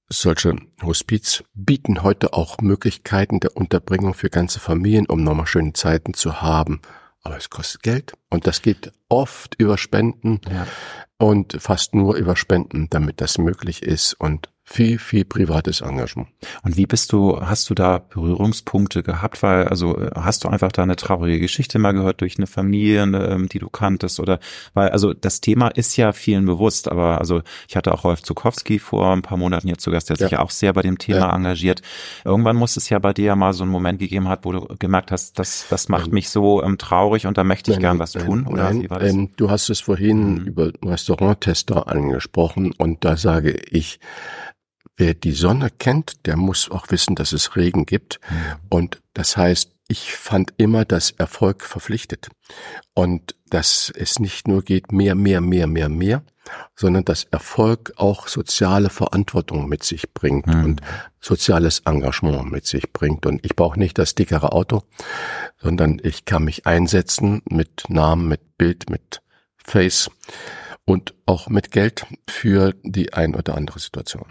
solche 0.08 0.56
Hospiz 0.82 1.42
bieten 1.54 2.02
heute 2.02 2.34
auch 2.34 2.58
Möglichkeiten 2.58 3.40
der 3.40 3.56
Unterbringung 3.56 4.14
für 4.14 4.30
ganze 4.30 4.60
Familien, 4.60 5.06
um 5.06 5.24
nochmal 5.24 5.46
schöne 5.46 5.72
Zeiten 5.72 6.14
zu 6.14 6.42
haben. 6.42 6.80
Aber 7.22 7.36
es 7.36 7.50
kostet 7.50 7.82
Geld 7.82 8.12
und 8.30 8.46
das 8.46 8.62
geht 8.62 8.92
oft 9.08 9.54
über 9.58 9.78
Spenden 9.78 10.40
ja. 10.50 10.66
und 11.18 11.56
fast 11.60 11.94
nur 11.94 12.16
über 12.16 12.34
Spenden, 12.36 12.88
damit 12.90 13.20
das 13.20 13.38
möglich 13.38 13.82
ist. 13.82 14.14
Und 14.14 14.48
viel, 14.72 14.98
viel 14.98 15.24
privates 15.26 15.82
Engagement. 15.82 16.28
Und 16.62 16.78
wie 16.78 16.86
bist 16.86 17.12
du, 17.12 17.38
hast 17.40 17.68
du 17.68 17.74
da 17.74 17.98
Berührungspunkte 17.98 19.02
gehabt? 19.02 19.42
Weil, 19.42 19.68
also 19.68 19.98
hast 20.14 20.44
du 20.44 20.48
einfach 20.48 20.72
da 20.72 20.82
eine 20.82 20.96
traurige 20.96 21.40
Geschichte 21.40 21.78
mal 21.78 21.92
gehört 21.92 22.22
durch 22.22 22.38
eine 22.38 22.46
Familie, 22.46 23.02
ähm, 23.02 23.48
die 23.50 23.58
du 23.58 23.68
kanntest? 23.68 24.18
Oder 24.18 24.38
weil, 24.72 24.88
also 24.88 25.12
das 25.12 25.42
Thema 25.42 25.68
ist 25.68 25.96
ja 25.98 26.12
vielen 26.12 26.46
bewusst, 26.46 26.90
aber 26.90 27.18
also 27.18 27.42
ich 27.68 27.76
hatte 27.76 27.92
auch 27.92 28.04
Rolf 28.04 28.22
Zukowski 28.22 28.78
vor 28.78 29.12
ein 29.12 29.20
paar 29.20 29.36
Monaten 29.36 29.68
hier 29.68 29.76
zu 29.76 29.90
Gast, 29.90 30.08
der 30.08 30.16
ja. 30.16 30.24
sich 30.24 30.30
ja 30.32 30.38
auch 30.38 30.50
sehr 30.50 30.72
bei 30.72 30.80
dem 30.80 30.96
Thema 30.96 31.18
ja. 31.18 31.36
engagiert. 31.36 31.82
Irgendwann 32.24 32.56
muss 32.56 32.78
es 32.78 32.88
ja 32.88 32.98
bei 32.98 33.12
dir 33.12 33.26
ja 33.26 33.36
mal 33.36 33.52
so 33.52 33.64
einen 33.64 33.72
Moment 33.72 33.98
gegeben 33.98 34.28
hat, 34.28 34.46
wo 34.46 34.52
du 34.52 34.66
gemerkt 34.78 35.12
hast, 35.12 35.38
das, 35.38 35.66
das 35.68 35.90
macht 35.90 36.06
nein. 36.06 36.14
mich 36.14 36.30
so 36.30 36.62
ähm, 36.62 36.78
traurig 36.78 37.26
und 37.26 37.36
da 37.36 37.44
möchte 37.44 37.72
ich 37.72 37.76
nein, 37.76 37.82
gern 37.82 37.98
was 37.98 38.12
tun. 38.12 38.46
Oder 38.46 38.72
nein, 38.72 38.88
ähm, 39.00 39.30
du 39.36 39.50
hast 39.50 39.68
es 39.68 39.80
vorhin 39.80 40.36
mhm. 40.36 40.44
über 40.46 40.72
Restauranttester 40.82 41.88
angesprochen 41.88 42.72
und 42.78 43.04
da 43.04 43.18
sage 43.18 43.52
ich, 43.70 44.00
Wer 44.96 45.14
die 45.14 45.32
Sonne 45.32 45.70
kennt, 45.70 46.26
der 46.26 46.36
muss 46.36 46.70
auch 46.70 46.90
wissen, 46.90 47.14
dass 47.14 47.32
es 47.32 47.56
Regen 47.56 47.86
gibt. 47.86 48.20
Mhm. 48.28 48.36
Und 48.68 49.02
das 49.14 49.36
heißt, 49.36 49.72
ich 49.88 50.14
fand 50.14 50.54
immer, 50.56 50.84
dass 50.84 51.10
Erfolg 51.10 51.62
verpflichtet. 51.62 52.28
Und 52.94 53.34
dass 53.50 53.92
es 53.94 54.18
nicht 54.18 54.48
nur 54.48 54.62
geht, 54.62 54.92
mehr, 54.92 55.14
mehr, 55.14 55.40
mehr, 55.40 55.66
mehr, 55.66 55.88
mehr, 55.88 56.22
sondern 56.74 57.04
dass 57.04 57.24
Erfolg 57.24 57.92
auch 57.96 58.26
soziale 58.28 58.90
Verantwortung 58.90 59.68
mit 59.68 59.84
sich 59.84 60.12
bringt 60.12 60.46
mhm. 60.46 60.64
und 60.64 60.80
soziales 61.20 61.80
Engagement 61.80 62.50
mit 62.50 62.66
sich 62.66 62.92
bringt. 62.92 63.26
Und 63.26 63.44
ich 63.44 63.54
brauche 63.54 63.78
nicht 63.78 63.98
das 63.98 64.14
dickere 64.14 64.52
Auto, 64.52 64.82
sondern 65.60 66.00
ich 66.02 66.24
kann 66.24 66.44
mich 66.44 66.66
einsetzen 66.66 67.42
mit 67.44 67.84
Namen, 67.88 68.28
mit 68.28 68.56
Bild, 68.56 68.88
mit 68.88 69.20
Face 69.56 70.10
und 70.84 71.14
auch 71.26 71.48
mit 71.48 71.70
Geld 71.70 72.06
für 72.28 72.74
die 72.82 73.12
ein 73.12 73.34
oder 73.34 73.56
andere 73.56 73.78
Situation 73.78 74.26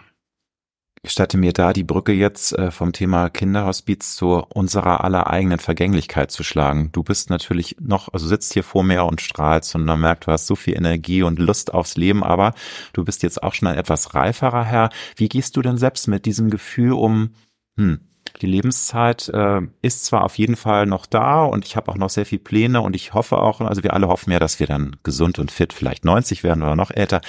gestatte 1.03 1.37
mir 1.37 1.51
da 1.51 1.73
die 1.73 1.83
Brücke 1.83 2.11
jetzt 2.11 2.53
äh, 2.53 2.69
vom 2.69 2.93
Thema 2.93 3.29
Kinderhospiz 3.29 4.15
zu 4.15 4.45
unserer 4.49 5.03
aller 5.03 5.27
eigenen 5.27 5.57
Vergänglichkeit 5.57 6.29
zu 6.31 6.43
schlagen. 6.43 6.91
Du 6.91 7.01
bist 7.01 7.29
natürlich 7.31 7.75
noch, 7.79 8.13
also 8.13 8.27
sitzt 8.27 8.53
hier 8.53 8.63
vor 8.63 8.83
mir 8.83 9.05
und 9.05 9.19
strahlst 9.19 9.73
und 9.73 9.85
man 9.85 9.99
merkt, 9.99 10.27
du 10.27 10.31
hast 10.31 10.45
so 10.45 10.55
viel 10.55 10.75
Energie 10.75 11.23
und 11.23 11.39
Lust 11.39 11.73
aufs 11.73 11.97
Leben, 11.97 12.23
aber 12.23 12.53
du 12.93 13.03
bist 13.03 13.23
jetzt 13.23 13.41
auch 13.41 13.53
schon 13.53 13.67
ein 13.67 13.77
etwas 13.77 14.13
reiferer 14.13 14.63
Herr. 14.63 14.89
Wie 15.15 15.27
gehst 15.29 15.57
du 15.57 15.63
denn 15.63 15.77
selbst 15.77 16.07
mit 16.07 16.25
diesem 16.25 16.51
Gefühl 16.51 16.93
um, 16.93 17.31
hm, 17.77 17.99
die 18.41 18.47
Lebenszeit 18.47 19.27
äh, 19.29 19.61
ist 19.81 20.05
zwar 20.05 20.23
auf 20.23 20.37
jeden 20.37 20.55
Fall 20.55 20.85
noch 20.85 21.07
da 21.07 21.43
und 21.43 21.65
ich 21.65 21.75
habe 21.75 21.91
auch 21.91 21.97
noch 21.97 22.09
sehr 22.09 22.25
viel 22.25 22.39
Pläne 22.39 22.81
und 22.81 22.95
ich 22.95 23.13
hoffe 23.13 23.39
auch, 23.39 23.59
also 23.61 23.83
wir 23.83 23.93
alle 23.93 24.07
hoffen 24.07 24.31
ja, 24.31 24.39
dass 24.39 24.59
wir 24.59 24.67
dann 24.67 24.95
gesund 25.03 25.39
und 25.39 25.51
fit 25.51 25.73
vielleicht 25.73 26.05
90 26.05 26.43
werden 26.43 26.61
oder 26.61 26.75
noch 26.75 26.91
älter. 26.91 27.21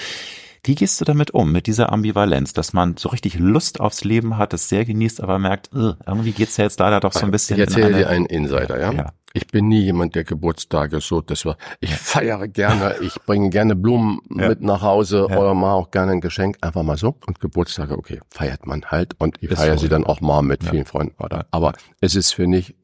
Wie 0.65 0.75
gehst 0.75 1.01
du 1.01 1.05
damit 1.05 1.31
um, 1.31 1.51
mit 1.51 1.67
dieser 1.67 1.91
Ambivalenz, 1.91 2.53
dass 2.53 2.71
man 2.71 2.95
so 2.95 3.09
richtig 3.09 3.37
Lust 3.37 3.81
aufs 3.81 4.05
Leben 4.05 4.37
hat, 4.37 4.53
es 4.53 4.69
sehr 4.69 4.85
genießt, 4.85 5.19
aber 5.19 5.37
merkt, 5.37 5.69
irgendwie 5.73 6.31
geht's 6.31 6.55
ja 6.55 6.63
jetzt 6.63 6.79
leider 6.79 7.01
doch 7.01 7.11
so 7.11 7.25
ein 7.25 7.31
bisschen. 7.31 7.57
Ich 7.57 7.65
erzähle 7.65 7.93
dir 7.97 8.09
einen 8.09 8.25
Insider, 8.25 8.79
ja? 8.79 8.93
ja. 8.93 9.13
Ich 9.33 9.47
bin 9.47 9.67
nie 9.67 9.81
jemand, 9.81 10.15
der 10.15 10.23
Geburtstage 10.23 11.01
so, 11.01 11.19
das 11.19 11.43
war, 11.43 11.57
ich 11.81 11.93
feiere 11.93 12.47
gerne, 12.47 12.95
ich 13.01 13.15
bringe 13.25 13.49
gerne 13.49 13.75
Blumen 13.75 14.19
ja. 14.33 14.47
mit 14.47 14.61
nach 14.61 14.83
Hause 14.83 15.27
ja. 15.29 15.37
oder 15.37 15.53
mal 15.53 15.73
auch 15.73 15.91
gerne 15.91 16.13
ein 16.13 16.21
Geschenk, 16.21 16.57
einfach 16.61 16.83
mal 16.83 16.97
so. 16.97 17.17
Und 17.27 17.41
Geburtstage, 17.41 17.97
okay, 17.97 18.21
feiert 18.29 18.65
man 18.65 18.85
halt 18.85 19.15
und 19.19 19.41
ich 19.41 19.49
feiere 19.49 19.77
so. 19.77 19.83
sie 19.83 19.89
dann 19.89 20.05
auch 20.05 20.21
mal 20.21 20.43
mit 20.43 20.63
vielen 20.63 20.85
Freunden, 20.85 21.21
oder? 21.21 21.45
Aber 21.51 21.73
es 21.99 22.15
ist 22.15 22.31
für 22.33 22.47
mich, 22.47 22.75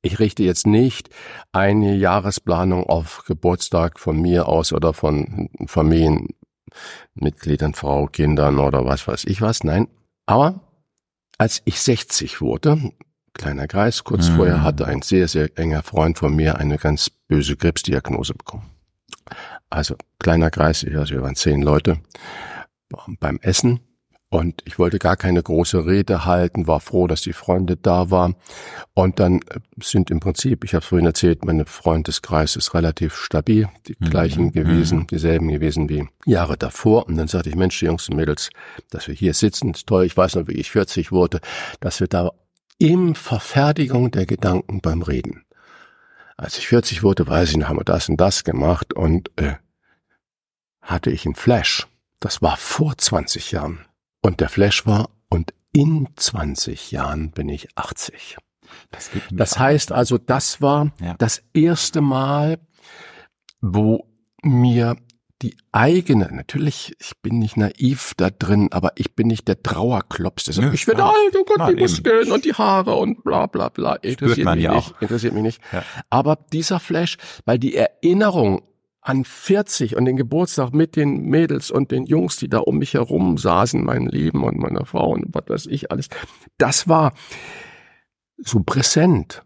ich 0.00 0.18
richte 0.18 0.44
jetzt 0.44 0.66
nicht 0.66 1.10
eine 1.52 1.94
Jahresplanung 1.94 2.84
auf 2.84 3.24
Geburtstag 3.26 3.98
von 3.98 4.18
mir 4.18 4.48
aus 4.48 4.72
oder 4.72 4.94
von 4.94 5.50
Familien 5.66 6.28
Mitgliedern, 7.14 7.74
Frau, 7.74 8.06
Kindern 8.06 8.58
oder 8.58 8.84
was 8.84 9.06
weiß 9.06 9.24
ich 9.24 9.40
was. 9.40 9.64
Nein. 9.64 9.88
Aber 10.26 10.60
als 11.38 11.62
ich 11.64 11.80
60 11.80 12.40
wurde, 12.40 12.92
kleiner 13.34 13.66
Kreis, 13.66 14.04
kurz 14.04 14.28
mhm. 14.28 14.36
vorher 14.36 14.62
hatte 14.62 14.86
ein 14.86 15.02
sehr, 15.02 15.28
sehr 15.28 15.56
enger 15.58 15.82
Freund 15.82 16.18
von 16.18 16.34
mir 16.34 16.58
eine 16.58 16.78
ganz 16.78 17.10
böse 17.10 17.56
Krebsdiagnose 17.56 18.34
bekommen. 18.34 18.70
Also 19.70 19.96
kleiner 20.18 20.50
Kreis, 20.50 20.84
also 20.84 21.14
wir 21.14 21.22
waren 21.22 21.36
zehn 21.36 21.62
Leute 21.62 22.00
beim 23.20 23.38
Essen 23.42 23.80
und 24.30 24.62
ich 24.66 24.78
wollte 24.78 24.98
gar 24.98 25.16
keine 25.16 25.42
große 25.42 25.86
Rede 25.86 26.26
halten, 26.26 26.66
war 26.66 26.80
froh, 26.80 27.06
dass 27.06 27.22
die 27.22 27.32
Freunde 27.32 27.76
da 27.76 28.10
waren. 28.10 28.36
Und 28.92 29.20
dann 29.20 29.40
äh, 29.48 29.60
sind 29.82 30.10
im 30.10 30.20
Prinzip, 30.20 30.64
ich 30.64 30.74
habe 30.74 30.84
vorhin 30.84 31.06
erzählt, 31.06 31.46
meine 31.46 31.64
Freundeskreis 31.64 32.54
ist 32.56 32.74
relativ 32.74 33.14
stabil, 33.14 33.68
die 33.86 33.96
mhm. 33.98 34.10
gleichen 34.10 34.44
mhm. 34.46 34.52
gewesen, 34.52 35.06
dieselben 35.06 35.48
gewesen 35.48 35.88
wie 35.88 36.06
Jahre 36.26 36.58
davor. 36.58 37.06
Und 37.06 37.16
dann 37.16 37.26
sagte 37.26 37.48
ich, 37.48 37.56
Mensch, 37.56 37.78
die 37.78 37.86
Jungs 37.86 38.08
und 38.10 38.16
Mädels, 38.16 38.50
dass 38.90 39.08
wir 39.08 39.14
hier 39.14 39.32
sitzen, 39.32 39.70
ist 39.70 39.86
toll. 39.86 40.04
Ich 40.04 40.16
weiß 40.16 40.34
noch, 40.34 40.46
wie 40.46 40.56
ich 40.56 40.70
40 40.70 41.10
wurde, 41.10 41.40
dass 41.80 42.00
wir 42.00 42.06
da 42.06 42.32
im 42.78 43.14
Verfertigung 43.14 44.10
der 44.10 44.26
Gedanken 44.26 44.82
beim 44.82 45.00
Reden. 45.00 45.44
Als 46.36 46.58
ich 46.58 46.68
40 46.68 47.02
wurde, 47.02 47.26
weiß 47.26 47.50
ich 47.50 47.56
noch, 47.56 47.68
haben 47.68 47.78
wir 47.78 47.84
das 47.84 48.10
und 48.10 48.18
das 48.18 48.44
gemacht 48.44 48.92
und 48.92 49.30
äh, 49.36 49.54
hatte 50.82 51.10
ich 51.10 51.24
einen 51.24 51.34
Flash. 51.34 51.88
Das 52.20 52.42
war 52.42 52.56
vor 52.58 52.96
20 52.96 53.52
Jahren. 53.52 53.87
Und 54.20 54.40
der 54.40 54.48
Flash 54.48 54.86
war, 54.86 55.10
und 55.28 55.52
in 55.72 56.08
20 56.16 56.90
Jahren 56.90 57.30
bin 57.30 57.48
ich 57.48 57.68
80. 57.76 58.36
Das, 58.90 59.10
das 59.30 59.58
heißt 59.58 59.92
also, 59.92 60.18
das 60.18 60.60
war 60.60 60.92
ja. 61.00 61.14
das 61.18 61.42
erste 61.54 62.00
Mal, 62.00 62.58
wo 63.60 64.06
mir 64.42 64.96
die 65.42 65.56
eigene, 65.70 66.28
natürlich, 66.32 66.96
ich 66.98 67.12
bin 67.22 67.38
nicht 67.38 67.56
naiv 67.56 68.14
da 68.16 68.28
drin, 68.28 68.68
aber 68.72 68.92
ich 68.96 69.14
bin 69.14 69.28
nicht 69.28 69.46
der 69.46 69.62
Trauerklops, 69.62 70.44
der 70.44 70.54
sagt, 70.54 70.66
ja, 70.66 70.74
ich 70.74 70.86
werde 70.88 71.04
alt, 71.04 71.36
oh 71.38 71.44
Gott, 71.44 71.70
die 71.70 71.80
Muskeln 71.80 72.32
und 72.32 72.44
die 72.44 72.54
Haare 72.54 72.96
und 72.96 73.22
bla 73.22 73.46
bla 73.46 73.68
bla. 73.68 73.94
Interessiert 73.96 74.52
mich 74.54 74.64
ja 74.64 74.74
nicht, 74.74 74.94
interessiert 75.00 75.34
mich 75.34 75.42
nicht. 75.44 75.60
Ja. 75.72 75.84
Aber 76.10 76.36
dieser 76.52 76.80
Flash, 76.80 77.18
weil 77.44 77.58
die 77.58 77.76
Erinnerung 77.76 78.62
an 79.00 79.24
40 79.24 79.96
und 79.96 80.04
den 80.04 80.16
Geburtstag 80.16 80.72
mit 80.72 80.96
den 80.96 81.22
Mädels 81.22 81.70
und 81.70 81.90
den 81.90 82.04
Jungs, 82.04 82.36
die 82.36 82.48
da 82.48 82.58
um 82.58 82.78
mich 82.78 82.94
herum 82.94 83.38
saßen, 83.38 83.84
mein 83.84 84.06
Leben 84.06 84.44
und 84.44 84.58
meine 84.58 84.84
Frau 84.84 85.12
und 85.12 85.26
was 85.34 85.48
weiß 85.48 85.66
ich 85.66 85.90
alles. 85.90 86.08
Das 86.58 86.88
war 86.88 87.14
so 88.36 88.60
präsent. 88.60 89.44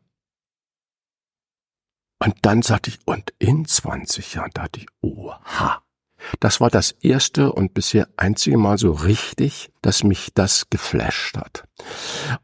Und 2.19 2.35
dann 2.43 2.63
sagte 2.63 2.91
ich, 2.91 3.01
und 3.05 3.35
in 3.39 3.65
20 3.65 4.35
Jahren 4.35 4.51
dachte 4.55 4.81
ich, 4.81 4.87
oha. 5.01 5.83
Das 6.39 6.61
war 6.61 6.71
das 6.71 6.93
erste 6.93 7.53
und 7.53 7.75
bisher 7.75 8.09
einzige 8.17 8.57
Mal 8.57 8.79
so 8.79 8.93
richtig, 8.93 9.73
dass 9.83 10.05
mich 10.05 10.31
das 10.35 10.71
geflasht 10.71 11.37
hat. 11.37 11.65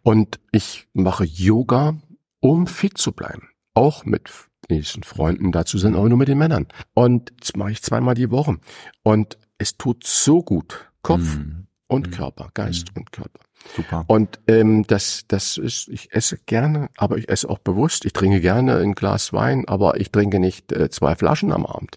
Und 0.03 0.41
ich 0.51 0.89
mache 0.95 1.25
Yoga, 1.25 1.97
um 2.41 2.67
fit 2.67 2.99
zu 2.99 3.13
bleiben. 3.13 3.51
Auch 3.75 4.05
mit 4.05 4.48
nächsten 4.69 5.03
Freunden 5.03 5.53
dazu 5.53 5.79
sind, 5.79 5.95
aber 5.95 6.09
nur 6.09 6.19
mit 6.19 6.29
den 6.29 6.39
Männern. 6.39 6.67
Und 6.95 7.33
das 7.41 7.57
mache 7.57 7.73
ich 7.73 7.83
zweimal 7.83 8.15
die 8.15 8.31
Woche. 8.31 8.59
Und 9.03 9.39
es 9.59 9.77
tut 9.77 10.05
so 10.05 10.43
gut. 10.43 10.91
Kopf 11.03 11.37
mm. 11.37 11.67
und 11.87 12.09
mm. 12.09 12.11
Körper, 12.11 12.51
Geist 12.55 12.95
mm. 12.95 12.99
und 12.99 13.13
Körper. 13.13 13.41
Super. 13.75 14.05
Und 14.07 14.41
ähm, 14.49 14.85
das, 14.87 15.25
das 15.29 15.57
ist, 15.59 15.89
ich 15.89 16.13
esse 16.13 16.39
gerne, 16.47 16.89
aber 16.97 17.19
ich 17.19 17.29
esse 17.29 17.49
auch 17.49 17.59
bewusst. 17.59 18.05
Ich 18.05 18.13
trinke 18.13 18.41
gerne 18.41 18.77
ein 18.79 18.95
Glas 18.95 19.33
Wein, 19.33 19.67
aber 19.69 20.01
ich 20.01 20.11
trinke 20.11 20.41
nicht 20.41 20.73
äh, 20.73 20.91
zwei 20.91 21.15
Flaschen 21.15 21.53
am 21.53 21.67
Abend. 21.67 21.97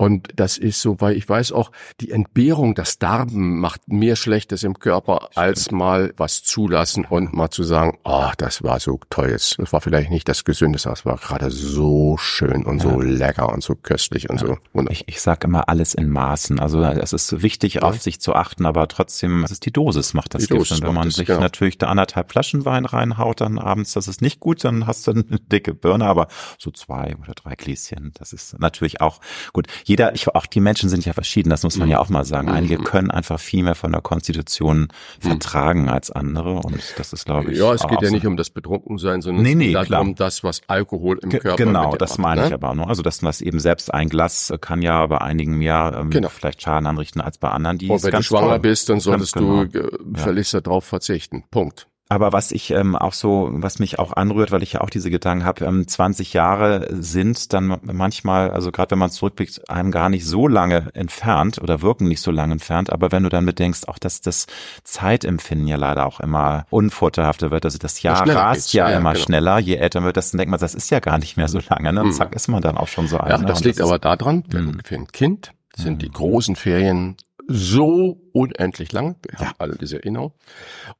Und 0.00 0.28
das 0.36 0.58
ist 0.58 0.80
so, 0.80 1.00
weil 1.00 1.16
ich 1.16 1.28
weiß 1.28 1.50
auch, 1.50 1.72
die 2.00 2.12
Entbehrung, 2.12 2.76
das 2.76 3.00
Darben 3.00 3.58
macht 3.58 3.88
mehr 3.88 4.14
Schlechtes 4.14 4.62
im 4.62 4.78
Körper, 4.78 5.30
als 5.34 5.72
mal 5.72 6.14
was 6.16 6.44
zulassen 6.44 7.04
und 7.04 7.34
mal 7.34 7.50
zu 7.50 7.64
sagen, 7.64 7.98
ach, 8.04 8.30
oh, 8.30 8.34
das 8.38 8.62
war 8.62 8.78
so 8.78 9.00
toll 9.10 9.30
jetzt. 9.30 9.58
Das 9.58 9.72
war 9.72 9.80
vielleicht 9.80 10.10
nicht 10.10 10.28
das 10.28 10.44
Gesündeste, 10.44 10.88
das 10.88 11.04
war 11.04 11.16
gerade 11.16 11.50
so 11.50 12.16
schön 12.16 12.64
und 12.64 12.84
ja. 12.84 12.90
so 12.90 13.00
lecker 13.00 13.52
und 13.52 13.64
so 13.64 13.74
köstlich 13.74 14.30
und 14.30 14.40
ja. 14.40 14.46
so. 14.46 14.58
Wunderbar. 14.72 14.92
Ich, 14.92 15.08
ich 15.08 15.20
sage 15.20 15.48
immer 15.48 15.68
alles 15.68 15.94
in 15.94 16.08
Maßen. 16.08 16.60
Also 16.60 16.80
es 16.80 17.12
ist 17.12 17.42
wichtig, 17.42 17.74
ja. 17.74 17.82
auf 17.82 18.00
sich 18.00 18.20
zu 18.20 18.36
achten, 18.36 18.66
aber 18.66 18.86
trotzdem, 18.86 19.42
es 19.42 19.50
ist 19.50 19.66
die 19.66 19.72
Dosis, 19.72 20.14
macht 20.14 20.32
das 20.32 20.42
die 20.42 20.54
Gift. 20.54 20.67
Und 20.72 20.82
wenn 20.82 20.94
man 20.94 21.10
sich 21.10 21.26
genau. 21.26 21.40
natürlich 21.40 21.78
da 21.78 21.88
anderthalb 21.88 22.30
Flaschen 22.30 22.64
Wein 22.64 22.84
reinhaut, 22.84 23.40
dann 23.40 23.58
abends, 23.58 23.92
das 23.92 24.08
ist 24.08 24.22
nicht 24.22 24.40
gut, 24.40 24.64
dann 24.64 24.86
hast 24.86 25.06
du 25.06 25.12
eine 25.12 25.24
dicke 25.24 25.74
Birne, 25.74 26.06
aber 26.06 26.28
so 26.58 26.70
zwei 26.70 27.14
oder 27.22 27.34
drei 27.34 27.54
Gläschen, 27.54 28.12
das 28.18 28.32
ist 28.32 28.58
natürlich 28.58 29.00
auch 29.00 29.20
gut. 29.52 29.66
Jeder, 29.84 30.14
ich, 30.14 30.28
auch 30.28 30.46
die 30.46 30.60
Menschen 30.60 30.88
sind 30.88 31.04
ja 31.04 31.12
verschieden, 31.12 31.50
das 31.50 31.62
muss 31.62 31.76
man 31.76 31.88
mhm. 31.88 31.92
ja 31.92 31.98
auch 32.00 32.08
mal 32.08 32.24
sagen. 32.24 32.48
Einige 32.48 32.78
mhm. 32.78 32.84
können 32.84 33.10
einfach 33.10 33.40
viel 33.40 33.62
mehr 33.62 33.74
von 33.74 33.92
der 33.92 34.00
Konstitution 34.00 34.88
mhm. 35.22 35.28
vertragen 35.28 35.88
als 35.88 36.10
andere 36.10 36.54
und 36.54 36.82
das 36.96 37.12
ist, 37.12 37.24
glaube 37.24 37.52
ich. 37.52 37.58
Ja, 37.58 37.72
es 37.72 37.86
geht 37.86 38.02
ja 38.02 38.10
nicht 38.10 38.26
um 38.26 38.36
das 38.36 38.50
Betrunkensein, 38.50 39.22
sondern 39.22 39.42
nee, 39.42 39.54
nee, 39.54 39.74
es 39.74 39.88
geht 39.88 39.98
um 39.98 40.14
das, 40.14 40.44
was 40.44 40.62
Alkohol 40.66 41.18
im 41.22 41.30
Körper 41.30 41.56
Genau, 41.56 41.96
das 41.96 42.18
meine 42.18 42.44
ich 42.44 42.48
ne? 42.50 42.54
aber 42.54 42.74
nur. 42.74 42.88
Also 42.88 43.02
das, 43.02 43.22
was 43.22 43.40
eben 43.40 43.60
selbst 43.60 43.92
ein 43.92 44.08
Glas 44.08 44.52
kann 44.60 44.82
ja 44.82 45.06
bei 45.06 45.20
einigen 45.20 45.58
mehr 45.58 45.96
ähm, 45.98 46.10
genau. 46.10 46.28
vielleicht 46.28 46.62
Schaden 46.62 46.86
anrichten 46.86 47.20
als 47.20 47.38
bei 47.38 47.48
anderen, 47.50 47.78
die 47.78 47.88
Und 47.88 48.02
wenn 48.02 48.12
du 48.12 48.22
schwanger 48.22 48.48
toll. 48.48 48.58
bist, 48.60 48.88
dann 48.88 49.00
solltest 49.00 49.34
genau. 49.34 49.64
du 49.64 49.78
äh, 49.78 49.90
ja. 50.16 50.24
Verliest 50.58 50.66
darauf 50.66 50.84
verzichten. 50.84 51.44
Punkt. 51.50 51.86
Aber 52.10 52.32
was 52.32 52.52
ich 52.52 52.70
ähm, 52.70 52.96
auch 52.96 53.12
so, 53.12 53.50
was 53.52 53.80
mich 53.80 53.98
auch 53.98 54.14
anrührt, 54.14 54.50
weil 54.50 54.62
ich 54.62 54.72
ja 54.72 54.80
auch 54.80 54.88
diese 54.88 55.10
Gedanken 55.10 55.44
habe, 55.44 55.66
ähm, 55.66 55.86
20 55.86 56.32
Jahre 56.32 56.88
sind 56.90 57.52
dann 57.52 57.78
manchmal, 57.82 58.50
also 58.50 58.72
gerade 58.72 58.92
wenn 58.92 58.98
man 58.98 59.10
zurückblickt, 59.10 59.68
einem 59.68 59.90
gar 59.90 60.08
nicht 60.08 60.24
so 60.24 60.48
lange 60.48 60.88
entfernt 60.94 61.58
oder 61.58 61.82
wirken 61.82 62.08
nicht 62.08 62.22
so 62.22 62.30
lange 62.30 62.54
entfernt. 62.54 62.90
Aber 62.90 63.12
wenn 63.12 63.24
du 63.24 63.28
dann 63.28 63.44
bedenkst, 63.44 63.88
auch 63.88 63.98
dass 63.98 64.22
das 64.22 64.46
Zeitempfinden 64.84 65.68
ja 65.68 65.76
leider 65.76 66.06
auch 66.06 66.20
immer 66.20 66.64
unvorteilhafter 66.70 67.50
wird, 67.50 67.66
also 67.66 67.76
das 67.76 68.00
Jahr 68.00 68.26
rast 68.26 68.72
ja, 68.72 68.88
ja, 68.88 68.96
immer 68.96 69.12
genau. 69.12 69.24
schneller, 69.26 69.58
je 69.58 69.74
älter 69.74 70.02
wird 70.02 70.16
das, 70.16 70.30
dann 70.30 70.38
denkt 70.38 70.50
man, 70.50 70.60
das 70.60 70.74
ist 70.74 70.90
ja 70.90 71.00
gar 71.00 71.18
nicht 71.18 71.36
mehr 71.36 71.48
so 71.48 71.60
lange. 71.68 71.92
Ne? 71.92 72.00
Und 72.00 72.06
mhm. 72.06 72.12
zack, 72.12 72.34
ist 72.34 72.48
man 72.48 72.62
dann 72.62 72.78
auch 72.78 72.88
schon 72.88 73.06
so 73.06 73.18
alt. 73.18 73.38
Ja, 73.38 73.46
das 73.46 73.62
liegt 73.64 73.80
das 73.80 73.86
aber 73.86 73.98
daran, 73.98 74.44
mhm. 74.50 74.80
für 74.82 74.94
ein 74.94 75.08
Kind 75.08 75.52
sind 75.76 75.94
mhm. 75.96 75.98
die 75.98 76.10
großen 76.10 76.56
Ferien 76.56 77.16
so 77.48 78.20
unendlich 78.32 78.92
lang. 78.92 79.16
Wir 79.22 79.40
ja. 79.40 79.46
haben 79.46 79.54
alle 79.58 79.76
diese 79.76 79.96
Erinnerung. 79.96 80.32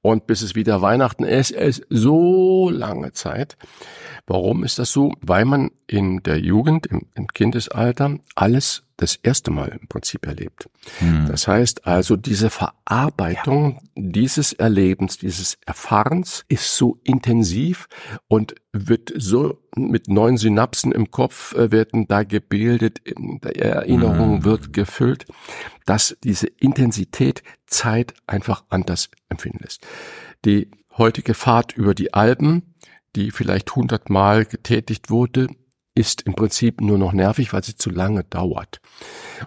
Und 0.01 0.27
bis 0.27 0.43
es 0.43 0.55
wieder 0.55 0.83
Weihnachten 0.83 1.25
ist, 1.25 1.51
ist 1.51 1.87
so 1.91 2.71
lange 2.71 3.13
Zeit. 3.13 3.57
Warum 4.27 4.65
ist 4.65 4.79
das 4.79 4.91
so? 4.91 5.13
Weil 5.21 5.45
man 5.45 5.71
in 5.87 6.23
der 6.23 6.39
Jugend, 6.41 6.87
im, 6.87 7.03
im 7.15 7.29
Kindesalter, 7.29 8.19
alles 8.35 8.88
das 8.99 9.15
erste 9.17 9.51
Mal 9.51 9.69
im 9.81 9.87
Prinzip 9.89 10.27
erlebt. 10.27 10.69
Hm. 10.99 11.27
Das 11.29 11.49
heißt 11.49 11.87
also, 11.87 12.17
diese 12.17 12.51
Verarbeitung 12.51 13.81
ja. 13.95 14.03
dieses 14.03 14.53
Erlebens, 14.53 15.19
dieses 15.19 15.57
Erfahrens 15.65 16.45
ist 16.49 16.77
so 16.77 16.99
intensiv 17.05 17.89
und 18.27 18.57
wird 18.73 19.13
so 19.17 19.63
mit 19.77 20.09
neuen 20.09 20.37
Synapsen 20.37 20.93
im 20.93 21.11
Kopf 21.11 21.55
äh, 21.55 21.71
werden 21.71 22.09
da 22.09 22.25
gebildet, 22.25 23.01
die 23.07 23.55
Erinnerung 23.55 24.39
hm. 24.39 24.45
wird 24.45 24.73
gefüllt, 24.73 25.27
dass 25.87 26.17
diese 26.25 26.49
Intensität 26.49 27.43
Zeit 27.67 28.15
einfach 28.27 28.65
anders 28.69 29.11
empfinden 29.29 29.61
lässt. 29.63 29.87
Die 30.45 30.71
heutige 30.97 31.35
Fahrt 31.35 31.77
über 31.77 31.95
die 31.95 32.15
Alpen, 32.15 32.75
die 33.15 33.31
vielleicht 33.31 33.75
hundertmal 33.77 34.45
getätigt 34.45 35.09
wurde, 35.09 35.49
ist 35.99 36.23
im 36.23 36.35
Prinzip 36.35 36.81
nur 36.81 36.97
noch 36.97 37.13
nervig, 37.13 37.53
weil 37.53 37.65
sie 37.65 37.75
zu 37.75 37.91
lange 37.91 38.23
dauert. 38.23 38.81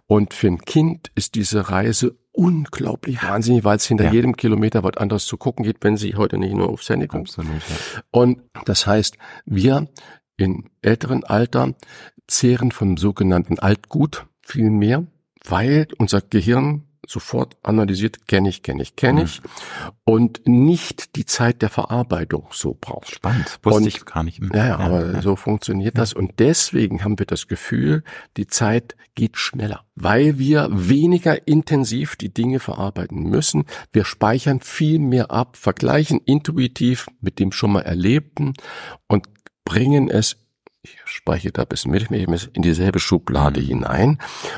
Und 0.05 0.33
für 0.33 0.47
ein 0.47 0.59
Kind 0.59 1.09
ist 1.15 1.35
diese 1.35 1.69
Reise 1.69 2.17
unglaublich 2.33 3.23
wahnsinnig, 3.23 3.63
weil 3.63 3.77
es 3.77 3.85
hinter 3.85 4.05
ja. 4.05 4.11
jedem 4.11 4.35
Kilometer 4.35 4.83
was 4.83 4.97
anderes 4.97 5.25
zu 5.25 5.37
gucken 5.37 5.63
geht, 5.63 5.77
wenn 5.81 5.95
sie 5.95 6.15
heute 6.15 6.37
nicht 6.37 6.53
nur 6.53 6.69
aufs 6.69 6.89
Handy 6.89 7.07
kommt. 7.07 7.29
Absolut, 7.29 7.61
ja. 7.69 8.01
Und 8.11 8.41
das 8.65 8.85
heißt, 8.85 9.17
wir 9.45 9.87
in 10.35 10.69
älteren 10.81 11.23
Alter 11.23 11.73
zehren 12.27 12.71
vom 12.71 12.97
sogenannten 12.97 13.59
Altgut 13.59 14.25
viel 14.41 14.69
mehr, 14.69 15.05
weil 15.45 15.87
unser 15.97 16.21
Gehirn 16.21 16.83
sofort 17.07 17.57
analysiert, 17.63 18.27
kenne 18.27 18.49
ich, 18.49 18.63
kenne 18.63 18.83
ich, 18.83 18.95
kenne 18.95 19.23
ich, 19.23 19.41
mhm. 19.41 19.47
und 20.05 20.41
nicht 20.45 21.15
die 21.15 21.25
Zeit 21.25 21.61
der 21.61 21.69
Verarbeitung 21.69 22.47
so 22.51 22.77
braucht. 22.79 23.15
Spannend, 23.15 23.59
wusste 23.63 23.81
und, 23.81 23.87
ich 23.87 24.05
gar 24.05 24.23
nicht. 24.23 24.41
Ja, 24.53 24.67
ja, 24.67 24.77
aber 24.77 25.13
ja. 25.13 25.21
so 25.21 25.35
funktioniert 25.35 25.95
ja. 25.95 26.01
das 26.01 26.13
und 26.13 26.39
deswegen 26.39 27.03
haben 27.03 27.17
wir 27.17 27.25
das 27.25 27.47
Gefühl, 27.47 28.03
die 28.37 28.47
Zeit 28.47 28.95
geht 29.15 29.37
schneller, 29.37 29.83
weil 29.95 30.37
wir 30.37 30.69
weniger 30.71 31.47
intensiv 31.47 32.15
die 32.15 32.33
Dinge 32.33 32.59
verarbeiten 32.59 33.23
müssen. 33.23 33.65
Wir 33.91 34.05
speichern 34.05 34.59
viel 34.59 34.99
mehr 34.99 35.31
ab, 35.31 35.57
vergleichen 35.57 36.21
intuitiv 36.23 37.07
mit 37.19 37.39
dem 37.39 37.51
schon 37.51 37.73
mal 37.73 37.81
Erlebten 37.81 38.53
und 39.07 39.27
bringen 39.65 40.09
es 40.09 40.37
ich 40.83 40.97
spreche 41.05 41.51
da 41.51 41.61
ein 41.61 41.67
bisschen 41.67 41.91
mit, 41.91 42.09
in 42.09 42.61
dieselbe 42.63 42.99
Schublade 42.99 43.61
mhm. 43.61 43.65
hinein 43.65 44.17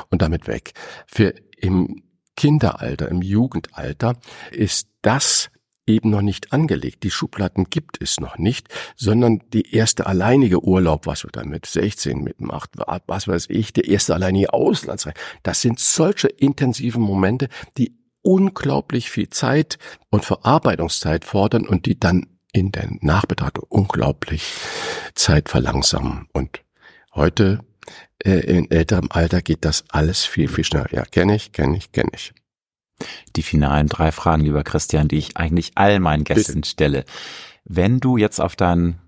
und 0.10 0.22
damit 0.22 0.48
weg. 0.48 0.72
Für 1.06 1.34
im 1.58 2.03
Kinderalter, 2.36 3.10
im 3.10 3.22
Jugendalter 3.22 4.16
ist 4.52 4.88
das 5.02 5.50
eben 5.86 6.10
noch 6.10 6.22
nicht 6.22 6.54
angelegt. 6.54 7.04
Die 7.04 7.12
Schubladen 7.12 7.66
gibt 7.70 8.02
es 8.02 8.20
noch 8.20 8.38
nicht, 8.38 8.70
sondern 8.96 9.42
die 9.52 9.76
erste 9.76 10.06
alleinige 10.06 10.64
Urlaub, 10.64 11.08
was 11.08 11.24
wir 11.24 11.32
dann 11.32 11.50
mit 11.50 11.66
16 11.66 12.24
mitmacht, 12.24 12.72
was 13.08 13.28
weiß 13.28 13.48
ich, 13.50 13.74
der 13.74 13.88
erste 13.88 14.14
alleinige 14.14 14.54
Auslandsreise. 14.54 15.16
Das 15.44 15.62
sind 15.62 15.80
solche 15.80 16.28
intensiven 16.28 17.02
Momente, 17.02 17.50
die 17.78 17.98
unglaublich 18.22 19.12
viel 19.12 19.30
Zeit 19.30 19.78
und 20.10 20.24
Verarbeitungszeit 20.24 21.26
fordern 21.26 21.68
und 21.68 21.86
die 21.86 22.00
dann 22.00 22.28
in 22.54 22.72
der 22.72 22.88
Nachbetrachtung 23.02 23.66
unglaublich 23.68 24.54
Zeit 25.16 25.50
verlangsamen. 25.50 26.28
Und 26.32 26.62
heute 27.14 27.60
äh, 28.24 28.40
in 28.40 28.72
älterem 28.72 29.08
Alter 29.10 29.42
geht 29.42 29.66
das 29.66 29.84
alles 29.90 30.26
viel, 30.26 30.48
viel 30.48 30.64
schneller. 30.64 30.92
Ja, 30.92 31.04
kenne 31.06 31.36
ich, 31.36 31.52
kenne 31.52 31.78
ich, 31.78 31.92
kenne 31.92 32.12
ich. 32.14 32.34
Die 33.36 33.44
finalen 33.44 33.88
drei 33.88 34.12
Fragen, 34.12 34.44
lieber 34.44 34.64
Christian, 34.64 35.08
die 35.08 35.18
ich 35.18 35.38
eigentlich 35.38 35.74
all 35.76 36.00
meinen 36.00 36.24
Gästen 36.24 36.62
Bitte. 36.62 36.70
stelle. 36.70 37.06
Wenn 37.66 38.00
du 38.00 38.18
jetzt 38.18 38.40
auf 38.40 38.56
dein 38.56 39.00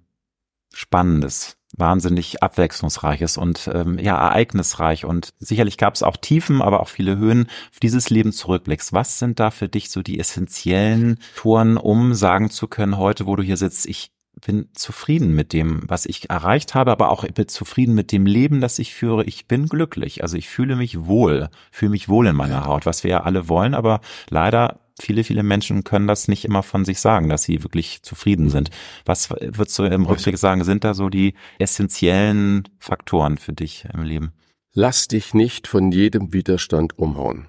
spannendes, 0.74 1.58
wahnsinnig 1.78 2.42
abwechslungsreiches 2.42 3.38
und 3.38 3.70
ähm, 3.74 4.00
ja 4.00 4.18
ereignisreich 4.18 5.06
und 5.06 5.34
sicherlich 5.40 5.78
gab 5.78 5.96
es 5.96 6.04
auch 6.04 6.18
Tiefen, 6.18 6.62
aber 6.62 6.80
auch 6.80 6.88
viele 6.88 7.18
Höhen 7.18 7.48
dieses 7.82 8.10
Leben 8.10 8.32
zurückblickst. 8.32 8.94
Was 8.94 9.20
sind 9.20 9.40
da 9.40 9.52
für 9.52 9.68
dich 9.68 9.90
so 9.90 10.02
die 10.02 10.20
essentiellen 10.20 11.20
Touren, 11.36 11.78
um 11.78 12.14
sagen 12.14 12.50
zu 12.50 12.68
können, 12.68 12.98
heute, 12.98 13.26
wo 13.26 13.36
du 13.36 13.44
hier 13.44 13.58
sitzt, 13.58 13.88
ich 13.88 14.12
bin 14.46 14.70
zufrieden 14.74 15.34
mit 15.34 15.54
dem, 15.54 15.82
was 15.88 16.06
ich 16.06 16.30
erreicht 16.30 16.76
habe, 16.76 16.92
aber 16.92 17.10
auch 17.10 17.28
bin 17.28 17.48
zufrieden 17.48 17.96
mit 17.96 18.12
dem 18.12 18.26
Leben, 18.26 18.62
das 18.62 18.80
ich 18.80 18.94
führe. 18.94 19.24
Ich 19.26 19.48
bin 19.48 19.68
glücklich. 19.68 20.22
Also 20.22 20.38
ich 20.38 20.48
fühle 20.50 20.76
mich 20.76 21.06
wohl, 21.06 21.50
fühle 21.72 21.92
mich 21.92 22.10
wohl 22.10 22.28
in 22.28 22.36
meiner 22.36 22.66
Haut, 22.66 22.86
was 22.86 23.04
wir 23.04 23.12
ja 23.12 23.24
alle 23.24 23.50
wollen, 23.50 23.74
aber 23.74 24.02
leider 24.30 24.80
viele, 25.00 25.24
viele 25.24 25.44
Menschen 25.44 25.84
können 25.84 26.08
das 26.08 26.28
nicht 26.28 26.46
immer 26.46 26.64
von 26.64 26.86
sich 26.86 27.00
sagen, 27.00 27.30
dass 27.30 27.44
sie 27.44 27.64
wirklich 27.64 28.04
zufrieden 28.04 28.50
sind. 28.50 28.70
Was 29.06 29.30
würdest 29.30 29.78
du 29.80 29.84
im 29.84 30.06
Rückblick 30.06 30.38
sagen, 30.38 30.64
sind 30.64 30.84
da 30.84 30.94
so 30.94 31.10
die 31.10 31.34
essentiellen 31.60 32.68
Faktoren 32.80 33.38
für 33.38 33.54
dich 33.54 33.86
im 33.94 34.04
Leben? 34.04 34.32
Lass 34.74 35.08
dich 35.08 35.34
nicht 35.34 35.68
von 35.68 35.92
jedem 35.92 36.34
Widerstand 36.34 36.98
umhauen. 37.00 37.48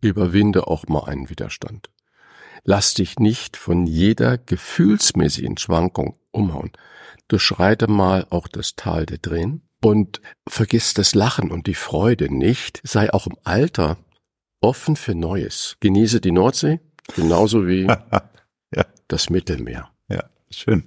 Überwinde 0.00 0.68
auch 0.68 0.86
mal 0.86 1.04
einen 1.04 1.28
Widerstand. 1.28 1.90
Lass 2.64 2.94
dich 2.94 3.18
nicht 3.18 3.56
von 3.56 3.86
jeder 3.86 4.38
gefühlsmäßigen 4.38 5.58
Schwankung 5.58 6.16
umhauen. 6.30 6.72
Durchschreite 7.28 7.88
mal 7.88 8.26
auch 8.30 8.48
das 8.48 8.74
Tal 8.74 9.06
der 9.06 9.20
Tränen 9.20 9.62
und 9.82 10.20
vergiss 10.48 10.94
das 10.94 11.14
Lachen 11.14 11.50
und 11.50 11.66
die 11.66 11.74
Freude 11.74 12.34
nicht. 12.34 12.80
Sei 12.84 13.12
auch 13.12 13.26
im 13.26 13.36
Alter 13.44 13.98
offen 14.60 14.96
für 14.96 15.14
Neues. 15.14 15.76
Genieße 15.80 16.20
die 16.20 16.32
Nordsee, 16.32 16.80
genauso 17.14 17.66
wie 17.66 17.82
ja. 18.74 18.84
das 19.08 19.30
Mittelmeer. 19.30 19.90
Ja, 20.08 20.24
schön. 20.50 20.84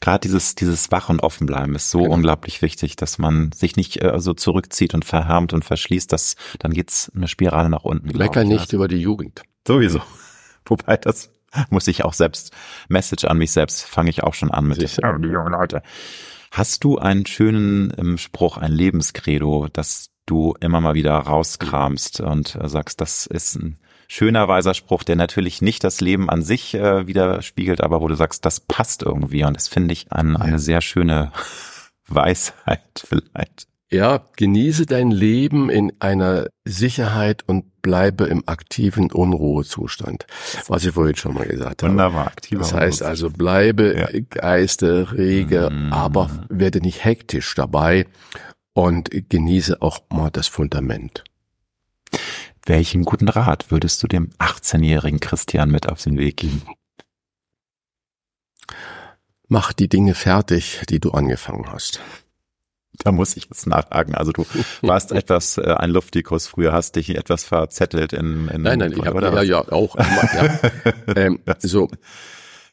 Gerade 0.00 0.20
dieses, 0.20 0.54
dieses 0.54 0.90
Wach 0.90 1.08
und 1.08 1.22
Offenbleiben 1.22 1.74
ist 1.74 1.90
so 1.90 2.00
genau. 2.00 2.14
unglaublich 2.14 2.62
wichtig, 2.62 2.96
dass 2.96 3.18
man 3.18 3.52
sich 3.52 3.76
nicht 3.76 4.02
äh, 4.02 4.18
so 4.18 4.34
zurückzieht 4.34 4.94
und 4.94 5.04
verhärmt 5.04 5.52
und 5.52 5.64
verschließt, 5.64 6.12
dass 6.12 6.36
dann 6.58 6.72
geht's 6.72 7.12
eine 7.14 7.28
Spirale 7.28 7.68
nach 7.70 7.84
unten. 7.84 8.16
Mecker 8.16 8.44
nicht 8.44 8.60
also. 8.60 8.76
über 8.76 8.88
die 8.88 8.98
Jugend. 8.98 9.42
Sowieso. 9.66 10.00
Wobei 10.70 10.96
das 10.96 11.30
muss 11.70 11.88
ich 11.88 12.04
auch 12.04 12.12
selbst, 12.12 12.52
Message 12.88 13.24
an 13.24 13.38
mich 13.38 13.52
selbst, 13.52 13.84
fange 13.84 14.10
ich 14.10 14.22
auch 14.22 14.34
schon 14.34 14.50
an 14.50 14.66
mit 14.66 14.80
Sicher. 14.80 15.18
die 15.22 15.28
jungen 15.28 15.52
Leute. 15.52 15.82
Hast 16.50 16.84
du 16.84 16.98
einen 16.98 17.26
schönen 17.26 17.92
ähm, 17.98 18.18
Spruch, 18.18 18.56
ein 18.56 18.72
Lebenskredo, 18.72 19.68
das 19.72 20.10
du 20.26 20.54
immer 20.60 20.80
mal 20.80 20.94
wieder 20.94 21.14
rauskramst 21.14 22.20
und 22.20 22.56
äh, 22.56 22.68
sagst, 22.68 23.00
das 23.00 23.26
ist 23.26 23.56
ein 23.56 23.78
schöner, 24.08 24.48
weiser 24.48 24.74
Spruch, 24.74 25.02
der 25.02 25.16
natürlich 25.16 25.62
nicht 25.62 25.82
das 25.84 26.00
Leben 26.00 26.30
an 26.30 26.42
sich 26.42 26.74
äh, 26.74 27.06
widerspiegelt, 27.06 27.80
aber 27.80 28.00
wo 28.00 28.08
du 28.08 28.14
sagst, 28.14 28.44
das 28.44 28.60
passt 28.60 29.02
irgendwie 29.02 29.44
und 29.44 29.54
das 29.54 29.68
finde 29.68 29.92
ich 29.92 30.12
an, 30.12 30.36
eine 30.36 30.58
sehr 30.58 30.80
schöne 30.80 31.32
Weisheit 32.08 32.82
vielleicht. 32.94 33.68
Ja, 33.90 34.24
genieße 34.36 34.84
dein 34.84 35.12
Leben 35.12 35.70
in 35.70 35.92
einer 36.00 36.48
Sicherheit 36.64 37.44
und 37.46 37.82
bleibe 37.82 38.24
im 38.24 38.42
aktiven 38.46 39.12
Unruhezustand, 39.12 40.26
was 40.66 40.84
ich 40.84 40.94
vorhin 40.94 41.14
schon 41.14 41.34
mal 41.34 41.46
gesagt 41.46 41.84
habe. 41.84 41.92
Wunderbar, 41.92 42.26
aktiver 42.26 42.62
Das 42.62 42.72
heißt 42.72 43.02
also, 43.04 43.30
bleibe 43.30 43.96
ja. 43.96 44.08
Geiste 44.28 45.12
rege, 45.12 45.70
mm. 45.70 45.92
aber 45.92 46.30
werde 46.48 46.80
nicht 46.80 47.04
hektisch 47.04 47.54
dabei 47.54 48.06
und 48.72 49.10
genieße 49.28 49.80
auch 49.80 50.00
mal 50.10 50.30
das 50.30 50.48
Fundament. 50.48 51.22
Welchen 52.64 53.04
guten 53.04 53.28
Rat 53.28 53.70
würdest 53.70 54.02
du 54.02 54.08
dem 54.08 54.30
18-jährigen 54.38 55.20
Christian 55.20 55.70
mit 55.70 55.88
auf 55.88 56.02
den 56.02 56.18
Weg 56.18 56.38
geben? 56.38 56.62
Mach 59.46 59.72
die 59.72 59.88
Dinge 59.88 60.14
fertig, 60.14 60.82
die 60.88 60.98
du 60.98 61.12
angefangen 61.12 61.70
hast. 61.70 62.00
Da 62.98 63.12
muss 63.12 63.36
ich 63.36 63.44
jetzt 63.44 63.66
nachhaken. 63.66 64.14
Also 64.14 64.32
du 64.32 64.44
warst 64.82 65.12
etwas 65.12 65.58
äh, 65.58 65.62
ein 65.62 65.90
Luftikus 65.90 66.46
früher, 66.46 66.72
hast 66.72 66.96
dich 66.96 67.16
etwas 67.16 67.44
verzettelt 67.44 68.12
in, 68.12 68.48
in 68.48 68.62
Nein, 68.62 68.78
nein, 68.78 68.92
ich 68.92 69.04
habe 69.04 69.22
ja, 69.22 69.42
ja 69.42 69.72
auch. 69.72 69.96
ja. 69.98 70.58
ähm, 71.16 71.40
so, 71.58 71.88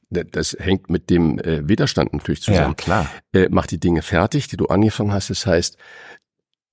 das 0.09 0.55
hängt 0.59 0.89
mit 0.89 1.09
dem 1.09 1.39
äh, 1.39 1.67
Widerstand 1.67 2.13
natürlich 2.13 2.41
zusammen. 2.41 2.69
Ja, 2.69 2.73
klar. 2.73 3.09
Äh, 3.33 3.47
mach 3.49 3.67
die 3.67 3.79
Dinge 3.79 4.01
fertig, 4.01 4.47
die 4.47 4.57
du 4.57 4.67
angefangen 4.67 5.11
hast. 5.11 5.29
Das 5.29 5.45
heißt, 5.45 5.77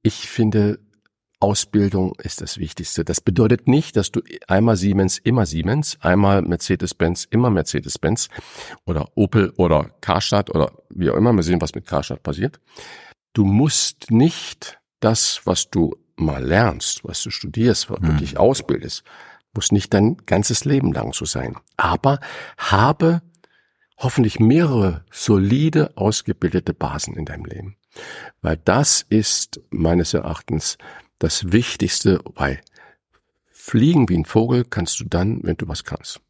ich 0.03 0.29
finde, 0.29 0.79
Ausbildung 1.41 2.13
ist 2.23 2.43
das 2.43 2.59
Wichtigste. 2.59 3.03
Das 3.03 3.23
bedeutet 3.23 3.67
nicht, 3.67 3.97
dass 3.97 4.11
du 4.11 4.21
einmal 4.47 4.77
Siemens, 4.77 5.17
immer 5.17 5.47
Siemens, 5.47 5.97
einmal 6.01 6.43
Mercedes-Benz, 6.43 7.27
immer 7.31 7.49
Mercedes-Benz 7.49 8.29
oder 8.85 9.09
Opel 9.15 9.53
oder 9.57 9.91
Karstadt 10.03 10.51
oder 10.51 10.73
wie 10.91 11.11
auch 11.11 11.17
immer. 11.17 11.33
Wir 11.33 11.43
sehen, 11.43 11.61
was 11.61 11.75
mit 11.75 11.87
Karstadt 11.87 12.23
passiert. 12.23 12.61
Du 13.33 13.45
musst 13.45 14.11
nicht 14.11 14.81
das, 15.01 15.43
was 15.45 15.71
du 15.71 15.97
mal 16.17 16.45
lernst, 16.45 17.05
was 17.05 17.23
du 17.23 17.31
studierst, 17.31 17.91
was 17.91 18.01
du 18.01 18.09
hm. 18.09 18.19
dich 18.19 18.39
ausbildest, 18.39 19.05
muss 19.55 19.73
nicht 19.73 19.93
dein 19.95 20.17
ganzes 20.27 20.65
Leben 20.65 20.93
lang 20.93 21.13
so 21.13 21.25
sein. 21.25 21.57
Aber 21.77 22.21
habe 22.59 23.23
hoffentlich 23.97 24.41
mehrere 24.41 25.05
solide 25.11 25.97
ausgebildete 25.97 26.73
Basen 26.73 27.17
in 27.17 27.25
deinem 27.25 27.45
Leben. 27.45 27.77
Weil 28.41 28.57
das 28.57 29.05
ist 29.09 29.61
meines 29.71 30.15
Erachtens 30.15 30.79
das 31.19 31.53
Wichtigste, 31.53 32.21
weil 32.35 32.61
fliegen 33.51 34.09
wie 34.09 34.17
ein 34.17 34.25
Vogel 34.25 34.65
kannst 34.65 35.01
du 35.01 35.05
dann, 35.05 35.43
wenn 35.43 35.57
du 35.57 35.69
was 35.69 35.85
kannst. 35.85 36.21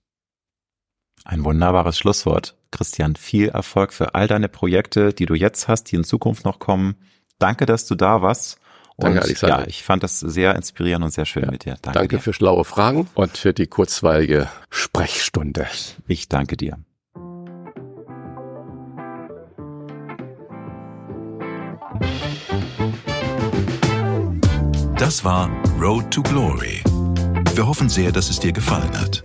Ein 1.25 1.45
wunderbares 1.45 1.99
Schlusswort. 1.99 2.57
Christian, 2.71 3.17
viel 3.17 3.49
Erfolg 3.49 3.93
für 3.93 4.15
all 4.15 4.27
deine 4.27 4.49
Projekte, 4.49 5.13
die 5.13 5.27
du 5.27 5.35
jetzt 5.35 5.69
hast, 5.69 5.85
die 5.85 5.97
in 5.97 6.05
Zukunft 6.05 6.45
noch 6.45 6.59
kommen. 6.59 6.97
Danke, 7.39 7.67
dass 7.67 7.87
du 7.87 7.95
da 7.95 8.23
warst. 8.23 8.59
Und 8.97 9.05
Danke, 9.15 9.23
Alexander. 9.23 9.61
Ja, 9.61 9.67
ich 9.67 9.83
fand 9.83 10.03
das 10.03 10.21
sehr 10.21 10.55
inspirierend 10.55 11.05
und 11.05 11.11
sehr 11.11 11.25
schön 11.25 11.45
ja. 11.45 11.51
mit 11.51 11.65
dir. 11.65 11.77
Danke, 11.81 11.99
danke 11.99 12.19
für 12.19 12.33
schlaue 12.33 12.65
Fragen 12.65 13.09
und 13.15 13.39
für 13.39 13.55
die 13.55 13.67
kurzweilige 13.67 14.49
Sprechstunde. 14.69 15.67
Ich 16.07 16.29
danke 16.29 16.57
dir. 16.57 16.79
Das 24.99 25.25
war 25.25 25.51
Road 25.81 26.11
to 26.11 26.23
Glory. 26.23 26.83
Wir 27.55 27.67
hoffen 27.67 27.89
sehr, 27.89 28.13
dass 28.13 28.29
es 28.29 28.39
dir 28.39 28.53
gefallen 28.53 28.97
hat. 29.01 29.25